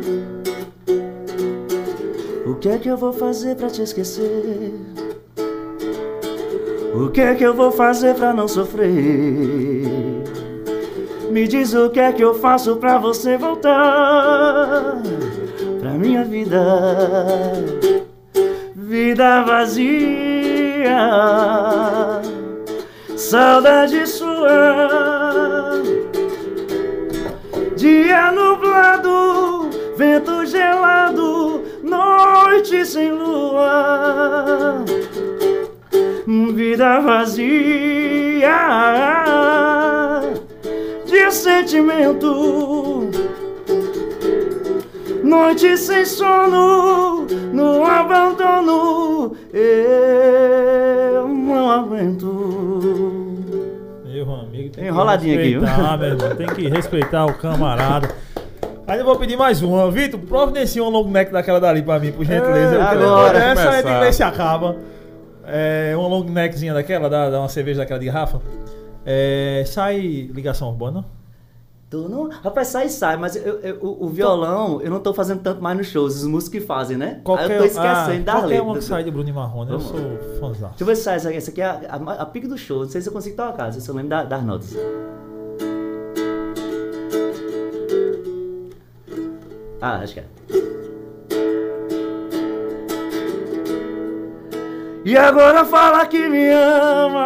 O 2.46 2.54
que 2.56 2.68
é 2.68 2.78
que 2.78 2.88
eu 2.88 2.96
vou 2.96 3.12
fazer 3.12 3.56
pra 3.56 3.68
te 3.68 3.82
esquecer? 3.82 4.74
O 6.94 7.08
que 7.08 7.20
é 7.20 7.34
que 7.34 7.44
eu 7.44 7.54
vou 7.54 7.70
fazer 7.70 8.14
pra 8.14 8.32
não 8.32 8.46
sofrer? 8.46 9.86
Me 11.30 11.46
diz 11.46 11.72
o 11.74 11.90
que 11.90 12.00
é 12.00 12.12
que 12.12 12.22
eu 12.22 12.34
faço 12.34 12.76
pra 12.76 12.98
você 12.98 13.36
voltar 13.36 15.00
pra 15.80 15.90
minha 15.92 16.24
vida. 16.24 16.64
Vida 18.74 19.42
vazia, 19.42 20.98
saudade 23.28 24.06
sua. 24.06 25.82
Dia 27.76 28.32
nublado, 28.32 29.68
vento 29.98 30.46
gelado, 30.46 31.62
noite 31.82 32.86
sem 32.86 33.12
lua. 33.12 34.82
Vida 36.54 37.00
vazia 37.00 38.56
de 41.04 41.30
sentimento. 41.30 43.10
Noite 45.22 45.76
sem 45.76 46.06
sono, 46.06 47.26
no 47.52 47.84
abandono 47.84 49.36
eu 49.52 51.28
não 51.28 51.70
aguento. 51.70 52.47
Enroladinho 54.88 55.38
aqui, 55.38 55.48
viu? 55.50 55.60
meu 55.98 56.08
irmão, 56.08 56.36
tem 56.36 56.46
que 56.48 56.68
respeitar 56.68 57.26
o 57.26 57.34
camarada. 57.34 58.08
Aí 58.86 58.98
eu 58.98 59.04
vou 59.04 59.16
pedir 59.16 59.36
mais 59.36 59.60
uma. 59.62 59.90
Vitor, 59.90 60.18
providencia 60.20 60.82
um 60.82 60.88
long 60.88 61.08
neck 61.10 61.30
daquela 61.30 61.60
dali 61.60 61.82
pra 61.82 61.98
mim, 61.98 62.10
por 62.10 62.24
gentileza. 62.24 62.76
Quero- 62.76 63.04
agora. 63.04 63.38
Essa 63.38 63.72
gente 63.72 63.82
Começar. 63.82 64.00
vê 64.00 64.12
se 64.12 64.22
acaba. 64.22 64.76
É, 65.46 65.92
uma 65.96 66.08
long 66.08 66.24
neckzinha 66.24 66.72
daquela, 66.74 67.08
dá, 67.08 67.28
dá 67.30 67.38
uma 67.40 67.48
cerveja 67.48 67.78
daquela 67.80 67.98
de 68.00 68.06
garrafa. 68.06 68.40
É, 69.04 69.62
sai 69.66 69.98
ligação 70.32 70.68
urbana. 70.68 71.04
Tu 71.90 72.06
não... 72.06 72.28
Rapaz, 72.28 72.68
sai, 72.68 72.90
sai, 72.90 73.16
mas 73.16 73.34
eu- 73.34 73.60
eu- 73.60 73.78
o, 73.80 74.04
o 74.04 74.08
violão 74.10 74.78
eu 74.82 74.90
não 74.90 75.00
tô 75.00 75.14
fazendo 75.14 75.40
tanto 75.40 75.62
mais 75.62 75.74
nos 75.78 75.86
shows, 75.86 76.16
os 76.16 76.24
músicos 76.26 76.60
que 76.60 76.66
fazem, 76.66 76.98
né? 76.98 77.22
Aí 77.38 77.50
eu 77.50 77.58
tô 77.60 77.64
esquecendo 77.64 77.80
ah, 77.80 78.18
da 78.24 78.32
qualquer 78.32 78.46
letra. 78.48 78.62
uma 78.64 78.74
que 78.74 78.84
sai 78.84 79.04
de 79.04 79.10
Bruno 79.10 79.26
e 79.28 79.32
Marrone, 79.32 79.72
eu 79.72 79.80
sou 79.80 79.96
fãzão. 80.38 80.68
Deixa 80.68 80.82
eu 80.82 80.86
ver 80.86 80.96
se 80.96 81.02
sai 81.04 81.16
essa 81.16 81.28
aqui. 81.28 81.38
Essa 81.38 81.50
aqui 81.50 81.62
é 81.62 81.64
a, 81.64 81.80
a, 81.88 82.12
a 82.22 82.26
pique 82.26 82.46
do 82.46 82.58
show. 82.58 82.80
Não 82.82 82.90
sei 82.90 83.00
se 83.00 83.08
eu 83.08 83.12
consigo 83.12 83.36
tocar, 83.36 83.72
se 83.72 83.88
eu 83.88 83.94
lembro 83.94 84.10
da- 84.10 84.24
das 84.24 84.44
notas. 84.44 84.76
Ah, 89.80 90.00
acho 90.02 90.12
que 90.14 90.20
é. 90.20 90.24
E 95.06 95.16
agora 95.16 95.64
fala 95.64 96.04
que 96.06 96.28
me 96.28 96.50
ama. 96.50 97.18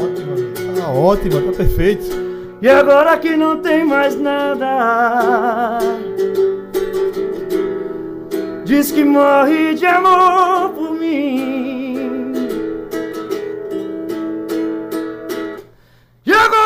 Ótima, 0.00 0.34
tá 0.80 0.90
ótima, 0.90 1.40
tá 1.42 1.52
perfeito. 1.58 2.23
E 2.62 2.68
agora 2.68 3.18
que 3.18 3.36
não 3.36 3.60
tem 3.60 3.84
mais 3.84 4.18
nada 4.18 5.78
Diz 8.64 8.90
que 8.90 9.04
morre 9.04 9.74
de 9.74 9.84
amor 9.86 10.70
por 10.70 10.94
mim. 10.94 12.32
E 16.24 16.32
agora 16.32 16.64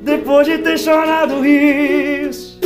Depois 0.00 0.46
de 0.46 0.58
ter 0.58 0.78
chorado 0.78 1.40
rios 1.40 2.58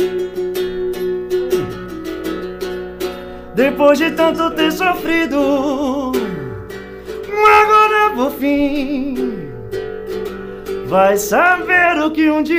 Depois 3.53 3.99
de 3.99 4.11
tanto 4.11 4.51
ter 4.51 4.71
sofrido 4.71 6.16
por 8.17 8.31
fim 8.31 9.13
Vai 10.87 11.17
saber 11.17 11.99
o 12.01 12.09
que 12.09 12.31
um 12.31 12.41
dia 12.41 12.57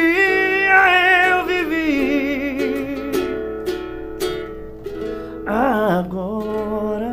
eu 1.31 1.45
vivi 1.47 3.11
Agora 5.47 7.13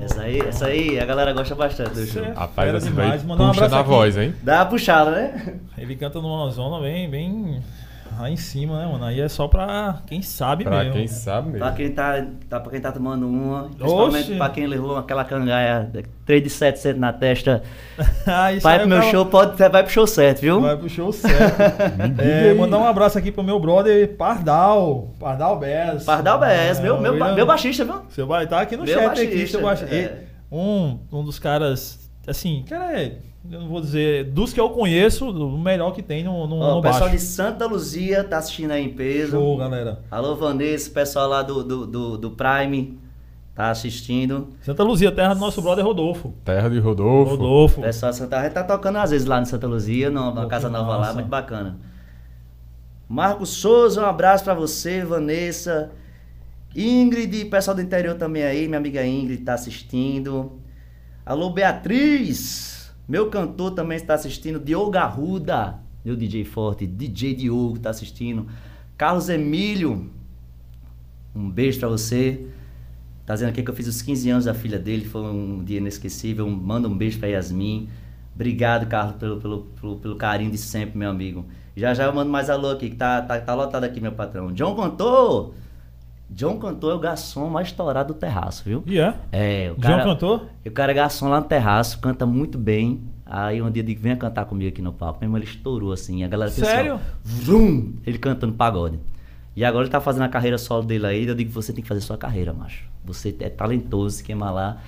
Essa 0.00 0.22
aí, 0.22 0.40
essa 0.40 0.66
aí 0.66 0.98
a 0.98 1.04
galera 1.04 1.32
gosta 1.32 1.54
bastante 1.54 1.90
do 1.94 2.06
show. 2.06 2.24
Rapaz, 2.34 2.74
essa 2.74 2.88
demais. 2.88 3.20
daí 3.20 3.28
Mandar 3.28 3.44
um 3.44 3.48
puxa 3.48 3.58
abraço 3.66 3.74
na 3.74 3.80
aqui. 3.80 3.90
voz, 3.90 4.16
hein? 4.16 4.34
Dá 4.42 4.56
uma 4.60 4.66
puxada, 4.66 5.10
né? 5.10 5.54
Ele 5.76 5.94
canta 5.96 6.20
numa 6.20 6.50
zona 6.50 6.80
bem, 6.80 7.08
bem 7.10 7.60
lá 8.18 8.30
em 8.30 8.36
cima, 8.36 8.78
né, 8.78 8.86
mano? 8.90 9.04
Aí 9.04 9.20
é 9.20 9.28
só 9.28 9.46
pra 9.48 10.00
quem 10.06 10.22
sabe 10.22 10.64
Pra 10.64 10.78
mesmo. 10.78 10.92
quem 10.94 11.06
sabe 11.08 11.46
mesmo. 11.48 11.58
Pra 11.58 11.72
quem 11.72 11.90
tá, 11.92 12.24
tá, 12.48 12.60
pra 12.60 12.70
quem 12.70 12.80
tá 12.80 12.92
tomando 12.92 13.26
uma, 13.28 13.64
principalmente 13.68 14.28
Oxe. 14.28 14.36
pra 14.36 14.48
quem 14.50 14.66
levou 14.66 14.96
aquela 14.96 15.24
cangaia 15.24 15.90
3 16.24 16.42
de 16.42 16.50
700 16.50 17.00
na 17.00 17.12
testa, 17.12 17.62
Aí 18.26 18.58
vai 18.60 18.78
pro 18.80 18.88
meu 18.88 19.02
show, 19.02 19.26
pode, 19.26 19.56
vai 19.56 19.82
pro 19.82 19.92
show 19.92 20.06
certo, 20.06 20.40
viu? 20.40 20.60
Vai 20.60 20.76
pro 20.76 20.88
show 20.88 21.12
certo. 21.12 21.60
é, 22.20 22.54
mandar 22.54 22.78
um 22.78 22.86
abraço 22.86 23.18
aqui 23.18 23.30
pro 23.32 23.42
meu 23.42 23.58
brother 23.58 24.16
Pardal. 24.16 25.10
Pardal 25.18 25.58
Bess. 25.58 26.04
Pardal 26.04 26.38
BS, 26.38 26.80
meu, 26.80 27.00
meu, 27.00 27.12
William- 27.12 27.34
meu 27.34 27.46
baixista, 27.46 27.84
viu? 27.84 28.02
Você 28.08 28.22
vai 28.24 28.44
estar 28.44 28.60
aqui 28.60 28.76
no 28.76 28.84
Meu 28.84 28.94
chat 28.94 29.06
aqui, 29.20 29.26
baixista, 29.26 29.58
seu 29.58 29.62
baixista. 29.66 29.94
é. 29.94 30.18
Um, 30.50 30.98
um 31.10 31.24
dos 31.24 31.38
caras, 31.38 32.10
assim, 32.26 32.64
cara, 32.68 33.00
é, 33.00 33.12
eu 33.50 33.60
não 33.60 33.68
vou 33.68 33.80
dizer, 33.80 34.24
dos 34.26 34.52
que 34.52 34.60
eu 34.60 34.70
conheço, 34.70 35.28
o 35.28 35.58
melhor 35.58 35.92
que 35.92 36.02
tem 36.02 36.22
no, 36.22 36.46
no, 36.46 36.56
Ó, 36.56 36.70
no 36.74 36.78
o 36.78 36.82
pessoal 36.82 37.08
baixo. 37.08 37.16
de 37.16 37.22
Santa 37.22 37.66
Luzia 37.66 38.22
tá 38.24 38.38
assistindo 38.38 38.70
aí 38.70 38.84
em 38.84 38.90
peso. 38.90 39.32
Show, 39.32 39.56
galera. 39.56 40.00
Alô, 40.10 40.36
Vanessa, 40.36 40.88
o 40.90 40.92
pessoal 40.92 41.28
lá 41.28 41.42
do, 41.42 41.62
do, 41.64 41.86
do, 41.86 42.18
do 42.18 42.30
Prime 42.30 42.98
tá 43.54 43.70
assistindo. 43.70 44.48
Santa 44.62 44.82
Luzia, 44.82 45.10
terra 45.12 45.34
do 45.34 45.40
nosso 45.40 45.60
brother 45.60 45.84
Rodolfo. 45.84 46.32
Terra 46.44 46.68
de 46.70 46.78
Rodolfo. 46.78 47.32
Rodolfo. 47.32 47.80
O 47.80 47.84
pessoal 47.84 48.12
de 48.12 48.18
Santa 48.18 48.38
a 48.38 48.42
gente 48.44 48.52
tá 48.52 48.62
tocando 48.64 48.96
às 48.98 49.10
vezes 49.10 49.26
lá 49.26 49.40
em 49.40 49.44
Santa 49.44 49.66
Luzia, 49.66 50.08
numa 50.08 50.42
Pô, 50.42 50.48
casa 50.48 50.70
nova 50.70 50.92
lá, 50.92 50.98
massa. 51.00 51.14
muito 51.14 51.28
bacana. 51.28 51.78
Marcos 53.08 53.50
Souza, 53.50 54.00
um 54.00 54.06
abraço 54.06 54.44
pra 54.44 54.54
você, 54.54 55.04
Vanessa. 55.04 55.90
Ingrid, 56.74 57.44
pessoal 57.46 57.74
do 57.74 57.82
interior 57.82 58.14
também 58.16 58.42
aí, 58.44 58.66
minha 58.66 58.78
amiga 58.78 59.04
Ingrid 59.04 59.42
tá 59.42 59.52
assistindo. 59.52 60.52
Alô, 61.26 61.50
Beatriz, 61.50 62.81
meu 63.12 63.28
cantor 63.28 63.72
também 63.72 63.96
está 63.96 64.14
assistindo. 64.14 64.58
Diogo 64.58 64.96
Arruda, 64.96 65.78
meu 66.02 66.16
DJ 66.16 66.46
forte, 66.46 66.86
DJ 66.86 67.34
Diogo 67.34 67.78
tá 67.78 67.90
assistindo. 67.90 68.46
Carlos 68.96 69.28
Emílio, 69.28 70.10
um 71.36 71.50
beijo 71.50 71.78
pra 71.78 71.90
você. 71.90 72.46
Tá 73.26 73.34
dizendo 73.34 73.50
aqui 73.50 73.62
que 73.62 73.70
eu 73.70 73.74
fiz 73.74 73.86
os 73.86 74.00
15 74.00 74.30
anos 74.30 74.44
da 74.46 74.54
filha 74.54 74.78
dele, 74.78 75.04
foi 75.04 75.20
um 75.24 75.62
dia 75.62 75.76
inesquecível. 75.76 76.48
Manda 76.48 76.88
um 76.88 76.96
beijo 76.96 77.18
pra 77.18 77.28
Yasmin. 77.28 77.86
Obrigado, 78.34 78.86
Carlos, 78.86 79.16
pelo, 79.16 79.38
pelo, 79.38 79.64
pelo, 79.78 79.96
pelo 79.98 80.16
carinho 80.16 80.50
de 80.50 80.56
sempre, 80.56 80.96
meu 80.96 81.10
amigo. 81.10 81.44
Já 81.76 81.92
já 81.92 82.04
eu 82.04 82.14
mando 82.14 82.30
mais 82.30 82.48
alô 82.48 82.70
aqui, 82.70 82.88
que 82.88 82.96
tá, 82.96 83.20
tá, 83.20 83.38
tá 83.38 83.54
lotado 83.54 83.84
aqui, 83.84 84.00
meu 84.00 84.12
patrão. 84.12 84.50
John 84.54 84.74
Cantor! 84.74 85.52
John 86.30 86.58
Cantor 86.58 86.92
é 86.92 86.94
o 86.94 86.98
garçom 86.98 87.48
mais 87.48 87.68
estourado 87.68 88.14
do 88.14 88.18
terraço, 88.18 88.62
viu? 88.64 88.82
E 88.86 88.98
é? 88.98 89.14
É, 89.30 89.72
o 89.76 89.80
João 89.80 89.98
cara, 89.98 90.04
cantor? 90.04 90.46
o 90.64 90.70
cara 90.70 90.92
é 90.92 90.94
garçom 90.94 91.28
lá 91.28 91.40
no 91.40 91.46
terraço, 91.46 92.00
canta 92.00 92.24
muito 92.24 92.56
bem. 92.56 93.02
Aí 93.26 93.60
um 93.62 93.70
dia 93.70 93.82
eu 93.82 93.86
digo, 93.86 94.00
venha 94.00 94.16
cantar 94.16 94.44
comigo 94.46 94.68
aqui 94.68 94.82
no 94.82 94.92
palco. 94.92 95.18
Mesmo 95.20 95.36
ele 95.36 95.44
estourou 95.44 95.92
assim, 95.92 96.24
a 96.24 96.28
galera 96.28 96.50
fez 96.50 96.66
assim, 96.66 96.76
Sério? 96.76 96.94
ó, 96.94 96.98
vrum, 97.22 97.94
ele 98.06 98.18
cantando 98.18 98.52
pagode. 98.54 98.98
E 99.54 99.64
agora 99.64 99.84
ele 99.84 99.90
tá 99.90 100.00
fazendo 100.00 100.22
a 100.22 100.28
carreira 100.28 100.56
solo 100.56 100.82
dele 100.82 101.06
aí. 101.06 101.26
Eu 101.26 101.34
digo, 101.34 101.50
você 101.50 101.72
tem 101.72 101.82
que 101.82 101.88
fazer 101.88 102.00
sua 102.00 102.16
carreira, 102.16 102.52
macho. 102.52 102.84
Você 103.04 103.34
é 103.40 103.50
talentoso, 103.50 104.16
esquema 104.16 104.50
lá. 104.50 104.78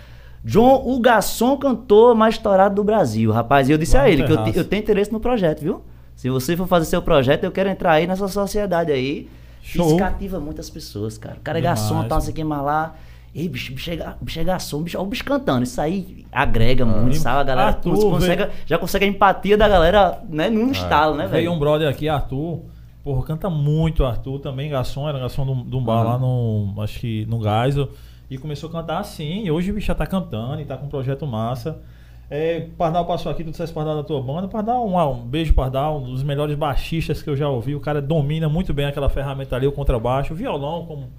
John, 0.42 0.82
o 0.86 0.98
garçom 1.00 1.56
cantor 1.56 2.14
mais 2.14 2.34
estourado 2.34 2.74
do 2.74 2.84
Brasil, 2.84 3.30
rapaz. 3.30 3.68
E 3.68 3.72
eu 3.72 3.78
disse 3.78 3.96
a 3.96 4.08
ele 4.08 4.24
que 4.24 4.32
eu, 4.32 4.36
terraço. 4.36 4.58
eu 4.58 4.64
tenho 4.64 4.82
interesse 4.82 5.12
no 5.12 5.20
projeto, 5.20 5.60
viu? 5.60 5.82
Se 6.14 6.30
você 6.30 6.56
for 6.56 6.66
fazer 6.66 6.86
seu 6.86 7.02
projeto, 7.02 7.44
eu 7.44 7.50
quero 7.50 7.68
entrar 7.68 7.92
aí 7.92 8.06
nessa 8.06 8.28
sociedade 8.28 8.92
aí. 8.92 9.28
Show. 9.66 9.86
Isso 9.86 9.96
cativa 9.96 10.38
muitas 10.38 10.68
pessoas, 10.68 11.16
cara. 11.16 11.36
O 11.36 11.40
cara 11.40 11.58
é 11.58 11.62
garçom, 11.62 12.04
tá, 12.04 12.16
não 12.16 12.20
sei 12.20 12.32
o 12.32 12.36
que 12.36 12.44
lá. 12.44 12.94
Ei, 13.34 13.48
bicho, 13.48 13.72
bicho 13.72 13.90
é, 13.90 14.14
bicho 14.20 14.38
é 14.38 14.44
garçom, 14.44 14.82
bicho, 14.82 14.96
olha 14.98 15.06
o 15.06 15.10
bicho 15.10 15.24
cantando. 15.24 15.64
Isso 15.64 15.80
aí 15.80 16.24
agrega 16.30 16.84
muito, 16.84 17.16
sabe? 17.16 17.40
A 17.40 17.42
galera 17.42 17.68
Arthur, 17.68 17.94
cons- 17.94 18.04
consegue, 18.04 18.42
veio- 18.44 18.50
já 18.66 18.78
consegue 18.78 19.04
a 19.06 19.08
empatia 19.08 19.56
da 19.56 19.66
galera, 19.66 20.22
né? 20.28 20.50
Num 20.50 20.70
estalo, 20.70 21.16
né, 21.16 21.26
Veio 21.26 21.44
velho? 21.44 21.52
um 21.52 21.58
brother 21.58 21.88
aqui, 21.88 22.08
Arthur. 22.08 22.60
Porra, 23.02 23.22
canta 23.26 23.50
muito 23.50 24.04
Arthur, 24.04 24.38
também 24.38 24.70
garçom, 24.70 25.08
era 25.08 25.18
garçom 25.18 25.44
de 25.64 25.76
um- 25.76 25.82
bar 25.82 26.00
Aham. 26.02 26.08
lá 26.10 26.18
no, 26.18 26.74
acho 26.82 27.00
que 27.00 27.26
no 27.26 27.40
Geisel. 27.42 27.88
E 28.30 28.38
começou 28.38 28.68
a 28.68 28.72
cantar 28.72 28.98
assim, 28.98 29.44
e 29.44 29.50
hoje 29.50 29.70
o 29.70 29.74
bicho 29.74 29.86
já 29.88 29.94
tá 29.94 30.06
cantando 30.06 30.60
e 30.60 30.64
tá 30.64 30.76
com 30.76 30.86
um 30.86 30.88
projeto 30.88 31.26
massa. 31.26 31.80
É, 32.30 32.66
Pardal 32.78 33.04
passou 33.04 33.30
aqui, 33.30 33.44
tu 33.44 33.50
dissesse 33.50 33.72
Pardal 33.72 33.96
da 33.96 34.02
tua 34.02 34.20
banda. 34.22 34.48
Pardal, 34.48 34.86
um, 34.86 34.98
um 34.98 35.26
beijo 35.26 35.52
Pardal, 35.54 35.98
um 35.98 36.04
dos 36.12 36.22
melhores 36.22 36.56
baixistas 36.56 37.22
que 37.22 37.28
eu 37.30 37.36
já 37.36 37.48
ouvi. 37.48 37.74
O 37.74 37.80
cara 37.80 38.00
domina 38.00 38.48
muito 38.48 38.72
bem 38.72 38.86
aquela 38.86 39.08
ferramenta 39.08 39.54
ali, 39.56 39.66
o 39.66 39.72
contrabaixo, 39.72 40.32
o 40.32 40.36
violão, 40.36 40.86
como 40.86 41.10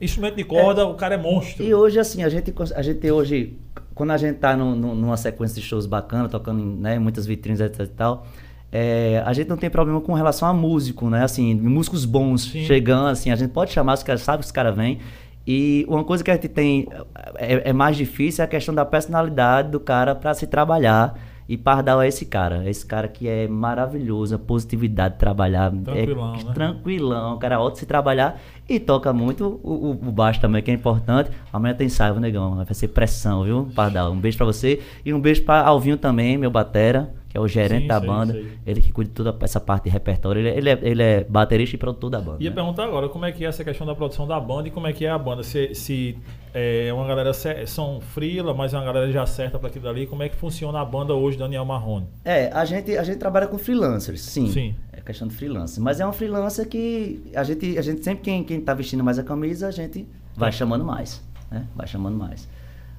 instrumento 0.00 0.36
de 0.36 0.44
corda, 0.44 0.86
o 0.86 0.94
cara 0.94 1.14
é 1.14 1.18
monstro. 1.18 1.64
E 1.64 1.72
hoje, 1.74 1.98
assim, 1.98 2.22
a 2.24 2.28
gente, 2.28 2.52
a 2.74 2.82
gente 2.82 3.10
hoje, 3.10 3.56
quando 3.94 4.10
a 4.10 4.16
gente 4.16 4.38
tá 4.38 4.56
num- 4.56 4.74
num- 4.74 4.94
numa 4.94 5.16
sequência 5.16 5.60
de 5.60 5.66
shows 5.66 5.86
bacana, 5.86 6.28
tocando 6.28 6.60
em 6.60 6.76
né, 6.76 6.98
muitas 6.98 7.26
vitrines, 7.26 7.60
etc 7.60 7.80
e 7.80 7.86
tal, 7.88 8.26
é, 8.72 9.22
a 9.24 9.32
gente 9.32 9.48
não 9.48 9.56
tem 9.56 9.70
problema 9.70 10.00
com 10.00 10.14
relação 10.14 10.48
a 10.48 10.52
músico, 10.52 11.08
né? 11.08 11.22
Assim, 11.22 11.54
músicos 11.54 12.04
bons 12.04 12.42
Sim. 12.50 12.64
chegando, 12.64 13.06
assim, 13.06 13.30
a 13.30 13.36
gente 13.36 13.50
pode 13.52 13.70
chamar, 13.70 13.94
os 13.94 14.02
caras 14.02 14.22
sabem 14.22 14.40
que 14.40 14.46
os 14.46 14.52
caras 14.52 14.74
vêm. 14.74 14.98
E 15.46 15.84
uma 15.88 16.04
coisa 16.04 16.24
que 16.24 16.30
a 16.30 16.34
gente 16.34 16.48
tem 16.48 16.88
é, 17.36 17.70
é 17.70 17.72
mais 17.72 17.96
difícil 17.96 18.42
é 18.42 18.44
a 18.46 18.48
questão 18.48 18.74
da 18.74 18.84
personalidade 18.84 19.70
do 19.70 19.80
cara 19.80 20.14
para 20.14 20.32
se 20.34 20.46
trabalhar. 20.46 21.18
E 21.46 21.58
Pardal 21.58 22.00
é 22.00 22.08
esse 22.08 22.24
cara, 22.24 22.64
é 22.64 22.70
esse 22.70 22.86
cara 22.86 23.06
que 23.06 23.28
é 23.28 23.46
maravilhoso, 23.46 24.34
a 24.34 24.38
positividade 24.38 25.14
de 25.14 25.20
trabalhar. 25.20 25.70
Tranquilão, 25.70 26.34
é, 26.34 26.42
né? 26.42 26.52
tranquilão, 26.54 27.34
o 27.34 27.38
cara 27.38 27.56
é 27.56 27.58
ótimo 27.58 27.74
de 27.74 27.78
se 27.80 27.86
trabalhar 27.86 28.40
e 28.66 28.80
toca 28.80 29.12
muito 29.12 29.60
o, 29.62 29.90
o, 29.90 30.10
baixo 30.10 30.40
também, 30.40 30.62
que 30.62 30.70
é 30.70 30.74
importante. 30.74 31.30
Amanhã 31.52 31.74
tem 31.74 31.86
ensaio, 31.86 32.18
negão, 32.18 32.56
vai 32.56 32.74
ser 32.74 32.88
pressão, 32.88 33.44
viu, 33.44 33.68
Pardal? 33.74 34.10
Um 34.10 34.18
beijo 34.18 34.38
pra 34.38 34.46
você 34.46 34.80
e 35.04 35.12
um 35.12 35.20
beijo 35.20 35.42
pra 35.42 35.60
Alvinho 35.60 35.98
também, 35.98 36.38
meu 36.38 36.50
batera, 36.50 37.12
que 37.34 37.38
é 37.38 37.40
o 37.40 37.48
gerente 37.48 37.82
Sim, 37.82 37.88
da 37.88 37.98
sei, 37.98 38.08
banda. 38.08 38.32
sei. 38.32 38.48
Ele 38.64 38.80
que 38.80 38.92
cuida 38.92 39.08
de 39.08 39.14
toda 39.16 39.36
essa 39.40 39.58
parte 39.58 39.84
de 39.84 39.90
repertório. 39.90 40.38
Ele, 40.38 40.50
ele, 40.50 40.70
é, 40.70 40.78
ele 40.82 41.02
é 41.02 41.24
baterista 41.24 41.74
e 41.74 41.78
produtor 41.78 42.08
da 42.08 42.20
banda. 42.20 42.36
Ia 42.40 42.48
né? 42.48 42.54
perguntar 42.54 42.84
agora 42.84 43.08
como 43.08 43.24
é 43.24 43.32
que 43.32 43.44
é 43.44 43.48
essa 43.48 43.64
questão 43.64 43.84
da 43.84 43.92
produção 43.92 44.24
da 44.24 44.38
banda 44.38 44.68
e 44.68 44.70
como 44.70 44.86
é 44.86 44.92
que 44.92 45.04
é 45.04 45.10
a 45.10 45.18
banda. 45.18 45.42
Se, 45.42 45.74
se 45.74 46.16
é 46.54 46.92
uma 46.92 47.04
galera 47.08 47.32
são 47.66 48.00
frila, 48.00 48.54
mas 48.54 48.72
é 48.72 48.78
uma 48.78 48.84
galera 48.84 49.10
já 49.10 49.26
certa 49.26 49.58
para 49.58 49.66
aquilo 49.66 49.88
ali. 49.88 50.06
Como 50.06 50.22
é 50.22 50.28
que 50.28 50.36
funciona 50.36 50.80
a 50.80 50.84
banda 50.84 51.12
hoje, 51.12 51.36
Daniel 51.36 51.64
Marrone? 51.64 52.06
É, 52.24 52.52
a 52.52 52.64
gente, 52.64 52.96
a 52.96 53.02
gente 53.02 53.18
trabalha 53.18 53.48
com 53.48 53.58
freelancers, 53.58 54.20
sim. 54.20 54.46
Sim. 54.52 54.76
É, 54.92 55.00
questão 55.00 55.26
de 55.26 55.34
freelance. 55.34 55.80
Mas 55.80 55.98
é 55.98 56.04
uma 56.06 56.12
freelancer 56.12 56.68
que 56.68 57.32
a 57.34 57.42
gente, 57.42 57.76
a 57.76 57.82
gente 57.82 58.04
sempre, 58.04 58.22
quem, 58.22 58.44
quem 58.44 58.60
tá 58.60 58.74
vestindo 58.74 59.02
mais 59.02 59.18
a 59.18 59.24
camisa, 59.24 59.66
a 59.66 59.72
gente 59.72 60.06
vai 60.36 60.52
chamando 60.52 60.84
mais. 60.84 61.20
Né? 61.50 61.66
Vai 61.74 61.88
chamando 61.88 62.16
mais. 62.16 62.48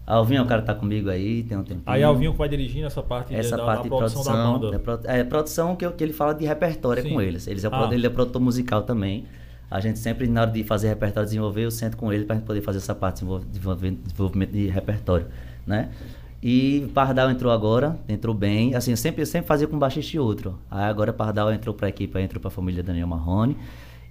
Alvinho 0.08 0.40
é 0.40 0.42
o 0.44 0.46
cara 0.46 0.62
que 0.62 0.68
tá 0.68 0.76
comigo 0.76 1.10
aí, 1.10 1.42
tem 1.44 1.58
um 1.58 1.64
tempinho. 1.64 1.84
Aí 1.88 2.04
Alvinho 2.04 2.32
que 2.34 2.38
vai 2.38 2.48
dirigindo 2.48 2.86
essa 2.86 3.02
parte, 3.02 3.30
de- 3.30 3.36
Essa 3.36 3.58
da, 3.58 3.66
parte 3.66 3.78
da 3.78 3.84
de 3.84 3.90
produção, 3.90 4.24
produção, 4.24 4.54
da 4.54 4.60
banda. 4.60 4.72
da 4.72 4.80
pro- 4.98 5.00
é, 5.12 5.24
produção 5.24 5.76
que, 5.76 5.90
que 5.92 6.04
ele 6.04 6.14
fala 6.14 6.34
de 6.36 6.46
repertório 6.46 7.00
é 7.00 7.04
Sim. 7.04 7.14
com 7.14 7.22
eles. 7.22 7.48
eles 7.48 7.64
é 7.64 7.70
Ah. 7.72 7.90
ele 7.96 8.06
é 8.06 8.10
produtor 8.10 8.42
musical 8.42 8.84
também. 8.84 9.26
A 9.72 9.80
gente 9.80 9.98
sempre, 9.98 10.28
na 10.28 10.42
hora 10.42 10.52
de 10.52 10.64
fazer 10.64 10.90
repertório, 10.90 11.26
desenvolver, 11.26 11.66
eu 11.66 11.72
sento 11.72 11.98
com 11.98 12.14
ele 12.14 12.24
gente 12.36 12.46
poder 12.46 12.62
fazer 12.62 12.78
essa 12.78 12.94
parte 12.94 13.26
de 13.26 13.46
desenvolvimento 13.50 14.52
de 14.52 14.68
repertório, 14.68 15.26
né? 15.66 15.90
E 16.44 16.88
Pardal 16.94 17.32
entrou 17.32 17.52
agora, 17.52 17.98
entrou 18.08 18.36
bem. 18.36 18.76
Assim, 18.76 18.92
eu 18.92 18.98
sempre, 18.98 19.26
sempre 19.26 19.48
fazia 19.48 19.66
com 19.68 19.76
um 19.76 19.80
baixista 19.80 20.16
e 20.16 20.20
outro. 20.20 20.60
Aí 20.70 20.84
agora 20.84 21.12
Pardal 21.12 21.52
entrou 21.52 21.74
pra 21.74 21.90
equipe, 21.90 22.16
aí 22.16 22.24
entrou 22.24 22.40
pra 22.40 22.52
família 22.52 22.84
Daniel 22.84 23.08
Marrone. 23.08 23.58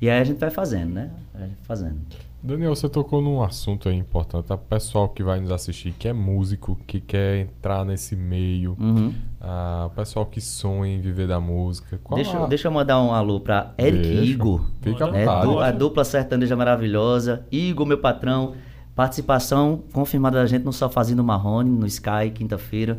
E 0.02 0.10
aí 0.10 0.18
a 0.20 0.24
gente 0.24 0.38
vai 0.40 0.50
fazendo, 0.50 0.92
né? 0.92 1.10
Vai 1.32 1.50
fazendo. 1.62 2.00
Daniel, 2.46 2.76
você 2.76 2.90
tocou 2.90 3.22
num 3.22 3.42
assunto 3.42 3.88
aí 3.88 3.96
importante. 3.96 4.52
O 4.52 4.58
pessoal 4.58 5.08
que 5.08 5.22
vai 5.22 5.40
nos 5.40 5.50
assistir, 5.50 5.92
que 5.92 6.06
é 6.06 6.12
músico, 6.12 6.78
que 6.86 7.00
quer 7.00 7.38
entrar 7.38 7.86
nesse 7.86 8.14
meio, 8.14 8.76
Uhum. 8.78 9.14
ah, 9.40 9.88
o 9.90 9.90
pessoal 9.96 10.26
que 10.26 10.42
sonha 10.42 10.94
em 10.94 11.00
viver 11.00 11.26
da 11.26 11.40
música. 11.40 11.98
Qual 12.04 12.16
Deixa, 12.16 12.36
a- 12.36 12.42
eu- 12.42 12.46
deixa 12.46 12.68
eu 12.68 12.72
mandar 12.72 13.00
um 13.02 13.12
alô 13.14 13.40
pra 13.40 13.72
Eric 13.78 14.02
Deixa. 14.02 14.24
Igor. 14.24 14.60
Fica 14.82 15.10
né? 15.10 15.24
Du- 15.42 15.58
a 15.58 15.70
dupla 15.70 16.04
sertaneja 16.04 16.54
maravilhosa. 16.54 17.46
Igor, 17.50 17.86
meu 17.86 17.96
patrão. 17.98 18.52
Participação 18.94 19.82
confirmada 19.92 20.36
da 20.38 20.46
gente 20.46 20.64
no 20.64 20.72
Sofazinho 20.72 21.16
do 21.16 21.24
Marrone, 21.24 21.70
no 21.70 21.86
Sky, 21.86 22.30
quinta-feira. 22.32 22.98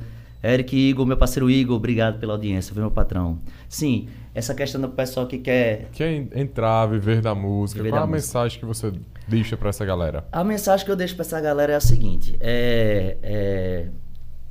Eric 0.54 0.76
Igor, 0.76 1.06
meu 1.06 1.18
parceiro 1.18 1.50
Igor, 1.50 1.76
obrigado 1.76 2.20
pela 2.20 2.34
audiência, 2.34 2.74
viu, 2.74 2.84
meu 2.84 2.92
patrão? 2.92 3.40
Sim, 3.70 4.08
essa 4.34 4.54
questão 4.54 4.80
do 4.82 4.90
pessoal 4.90 5.26
que 5.28 5.38
quer. 5.38 5.90
Quer 5.92 6.12
en- 6.14 6.30
entrar, 6.36 6.86
viver 6.88 7.22
da 7.22 7.34
música. 7.34 7.80
Viver 7.82 7.92
Qual 7.92 8.02
da 8.02 8.04
a 8.04 8.08
música. 8.08 8.28
mensagem 8.40 8.60
que 8.60 8.66
você 8.66 8.92
deixa 9.28 9.56
pra 9.58 9.70
essa 9.70 9.84
galera? 9.86 10.26
A 10.32 10.44
mensagem 10.44 10.86
que 10.86 10.92
eu 10.92 10.96
deixo 10.96 11.16
pra 11.16 11.24
essa 11.24 11.40
galera 11.42 11.74
é 11.74 11.76
a 11.76 11.80
seguinte: 11.82 12.36
é, 12.40 13.18
é, 13.24 13.88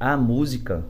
a 0.01 0.17
música 0.17 0.85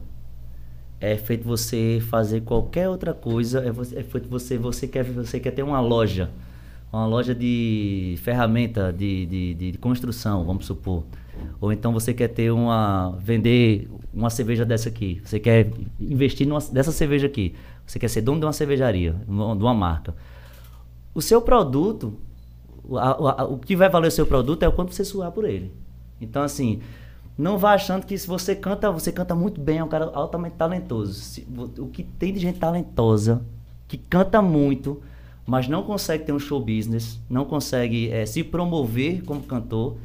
é 0.99 1.17
feito 1.17 1.43
você 1.45 2.01
fazer 2.09 2.41
qualquer 2.41 2.89
outra 2.89 3.13
coisa. 3.13 3.59
É, 3.59 3.71
você, 3.71 3.99
é 3.99 4.03
feito 4.03 4.27
você 4.29 4.57
você 4.57 4.87
quer 4.87 5.03
você 5.03 5.39
quer 5.39 5.51
ter 5.51 5.61
uma 5.63 5.79
loja, 5.81 6.29
uma 6.91 7.05
loja 7.05 7.35
de 7.35 8.17
ferramenta 8.23 8.91
de, 8.93 9.25
de, 9.25 9.53
de- 9.53 9.71
de 9.73 9.77
construção, 9.77 10.45
vamos 10.45 10.65
supor. 10.65 11.03
Ou 11.61 11.71
então 11.71 11.91
você 11.93 12.13
quer 12.13 12.27
ter 12.29 12.51
uma 12.51 13.11
vender 13.19 13.89
uma 14.13 14.29
cerveja 14.29 14.65
dessa 14.65 14.89
aqui. 14.89 15.21
Você 15.23 15.39
quer 15.39 15.69
investir 15.99 16.47
numa, 16.47 16.59
dessa 16.59 16.91
cerveja 16.91 17.27
aqui. 17.27 17.53
Você 17.85 17.99
quer 17.99 18.07
ser 18.07 18.21
dono 18.21 18.39
de 18.39 18.45
uma 18.45 18.53
cervejaria, 18.53 19.13
de 19.27 19.31
uma 19.63 19.73
marca. 19.73 20.15
O 21.13 21.21
seu 21.21 21.41
produto, 21.41 22.13
a- 22.93 23.41
a- 23.41 23.45
o 23.45 23.57
que 23.57 23.75
vai 23.75 23.89
valer 23.89 24.07
o 24.07 24.11
seu 24.11 24.25
produto 24.25 24.63
é 24.63 24.67
o 24.67 24.71
quanto 24.71 24.93
você 24.93 25.03
suar 25.05 25.31
por 25.31 25.45
ele. 25.45 25.71
Então, 26.19 26.41
assim, 26.43 26.81
não 27.37 27.57
vá 27.57 27.73
achando 27.73 28.05
que 28.05 28.17
se 28.17 28.27
você 28.27 28.55
canta, 28.55 28.91
você 28.91 29.11
canta 29.11 29.33
muito 29.35 29.59
bem, 29.61 29.77
é 29.79 29.83
um 29.83 29.87
cara 29.87 30.05
altamente 30.13 30.55
talentoso. 30.55 31.13
Se- 31.13 31.47
o 31.79 31.87
que 31.87 32.03
tem 32.03 32.33
de 32.33 32.39
gente 32.39 32.59
talentosa, 32.59 33.41
que 33.87 33.97
canta 33.97 34.41
muito, 34.41 35.01
mas 35.45 35.67
não 35.67 35.83
consegue 35.83 36.23
ter 36.25 36.31
um 36.33 36.39
show 36.39 36.59
business, 36.59 37.19
não 37.29 37.45
consegue 37.45 38.09
eh, 38.09 38.25
se 38.25 38.43
promover 38.43 39.23
como 39.23 39.41
cantor, 39.43 39.95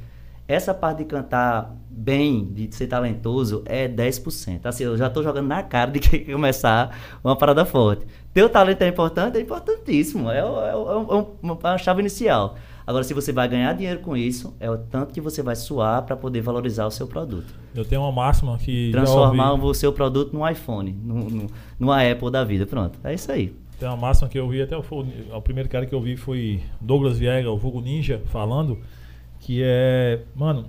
essa 0.53 0.73
parte 0.75 0.99
de 0.99 1.05
cantar 1.05 1.75
bem, 1.91 2.45
de 2.53 2.75
ser 2.75 2.87
talentoso, 2.87 3.63
é 3.67 3.87
10%. 3.89 4.61
Assim, 4.65 4.85
eu 4.85 4.97
já 4.97 5.09
tô 5.11 5.23
jogando 5.23 5.47
na 5.47 5.63
cara 5.63 5.91
de 5.91 5.99
que 6.01 6.19
começar 6.33 6.97
uma 7.23 7.37
parada 7.37 7.65
forte. 7.65 8.07
Teu 8.33 8.49
talento 8.49 8.83
é 8.83 8.89
importante? 8.89 9.37
É 9.37 9.41
importantíssimo. 9.41 10.31
É, 10.31 10.45
o- 10.45 10.61
é 10.61 10.75
o- 10.77 10.91
é 10.91 11.15
é 11.15 11.17
um- 11.17 11.27
uma 11.43 11.79
chave 11.79 12.01
inicial. 12.01 12.57
Agora, 12.87 13.05
se 13.05 13.13
você 13.15 13.33
vai 13.33 13.47
ganhar 13.49 13.73
dinheiro 13.75 14.01
com 14.01 14.17
isso, 14.17 14.55
é 14.59 14.69
o 14.71 14.77
tanto 14.79 15.13
que 15.15 15.21
você 15.21 15.43
vai 15.43 15.55
suar 15.55 16.03
para 16.03 16.17
poder 16.17 16.41
valorizar 16.41 16.87
o 16.87 16.91
seu 16.91 17.07
produto. 17.07 17.55
Eu 17.75 17.85
tenho 17.85 18.01
uma 18.01 18.11
máxima 18.11 18.57
que. 18.59 18.91
Transformar 18.91 19.53
o 19.55 19.75
seu 19.75 19.93
produto 19.93 20.33
num 20.33 20.49
iPhone, 20.49 20.93
num, 21.05 21.29
num- 21.31 21.47
numa 21.79 22.03
Apple 22.03 22.31
da 22.31 22.43
vida. 22.43 22.67
Pronto. 22.67 22.99
É 23.05 23.15
isso 23.15 23.31
aí. 23.31 23.55
Tem 23.79 23.89
uma 23.89 23.97
máxima 23.97 24.29
que 24.29 24.39
eu 24.39 24.49
vi, 24.49 24.61
até 24.63 24.77
o, 24.77 24.83
o 25.35 25.41
primeiro 25.43 25.69
cara 25.69 25.87
que 25.87 25.95
eu 25.95 26.01
vi 26.01 26.17
foi 26.17 26.61
Douglas 26.81 27.19
Viega, 27.19 27.51
o 27.51 27.57
Vulgo 27.57 27.81
Ninja, 27.81 28.21
falando, 28.27 28.79
que 29.41 29.63
é, 29.65 30.21
mano, 30.35 30.67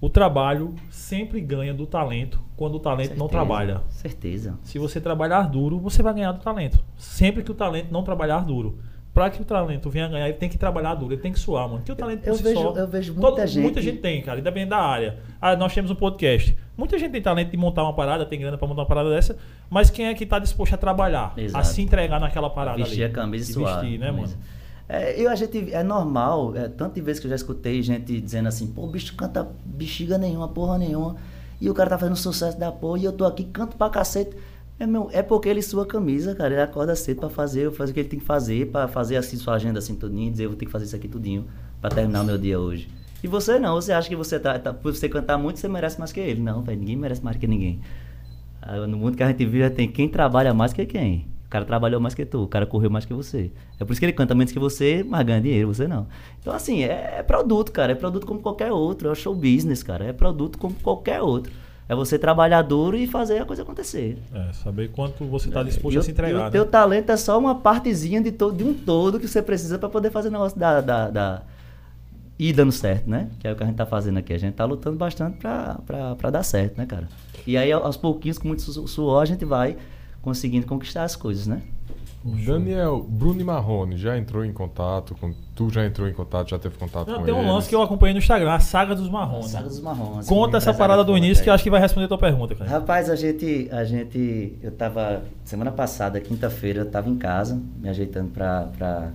o 0.00 0.08
trabalho 0.08 0.74
sempre 0.90 1.40
ganha 1.40 1.72
do 1.72 1.86
talento 1.86 2.40
quando 2.56 2.74
o 2.74 2.80
talento 2.80 3.10
não 3.10 3.26
Certeza, 3.26 3.30
trabalha. 3.30 3.80
Certeza. 3.88 4.58
Se 4.62 4.78
você 4.78 5.00
trabalhar 5.00 5.42
duro, 5.42 5.78
você 5.78 6.02
vai 6.02 6.12
ganhar 6.14 6.32
do 6.32 6.40
talento. 6.40 6.82
Sempre 6.96 7.42
que 7.42 7.50
o 7.50 7.54
talento 7.54 7.90
não 7.90 8.02
trabalhar 8.02 8.40
duro. 8.44 8.78
Pra 9.12 9.28
que 9.28 9.42
o 9.42 9.44
talento 9.44 9.90
venha 9.90 10.06
ganhar, 10.06 10.28
ele 10.28 10.36
tem 10.38 10.48
que 10.48 10.56
trabalhar 10.56 10.94
duro, 10.94 11.12
ele 11.14 11.20
tem 11.20 11.32
que 11.32 11.38
suar, 11.38 11.64
mano. 11.66 11.78
Porque 11.78 11.90
o 11.90 11.96
talento 11.96 12.24
Eu 12.24 12.32
por 12.32 12.36
si 12.38 12.42
vejo- 12.44 12.60
só, 12.60 12.76
eu 12.76 12.86
vejo 12.86 13.14
muita 13.14 13.46
gente- 13.46 13.62
Muita 13.62 13.82
gente 13.82 13.98
tem, 13.98 14.22
cara, 14.22 14.38
independente 14.38 14.70
da 14.70 14.78
área. 14.78 15.18
Ah, 15.40 15.56
nós 15.56 15.74
temos 15.74 15.90
um 15.90 15.96
podcast. 15.96 16.56
Muita 16.76 16.96
gente 16.96 17.10
tem 17.10 17.20
talento 17.20 17.50
de 17.50 17.56
montar 17.56 17.82
uma 17.82 17.92
parada, 17.92 18.24
tem 18.24 18.38
grana 18.38 18.56
pra 18.56 18.68
montar 18.68 18.82
uma 18.82 18.86
parada 18.86 19.10
dessa, 19.10 19.36
mas 19.68 19.90
quem 19.90 20.06
é 20.06 20.14
que 20.14 20.24
tá 20.24 20.38
disposto 20.38 20.74
a 20.74 20.76
trabalhar? 20.78 21.34
A 21.36 21.40
Exato. 21.40 21.66
se 21.66 21.82
entregar 21.82 22.20
naquela 22.20 22.48
parada 22.48 22.76
vestir 22.78 23.02
ali? 23.02 23.12
a 23.12 23.14
camisa 23.14 23.50
e 23.50 23.54
suar. 23.54 23.80
vestir, 23.80 23.98
né, 23.98 24.06
mano? 24.12 24.18
Camisa. 24.22 24.38
É, 24.92 25.14
eu, 25.22 25.30
a 25.30 25.36
gente, 25.36 25.72
é 25.72 25.84
normal, 25.84 26.56
é, 26.56 26.66
tantas 26.68 27.00
vezes 27.04 27.20
que 27.20 27.26
eu 27.26 27.30
já 27.30 27.36
escutei 27.36 27.80
gente 27.80 28.20
dizendo 28.20 28.48
assim, 28.48 28.66
pô, 28.66 28.82
o 28.82 28.90
bicho 28.90 29.14
canta 29.14 29.48
bexiga 29.64 30.18
nenhuma, 30.18 30.48
porra 30.48 30.76
nenhuma, 30.78 31.14
e 31.60 31.70
o 31.70 31.74
cara 31.74 31.90
tá 31.90 31.96
fazendo 31.96 32.16
sucesso 32.16 32.58
da 32.58 32.72
porra, 32.72 32.98
e 32.98 33.04
eu 33.04 33.12
tô 33.12 33.24
aqui, 33.24 33.44
canto 33.44 33.76
pra 33.76 33.88
cacete. 33.88 34.34
É, 34.80 34.86
meu, 34.88 35.08
é 35.12 35.22
porque 35.22 35.48
ele 35.48 35.62
sua 35.62 35.86
camisa, 35.86 36.34
cara, 36.34 36.52
ele 36.54 36.60
acorda 36.62 36.96
cedo 36.96 37.20
pra 37.20 37.28
fazer, 37.30 37.70
faz 37.70 37.90
o 37.90 37.94
que 37.94 38.00
ele 38.00 38.08
tem 38.08 38.18
que 38.18 38.24
fazer, 38.24 38.66
pra 38.72 38.88
fazer 38.88 39.14
assim 39.16 39.36
sua 39.36 39.54
agenda 39.54 39.78
assim 39.78 39.94
tudinho, 39.94 40.28
dizer, 40.32 40.46
eu 40.46 40.48
vou 40.50 40.58
ter 40.58 40.66
que 40.66 40.72
fazer 40.72 40.86
isso 40.86 40.96
aqui 40.96 41.06
tudinho, 41.06 41.46
pra 41.80 41.88
terminar 41.88 42.22
o 42.22 42.24
meu 42.24 42.36
dia 42.36 42.58
hoje. 42.58 42.88
E 43.22 43.28
você 43.28 43.60
não, 43.60 43.74
você 43.76 43.92
acha 43.92 44.08
que 44.08 44.16
você 44.16 44.40
tá, 44.40 44.58
tá- 44.58 44.72
por 44.74 44.92
você 44.92 45.08
cantar 45.08 45.38
muito, 45.38 45.60
você 45.60 45.68
merece 45.68 46.00
mais 46.00 46.10
que 46.10 46.18
ele. 46.18 46.40
Não, 46.40 46.62
velho, 46.62 46.80
ninguém 46.80 46.96
merece 46.96 47.22
mais 47.22 47.36
que 47.36 47.46
ninguém. 47.46 47.80
Ah, 48.60 48.86
No 48.88 48.96
mundo 48.96 49.16
que 49.16 49.22
a 49.22 49.28
gente 49.28 49.44
vive, 49.46 49.70
tem 49.70 49.86
quem 49.86 50.08
trabalha 50.08 50.52
mais 50.52 50.72
que 50.72 50.84
quem. 50.84 51.29
O 51.50 51.54
cara 51.58 51.64
trabalhou 51.64 52.00
mais 52.00 52.14
que 52.14 52.24
tu, 52.24 52.44
o 52.44 52.46
cara 52.46 52.64
correu 52.64 52.88
mais 52.88 53.04
que 53.04 53.12
você. 53.12 53.50
É 53.80 53.84
por 53.84 53.90
isso 53.90 53.98
que 54.00 54.04
ele 54.06 54.12
canta 54.12 54.36
menos 54.36 54.52
que 54.52 54.58
você, 54.60 55.04
mas 55.04 55.26
ganha 55.26 55.40
dinheiro, 55.40 55.66
você 55.66 55.88
não. 55.88 56.06
Então, 56.40 56.52
assim, 56.54 56.84
é, 56.84 57.16
é 57.18 57.22
produto, 57.24 57.72
cara. 57.72 57.90
É 57.90 57.94
produto 57.96 58.24
como 58.24 58.38
qualquer 58.38 58.70
outro. 58.70 59.08
É 59.08 59.10
o 59.10 59.16
show 59.16 59.34
business, 59.34 59.82
cara. 59.82 60.04
É 60.04 60.12
produto 60.12 60.56
como 60.58 60.74
qualquer 60.76 61.20
outro. 61.20 61.50
É 61.88 61.94
você 61.96 62.16
trabalhar 62.16 62.62
duro 62.62 62.96
e 62.96 63.04
fazer 63.08 63.40
a 63.42 63.44
coisa 63.44 63.62
acontecer. 63.62 64.16
É, 64.32 64.52
saber 64.52 64.92
quanto 64.92 65.24
você 65.24 65.50
tá 65.50 65.64
disposto 65.64 65.96
E 65.96 65.98
a 65.98 66.02
se 66.02 66.10
e 66.10 66.12
entregar. 66.12 66.46
o 66.48 66.50
teu 66.52 66.64
né? 66.64 66.70
talento 66.70 67.10
é 67.10 67.16
só 67.16 67.36
uma 67.36 67.56
partezinha 67.56 68.22
de, 68.22 68.30
to- 68.30 68.52
de 68.52 68.62
um 68.62 68.72
todo 68.72 69.18
que 69.18 69.26
você 69.26 69.42
precisa 69.42 69.76
para 69.76 69.88
poder 69.88 70.12
fazer 70.12 70.28
o 70.28 70.30
negócio 70.30 70.56
da, 70.56 70.80
da, 70.80 71.10
da- 71.10 71.42
ir 72.38 72.52
dando 72.52 72.70
certo, 72.70 73.10
né? 73.10 73.28
Que 73.40 73.48
é 73.48 73.52
o 73.52 73.56
que 73.56 73.64
a 73.64 73.66
gente 73.66 73.74
tá 73.74 73.86
fazendo 73.86 74.18
aqui. 74.18 74.32
A 74.32 74.38
gente 74.38 74.54
tá 74.54 74.64
lutando 74.64 74.96
bastante 74.96 75.38
pra 75.38 76.30
dar 76.30 76.44
certo, 76.44 76.78
né, 76.78 76.86
cara? 76.86 77.08
E 77.44 77.56
aí, 77.56 77.72
aos 77.72 77.96
pouquinhos, 77.96 78.38
com 78.38 78.46
muito 78.46 78.62
su- 78.62 78.86
suor, 78.86 79.22
a 79.22 79.26
gente 79.26 79.44
vai 79.44 79.76
conseguindo 80.22 80.66
conquistar 80.66 81.04
as 81.04 81.16
coisas, 81.16 81.46
né? 81.46 81.62
Daniel, 82.22 83.02
Bruno 83.08 83.40
e 83.40 83.44
Marrone 83.44 83.96
já 83.96 84.18
entrou 84.18 84.44
em 84.44 84.52
contato 84.52 85.14
com. 85.14 85.32
Tu 85.54 85.70
já 85.70 85.86
entrou 85.86 86.06
em 86.06 86.12
contato, 86.12 86.50
já 86.50 86.58
teve 86.58 86.76
contato 86.76 87.08
Não, 87.08 87.20
com 87.20 87.24
tem 87.24 87.32
um 87.32 87.38
eles? 87.38 87.50
lance 87.50 87.68
que 87.68 87.74
eu 87.74 87.80
acompanhei 87.80 88.12
no 88.12 88.18
Instagram, 88.18 88.52
a 88.52 88.60
Saga 88.60 88.94
dos 88.94 89.08
Marrons. 89.08 89.50
Saga 89.50 89.68
dos 89.68 89.80
Marrons. 89.80 90.26
Conta 90.28 90.58
essa 90.58 90.74
parada 90.74 91.02
do 91.02 91.16
início 91.16 91.42
que 91.42 91.48
eu 91.48 91.54
acho 91.54 91.64
que 91.64 91.70
vai 91.70 91.80
responder 91.80 92.04
a 92.04 92.08
tua 92.08 92.18
pergunta, 92.18 92.54
cara. 92.54 92.68
Rapaz, 92.70 93.08
a 93.08 93.16
gente, 93.16 93.68
a 93.72 93.84
gente, 93.84 94.58
eu 94.62 94.70
tava, 94.70 95.22
semana 95.44 95.72
passada, 95.72 96.20
quinta-feira, 96.20 96.80
eu 96.80 96.90
tava 96.90 97.08
em 97.08 97.16
casa, 97.16 97.58
me 97.78 97.88
ajeitando 97.88 98.30
pra, 98.30 98.68
pra, 98.76 99.12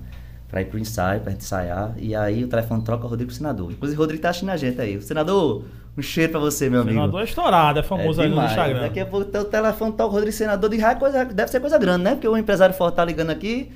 pra 0.47 0.61
ir 0.61 0.65
pro 0.65 0.79
ensaio, 0.79 1.21
pra 1.21 1.31
gente 1.31 1.41
ensaiar, 1.41 1.93
e 1.97 2.15
aí 2.15 2.43
o 2.43 2.47
telefone 2.47 2.81
troca 2.83 3.05
o 3.05 3.09
Rodrigo 3.09 3.29
pro 3.29 3.37
senador. 3.37 3.71
Inclusive, 3.71 3.97
o 3.97 4.01
Rodrigo 4.01 4.21
tá 4.21 4.29
assistindo 4.29 4.49
a 4.49 4.57
gente 4.57 4.79
aí. 4.79 5.01
Senador, 5.01 5.63
um 5.97 6.01
cheiro 6.01 6.31
pra 6.31 6.39
você, 6.39 6.69
meu 6.69 6.79
O 6.79 6.81
amigo. 6.83 6.97
senador 6.97 7.21
é 7.21 7.23
estourado, 7.23 7.79
é 7.79 7.83
famoso 7.83 8.21
aí 8.21 8.29
no. 8.29 8.43
Instagram. 8.43 8.81
Daqui 8.81 8.99
a 8.99 9.05
pouco 9.05 9.37
o 9.37 9.45
telefone 9.45 9.91
toca 9.93 10.05
o 10.05 10.11
Rodrigo 10.11 10.31
Senador, 10.31 10.69
ah, 10.71 10.91
é 10.91 10.95
coisa, 10.95 11.25
deve 11.25 11.51
ser 11.51 11.59
coisa 11.59 11.77
grande, 11.77 12.03
né? 12.03 12.11
Porque 12.11 12.27
o 12.27 12.37
empresário 12.37 12.75
forte 12.75 12.95
tá 12.95 13.05
ligando 13.05 13.29
aqui. 13.29 13.71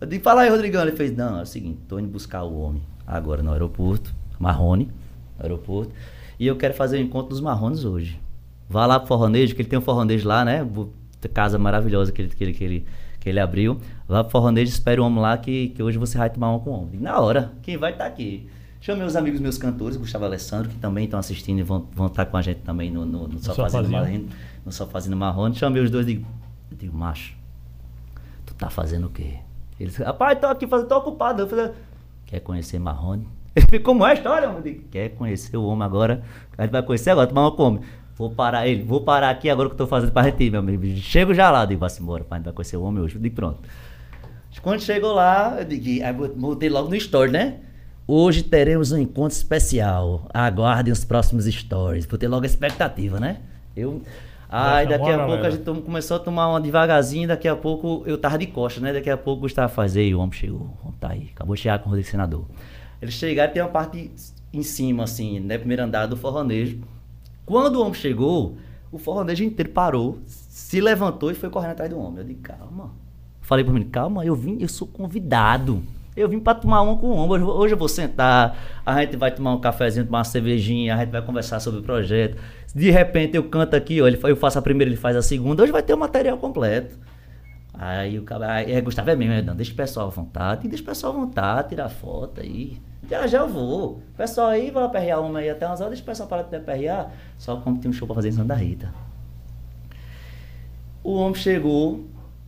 Eu 0.00 0.06
digo, 0.06 0.22
fala 0.22 0.42
aí, 0.42 0.48
Rodrigão. 0.48 0.82
Ele 0.82 0.92
fez, 0.92 1.16
não, 1.16 1.40
é 1.40 1.42
o 1.42 1.46
seguinte, 1.46 1.80
tô 1.88 1.98
indo 1.98 2.08
buscar 2.08 2.42
o 2.44 2.60
homem 2.60 2.82
agora 3.06 3.42
no 3.42 3.52
aeroporto, 3.52 4.14
Marrone, 4.38 4.90
aeroporto, 5.40 5.92
e 6.38 6.46
eu 6.46 6.56
quero 6.56 6.74
fazer 6.74 6.98
o 6.98 7.00
encontro 7.00 7.30
dos 7.30 7.40
Marrones 7.40 7.84
hoje. 7.84 8.20
Vá 8.68 8.86
lá 8.86 8.98
pro 9.00 9.08
Forronejo, 9.08 9.54
que 9.54 9.62
ele 9.62 9.68
tem 9.68 9.78
um 9.78 9.82
Forronejo 9.82 10.28
lá, 10.28 10.44
né? 10.44 10.66
Casa 11.34 11.58
maravilhosa 11.58 12.12
que 12.12 12.22
ele, 12.22 12.28
que 12.28 12.44
ele, 12.44 12.52
que 12.52 12.64
ele, 12.64 12.86
que 13.20 13.28
ele 13.28 13.40
abriu. 13.40 13.78
Vá 14.06 14.22
pro 14.22 14.30
Forronejo, 14.30 14.70
espere 14.70 15.00
o 15.00 15.04
homem 15.04 15.20
lá, 15.20 15.36
que, 15.36 15.68
que 15.70 15.82
hoje 15.82 15.98
você 15.98 16.16
vai 16.18 16.30
tomar 16.30 16.50
uma 16.50 16.60
com 16.60 16.70
o 16.70 16.72
homem. 16.74 16.90
Digo, 16.92 17.02
Na 17.04 17.18
hora, 17.20 17.52
quem 17.62 17.76
vai 17.76 17.92
estar 17.92 18.06
aqui? 18.06 18.48
Chamei 18.80 19.04
os 19.04 19.16
amigos 19.16 19.40
meus 19.40 19.58
cantores, 19.58 19.96
Gustavo 19.96 20.24
e 20.24 20.26
Alessandro, 20.26 20.70
que 20.70 20.76
também 20.76 21.04
estão 21.04 21.18
assistindo 21.18 21.58
e 21.58 21.62
vão, 21.62 21.86
vão 21.92 22.06
estar 22.06 22.26
com 22.26 22.36
a 22.36 22.42
gente 22.42 22.60
também 22.60 22.90
no, 22.90 23.04
no, 23.04 23.26
no 23.26 23.38
Sofazinho 23.38 23.70
Sofazinho. 23.70 23.90
Marrone 23.90 24.28
no 24.64 24.72
Sofazinho 24.72 25.16
Marrone. 25.16 25.54
Chamei 25.56 25.82
os 25.82 25.90
dois 25.90 26.06
e 26.06 26.14
digo, 26.14 26.26
eu 26.70 26.76
digo, 26.76 26.96
macho, 26.96 27.34
tu 28.46 28.54
tá 28.54 28.70
fazendo 28.70 29.08
o 29.08 29.10
quê? 29.10 29.38
Eles, 29.80 29.96
rapaz, 29.96 30.38
tô 30.38 30.46
aqui 30.46 30.66
fazendo, 30.66 30.88
tô 30.88 30.96
ocupado. 30.96 31.42
Eu 31.42 31.48
falei, 31.48 31.72
quer 32.26 32.40
conhecer 32.40 32.78
Marrone? 32.78 33.26
Ele 33.54 33.66
ficou, 33.70 33.94
como 33.94 34.06
é 34.06 34.12
a 34.12 34.14
história? 34.14 34.60
Digo, 34.62 34.84
quer 34.90 35.08
conhecer 35.10 35.56
o 35.56 35.64
homem 35.64 35.84
agora? 35.84 36.22
A 36.56 36.62
gente 36.62 36.72
vai 36.72 36.82
conhecer 36.82 37.10
agora, 37.10 37.26
tomar 37.26 37.42
uma 37.42 37.52
come. 37.52 37.80
Vou 38.18 38.30
parar 38.30 38.66
ele, 38.66 38.82
vou 38.82 39.00
parar 39.00 39.30
aqui 39.30 39.48
agora 39.48 39.68
que 39.68 39.74
eu 39.74 39.78
tô 39.78 39.86
fazendo 39.86 40.10
pra 40.10 40.24
gente 40.24 40.42
ir, 40.42 40.50
meu 40.50 40.58
amigo. 40.58 40.84
Chego 40.96 41.32
já 41.32 41.52
lá, 41.52 41.64
digo, 41.64 41.78
vai-se 41.78 42.02
embora, 42.02 42.24
pai, 42.24 42.40
gente 42.40 42.46
vai 42.46 42.54
conhecer 42.54 42.76
o 42.76 42.82
homem 42.82 43.00
hoje. 43.02 43.14
Eu 43.14 43.22
digo, 43.22 43.36
pronto. 43.36 43.60
Quando 44.60 44.80
chegou 44.80 45.12
lá, 45.12 45.56
eu 45.60 45.64
digo, 45.64 46.04
aí 46.04 46.12
botei 46.12 46.68
logo 46.68 46.88
no 46.88 46.96
story, 46.96 47.30
né? 47.30 47.58
Hoje 48.08 48.42
teremos 48.42 48.90
um 48.90 48.98
encontro 48.98 49.36
especial. 49.36 50.28
Aguardem 50.34 50.92
os 50.92 51.04
próximos 51.04 51.44
stories. 51.44 52.06
Botei 52.06 52.28
logo 52.28 52.42
a 52.42 52.46
expectativa, 52.46 53.20
né? 53.20 53.38
Eu. 53.76 54.02
Aí 54.48 54.88
daqui 54.88 55.10
a 55.10 55.22
a 55.22 55.26
pouco 55.26 55.44
a 55.44 55.50
gente 55.50 55.62
começou 55.82 56.16
a 56.16 56.20
tomar 56.20 56.48
uma 56.48 56.60
devagarzinho, 56.60 57.28
daqui 57.28 57.46
a 57.46 57.54
pouco 57.54 58.02
eu 58.06 58.16
tava 58.16 58.38
de 58.38 58.46
costa, 58.46 58.80
né? 58.80 58.94
Daqui 58.94 59.10
a 59.10 59.16
pouco 59.16 59.40
o 59.40 59.42
Gustavo 59.42 59.72
faz, 59.72 59.94
ei, 59.94 60.14
o 60.14 60.20
homem 60.20 60.32
chegou, 60.32 60.74
o 60.82 60.86
homem 60.86 60.98
tá 60.98 61.10
aí, 61.10 61.30
acabou 61.34 61.54
de 61.54 61.60
chegar 61.60 61.78
com 61.80 61.90
o 61.90 62.02
Senador. 62.02 62.46
Eles 63.00 63.14
chegaram 63.14 63.50
e 63.50 63.54
tem 63.54 63.62
uma 63.62 63.68
parte 63.68 64.10
em 64.52 64.62
cima, 64.62 65.04
assim, 65.04 65.38
né? 65.38 65.58
Primeiro 65.58 65.82
andar 65.82 66.06
do 66.06 66.16
forronejo. 66.16 66.80
Quando 67.48 67.76
o 67.76 67.80
homem 67.80 67.94
chegou, 67.94 68.56
o 68.92 68.98
forronejo 68.98 69.42
inteiro 69.42 69.70
parou, 69.70 70.18
se 70.26 70.80
levantou 70.82 71.30
e 71.30 71.34
foi 71.34 71.48
correndo 71.48 71.70
atrás 71.70 71.90
do 71.90 71.98
homem. 71.98 72.18
Eu 72.18 72.24
disse, 72.24 72.40
calma. 72.40 72.90
Falei 73.40 73.64
pro 73.64 73.72
menino, 73.72 73.90
calma, 73.90 74.22
eu 74.24 74.34
vim, 74.34 74.58
eu 74.60 74.68
sou 74.68 74.86
convidado. 74.86 75.82
Eu 76.14 76.28
vim 76.28 76.38
pra 76.38 76.52
tomar 76.54 76.82
uma 76.82 76.96
com 76.96 77.06
o 77.06 77.16
homem. 77.16 77.42
Hoje, 77.42 77.72
eu 77.72 77.78
vou- 77.78 77.88
sentar, 77.88 78.54
a 78.84 79.00
gente 79.00 79.16
vai 79.16 79.30
tomar 79.34 79.54
um 79.54 79.60
cafezinho, 79.60 80.04
tomar 80.04 80.18
uma 80.18 80.24
cervejinha, 80.24 80.94
a 80.94 80.98
gente 80.98 81.10
vai 81.10 81.22
conversar 81.22 81.58
sobre 81.60 81.80
o 81.80 81.82
projeto. 81.82 82.36
De 82.74 82.90
repente 82.90 83.34
eu 83.36 83.44
canto 83.44 83.74
aqui, 83.74 84.02
ó, 84.02 84.06
ele, 84.06 84.18
eu 84.22 84.36
faço 84.36 84.58
a 84.58 84.62
primeira, 84.62 84.90
ele 84.90 84.98
faz 85.00 85.16
a 85.16 85.22
segunda. 85.22 85.62
Hoje 85.62 85.72
vai 85.72 85.82
ter 85.82 85.94
o 85.94 85.98
material 85.98 86.36
completo. 86.36 86.98
Aí 87.80 88.18
o 88.18 88.24
cara, 88.24 88.54
aí, 88.54 88.72
é, 88.72 88.80
Gustavo 88.80 89.08
é 89.08 89.14
mesmo, 89.14 89.34
é, 89.34 89.40
não, 89.40 89.54
deixa 89.54 89.72
o 89.72 89.76
pessoal 89.76 90.08
à 90.08 90.10
vontade, 90.10 90.66
deixa 90.66 90.82
o 90.82 90.86
pessoal 90.86 91.12
à 91.12 91.16
vontade, 91.16 91.68
tirar 91.68 91.88
foto 91.88 92.40
aí. 92.40 92.76
Já 93.08 93.26
já 93.28 93.38
eu 93.38 93.48
vou. 93.48 93.92
O 93.92 94.16
pessoal 94.16 94.48
aí 94.48 94.70
vai 94.72 94.82
aperrear 94.82 95.22
uma 95.22 95.38
aí 95.38 95.48
até 95.48 95.64
umas 95.64 95.80
horas, 95.80 95.92
deixa 95.92 96.02
o 96.02 96.06
pessoal 96.06 96.28
parar 96.28 96.42
de 96.42 96.56
aperrear. 96.56 97.12
Só 97.38 97.56
como 97.56 97.78
tem 97.78 97.88
um 97.88 97.94
show 97.94 98.06
pra 98.06 98.16
fazer 98.16 98.30
em 98.30 98.32
Santa 98.32 98.54
Rita. 98.54 98.92
O 101.04 101.14
homem 101.14 101.36
chegou, 101.36 102.04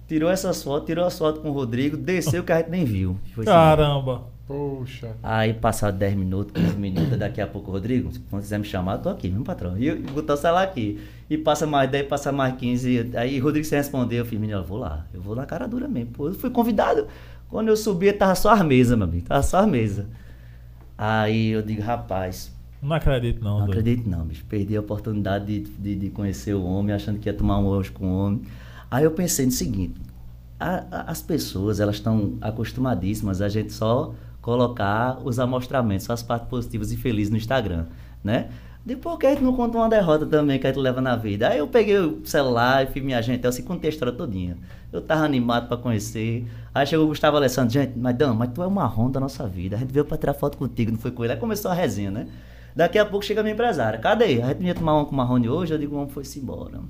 tirou 0.09 0.29
essas 0.29 0.63
fotos, 0.65 0.87
tirou 0.87 1.05
as 1.05 1.17
fotos 1.17 1.41
com 1.41 1.51
o 1.51 1.53
Rodrigo, 1.53 1.97
desceu 1.97 2.43
que 2.43 2.51
a 2.51 2.59
gente 2.59 2.69
nem 2.69 2.85
viu. 2.85 3.17
Foi 3.33 3.45
assim. 3.45 3.53
Caramba. 3.53 4.25
Poxa. 4.49 5.17
Aí 5.23 5.55
passado 5.55 5.97
10 5.97 6.17
minutos, 6.17 6.53
15 6.61 6.77
minutos, 6.77 7.17
daqui 7.17 7.41
a 7.41 7.47
pouco, 7.47 7.71
Rodrigo, 7.71 8.11
quando 8.29 8.43
quiser 8.43 8.59
me 8.59 8.65
chamar, 8.65 8.95
eu 8.95 9.03
tô 9.03 9.09
aqui, 9.09 9.29
meu 9.29 9.45
patrão. 9.45 9.79
E 9.79 9.95
botar 9.95 10.35
o 10.35 10.37
celular 10.37 10.65
aqui. 10.65 11.01
E 11.31 11.39
passa 11.39 11.67
mais 11.67 11.89
10, 11.91 12.09
passa 12.09 12.33
mais 12.33 12.57
15. 12.57 13.13
Aí 13.17 13.39
Rodrigo 13.39 13.65
sem 13.65 13.79
responder, 13.79 14.17
eu 14.21 14.27
fiz, 14.27 14.39
menino, 14.39 14.59
eu 14.59 14.65
vou 14.65 14.79
lá. 14.79 15.07
Eu 15.15 15.23
vou 15.23 15.37
na 15.37 15.47
cara 15.47 15.69
dura 15.69 15.87
mesmo. 15.89 16.11
Pô, 16.13 16.27
eu 16.29 16.35
fui 16.35 16.51
convidado. 16.51 17.07
Quando 17.49 17.69
eu 17.69 17.77
subi, 17.77 18.13
tava 18.13 18.35
só 18.35 18.51
as 18.51 18.63
mesas, 18.63 18.99
meu 18.99 19.07
amigo. 19.07 19.27
Tava 19.27 19.43
só 19.43 19.59
as 19.61 19.69
mesas. 19.69 20.07
Aí 20.99 21.49
eu 21.51 21.63
digo, 21.63 21.81
rapaz, 21.83 22.53
Não 22.83 22.95
acredito, 22.97 23.43
não. 23.43 23.61
não 23.61 23.67
doido. 23.67 23.79
acredito 23.79 24.09
não, 24.09 24.25
bicho. 24.27 24.45
Perdi 24.49 24.77
a 24.77 24.81
oportunidade 24.81 25.47
de, 25.47 25.61
de, 25.71 25.95
de 25.97 26.11
conhecer 26.11 26.55
o 26.55 26.65
homem, 26.65 26.95
achando 26.95 27.19
que 27.19 27.29
ia 27.29 27.35
tomar 27.35 27.59
um 27.59 27.67
hoje 27.67 27.91
com 27.91 28.07
o 28.07 28.19
homem. 28.27 28.43
Aí 28.91 29.05
eu 29.05 29.11
pensei 29.13 29.47
no 29.47 29.53
seguinte, 29.53 29.95
a- 30.59 30.85
a- 30.91 31.11
as 31.11 31.23
pessoas, 31.23 31.81
elas 31.81 31.97
estão 31.97 32.37
acostumadíssimas 32.41 33.41
a 33.41 33.49
gente 33.49 33.73
só 33.73 34.13
colocar 34.43 35.19
os 35.25 35.39
amostramentos, 35.39 36.07
só 36.07 36.13
as 36.13 36.23
partes 36.23 36.49
positivas 36.49 36.91
e 36.93 36.97
felizes 36.97 37.31
no 37.31 37.37
Instagram, 37.37 37.87
né? 38.23 38.49
Depois 38.85 39.19
que 39.19 39.27
a 39.27 39.31
gente 39.31 39.43
não 39.43 39.53
conta 39.55 39.77
uma 39.77 39.89
derrota 39.89 40.25
também 40.27 40.59
que 40.59 40.67
a 40.67 40.71
gente 40.73 40.81
leva 40.83 41.01
na 41.01 41.15
vida. 41.15 41.49
Aí 41.49 41.59
eu 41.59 41.69
peguei 41.69 41.99
o 41.99 42.25
celular 42.25 42.83
e 42.83 42.87
fiz 42.87 43.03
minha 43.05 43.21
gente, 43.21 43.45
eu 43.45 43.51
assim, 43.51 43.63
contei 43.63 43.89
a 43.91 43.93
história 43.93 44.13
todinha. 44.13 44.57
Eu 44.93 45.01
tava 45.03 45.23
animado 45.25 45.69
pra 45.69 45.77
conhecer. 45.77 46.47
Aí 46.75 46.87
chegou 46.87 47.05
o 47.05 47.09
Gustavo 47.09 47.37
Alessandro, 47.37 47.71
gente, 47.73 47.93
mas 47.99 48.17
Dan, 48.17 48.35
mas 48.35 48.51
tu 48.55 48.63
é 48.63 48.67
o 48.67 48.71
marrom 48.71 49.11
da 49.11 49.21
nossa 49.21 49.47
vida. 49.47 49.77
A 49.77 49.79
gente 49.79 49.93
veio 49.93 50.05
pra 50.05 50.17
tirar 50.17 50.33
foto 50.35 50.57
contigo, 50.57 50.91
não 50.93 50.99
foi 50.99 51.11
com 51.11 51.23
ele. 51.25 51.35
Aí 51.35 51.39
começou 51.39 51.71
a 51.71 51.75
resenha, 51.75 52.11
né? 52.11 52.27
Daqui 52.75 52.99
a 52.99 53.05
pouco 53.05 53.25
chega 53.25 53.41
a 53.41 53.43
minha 53.45 53.53
empresária. 53.53 53.99
Cadê? 53.99 54.41
A 54.43 54.49
gente 54.49 54.65
ia 54.65 54.75
tomar 54.75 54.95
uma 54.95 55.05
com 55.05 55.13
o 55.13 55.17
Marrone 55.17 55.49
hoje? 55.49 55.75
Eu 55.75 55.79
digo, 55.79 55.95
homem 55.97 56.09
foi-se 56.09 56.39
embora. 56.41 56.81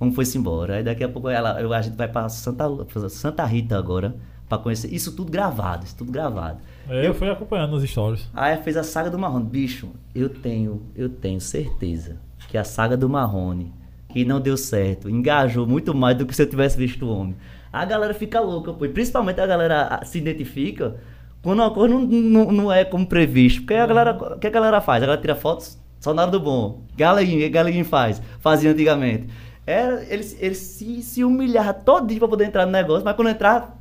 Homem 0.00 0.12
foi-se 0.12 0.36
embora. 0.36 0.74
Aí 0.76 0.82
daqui 0.82 1.04
a 1.04 1.08
pouco 1.08 1.28
ela, 1.28 1.60
eu- 1.60 1.72
a 1.72 1.80
gente 1.80 1.96
vai 1.96 2.08
pra 2.08 2.28
Santa, 2.28 2.66
Santa 3.08 3.44
Rita 3.44 3.78
agora 3.78 4.14
pra 4.48 4.58
conhecer. 4.58 4.92
Isso 4.92 5.12
tudo 5.14 5.30
gravado, 5.30 5.84
isso 5.84 5.96
tudo 5.96 6.12
gravado. 6.12 6.58
É, 6.88 7.06
Eu 7.06 7.14
fui 7.14 7.28
acompanhando 7.28 7.72
nos 7.72 7.88
stories. 7.88 8.28
Aí 8.34 8.56
fez 8.58 8.76
a 8.76 8.82
saga 8.82 9.10
do 9.10 9.18
Marrone. 9.18 9.44
Bicho, 9.44 9.88
eu 10.14 10.28
tenho, 10.28 10.82
eu 10.94 11.08
tenho 11.08 11.40
certeza 11.40 12.16
que 12.48 12.56
a 12.56 12.64
saga 12.64 12.96
do 12.96 13.08
Marrone, 13.08 13.72
que 14.08 14.24
não 14.24 14.40
deu 14.40 14.56
certo, 14.56 15.10
engajou 15.10 15.66
muito 15.66 15.94
mais 15.94 16.16
do 16.16 16.24
que 16.26 16.34
se 16.34 16.42
eu 16.42 16.48
tivesse 16.48 16.76
visto 16.78 17.04
o 17.04 17.10
homem. 17.16 17.36
A 17.72 17.84
galera 17.84 18.14
fica 18.14 18.40
louca, 18.40 18.72
pô. 18.72 18.88
Principalmente 18.88 19.40
a 19.40 19.46
galera 19.46 20.00
se 20.04 20.18
identifica 20.18 20.96
quando 21.42 21.60
uma 21.60 21.70
coisa 21.70 21.92
não, 21.94 22.00
não, 22.06 22.52
não 22.52 22.72
é 22.72 22.84
como 22.84 23.06
previsto. 23.06 23.60
Porque 23.62 23.74
a 23.74 23.86
galera, 23.86 24.12
o 24.12 24.38
que 24.38 24.46
a 24.46 24.50
galera 24.50 24.80
faz? 24.80 25.02
A 25.02 25.06
galera 25.06 25.20
tira 25.20 25.34
fotos 25.34 25.78
só 26.00 26.14
na 26.14 26.22
hora 26.22 26.30
do 26.30 26.40
bom. 26.40 26.82
Galeguinho, 26.96 27.50
Galeguinho 27.50 27.84
faz. 27.84 28.22
Fazia 28.40 28.70
antigamente. 28.70 29.26
Era, 29.66 30.04
eles, 30.08 30.36
eles 30.40 30.58
se, 30.58 31.02
se 31.02 31.24
humilhavam 31.24 31.74
todinho 31.84 32.20
pra 32.20 32.28
poder 32.28 32.44
entrar 32.46 32.64
no 32.64 32.72
negócio, 32.72 33.04
mas 33.04 33.16
quando 33.16 33.28
entrar, 33.28 33.75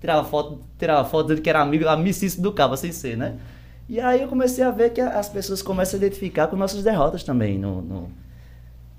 tirava 0.00 0.24
foto, 0.24 0.60
tirava 0.78 1.08
foto 1.08 1.28
dizendo 1.28 1.42
que 1.42 1.50
era 1.50 1.60
amigo, 1.60 1.88
amicício 1.88 2.40
do 2.42 2.52
cabo, 2.52 2.76
sem 2.76 2.92
ser, 2.92 3.16
né? 3.16 3.34
E 3.88 4.00
aí 4.00 4.22
eu 4.22 4.28
comecei 4.28 4.64
a 4.64 4.70
ver 4.70 4.90
que 4.90 5.00
a- 5.00 5.18
as 5.18 5.28
pessoas 5.28 5.62
começam 5.62 5.98
a 5.98 6.02
identificar 6.04 6.48
com 6.48 6.56
nossas 6.56 6.82
derrotas 6.82 7.22
também. 7.22 7.58
No, 7.58 7.80
no- 7.82 8.08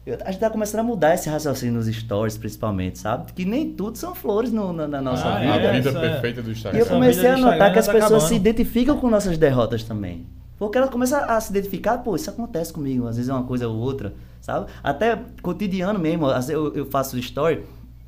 Eu- 0.05 0.17
a 0.23 0.31
gente 0.31 0.39
tá 0.39 0.49
começando 0.49 0.79
a 0.79 0.83
mudar 0.83 1.15
esse 1.15 1.27
raciocínio 1.29 1.73
nos 1.75 1.85
stories, 1.87 2.37
principalmente, 2.37 2.97
sabe? 2.97 3.33
Que 3.33 3.43
nem 3.43 3.73
tudo 3.73 3.97
são 3.97 4.15
flores 4.15 4.53
no- 4.53 4.71
na, 4.71 4.87
na 4.87 5.01
nossa 5.01 5.27
Ah, 5.27 5.39
vida. 5.39 5.51
a 5.53 5.55
é, 5.57 5.71
vida 5.73 5.89
isso 5.89 5.97
é. 5.97 6.01
perfeita 6.09 6.41
do 6.41 6.49
E 6.49 6.53
Instagram. 6.53 6.79
eu 6.79 6.85
Essa 6.85 6.93
comecei 6.93 7.21
vida 7.23 7.33
a 7.33 7.35
do 7.35 7.41
notar 7.41 7.73
que 7.73 7.79
as 7.79 7.85
tá 7.85 7.91
pessoas 7.91 8.11
acabando. 8.13 8.29
se 8.29 8.35
identificam 8.35 8.97
com 8.97 9.09
nossas 9.09 9.37
derrotas 9.37 9.83
também. 9.83 10.25
Porque 10.57 10.77
elas 10.77 10.89
começam 10.89 11.19
a 11.29 11.39
se 11.41 11.51
identificar, 11.51 11.97
pô, 11.97 12.15
isso 12.15 12.29
acontece 12.29 12.71
comigo, 12.71 13.05
às 13.05 13.17
vezes 13.17 13.29
é 13.29 13.33
uma 13.33 13.43
coisa 13.43 13.67
ou 13.67 13.75
outra, 13.75 14.13
sabe? 14.39 14.67
Até 14.81 15.19
cotidiano 15.41 15.99
mesmo, 15.99 16.25
às 16.27 16.47
vezes 16.47 16.49
eu, 16.51 16.73
eu 16.73 16.85
faço 16.85 17.19
story, 17.19 17.63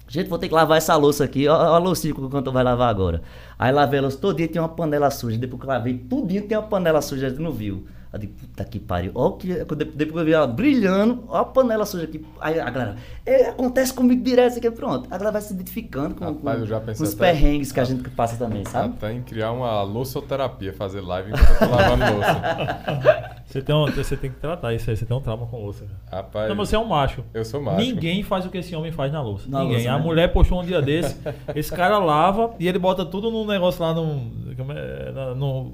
gente, 0.10 0.28
vou 0.28 0.40
ter 0.40 0.50
que 0.50 0.56
lavar 0.56 0.78
essa 0.78 0.96
louça 0.96 1.24
aqui, 1.24 1.48
ó 1.48 1.56
a 1.56 1.78
loucinha 1.78 2.14
que 2.14 2.20
o 2.20 2.30
cantor 2.30 2.52
vai 2.52 2.64
lavar 2.64 2.90
agora. 2.90 3.22
Aí 3.58 3.72
lavei 3.72 4.00
a 4.00 4.02
louça 4.02 4.18
todo 4.18 4.38
dia, 4.38 4.48
tem 4.48 4.62
uma 4.62 4.70
panela 4.70 5.10
suja, 5.12 5.38
depois 5.38 5.62
que 5.62 5.68
eu 5.68 5.70
lavei 5.70 5.98
tudinho 5.98 6.48
tem 6.48 6.58
uma 6.58 6.68
panela 6.68 7.02
suja, 7.02 7.28
a 7.28 7.30
gente 7.30 7.42
não 7.42 7.52
viu. 7.52 7.86
Eu 8.12 8.18
digo, 8.18 8.34
puta 8.34 8.64
que 8.66 8.80
pariu, 8.80 9.12
ó 9.14 9.32
que, 9.32 9.48
depois 9.54 9.98
que 9.98 10.18
eu 10.18 10.26
vi 10.26 10.34
ela 10.34 10.48
brilhando, 10.48 11.24
ó 11.28 11.38
a 11.38 11.46
panela 11.46 11.86
suja 11.86 12.06
aqui. 12.06 12.26
Aí 12.42 12.60
a 12.60 12.68
galera, 12.70 12.96
"É, 13.24 13.50
acontece 13.50 13.94
comigo 13.94 14.24
direto, 14.24 14.50
isso 14.50 14.58
aqui, 14.58 14.72
pronto. 14.72 15.06
A 15.12 15.18
galera 15.18 15.32
vai 15.34 15.42
se 15.42 15.54
identificando 15.54 16.16
com, 16.16 16.26
Rapaz, 16.26 16.60
com- 16.68 16.80
com 16.96 17.04
os 17.04 17.14
até- 17.14 17.32
perrengues 17.32 17.72
que 17.72 17.80
a 17.80 17.84
gente 17.84 18.10
passa 18.10 18.36
também, 18.36 18.66
sabe? 18.66 18.96
Até 18.98 19.14
em 19.14 19.22
criar 19.22 19.52
uma 19.52 19.84
louçoterapia, 19.84 20.74
fazer 20.74 21.02
live 21.02 21.30
enquanto 21.32 21.50
eu 21.52 21.58
tô 21.70 21.76
lavando 21.76 22.04
louça. 22.16 23.40
Você 23.50 23.64
tem, 23.64 23.74
um- 23.74 23.88
você 23.92 24.16
tem 24.16 24.30
que 24.30 24.38
tratar 24.40 24.76
isso 24.76 24.92
aí, 24.92 24.96
você 24.96 25.08
tem 25.08 25.18
um 25.18 25.22
trauma 25.22 25.48
com 25.48 25.58
louça. 25.60 25.84
Rapaz, 26.12 26.50
mas 26.50 26.70
você 26.70 26.76
é 26.76 26.80
um 26.80 26.86
macho. 26.86 27.24
eu 27.34 27.44
sou 27.44 27.60
macho. 27.60 27.78
Ninguém 27.80 28.22
faz 28.22 28.46
o 28.46 28.50
que 28.52 28.60
esse 28.60 28.76
homem 28.76 28.92
faz 28.92 29.12
na 29.12 29.24
louça. 29.24 29.50
Na 29.50 29.62
Ninguém. 29.62 29.78
louça, 29.78 29.92
a 29.92 29.98
né? 29.98 30.04
mulher 30.04 30.28
postou 30.32 30.62
um 30.62 30.64
dia 30.64 30.80
desse, 30.80 31.18
esse 31.56 31.72
cara 31.72 31.98
lava 31.98 32.52
e 32.60 32.68
ele 32.68 32.78
bota 32.78 33.04
tudo 33.04 33.32
num 33.32 33.48
negócio 33.48 33.82
lá 33.82 33.92
no. 33.92 34.30
Como 34.56 34.72
é? 34.72 35.12
Na- 35.12 35.34
no 35.34 35.74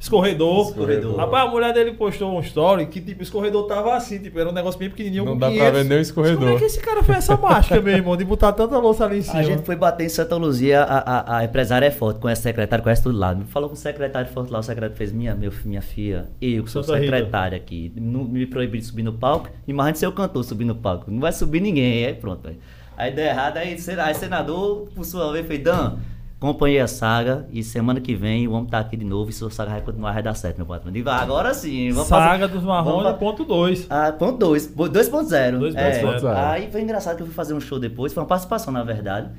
escorredor. 0.00 0.68
Escorredor. 0.68 1.16
Rapaz, 1.16 1.48
a 1.48 1.50
mulher 1.50 1.72
dele 1.74 1.92
postou 1.92 2.36
um 2.36 2.40
story 2.40 2.86
que 2.86 3.00
tipo, 3.00 3.20
o 3.20 3.22
escorredor 3.22 3.66
tava 3.66 3.94
assim, 3.96 4.18
tipo, 4.18 4.38
era 4.38 4.48
um 4.48 4.52
negócio 4.52 4.78
bem 4.78 4.88
pequenininho. 4.88 5.24
Não 5.24 5.32
com 5.32 5.38
dá 5.38 5.46
pra 5.48 5.56
500. 5.56 5.72
ver 5.78 5.84
nem 5.84 5.96
o 5.96 6.00
Mas 6.00 6.10
Como 6.12 6.26
é 6.26 6.30
escorredor. 6.30 6.58
que 6.58 6.64
esse 6.64 6.80
cara 6.80 7.02
fez 7.02 7.18
essa 7.18 7.36
mágica, 7.36 7.80
meu 7.80 7.94
irmão, 7.94 8.16
de 8.16 8.24
botar 8.24 8.52
tanta 8.52 8.78
louça 8.78 9.04
ali 9.04 9.18
em 9.18 9.22
cima? 9.22 9.38
A 9.38 9.42
gente 9.42 9.62
foi 9.62 9.76
bater 9.76 10.04
em 10.04 10.08
Santa 10.08 10.36
Luzia, 10.36 10.82
a, 10.82 10.98
a, 10.98 11.38
a 11.38 11.44
empresária 11.44 11.86
é 11.86 11.90
forte, 11.90 12.20
conhece 12.20 12.40
o 12.40 12.44
secretário, 12.44 12.82
conhece 12.82 13.02
tudo 13.02 13.18
lá. 13.18 13.34
Me 13.34 13.44
falou 13.44 13.68
com 13.68 13.74
o 13.74 13.78
secretário 13.78 14.30
forte 14.30 14.52
lá, 14.52 14.58
o 14.60 14.62
secretário 14.62 14.94
fez, 14.96 15.12
minha, 15.12 15.34
meu, 15.34 15.52
minha 15.64 15.82
filha, 15.82 16.28
eu 16.40 16.64
que 16.64 16.70
sou 16.70 16.82
Santa 16.82 16.98
Rita. 16.98 17.16
secretário 17.16 17.56
aqui, 17.56 17.92
não 17.96 18.24
me 18.24 18.46
proibir 18.46 18.80
de 18.80 18.86
subir 18.86 19.02
no 19.02 19.12
palco, 19.12 19.48
imagina 19.66 19.96
se 19.96 20.06
eu 20.06 20.12
cantor 20.12 20.44
subir 20.44 20.64
no 20.64 20.74
palco, 20.74 21.10
não 21.10 21.20
vai 21.20 21.32
subir 21.32 21.60
ninguém, 21.60 22.06
aí 22.06 22.14
pronto. 22.14 22.46
Aí, 22.48 22.56
aí 22.96 23.12
deu 23.12 23.24
errado, 23.24 23.56
aí, 23.56 23.76
aí 23.98 24.14
senador, 24.14 24.88
por 24.94 25.04
sua 25.04 25.32
vez, 25.32 25.46
fez, 25.46 25.62
Dan, 25.62 25.96
acompanhei 26.40 26.78
a 26.80 26.86
saga 26.86 27.46
e 27.50 27.62
semana 27.64 28.00
que 28.00 28.14
vem 28.14 28.46
o 28.46 28.52
homem 28.52 28.68
tá 28.70 28.78
aqui 28.78 28.96
de 28.96 29.04
novo 29.04 29.28
e 29.30 29.32
sua 29.32 29.50
saga 29.50 29.72
vai 29.72 29.80
continuar, 29.80 30.12
vai 30.12 30.22
dar 30.22 30.34
certo, 30.34 30.58
meu 30.58 30.66
patrão. 30.66 30.92
Digo, 30.92 31.08
"Ah, 31.08 31.16
agora 31.16 31.52
sim, 31.52 31.90
vamos 31.90 32.08
Saga 32.08 32.40
fazer- 32.46 32.52
dos 32.54 32.62
vamos 32.62 32.86
Marrons, 32.86 33.02
fa- 33.02 33.14
ponto 33.14 33.44
2. 33.44 33.86
ah, 33.90 34.12
ponto 34.12 34.38
2, 34.38 34.66
2.0. 34.68 35.58
2.0. 35.58 36.28
É, 36.28 36.46
aí 36.46 36.70
foi 36.70 36.80
engraçado 36.82 37.16
que 37.16 37.22
eu 37.22 37.26
fui 37.26 37.34
fazer 37.34 37.54
um 37.54 37.60
show 37.60 37.78
depois, 37.80 38.12
foi 38.12 38.22
uma 38.22 38.28
participação 38.28 38.72
na 38.72 38.84
verdade. 38.84 39.30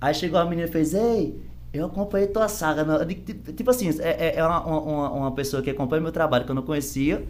Aí 0.00 0.12
chegou 0.14 0.38
a 0.38 0.44
menina 0.44 0.68
e 0.68 0.70
fez, 0.70 0.92
ei, 0.92 1.40
eu 1.72 1.86
acompanhei 1.86 2.26
tua 2.28 2.48
saga. 2.48 2.84
Tipo 3.06 3.52
tipo 3.52 3.70
assim, 3.70 3.88
é, 4.00 4.26
é- 4.28 4.34
é 4.36 4.44
uma, 4.46 4.60
uma, 4.66 5.10
uma 5.10 5.32
pessoa 5.32 5.62
que 5.62 5.70
acompanha 5.70 6.02
meu 6.02 6.12
trabalho 6.12 6.44
que 6.44 6.50
eu 6.50 6.54
não 6.54 6.62
conhecia, 6.62 7.24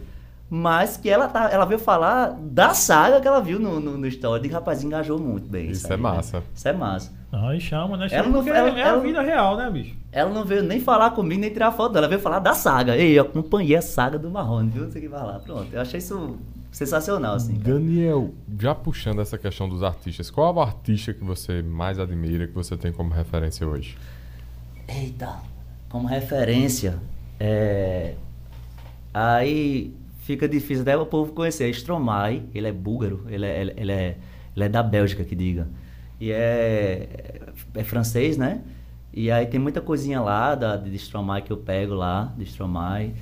mas 0.49 0.95
que 0.95 1.09
ela, 1.09 1.27
tá, 1.27 1.49
ela 1.51 1.65
veio 1.65 1.79
falar 1.79 2.29
da 2.39 2.73
saga 2.73 3.19
que 3.19 3.27
ela 3.27 3.41
viu 3.41 3.59
no, 3.59 3.79
no, 3.81 3.97
no 3.97 4.07
story. 4.07 4.43
Digo, 4.43 4.53
rapaz, 4.53 4.83
engajou 4.83 5.19
muito 5.19 5.49
bem. 5.49 5.69
Isso 5.69 5.87
aí, 5.87 5.93
é 5.93 5.97
né? 5.97 6.03
massa. 6.03 6.43
Isso 6.55 6.67
é 6.67 6.73
massa. 6.73 7.11
Aí 7.31 7.59
chama, 7.59 7.97
né? 7.97 8.07
Ela 8.09 8.23
Chama 8.23 8.29
não- 8.29 8.43
porque 8.43 8.49
ela- 8.57 8.69
é 8.69 8.83
a 8.83 8.87
ela- 8.87 9.01
vida 9.01 9.21
real, 9.21 9.57
né, 9.57 9.69
bicho? 9.69 9.95
Ela 10.11 10.29
não 10.31 10.45
veio 10.45 10.63
nem 10.63 10.79
falar 10.79 11.11
comigo, 11.11 11.41
nem 11.41 11.49
tirar 11.51 11.71
foto 11.73 11.91
dela. 11.93 12.05
Ela 12.05 12.09
veio 12.09 12.21
falar 12.21 12.39
da 12.39 12.53
saga. 12.53 12.95
Ei, 12.95 13.11
eu 13.19 13.23
acompanhei 13.23 13.75
a 13.75 13.81
saga 13.81 14.17
do 14.17 14.29
Marrone, 14.31 14.69
viu? 14.69 14.83
Não 14.85 14.91
sei 14.91 15.01
o 15.01 15.03
que 15.03 15.09
vai 15.09 15.21
lá. 15.21 15.39
Pronto, 15.39 15.67
eu 15.73 15.81
achei 15.81 15.97
isso 15.97 16.37
sensacional, 16.71 17.35
assim. 17.35 17.57
cara. 17.59 17.73
Daniel, 17.73 18.31
já 18.57 18.73
puxando 18.73 19.19
essa 19.19 19.37
questão 19.37 19.67
dos 19.67 19.83
artistas, 19.83 20.29
qual 20.31 20.53
é 20.53 20.55
o 20.57 20.61
artista 20.61 21.13
que 21.13 21.23
você 21.25 21.61
mais 21.61 21.99
admira, 21.99 22.47
que 22.47 22.53
você 22.53 22.77
tem 22.77 22.93
como 22.93 23.11
referência 23.13 23.67
hoje? 23.67 23.97
Eita, 24.87 25.35
como 25.89 26.07
referência, 26.07 26.97
é... 27.39 28.13
aí 29.13 29.93
fica 30.27 30.47
difícil 30.47 30.81
até 30.81 30.97
o 30.97 31.05
povo 31.05 31.31
conhecer. 31.31 31.69
Stromae, 31.69 32.43
ele 32.53 32.67
é 32.67 32.71
búlgaro, 32.73 33.25
ele 33.29 33.45
é, 33.45 33.61
ele, 33.61 33.91
é, 33.91 34.17
ele 34.53 34.65
é 34.65 34.69
da 34.69 34.83
Bélgica, 34.83 35.23
que 35.23 35.33
diga. 35.33 35.69
E 36.19 36.31
é, 36.31 37.07
é 37.73 37.83
francês, 37.85 38.37
né? 38.37 38.61
E 39.13 39.31
aí 39.31 39.45
tem 39.47 39.57
muita 39.57 39.79
coisinha 39.79 40.19
lá 40.19 40.53
da, 40.53 40.75
de 40.75 40.93
Stromae 40.97 41.41
que 41.41 41.51
eu 41.51 41.57
pego 41.57 41.93
lá, 41.93 42.33
de 42.37 42.43
Stromae. 42.43 43.13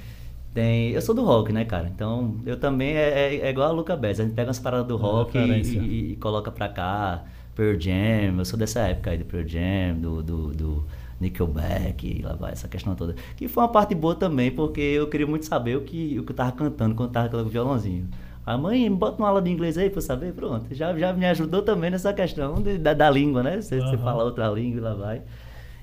Tem, 0.52 0.91
eu 0.91 1.02
sou 1.02 1.14
do 1.14 1.23
rock, 1.23 1.53
né, 1.53 1.64
cara? 1.64 1.88
Então 1.94 2.38
eu 2.44 2.57
também 2.57 2.95
é, 2.95 3.10
é, 3.10 3.36
é 3.36 3.49
igual 3.52 3.69
a 3.69 3.72
Luca 3.72 3.95
Bez. 3.95 4.19
A 4.19 4.23
gente 4.23 4.34
pega 4.34 4.48
umas 4.48 4.57
paradas 4.60 4.88
do 4.88 4.98
rock 4.98 5.38
e, 5.38 5.61
e, 5.61 6.11
e, 6.14 6.15
coloca 6.15 6.52
pra 6.52 6.68
cá. 6.68 7.23
Pearl 7.53 7.80
Jam, 7.80 8.40
eu 8.40 8.45
sou 8.45 8.57
dessa 8.57 8.80
época 8.82 9.11
aí 9.11 9.18
do 9.18 9.26
Pearl 9.26 9.48
Jam, 9.48 9.99
do, 9.99 10.23
do, 10.23 10.52
do 10.53 10.86
Nickelback, 11.19 12.21
lá 12.21 12.33
vai 12.33 12.51
essa 12.51 12.67
questão 12.67 12.95
toda. 12.95 13.15
Que 13.35 13.47
foi 13.47 13.63
uma 13.63 13.69
parte 13.69 13.95
boa 13.95 14.15
também, 14.15 14.51
porque 14.51 14.81
eu 14.81 15.07
queria 15.07 15.27
muito 15.27 15.45
saber 15.45 15.77
o 15.77 15.81
que, 15.81 16.19
o 16.19 16.23
que 16.23 16.31
eu 16.31 16.35
tava 16.35 16.51
cantando 16.51 16.95
quando 16.95 17.11
tava 17.11 17.29
com 17.29 17.37
o 17.37 17.45
violãozinho. 17.45 18.07
A 18.45 18.57
mãe, 18.57 18.91
bota 18.91 19.17
uma 19.17 19.27
aula 19.27 19.41
de 19.41 19.49
inglês 19.49 19.77
aí 19.77 19.89
pra 19.89 19.97
eu 19.97 20.01
saber, 20.01 20.31
pronto. 20.33 20.67
Já, 20.71 20.95
já 20.97 21.11
me 21.11 21.25
ajudou 21.25 21.63
também 21.63 21.89
nessa 21.89 22.13
questão 22.13 22.61
de, 22.61 22.77
da, 22.77 22.93
da 22.93 23.09
língua, 23.09 23.41
né? 23.41 23.59
Você, 23.59 23.79
uhum. 23.79 23.89
você 23.89 23.97
fala 23.97 24.23
outra 24.23 24.47
língua 24.49 24.77
e 24.77 24.81
lá 24.81 24.93
vai. 24.93 25.21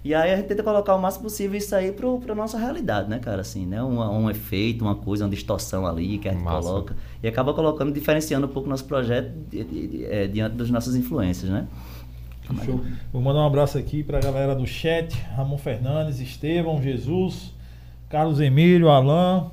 E 0.05 0.15
aí 0.15 0.33
a 0.33 0.37
gente 0.37 0.47
tenta 0.47 0.63
colocar 0.65 0.95
o 0.95 1.01
máximo 1.01 1.25
possível 1.25 1.57
isso 1.57 1.75
aí 1.75 1.93
pro, 1.93 2.19
pra 2.19 2.35
nossa 2.35 2.59
realidade, 2.59 3.09
né, 3.09 3.21
cara? 3.21 3.41
Assim, 3.41 3.65
né? 3.67 3.83
Um, 3.83 4.01
um 4.01 4.31
efeito, 4.31 4.85
uma 4.85 4.97
coisa, 4.97 5.25
uma 5.25 5.31
distorção 5.31 5.87
ali 5.87 6.19
que 6.19 6.29
a 6.29 6.33
gente 6.33 6.43
Massa. 6.43 6.69
coloca. 6.69 6.97
E 7.23 7.29
acaba 7.29 7.55
colocando, 7.55 7.93
diferenciando 7.93 8.47
um 8.47 8.51
pouco 8.51 8.69
o 8.69 8.71
nosso 8.71 8.85
projeto 8.85 9.33
di, 9.49 9.63
di, 9.63 9.87
di, 9.87 10.05
é, 10.05 10.27
diante 10.27 10.57
das 10.57 10.71
nossas 10.71 10.97
influências, 10.97 11.51
né? 11.51 11.67
Show. 12.65 12.81
Vou 13.13 13.23
mandar 13.23 13.41
um 13.41 13.47
abraço 13.47 13.79
aqui 13.79 14.03
pra 14.03 14.21
galera 14.21 14.55
do 14.55 14.67
chat. 14.67 15.15
Ramon 15.37 15.59
Fernandes, 15.59 16.21
Estevão, 16.21 16.83
Jesus, 16.83 17.55
Carlos 18.09 18.41
Emílio, 18.41 18.89
Alain, 18.89 19.51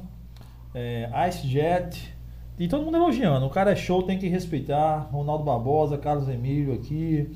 é, 0.74 1.10
Ice 1.30 1.48
Jet. 1.48 2.14
E 2.58 2.68
todo 2.68 2.84
mundo 2.84 2.98
elogiando. 2.98 3.46
O 3.46 3.50
cara 3.50 3.72
é 3.72 3.76
show, 3.76 4.04
tem 4.04 4.18
que 4.18 4.28
respeitar. 4.28 5.10
Ronaldo 5.12 5.44
Barbosa, 5.44 5.98
Carlos 5.98 6.28
Emílio 6.28 6.74
aqui. 6.74 7.30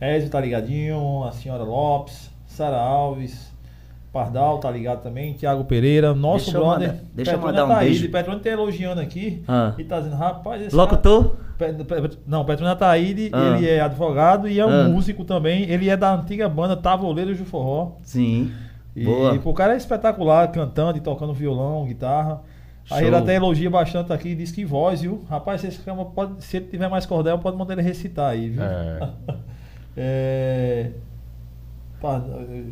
Ezio 0.00 0.30
tá 0.30 0.40
ligadinho, 0.40 1.24
a 1.24 1.32
senhora 1.32 1.62
Lopes. 1.62 2.32
Sara 2.52 2.76
Alves, 2.76 3.50
Pardal, 4.12 4.58
tá 4.58 4.70
ligado 4.70 5.02
também, 5.02 5.32
Tiago 5.32 5.64
Pereira, 5.64 6.14
nosso 6.14 6.44
deixa 6.44 6.58
brother. 6.58 6.88
Mandar, 6.88 7.04
deixa 7.14 7.32
eu 7.32 7.40
mandar 7.40 7.64
um 7.64 7.68
tá 7.68 7.78
beijo. 7.78 8.10
Petrônio 8.10 8.42
tá 8.42 8.50
elogiando 8.50 9.00
aqui 9.00 9.42
ah. 9.48 9.74
e 9.78 9.84
tá 9.84 9.98
dizendo, 10.00 10.16
rapaz, 10.16 10.60
esse 10.60 10.76
Locutor? 10.76 11.30
Cara, 11.30 11.36
não, 12.26 12.44
Petrônio 12.44 12.72
Ataíde, 12.72 13.30
ah. 13.32 13.56
ele 13.56 13.68
é 13.68 13.80
advogado 13.80 14.48
e 14.48 14.58
é 14.58 14.66
um 14.66 14.80
ah. 14.80 14.84
músico 14.84 15.24
também. 15.24 15.62
Ele 15.70 15.88
é 15.88 15.96
da 15.96 16.14
antiga 16.14 16.48
banda 16.48 16.76
Tavoleiros 16.76 17.38
do 17.38 17.44
Forró. 17.44 17.96
Sim. 18.02 18.50
E, 18.94 19.04
Boa. 19.04 19.40
o 19.42 19.54
cara 19.54 19.74
é 19.74 19.76
espetacular, 19.76 20.50
cantando 20.52 20.98
e 20.98 21.00
tocando 21.00 21.32
violão, 21.32 21.86
guitarra. 21.86 22.42
Show. 22.84 22.96
Aí 22.96 23.06
ele 23.06 23.16
até 23.16 23.36
elogia 23.36 23.70
bastante 23.70 24.12
aqui, 24.12 24.34
diz 24.34 24.50
que 24.50 24.64
voz, 24.64 25.02
viu? 25.02 25.22
Rapaz, 25.28 25.60
se, 25.60 25.68
esse 25.68 25.80
pode, 26.14 26.44
se 26.44 26.56
ele 26.56 26.66
tiver 26.66 26.88
mais 26.88 27.06
cordel, 27.06 27.38
pode 27.38 27.56
mandar 27.56 27.74
ele 27.74 27.82
recitar 27.82 28.30
aí, 28.30 28.50
viu? 28.50 28.62
É. 28.62 29.10
é... 29.96 30.90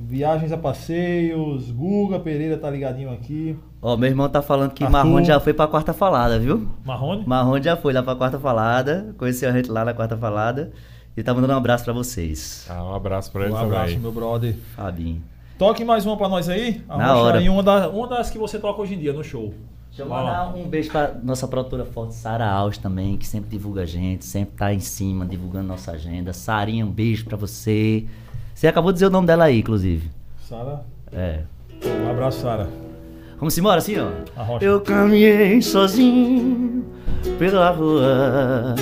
Viagens 0.08 0.50
a 0.50 0.58
passeios, 0.58 1.70
Guga 1.70 2.18
Pereira 2.18 2.58
tá 2.58 2.68
ligadinho 2.68 3.12
aqui. 3.12 3.56
Ó, 3.82 3.96
meu 3.96 4.08
irmão 4.08 4.28
tá 4.28 4.42
falando 4.42 4.72
que. 4.72 4.86
Marrone 4.86 5.24
já 5.24 5.40
foi 5.40 5.54
pra 5.54 5.66
quarta 5.66 5.92
falada, 5.92 6.38
viu? 6.38 6.68
Marrone? 6.84 7.24
Marrone 7.26 7.64
já 7.64 7.76
foi 7.76 7.92
lá 7.92 8.02
pra 8.02 8.14
quarta 8.14 8.38
falada, 8.38 9.14
conheceu 9.16 9.48
a 9.48 9.52
gente 9.52 9.70
lá 9.70 9.84
na 9.84 9.94
quarta 9.94 10.16
falada. 10.16 10.70
E 11.16 11.22
tá 11.22 11.34
mandando 11.34 11.52
um 11.54 11.56
abraço 11.56 11.84
pra 11.84 11.92
vocês. 11.92 12.66
Ah, 12.68 12.84
um 12.84 12.94
abraço 12.94 13.32
pra 13.32 13.42
ele 13.42 13.52
um 13.52 13.56
também. 13.56 13.70
Um 13.70 13.74
abraço, 13.74 13.98
meu 13.98 14.12
brother. 14.12 14.56
Fabinho. 14.76 15.22
Toque 15.58 15.84
mais 15.84 16.06
uma 16.06 16.16
pra 16.16 16.28
nós 16.28 16.48
aí. 16.48 16.82
Na 16.88 17.16
hora. 17.16 17.38
Aí 17.38 17.48
uma, 17.48 17.62
da, 17.62 17.88
uma 17.88 18.06
das 18.06 18.30
que 18.30 18.38
você 18.38 18.58
toca 18.58 18.80
hoje 18.80 18.94
em 18.94 18.98
dia 18.98 19.12
no 19.12 19.24
show. 19.24 19.52
Deixa 19.88 20.02
eu 20.02 20.08
mandar 20.08 20.54
um 20.54 20.68
beijo 20.68 20.90
pra 20.90 21.12
nossa 21.22 21.48
produtora 21.48 21.84
forte, 21.84 22.14
Sara 22.14 22.48
Alves 22.48 22.78
também, 22.78 23.16
que 23.16 23.26
sempre 23.26 23.50
divulga 23.50 23.82
a 23.82 23.86
gente, 23.86 24.24
sempre 24.24 24.56
tá 24.56 24.72
em 24.72 24.78
cima, 24.78 25.26
divulgando 25.26 25.66
nossa 25.66 25.92
agenda. 25.92 26.32
Sarinha, 26.32 26.86
um 26.86 26.90
beijo 26.90 27.24
pra 27.24 27.36
você. 27.36 28.06
Você 28.54 28.68
acabou 28.68 28.92
de 28.92 28.96
dizer 28.96 29.06
o 29.06 29.10
nome 29.10 29.26
dela 29.26 29.44
aí, 29.44 29.58
inclusive. 29.58 30.10
Sara? 30.48 30.84
É. 31.12 31.40
Um 31.84 32.10
abraço, 32.10 32.40
Sara. 32.40 32.68
Vamos 33.40 33.56
embora 33.56 33.78
assim, 33.78 33.96
ó. 33.98 34.10
Eu 34.60 34.82
caminhei 34.82 35.62
sozinho 35.62 36.84
pela 37.38 37.70
rua. 37.70 38.74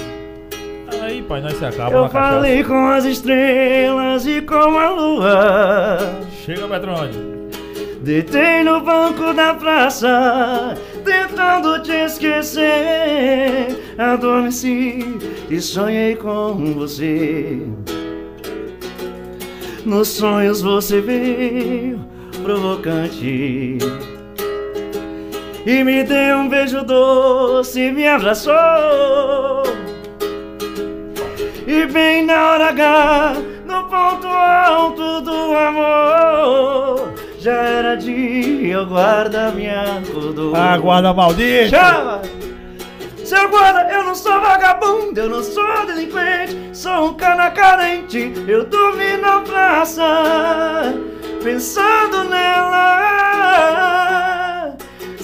Aí, 1.01 1.23
pai, 1.23 1.41
nós 1.41 1.57
se 1.57 1.65
acaba 1.65 1.95
Eu 1.95 2.09
falei 2.09 2.65
com 2.65 2.89
as 2.89 3.05
estrelas 3.05 4.27
e 4.27 4.43
com 4.43 4.57
a 4.57 4.91
lua. 4.91 5.99
Chega, 6.45 6.67
Petrônio. 6.67 7.49
Deitei 8.03 8.65
no 8.65 8.81
banco 8.81 9.33
da 9.33 9.55
praça, 9.55 10.75
tentando 11.05 11.81
te 11.81 11.93
esquecer. 11.93 13.95
Adormeci 13.97 14.99
e 15.49 15.61
sonhei 15.61 16.17
com 16.17 16.75
você. 16.75 17.63
Nos 19.85 20.09
sonhos 20.09 20.63
você 20.63 21.01
veio 21.01 22.01
provocante 22.43 23.79
E 25.69 25.85
me 25.85 26.03
deu 26.03 26.39
um 26.39 26.49
beijo 26.49 26.83
doce, 26.83 27.93
me 27.93 28.09
abraçou 28.09 28.55
E 31.67 31.85
bem 31.85 32.25
na 32.25 32.53
hora 32.53 32.69
H, 32.71 33.35
no 33.67 33.85
ponto 33.85 34.27
alto 34.29 35.21
do 35.21 35.55
amor 35.55 37.13
Já 37.39 37.53
era 37.53 37.97
dia, 37.97 38.81
o 38.81 38.87
guarda 38.87 39.51
me 39.51 39.69
acordou 39.69 40.57
Ah, 40.57 40.79
guarda 40.79 41.13
maldito! 41.13 41.69
Chama! 41.69 42.23
Seu 43.23 43.51
guarda, 43.51 43.93
eu 43.93 44.05
não 44.05 44.15
sou 44.15 44.41
vagabundo, 44.41 45.21
eu 45.21 45.29
não 45.29 45.43
sou 45.43 45.85
delinquente, 45.85 46.71
sou 46.73 47.09
um 47.09 47.13
cana 47.13 47.51
carente. 47.51 48.33
Eu 48.49 48.65
dormi 48.65 49.19
na 49.19 49.41
praça, 49.41 50.95
pensando 51.45 52.25
nela. 52.25 54.08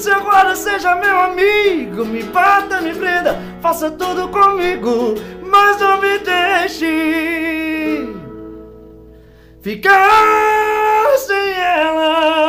Seu 0.04 0.22
guarda, 0.22 0.54
seja 0.54 0.94
meu 0.96 1.18
amigo, 1.18 2.04
me 2.04 2.22
bata, 2.24 2.78
me 2.82 2.94
prenda, 2.94 3.38
faça 3.62 3.90
tudo 3.90 4.28
comigo, 4.28 5.14
mas 5.50 5.80
não 5.80 5.98
me 5.98 6.18
deixe 6.18 8.06
ficar 9.62 11.08
sem 11.16 11.54
ela 11.54 12.44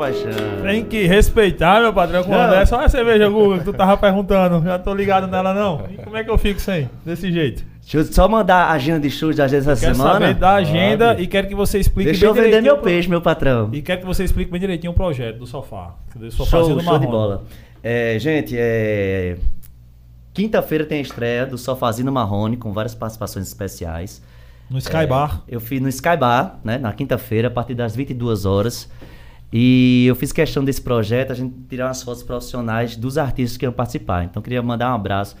paixão. 0.00 0.30
Tem 0.62 0.84
que 0.84 1.06
respeitar, 1.06 1.80
meu 1.80 1.92
patrão, 1.92 2.24
com 2.24 2.34
é 2.34 2.64
Só 2.64 2.80
a 2.80 2.88
cerveja, 2.88 3.28
Google, 3.28 3.58
que 3.58 3.64
tu 3.64 3.72
tava 3.72 3.96
perguntando. 3.96 4.64
Já 4.64 4.78
tô 4.78 4.94
ligado 4.94 5.26
nela, 5.26 5.52
não. 5.52 5.84
E 5.90 5.98
como 5.98 6.16
é 6.16 6.24
que 6.24 6.30
eu 6.30 6.38
fico 6.38 6.58
sem? 6.58 6.88
Desse 7.04 7.30
jeito. 7.30 7.62
Deixa 7.92 8.08
eu 8.08 8.14
só 8.14 8.28
mandar 8.28 8.66
a 8.66 8.70
agenda 8.70 9.00
de 9.00 9.10
shows 9.10 9.34
da 9.34 9.46
agenda 9.46 9.72
essa 9.72 9.76
semana. 9.76 10.12
Saber 10.12 10.34
da 10.34 10.54
agenda 10.54 11.20
e 11.20 11.26
quero 11.26 11.48
que 11.48 11.56
você 11.56 11.80
explique 11.80 12.12
Deixa 12.12 12.24
eu 12.24 12.32
vender 12.32 12.62
meu 12.62 12.78
peixe, 12.78 13.08
meu 13.08 13.20
patrão. 13.20 13.68
E 13.72 13.82
quero 13.82 14.02
que 14.02 14.06
você 14.06 14.22
explique 14.22 14.48
bem 14.48 14.60
direitinho 14.60 14.92
o 14.92 14.94
projeto 14.94 15.38
do 15.38 15.46
sofá. 15.46 15.96
Do 16.14 16.30
show, 16.30 16.46
show 16.46 16.78
de 17.00 17.06
bola. 17.06 17.42
É, 17.82 18.16
gente, 18.20 18.54
é... 18.56 19.38
Quinta-feira 20.32 20.84
tem 20.86 20.98
a 20.98 21.02
estreia 21.02 21.44
do 21.44 21.58
Sofazinho 21.58 22.12
Marrone, 22.12 22.56
com 22.56 22.72
várias 22.72 22.94
participações 22.94 23.48
especiais. 23.48 24.22
No 24.70 24.78
Sky 24.78 24.98
é. 24.98 25.08
Eu 25.48 25.60
fiz 25.60 25.80
no 25.80 25.88
Sky 25.88 26.16
Bar, 26.16 26.60
né, 26.62 26.78
na 26.78 26.92
quinta-feira, 26.92 27.48
a 27.48 27.50
partir 27.50 27.74
das 27.74 27.96
22 27.96 28.46
horas. 28.46 28.88
E 29.52 30.06
eu 30.06 30.14
fiz 30.14 30.30
questão 30.30 30.64
desse 30.64 30.80
projeto, 30.80 31.32
a 31.32 31.34
gente 31.34 31.56
tirar 31.68 31.86
umas 31.86 32.04
fotos 32.04 32.22
profissionais 32.22 32.94
dos 32.94 33.18
artistas 33.18 33.56
que 33.56 33.66
iam 33.66 33.72
participar. 33.72 34.22
Então, 34.22 34.40
queria 34.40 34.62
mandar 34.62 34.92
um 34.92 34.94
abraço 34.94 35.34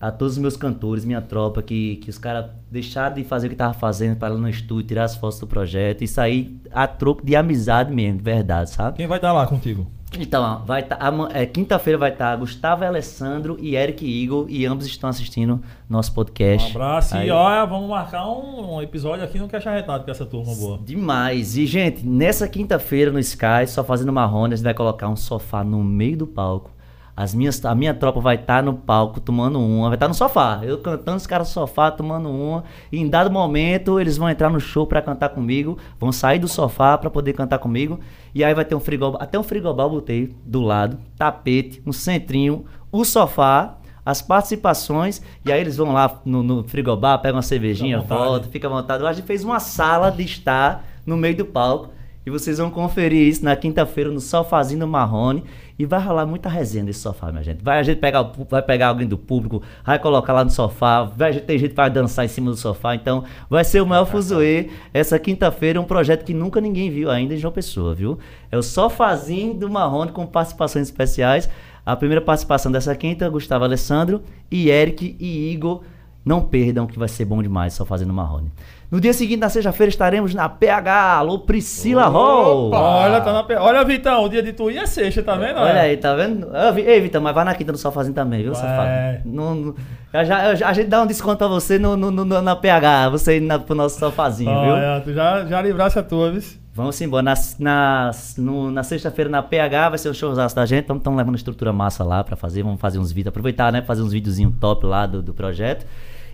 a 0.00 0.10
todos 0.10 0.34
os 0.34 0.38
meus 0.38 0.56
cantores, 0.56 1.04
minha 1.04 1.20
tropa, 1.20 1.62
que, 1.62 1.96
que 1.96 2.08
os 2.08 2.16
caras 2.16 2.46
deixaram 2.70 3.14
de 3.16 3.22
fazer 3.22 3.48
o 3.48 3.50
que 3.50 3.54
estavam 3.54 3.74
fazendo 3.74 4.16
para 4.16 4.34
ir 4.34 4.38
no 4.38 4.48
estúdio, 4.48 4.86
tirar 4.86 5.04
as 5.04 5.14
fotos 5.14 5.38
do 5.38 5.46
projeto 5.46 6.02
e 6.02 6.08
sair 6.08 6.58
a 6.72 6.86
troco 6.86 7.24
de 7.24 7.36
amizade 7.36 7.92
mesmo, 7.92 8.16
de 8.16 8.24
verdade, 8.24 8.70
sabe? 8.70 8.96
Quem 8.96 9.06
vai 9.06 9.18
estar 9.18 9.32
lá 9.32 9.46
contigo? 9.46 9.86
Então, 10.18 10.64
vai 10.64 10.82
tá, 10.82 10.98
é, 11.32 11.46
quinta-feira 11.46 11.96
vai 11.96 12.10
estar 12.10 12.34
Gustavo 12.34 12.84
Alessandro 12.84 13.56
e 13.60 13.76
Eric 13.76 14.04
Eagle, 14.04 14.46
e 14.48 14.66
ambos 14.66 14.86
estão 14.86 15.08
assistindo 15.08 15.60
nosso 15.88 16.12
podcast. 16.12 16.76
Um 16.76 16.80
abraço 16.80 17.16
Aí, 17.16 17.28
e 17.28 17.30
olha, 17.30 17.64
vamos 17.64 17.88
marcar 17.88 18.26
um, 18.26 18.76
um, 18.76 18.82
episódio 18.82 19.24
aqui 19.24 19.38
no 19.38 19.48
Caixa 19.48 19.70
Retado 19.70 20.04
com 20.04 20.10
essa 20.10 20.26
turma 20.26 20.52
boa. 20.54 20.80
Demais. 20.84 21.56
E, 21.56 21.64
gente, 21.64 22.04
nessa 22.04 22.48
quinta-feira 22.48 23.12
no 23.12 23.20
Sky, 23.20 23.68
só 23.68 23.84
fazendo 23.84 24.12
marrone, 24.12 24.54
a 24.54 24.56
gente 24.56 24.64
vai 24.64 24.74
colocar 24.74 25.08
um 25.08 25.16
sofá 25.16 25.62
no 25.62 25.84
meio 25.84 26.16
do 26.16 26.26
palco 26.26 26.72
as 27.20 27.34
minhas, 27.34 27.62
a 27.66 27.74
minha 27.74 27.92
tropa 27.92 28.18
vai 28.18 28.36
estar 28.36 28.56
tá 28.56 28.62
no 28.62 28.72
palco 28.72 29.20
tomando 29.20 29.60
uma, 29.60 29.88
vai 29.88 29.96
estar 29.96 30.06
tá 30.06 30.08
no 30.08 30.14
sofá. 30.14 30.60
Eu 30.62 30.78
cantando, 30.78 31.18
os 31.18 31.26
caras 31.26 31.48
no 31.48 31.52
sofá 31.52 31.90
tomando 31.90 32.30
uma. 32.30 32.64
E 32.90 32.98
em 32.98 33.06
dado 33.06 33.30
momento 33.30 34.00
eles 34.00 34.16
vão 34.16 34.30
entrar 34.30 34.48
no 34.48 34.58
show 34.58 34.86
para 34.86 35.02
cantar 35.02 35.28
comigo, 35.28 35.76
vão 35.98 36.10
sair 36.12 36.38
do 36.38 36.48
sofá 36.48 36.96
para 36.96 37.10
poder 37.10 37.34
cantar 37.34 37.58
comigo. 37.58 38.00
E 38.34 38.42
aí 38.42 38.54
vai 38.54 38.64
ter 38.64 38.74
um 38.74 38.80
frigobar, 38.80 39.22
até 39.22 39.38
um 39.38 39.42
frigobar 39.42 39.84
eu 39.84 39.90
botei 39.90 40.34
do 40.46 40.62
lado, 40.62 40.98
tapete, 41.18 41.82
um 41.84 41.92
centrinho, 41.92 42.64
o 42.90 43.04
sofá, 43.04 43.76
as 44.02 44.22
participações. 44.22 45.20
E 45.44 45.52
aí 45.52 45.60
eles 45.60 45.76
vão 45.76 45.92
lá 45.92 46.22
no, 46.24 46.42
no 46.42 46.64
frigobar, 46.64 47.20
pegam 47.20 47.36
uma 47.36 47.42
cervejinha, 47.42 48.00
volta, 48.00 48.48
fica 48.48 48.66
à 48.66 48.70
vontade. 48.70 49.04
A 49.04 49.12
gente 49.12 49.26
fez 49.26 49.44
uma 49.44 49.60
sala 49.60 50.10
de 50.10 50.22
estar 50.22 50.86
no 51.04 51.18
meio 51.18 51.36
do 51.36 51.44
palco. 51.44 51.90
E 52.24 52.30
vocês 52.30 52.58
vão 52.58 52.70
conferir 52.70 53.26
isso 53.26 53.42
na 53.42 53.56
quinta-feira 53.56 54.10
no 54.10 54.20
Sofazinho 54.20 54.80
do 54.80 54.86
Marrone. 54.86 55.42
E 55.78 55.86
vai 55.86 55.98
rolar 55.98 56.26
muita 56.26 56.50
resenha 56.50 56.84
nesse 56.84 57.00
sofá, 57.00 57.32
minha 57.32 57.42
gente. 57.42 57.64
Vai 57.64 57.78
a 57.78 57.82
gente 57.82 57.98
pegar, 57.98 58.30
vai 58.50 58.60
pegar 58.60 58.88
alguém 58.88 59.08
do 59.08 59.16
público, 59.16 59.62
vai 59.82 59.98
colocar 59.98 60.34
lá 60.34 60.44
no 60.44 60.50
sofá. 60.50 61.04
Vai, 61.04 61.32
tem 61.40 61.58
gente 61.58 61.70
que 61.70 61.76
vai 61.76 61.88
dançar 61.88 62.22
em 62.26 62.28
cima 62.28 62.50
do 62.50 62.56
sofá. 62.56 62.94
Então 62.94 63.24
vai 63.48 63.64
ser 63.64 63.80
o 63.80 63.86
maior 63.86 64.04
fuzuê. 64.04 64.68
Essa 64.92 65.18
quinta-feira 65.18 65.80
um 65.80 65.84
projeto 65.84 66.22
que 66.22 66.34
nunca 66.34 66.60
ninguém 66.60 66.90
viu 66.90 67.10
ainda 67.10 67.32
em 67.32 67.38
João 67.38 67.52
Pessoa, 67.52 67.94
viu? 67.94 68.18
É 68.52 68.58
o 68.58 68.62
Sofazinho 68.62 69.54
do 69.54 69.70
Marrone 69.70 70.12
com 70.12 70.26
participações 70.26 70.88
especiais. 70.88 71.48
A 71.86 71.96
primeira 71.96 72.20
participação 72.20 72.70
dessa 72.70 72.94
quinta, 72.94 73.26
Gustavo 73.30 73.64
Alessandro 73.64 74.22
e 74.50 74.68
Eric 74.68 75.16
e 75.18 75.50
Igor. 75.50 75.80
Não 76.22 76.42
perdam 76.42 76.86
que 76.86 76.98
vai 76.98 77.08
ser 77.08 77.24
bom 77.24 77.42
demais 77.42 77.72
só 77.72 77.86
fazendo 77.86 78.12
Marrone. 78.12 78.52
No 78.90 79.00
dia 79.00 79.12
seguinte, 79.12 79.38
na 79.38 79.48
sexta-feira, 79.48 79.88
estaremos 79.88 80.34
na 80.34 80.48
PH. 80.48 81.18
Alô, 81.18 81.38
Priscila 81.38 82.08
Hall. 82.08 82.72
Olha, 82.72 83.20
tá 83.20 83.32
na 83.32 83.44
pe... 83.44 83.54
Olha, 83.54 83.84
Vitão, 83.84 84.24
o 84.24 84.28
dia 84.28 84.42
de 84.42 84.52
tu 84.52 84.68
ia 84.68 84.84
sexta, 84.84 85.22
tá 85.22 85.36
vendo? 85.36 85.58
Olha 85.60 85.82
aí, 85.82 85.96
tá 85.96 86.12
vendo? 86.16 86.48
Ei, 86.76 87.00
Vitor, 87.00 87.20
mas 87.20 87.32
vai 87.32 87.44
na 87.44 87.54
quinta 87.54 87.70
do 87.70 87.78
sofazinho 87.78 88.14
também, 88.16 88.42
viu, 88.42 88.52
Vai. 88.52 88.60
safado? 88.62 89.20
Não, 89.26 89.54
não- 89.54 89.74
eu 90.12 90.24
já- 90.24 90.48
eu 90.50 90.56
já- 90.56 90.68
a 90.68 90.72
gente 90.72 90.88
dá 90.88 91.02
um 91.02 91.06
desconto 91.06 91.36
pra 91.38 91.46
você 91.46 91.78
no, 91.78 91.96
no- 91.96 92.10
no- 92.10 92.42
na 92.42 92.56
PH, 92.56 93.10
você 93.10 93.36
ir 93.36 93.40
na, 93.40 93.60
pro 93.60 93.76
nosso 93.76 93.96
sofazinho, 93.96 94.50
viu? 94.60 94.72
Olha, 94.72 95.00
tu 95.04 95.12
já, 95.12 95.44
já 95.44 95.62
livrasse 95.62 95.96
a 95.96 96.02
tua, 96.02 96.32
viu? 96.32 96.42
Vamos 96.74 97.00
embora. 97.00 97.22
Na, 97.22 97.34
na, 97.60 98.10
no- 98.38 98.72
na 98.72 98.82
sexta-feira 98.82 99.30
na 99.30 99.40
PH 99.40 99.88
vai 99.90 99.98
ser 99.98 100.08
o 100.08 100.14
showzaço 100.14 100.56
da 100.56 100.66
gente. 100.66 100.90
Estamos 100.90 101.16
levando 101.16 101.36
estrutura 101.36 101.72
massa 101.72 102.02
lá 102.02 102.24
pra 102.24 102.34
fazer. 102.34 102.64
Vamos 102.64 102.80
fazer 102.80 102.98
uns 102.98 103.12
vídeos. 103.12 103.28
Aproveitar, 103.28 103.70
né? 103.72 103.82
Fazer 103.82 104.02
uns 104.02 104.12
videozinhos 104.12 104.52
top 104.60 104.84
lá 104.86 105.06
do, 105.06 105.22
do 105.22 105.32
projeto. 105.34 105.86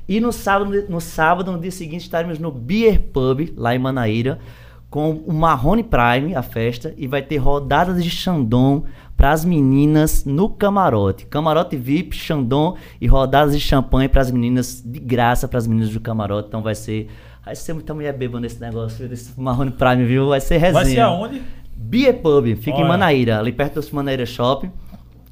E 0.08 0.20
no 0.20 0.32
sábado, 0.32 0.84
no 0.88 1.00
sábado, 1.00 1.50
no 1.50 1.58
dia 1.58 1.70
seguinte, 1.70 2.02
estaremos 2.02 2.38
no 2.38 2.50
Beer 2.50 3.00
Pub, 3.00 3.52
lá 3.56 3.74
em 3.74 3.78
Manaíra, 3.78 4.38
com 4.88 5.10
o 5.26 5.32
Marrone 5.32 5.82
Prime, 5.82 6.34
a 6.34 6.42
festa. 6.42 6.94
E 6.96 7.06
vai 7.06 7.22
ter 7.22 7.38
rodadas 7.38 8.02
de 8.02 8.10
Xandão 8.10 8.84
para 9.16 9.32
as 9.32 9.44
meninas 9.44 10.24
no 10.24 10.48
camarote. 10.48 11.26
Camarote 11.26 11.76
VIP, 11.76 12.14
Xandão 12.14 12.76
e 13.00 13.06
rodadas 13.06 13.54
de 13.54 13.60
champanhe 13.60 14.08
para 14.08 14.20
as 14.20 14.30
meninas, 14.30 14.82
de 14.84 15.00
graça 15.00 15.48
para 15.48 15.58
as 15.58 15.66
meninas 15.66 15.90
do 15.90 16.00
camarote. 16.00 16.48
Então 16.48 16.62
vai 16.62 16.74
ser. 16.74 17.08
Vai 17.44 17.54
ser 17.54 17.74
muita 17.74 17.94
mulher 17.94 18.12
bêbada 18.12 18.40
nesse 18.40 18.60
negócio, 18.60 19.08
desse 19.08 19.32
Marrone 19.40 19.70
Prime, 19.70 20.04
viu? 20.04 20.28
Vai 20.28 20.40
ser 20.40 20.56
resenha. 20.56 20.72
Vai 20.72 20.84
ser 20.84 21.00
aonde? 21.00 21.42
Beer 21.76 22.14
Pub, 22.20 22.44
fica 22.56 22.78
em 22.78 22.80
Olha. 22.80 22.88
Manaíra, 22.88 23.38
ali 23.38 23.52
perto 23.52 23.80
do 23.80 23.94
Manaíra 23.94 24.26
Shopping. 24.26 24.72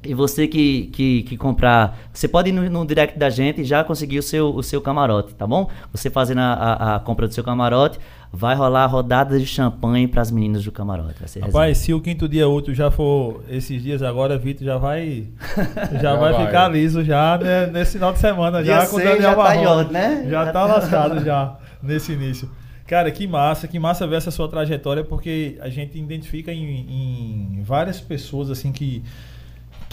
E 0.07 0.13
você 0.13 0.47
que, 0.47 0.87
que, 0.87 1.23
que 1.23 1.37
comprar, 1.37 1.97
você 2.13 2.27
pode 2.27 2.49
ir 2.49 2.51
no, 2.51 2.69
no 2.69 2.85
direct 2.85 3.17
da 3.17 3.29
gente 3.29 3.61
e 3.61 3.63
já 3.63 3.83
conseguir 3.83 4.19
o 4.19 4.23
seu, 4.23 4.53
o 4.55 4.63
seu 4.63 4.81
camarote, 4.81 5.33
tá 5.35 5.45
bom? 5.45 5.69
Você 5.91 6.09
fazendo 6.09 6.39
a, 6.39 6.53
a, 6.53 6.95
a 6.95 6.99
compra 6.99 7.27
do 7.27 7.33
seu 7.33 7.43
camarote, 7.43 7.99
vai 8.31 8.53
rolar 8.55 8.85
rodada 8.87 9.39
de 9.39 9.45
champanhe 9.45 10.07
para 10.07 10.21
as 10.21 10.29
meninas 10.29 10.63
do 10.63 10.71
camarote. 10.71 11.19
Vai 11.19 11.27
ser 11.27 11.39
Rapaz, 11.39 11.77
se 11.77 11.93
o 11.93 12.01
quinto 12.01 12.27
dia 12.27 12.47
útil 12.47 12.73
já 12.73 12.91
for 12.91 13.41
esses 13.49 13.81
dias 13.81 14.01
agora, 14.01 14.37
Vitor 14.37 14.65
já 14.65 14.77
vai. 14.77 15.27
Já, 16.01 16.15
vai, 16.15 16.33
vai. 16.33 16.45
ficar 16.45 16.67
liso 16.67 17.03
já 17.03 17.37
né, 17.37 17.67
nesse 17.67 17.93
final 17.93 18.11
de 18.11 18.19
semana. 18.19 18.61
Dia 18.63 18.81
Já 18.81 18.87
com 18.87 18.97
o 18.97 18.99
Daniel 18.99 19.21
já 19.21 19.35
tá 19.35 19.83
né? 19.85 20.23
Já 20.25 20.29
Já 20.29 20.45
tá 20.45 20.51
tá- 20.51 20.65
lascado 20.65 21.23
já 21.23 21.57
nesse 21.81 22.11
início. 22.11 22.49
Cara, 22.87 23.09
que 23.09 23.25
massa, 23.25 23.67
que 23.67 23.79
massa 23.79 24.05
ver 24.05 24.17
essa 24.17 24.29
sua 24.29 24.47
trajetória, 24.47 25.03
porque 25.03 25.57
a 25.59 25.69
gente 25.69 25.97
identifica 25.97 26.51
em, 26.53 27.57
em 27.57 27.63
várias 27.63 27.99
pessoas 27.99 28.51
assim 28.51 28.71
que 28.71 29.03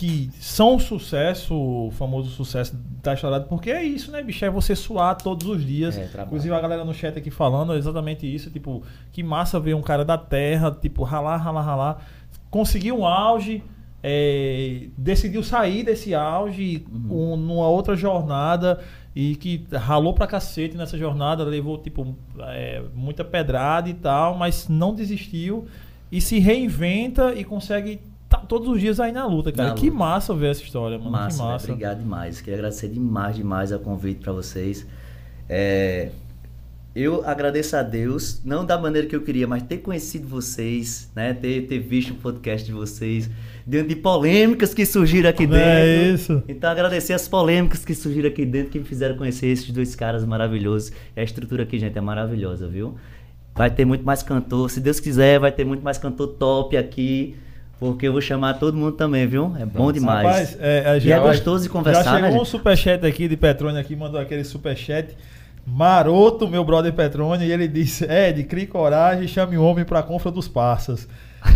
que 0.03 0.31
são 0.41 0.75
um 0.75 0.79
sucesso, 0.81 1.55
o 1.55 1.93
famoso 1.93 2.29
sucesso 2.31 2.77
da 3.01 3.15
estourado, 3.15 3.47
porque 3.49 3.71
é 3.71 3.85
isso, 3.85 4.11
né, 4.11 4.21
bicho? 4.21 4.45
É 4.45 4.51
você 4.51 4.75
suar 4.75 5.15
todos 5.17 5.47
os 5.47 5.65
dias. 5.65 5.97
É. 5.97 6.11
Inclusive 6.25 6.53
a 6.53 6.61
galera 6.61 6.85
no 6.85 6.93
chat 6.93 7.17
aqui 7.17 7.31
falando 7.31 7.73
é 7.73 7.77
exatamente 7.79 8.27
isso, 8.27 8.51
tipo, 8.51 8.83
que 9.13 9.23
massa 9.23 9.61
ver 9.61 9.75
um 9.75 9.81
cara 9.81 10.05
da 10.05 10.19
terra, 10.19 10.73
tipo, 10.73 11.05
ralar, 11.05 11.37
ralar, 11.37 11.63
ralar, 11.63 12.07
conseguiu 12.51 12.99
um 12.99 13.07
auge, 13.07 13.63
é, 14.03 14.89
decidiu 14.99 15.41
sair 15.45 15.85
desse 15.85 16.13
auge 16.17 16.85
Uhum. 16.93 17.35
um- 17.35 17.37
numa 17.37 17.69
outra 17.69 17.95
jornada 17.95 18.81
e 19.15 19.37
que 19.37 19.65
ralou 19.73 20.15
pra 20.15 20.27
cacete 20.27 20.77
nessa 20.77 20.99
jornada, 20.99 21.45
levou, 21.45 21.79
tipo, 21.79 22.17
é, 22.41 22.83
muita 22.93 23.25
pedrada 23.25 23.89
e 23.89 23.95
tal, 23.95 24.37
mas 24.37 24.69
não 24.69 24.93
desistiu 24.93 25.65
e 26.11 26.21
se 26.21 26.41
reinventa 26.41 27.33
e 27.37 27.45
consegue 27.45 28.01
tá 28.37 28.47
todos 28.47 28.69
os 28.69 28.81
dias 28.81 29.01
aí 29.01 29.13
na 29.13 29.27
luta, 29.27 29.53
cara. 29.53 29.71
Na 29.71 29.75
que 29.75 29.87
luta. 29.87 29.99
massa 29.99 30.35
ver 30.35 30.51
essa 30.51 30.63
história, 30.63 30.99
mano. 30.99 31.11
Massa, 31.11 31.37
que 31.37 31.43
massa. 31.43 31.67
obrigado 31.71 31.99
demais. 31.99 32.41
Queria 32.41 32.59
agradecer 32.59 32.89
demais, 32.89 33.37
demais 33.37 33.73
o 33.73 33.79
convite 33.79 34.21
para 34.21 34.33
vocês. 34.33 34.87
É, 35.49 36.11
eu 36.95 37.27
agradeço 37.27 37.75
a 37.75 37.83
Deus, 37.83 38.43
não 38.45 38.67
da 38.67 38.79
maneira 38.79 39.09
que 39.09 39.17
eu 39.17 39.23
queria, 39.23 39.47
mas 39.47 39.63
ter 39.63 39.79
conhecido 39.79 40.29
vocês, 40.29 41.11
né? 41.17 41.33
Ter, 41.33 41.63
ter 41.67 41.79
visto 41.79 42.11
o 42.11 42.17
podcast 42.17 42.67
de 42.67 42.73
vocês, 42.73 43.31
diante 43.67 43.89
de 43.89 43.97
polêmicas 43.97 44.75
que 44.75 44.85
surgiram 44.85 45.31
aqui 45.31 45.47
dentro. 45.47 45.65
É 45.65 46.11
isso. 46.11 46.43
Então 46.47 46.71
agradecer 46.71 47.15
as 47.15 47.27
polêmicas 47.27 47.83
que 47.83 47.95
surgiram 47.95 48.29
aqui 48.29 48.45
dentro, 48.45 48.71
que 48.71 48.79
me 48.79 48.85
fizeram 48.85 49.17
conhecer 49.17 49.47
esses 49.47 49.71
dois 49.71 49.95
caras 49.95 50.23
maravilhosos. 50.23 50.93
E 51.17 51.21
a 51.21 51.23
estrutura 51.25 51.63
aqui, 51.63 51.79
gente, 51.79 51.97
é 51.97 52.01
maravilhosa, 52.01 52.69
viu? 52.69 52.95
Vai 53.55 53.71
ter 53.71 53.87
muito 53.87 54.05
mais 54.05 54.23
cantor, 54.23 54.71
se 54.71 54.79
Deus 54.79 55.01
quiser, 55.01 55.39
vai 55.39 55.51
ter 55.51 55.65
muito 55.65 55.83
mais 55.83 55.97
cantor 55.97 56.29
top 56.29 56.77
aqui. 56.77 57.37
Porque 57.83 58.07
eu 58.07 58.13
vou 58.13 58.21
chamar 58.21 58.55
todo 58.61 58.77
mundo 58.77 58.93
também, 58.93 59.27
viu? 59.27 59.53
É 59.59 59.67
bom 59.67 59.91
demais. 59.91 60.25
Rapaz, 60.25 60.57
é, 60.61 60.85
a 60.89 60.97
E 60.99 61.01
gente 61.01 61.13
é 61.13 61.19
gostoso 61.19 61.65
de 61.65 61.69
conversar, 61.69 62.05
Já 62.05 62.13
né, 62.13 62.19
chegou 62.29 62.37
um 62.37 62.45
gente? 62.45 62.49
superchat 62.51 63.05
aqui 63.05 63.27
de 63.27 63.37
Petrônio 63.37 63.81
aqui, 63.81 63.97
mandou 63.97 64.21
aquele 64.21 64.45
superchat 64.45 65.17
maroto, 65.67 66.49
meu 66.49 66.65
brother 66.65 66.93
Petrônio, 66.93 67.45
e 67.47 67.51
ele 67.53 67.67
disse, 67.69 68.05
Ed, 68.05 68.45
crie 68.45 68.67
coragem 68.67 69.25
e 69.25 69.29
chame 69.29 69.57
o 69.57 69.65
homem 69.65 69.85
pra 69.85 70.03
Confra 70.03 70.31
dos 70.31 70.47
Passas. 70.49 71.09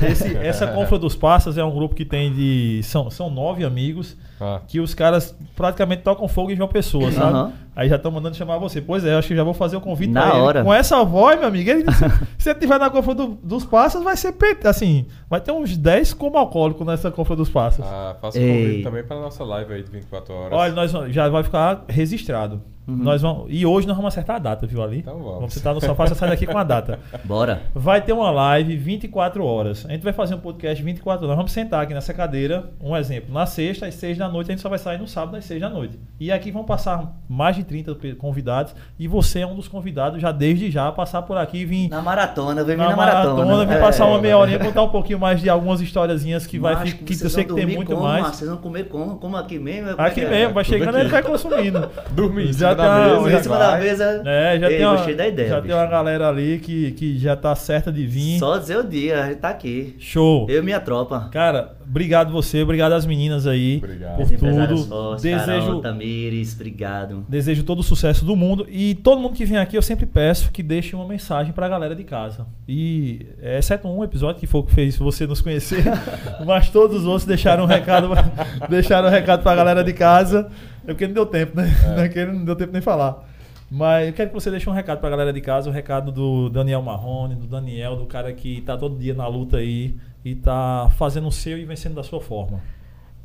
Esse- 0.02 0.36
essa 0.38 0.66
Confra 0.66 0.98
dos 0.98 1.14
Passas 1.14 1.56
é 1.56 1.64
um 1.64 1.70
grupo 1.72 1.94
que 1.94 2.04
tem 2.04 2.32
de... 2.32 2.80
São, 2.82 3.08
são 3.10 3.30
nove 3.30 3.64
amigos, 3.64 4.16
Ah, 4.40 4.60
que 4.66 4.80
os 4.80 4.94
caras 4.94 5.32
praticamente 5.54 6.02
tocam 6.02 6.26
fogo 6.26 6.50
em 6.50 6.56
João 6.56 6.68
Pessoa, 6.68 7.10
sabe? 7.12 7.30
Aham. 7.32 7.52
Aí 7.76 7.88
já 7.90 7.96
estão 7.96 8.10
mandando 8.10 8.34
chamar 8.34 8.56
você. 8.56 8.80
Pois 8.80 9.04
é, 9.04 9.12
eu 9.12 9.18
acho 9.18 9.28
que 9.28 9.36
já 9.36 9.44
vou 9.44 9.52
fazer 9.52 9.76
o 9.76 9.80
convite 9.82 10.10
Na 10.10 10.32
hora. 10.32 10.64
Com 10.64 10.72
essa 10.72 11.04
voz, 11.04 11.38
meu 11.38 11.48
amigo, 11.48 11.68
ele 11.68 11.82
disse, 11.82 12.02
se 12.38 12.44
você 12.44 12.54
tiver 12.54 12.78
na 12.78 12.88
Confra 12.88 13.14
do- 13.14 13.38
dos 13.42 13.66
Passas, 13.66 14.02
vai 14.02 14.16
ser... 14.16 14.32
pe- 14.32 14.56
Assim, 14.66 15.04
vai 15.28 15.40
ter 15.42 15.52
uns 15.52 15.76
10 15.76 16.14
como 16.14 16.38
alcoólico 16.38 16.84
nessa 16.86 17.10
Confra 17.10 17.36
dos 17.36 17.50
Passas. 17.50 17.84
ah, 17.86 18.16
faça 18.20 18.38
o 18.38 18.40
convite 18.40 18.82
também 18.82 19.04
pra 19.04 19.16
nossa 19.20 19.44
live 19.44 19.74
aí 19.74 19.82
de 19.82 19.90
24 19.90 20.32
horas. 20.34 20.58
Olha, 20.58 20.72
nós 20.72 20.90
já 21.12 21.28
vai 21.28 21.42
ficar 21.42 21.84
registrado. 21.88 22.62
Nós 22.88 23.20
vamos, 23.20 23.46
e 23.48 23.66
hoje 23.66 23.84
nós 23.84 23.96
vamos 23.96 24.14
acertar 24.14 24.36
a 24.36 24.38
data, 24.38 24.64
viu 24.64 24.80
ali? 24.80 24.98
Então 24.98 25.18
vamos. 25.18 25.34
Vamos 25.34 25.54
sentar 25.54 25.74
no 25.74 25.80
sofá, 25.80 26.06
você 26.06 26.14
sai 26.14 26.28
daqui 26.30 26.46
com 26.46 26.56
a 26.56 26.62
data. 26.62 27.00
Bora. 27.24 27.62
Vai 27.74 28.00
ter 28.00 28.12
uma 28.12 28.30
live 28.30 28.76
24 28.76 29.44
horas. 29.44 29.84
A 29.88 29.90
gente 29.90 30.04
vai 30.04 30.12
fazer 30.12 30.36
um 30.36 30.38
podcast 30.38 30.84
24 30.84 31.18
horas. 31.24 31.28
Nós 31.30 31.36
vamos 31.36 31.50
sentar 31.50 31.82
aqui 31.82 31.92
nessa 31.92 32.14
cadeira, 32.14 32.70
um 32.80 32.96
exemplo, 32.96 33.34
na 33.34 33.44
sexta 33.44 33.86
às 33.86 33.94
6 33.96 34.16
da 34.18 34.28
noite, 34.28 34.52
a 34.52 34.54
gente 34.54 34.60
só 34.62 34.68
vai 34.68 34.78
sair 34.78 34.98
no 34.98 35.08
sábado 35.08 35.36
às 35.36 35.44
6 35.44 35.60
da 35.60 35.68
noite. 35.68 35.98
E 36.20 36.30
aqui 36.30 36.52
vão 36.52 36.62
passar 36.62 37.12
mais 37.28 37.56
de 37.56 37.64
30 37.66 37.94
pe- 37.94 38.14
convidados 38.14 38.74
e 38.98 39.06
você 39.06 39.40
é 39.40 39.46
um 39.46 39.54
dos 39.54 39.68
convidados 39.68 40.20
já 40.20 40.32
desde 40.32 40.70
já 40.70 40.88
a 40.88 40.92
passar 40.92 41.22
por 41.22 41.36
aqui 41.36 41.58
e 41.58 41.64
vir 41.64 41.88
Na 41.88 42.00
maratona, 42.00 42.64
vem 42.64 42.76
na 42.76 42.90
na 42.90 42.96
maratona. 42.96 43.34
maratona, 43.44 43.64
vir 43.66 43.76
É. 43.76 43.80
passar 43.80 44.06
uma 44.06 44.20
meia 44.20 44.38
horinha, 44.38 44.58
contar 44.58 44.82
um 44.82 44.88
pouquinho 44.88 45.18
mais 45.18 45.40
de 45.40 45.48
algumas 45.48 45.80
historiazinhas 45.80 46.46
que 46.46 46.58
vai 46.58 46.74
que 46.84 47.12
eu 47.12 47.16
vocês 47.18 47.32
sei 47.32 47.44
que 47.44 47.54
tem 47.54 47.66
muito 47.66 47.90
como, 47.92 48.02
mais. 48.02 48.22
Marcos? 48.22 48.38
Vocês 48.38 48.50
vão 48.50 48.58
comer 48.58 48.84
como? 48.88 49.16
Como 49.16 49.36
aqui 49.36 49.58
mesmo? 49.58 49.90
Como 49.90 50.02
é 50.02 50.10
Aqui 50.10 50.20
é? 50.22 50.28
mesmo, 50.30 50.54
vai 50.54 50.64
chegando 50.64 50.98
ele 50.98 51.08
vai 51.08 51.22
consumindo. 51.22 51.88
Dormir 52.12 52.48
em 52.48 52.52
Já 52.52 52.70
cima 52.70 52.74
da 52.74 52.84
tá- 52.86 52.98
mesa. 53.06 53.28
Em 53.28 53.30
já- 53.32 53.42
cima 53.42 53.58
da 53.58 53.76
mesa. 53.78 54.22
É, 54.24 54.58
já 54.60 54.70
Ei, 54.70 54.76
tem 54.78 54.86
uma, 54.86 54.96
da 54.96 55.28
ideia. 55.28 55.48
já 55.48 55.54
bicho. 55.60 55.66
tem 55.68 55.76
uma 55.82 55.86
galera 55.86 56.28
ali 56.28 56.58
que, 56.58 56.92
que 56.92 57.18
já 57.18 57.34
tá 57.36 57.54
certa 57.54 57.90
de 57.92 58.06
vir. 58.06 58.38
Só 58.38 58.56
dizer 58.58 58.78
o 58.78 58.84
dia, 58.84 59.22
a 59.24 59.26
gente 59.28 59.38
tá 59.38 59.48
aqui. 59.48 59.94
Show. 59.98 60.46
Eu 60.48 60.62
e 60.62 60.64
minha 60.64 60.80
tropa. 60.80 61.28
Cara, 61.32 61.76
obrigado 61.88 62.32
você, 62.32 62.62
obrigado 62.62 62.92
às 62.92 63.06
meninas 63.06 63.46
aí 63.46 63.78
Obrigado. 63.82 64.16
por 64.16 64.24
Os 64.24 64.32
empresários 64.32 64.80
tudo. 64.82 64.88
sócios, 64.88 65.22
Desejo, 65.22 65.66
Carol, 65.66 65.80
Tamires, 65.80 66.54
obrigado. 66.54 67.24
desejo 67.28 67.55
todo 67.62 67.80
o 67.80 67.82
sucesso 67.82 68.24
do 68.24 68.34
mundo 68.34 68.66
e 68.68 68.94
todo 68.94 69.20
mundo 69.20 69.34
que 69.34 69.44
vem 69.44 69.58
aqui 69.58 69.76
eu 69.76 69.82
sempre 69.82 70.06
peço 70.06 70.50
que 70.50 70.62
deixe 70.62 70.94
uma 70.96 71.06
mensagem 71.06 71.52
pra 71.52 71.68
galera 71.68 71.94
de 71.94 72.04
casa. 72.04 72.46
E 72.68 73.26
exceto 73.40 73.88
um 73.88 74.02
episódio 74.02 74.40
que 74.40 74.46
foi 74.46 74.60
o 74.60 74.64
que 74.64 74.74
fez 74.74 74.96
você 74.96 75.26
nos 75.26 75.40
conhecer, 75.40 75.84
mas 76.44 76.70
todos 76.70 76.98
os 76.98 77.04
outros 77.06 77.24
deixaram 77.24 77.64
um 77.64 77.66
recado, 77.66 78.10
deixaram 78.68 79.08
um 79.08 79.10
recado 79.10 79.42
pra 79.42 79.54
galera 79.54 79.82
de 79.82 79.92
casa. 79.92 80.50
É 80.84 80.88
porque 80.88 81.06
não 81.06 81.14
deu 81.14 81.26
tempo, 81.26 81.56
né? 81.56 81.74
Naquele 81.96 82.32
não 82.32 82.44
deu 82.44 82.56
tempo 82.56 82.72
nem 82.72 82.82
falar. 82.82 83.24
Mas 83.70 84.06
eu 84.06 84.12
quero 84.12 84.30
que 84.30 84.34
você 84.34 84.50
deixe 84.50 84.70
um 84.70 84.72
recado 84.72 85.00
pra 85.00 85.10
galera 85.10 85.32
de 85.32 85.40
casa, 85.40 85.68
o 85.68 85.72
recado 85.72 86.12
do 86.12 86.48
Daniel 86.48 86.82
Marrone, 86.82 87.34
do 87.34 87.46
Daniel, 87.46 87.96
do 87.96 88.06
cara 88.06 88.32
que 88.32 88.60
tá 88.60 88.76
todo 88.76 88.96
dia 88.96 89.12
na 89.12 89.26
luta 89.26 89.56
aí 89.56 89.96
e 90.24 90.34
tá 90.34 90.88
fazendo 90.96 91.26
o 91.26 91.32
seu 91.32 91.58
e 91.58 91.64
vencendo 91.64 91.94
da 91.94 92.02
sua 92.02 92.20
forma. 92.20 92.60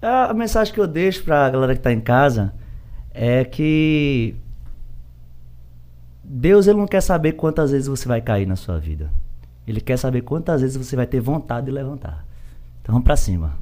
A 0.01 0.31
a 0.31 0.33
mensagem 0.33 0.73
que 0.73 0.79
eu 0.79 0.87
deixo 0.87 1.23
pra 1.23 1.49
galera 1.49 1.75
que 1.75 1.81
tá 1.81 1.93
em 1.93 1.99
casa 1.99 2.53
é 3.13 3.43
que 3.43 4.35
Deus 6.23 6.67
ele 6.67 6.77
não 6.77 6.88
quer 6.88 7.01
saber 7.01 7.33
quantas 7.33 7.71
vezes 7.71 7.88
você 7.88 8.07
vai 8.07 8.21
cair 8.21 8.45
na 8.45 8.55
sua 8.55 8.79
vida. 8.79 9.11
Ele 9.67 9.81
quer 9.81 9.97
saber 9.97 10.21
quantas 10.21 10.61
vezes 10.61 10.77
você 10.77 10.95
vai 10.95 11.05
ter 11.05 11.19
vontade 11.19 11.65
de 11.65 11.71
levantar. 11.71 12.25
Então 12.81 12.93
vamos 12.93 13.05
pra 13.05 13.15
cima. 13.15 13.57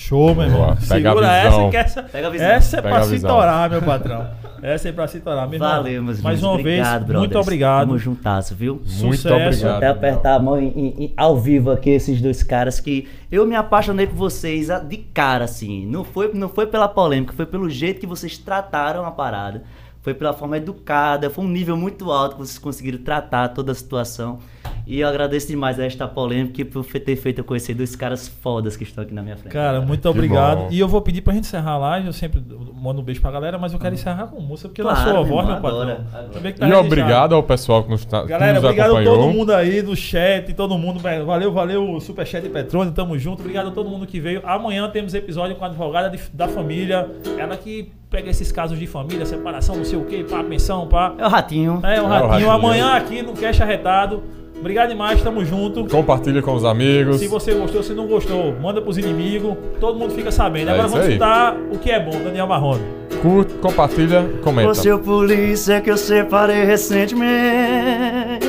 Show, 0.00 0.34
meu 0.34 0.44
irmão. 0.44 0.60
Boa, 0.60 0.76
pega 0.76 1.10
a 1.10 1.12
Segura 1.12 1.26
essa 1.32 1.50
visão. 1.50 1.70
que 1.70 1.76
essa, 1.76 2.02
Pega 2.04 2.26
a 2.26 2.30
visão. 2.30 2.46
essa 2.46 2.76
é 2.78 2.82
Pega 2.82 2.94
pra 2.94 3.04
se 3.04 3.20
torar, 3.20 3.70
meu 3.70 3.82
patrão. 3.82 4.26
Essa 4.62 4.88
é 4.88 4.92
pra 4.92 5.06
se 5.06 5.20
torar, 5.20 5.46
meu 5.46 5.54
irmão. 5.56 5.68
Valeu, 5.68 6.02
meus 6.02 6.20
Mais 6.22 6.42
uma 6.42 6.52
Obrigado, 6.54 6.84
vez, 6.86 6.98
brothers. 7.06 7.18
muito 7.18 7.38
obrigado. 7.38 7.80
Tamo 7.86 7.98
juntasso, 7.98 8.54
viu? 8.54 8.74
Muito 8.76 8.88
Sucesso. 9.16 9.34
obrigado. 9.34 9.76
Até 9.76 9.86
apertar 9.88 10.34
a 10.34 10.38
mão 10.38 10.58
em- 10.58 10.68
em- 10.68 11.04
em- 11.04 11.12
ao 11.16 11.38
vivo 11.38 11.70
aqui, 11.70 11.90
esses 11.90 12.20
dois 12.20 12.42
caras 12.42 12.80
que 12.80 13.08
eu 13.30 13.46
me 13.46 13.54
apaixonei 13.54 14.06
por 14.06 14.16
vocês 14.16 14.70
a- 14.70 14.78
de 14.78 14.96
cara, 14.96 15.44
assim. 15.44 15.86
Não 15.86 16.02
foi, 16.02 16.30
não 16.34 16.48
foi 16.48 16.66
pela 16.66 16.88
polêmica, 16.88 17.32
foi 17.34 17.46
pelo 17.46 17.68
jeito 17.70 18.00
que 18.00 18.06
vocês 18.06 18.36
trataram 18.38 19.04
a 19.04 19.10
parada. 19.10 19.62
Foi 20.02 20.14
pela 20.14 20.32
forma 20.32 20.56
educada, 20.56 21.28
foi 21.28 21.44
um 21.44 21.48
nível 21.48 21.76
muito 21.76 22.10
alto 22.10 22.36
que 22.36 22.40
vocês 22.40 22.58
conseguiram 22.58 22.98
tratar 22.98 23.48
toda 23.48 23.72
a 23.72 23.74
situação. 23.74 24.38
E 24.86 25.00
eu 25.00 25.06
agradeço 25.08 25.46
demais 25.46 25.78
a 25.78 25.84
esta 25.84 26.08
polêmica 26.08 26.62
e 26.62 26.64
por 26.64 26.84
ter 26.84 27.14
feito 27.16 27.38
eu 27.38 27.44
conhecer 27.44 27.74
dois 27.74 27.94
caras 27.94 28.26
fodas 28.26 28.76
que 28.78 28.82
estão 28.82 29.04
aqui 29.04 29.12
na 29.14 29.22
minha 29.22 29.36
frente. 29.36 29.52
Cara, 29.52 29.80
muito 29.82 30.00
Que 30.02 30.08
obrigado. 30.08 30.58
bom. 30.58 30.68
E 30.70 30.80
eu 30.80 30.88
vou 30.88 31.00
pedir 31.02 31.20
pra 31.20 31.32
gente 31.34 31.44
encerrar 31.44 31.72
a 31.72 31.78
live. 31.78 32.06
Eu 32.08 32.12
sempre 32.14 32.42
mando 32.74 33.00
um 33.00 33.04
beijo 33.04 33.20
pra 33.20 33.30
galera, 33.30 33.56
mas 33.58 33.72
eu 33.74 33.78
quero 33.78 33.94
encerrar 33.94 34.26
com 34.28 34.40
música, 34.40 34.68
porque 34.70 34.80
Claro, 34.82 34.98
na 34.98 35.04
sua 35.04 35.12
meu 35.12 35.24
voz, 35.24 35.46
meu. 35.46 35.56
Também 35.60 36.52
que 36.52 36.58
tá 36.58 36.66
E 36.66 36.70
registrado. 36.70 36.86
obrigado 36.86 37.34
ao 37.34 37.42
pessoal 37.42 37.84
que 37.84 37.90
nos, 37.90 38.04
tá, 38.04 38.22
que 38.22 38.28
Galera, 38.28 38.54
nos 38.54 38.64
obrigado 38.64 38.86
a 38.86 39.00
acompanhou. 39.00 39.16
todo 39.18 39.32
mundo 39.32 39.52
aí 39.54 39.82
do 39.82 39.94
chat, 39.94 40.52
todo 40.54 40.76
mundo. 40.78 40.98
Valeu, 40.98 41.52
valeu, 41.52 41.90
o 41.92 42.00
Superchat 42.00 42.44
e 42.46 42.48
Petrônio, 42.50 42.92
tamo 42.92 43.16
junto. 43.18 43.40
Obrigado 43.40 43.68
a 43.68 43.70
todo 43.70 43.88
mundo 43.88 44.06
que 44.06 44.18
veio. 44.18 44.40
Amanhã 44.44 44.88
temos 44.88 45.12
episódio 45.14 45.54
com 45.56 45.64
a 45.64 45.68
advogada 45.68 46.08
de- 46.10 46.22
da 46.32 46.48
família. 46.48 47.08
Ela 47.38 47.56
que 47.56 47.92
pega 48.10 48.28
esses 48.28 48.50
casos 48.50 48.78
de 48.78 48.86
família, 48.86 49.24
separação, 49.24 49.76
não 49.76 49.84
sei 49.84 49.96
o 49.98 50.04
que, 50.04 50.24
pá, 50.24 50.42
pensão, 50.42 50.86
pá. 50.88 51.14
É 51.16 51.24
o 51.24 51.28
ratinho. 51.28 51.80
É, 51.84 51.86
um 51.86 51.90
É 51.92 52.02
o 52.02 52.06
ratinho. 52.06 52.28
ratinho. 52.30 52.50
Amanhã 52.50 52.92
aqui 52.94 53.22
no 53.22 53.32
Cash 53.34 53.60
Arretado. 53.60 54.22
Obrigado 54.58 54.88
demais, 54.90 55.22
tamo 55.22 55.42
junto. 55.44 55.86
Compartilha 55.86 56.42
com 56.42 56.52
os 56.54 56.64
amigos. 56.64 57.16
Se 57.18 57.28
você 57.28 57.54
gostou, 57.54 57.82
se 57.82 57.94
não 57.94 58.06
gostou, 58.06 58.52
manda 58.60 58.82
pros 58.82 58.98
inimigos. 58.98 59.56
Todo 59.80 59.98
mundo 59.98 60.12
fica 60.12 60.30
sabendo. 60.30 60.68
É 60.70 60.74
Agora 60.74 60.88
vamos 60.88 61.04
aí. 61.06 61.12
escutar 61.12 61.56
o 61.72 61.78
que 61.78 61.90
é 61.90 61.98
bom, 62.00 62.10
Daniel 62.22 62.46
Marrone. 62.46 62.82
Curte, 63.22 63.54
compartilha, 63.54 64.22
comenta. 64.42 64.70
O 64.70 64.74
seu 64.74 64.98
polícia 64.98 65.80
que 65.80 65.90
eu 65.90 65.96
separei 65.96 66.64
recentemente 66.64 68.46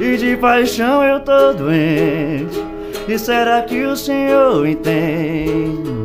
E 0.00 0.16
de 0.16 0.34
paixão 0.38 1.04
eu 1.04 1.20
tô 1.20 1.52
doente 1.52 2.58
E 3.06 3.18
será 3.18 3.60
que 3.62 3.84
o 3.84 3.94
senhor 3.96 4.66
entende? 4.66 6.01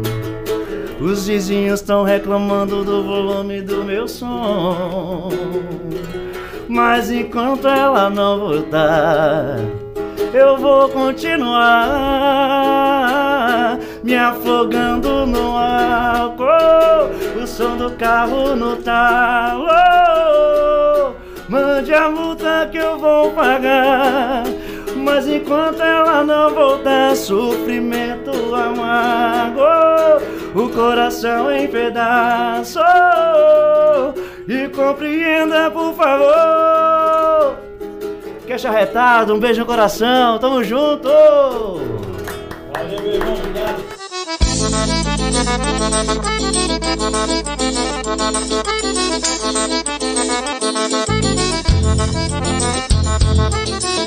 Os 1.07 1.25
vizinhos 1.25 1.79
estão 1.79 2.03
reclamando 2.03 2.84
do 2.84 3.01
volume 3.01 3.61
do 3.61 3.81
meu 3.81 4.09
som 4.09 5.29
Mas 6.67 7.09
enquanto 7.09 7.65
ela 7.65 8.09
não 8.09 8.39
voltar 8.39 9.57
eu 10.34 10.57
vou 10.57 10.89
continuar 10.89 11.47
me 14.03 14.15
afogando 14.15 15.25
no 15.25 15.57
álcool, 15.57 17.09
o 17.41 17.47
som 17.47 17.77
do 17.77 17.91
carro 17.91 18.55
no 18.55 18.75
talo. 18.75 19.67
Mande 21.49 21.93
a 21.93 22.09
multa 22.09 22.67
que 22.71 22.77
eu 22.77 22.99
vou 22.99 23.31
pagar. 23.31 24.43
Mas 25.07 25.25
enquanto 25.25 25.81
ela 25.81 26.21
não 26.21 26.53
voltar, 26.53 27.15
sofrimento 27.15 28.29
amargo, 28.53 29.61
o 30.53 30.67
coração 30.69 31.49
em 31.49 31.65
pedaços. 31.65 32.84
E 34.45 34.67
compreenda, 34.67 35.71
por 35.71 35.93
favor. 35.93 37.55
Queixa 38.45 38.67
arretado, 38.67 39.34
um 39.34 39.39
beijo 39.39 39.61
no 39.61 39.65
coração, 39.65 40.38
tamo 40.39 40.61
junto! 40.61 41.07
Valeu, 42.73 43.01
meu 43.01 43.13
irmão. 43.13 43.34
Obrigado. 43.34 43.88
Thank 53.67 54.01
you. 54.01 54.06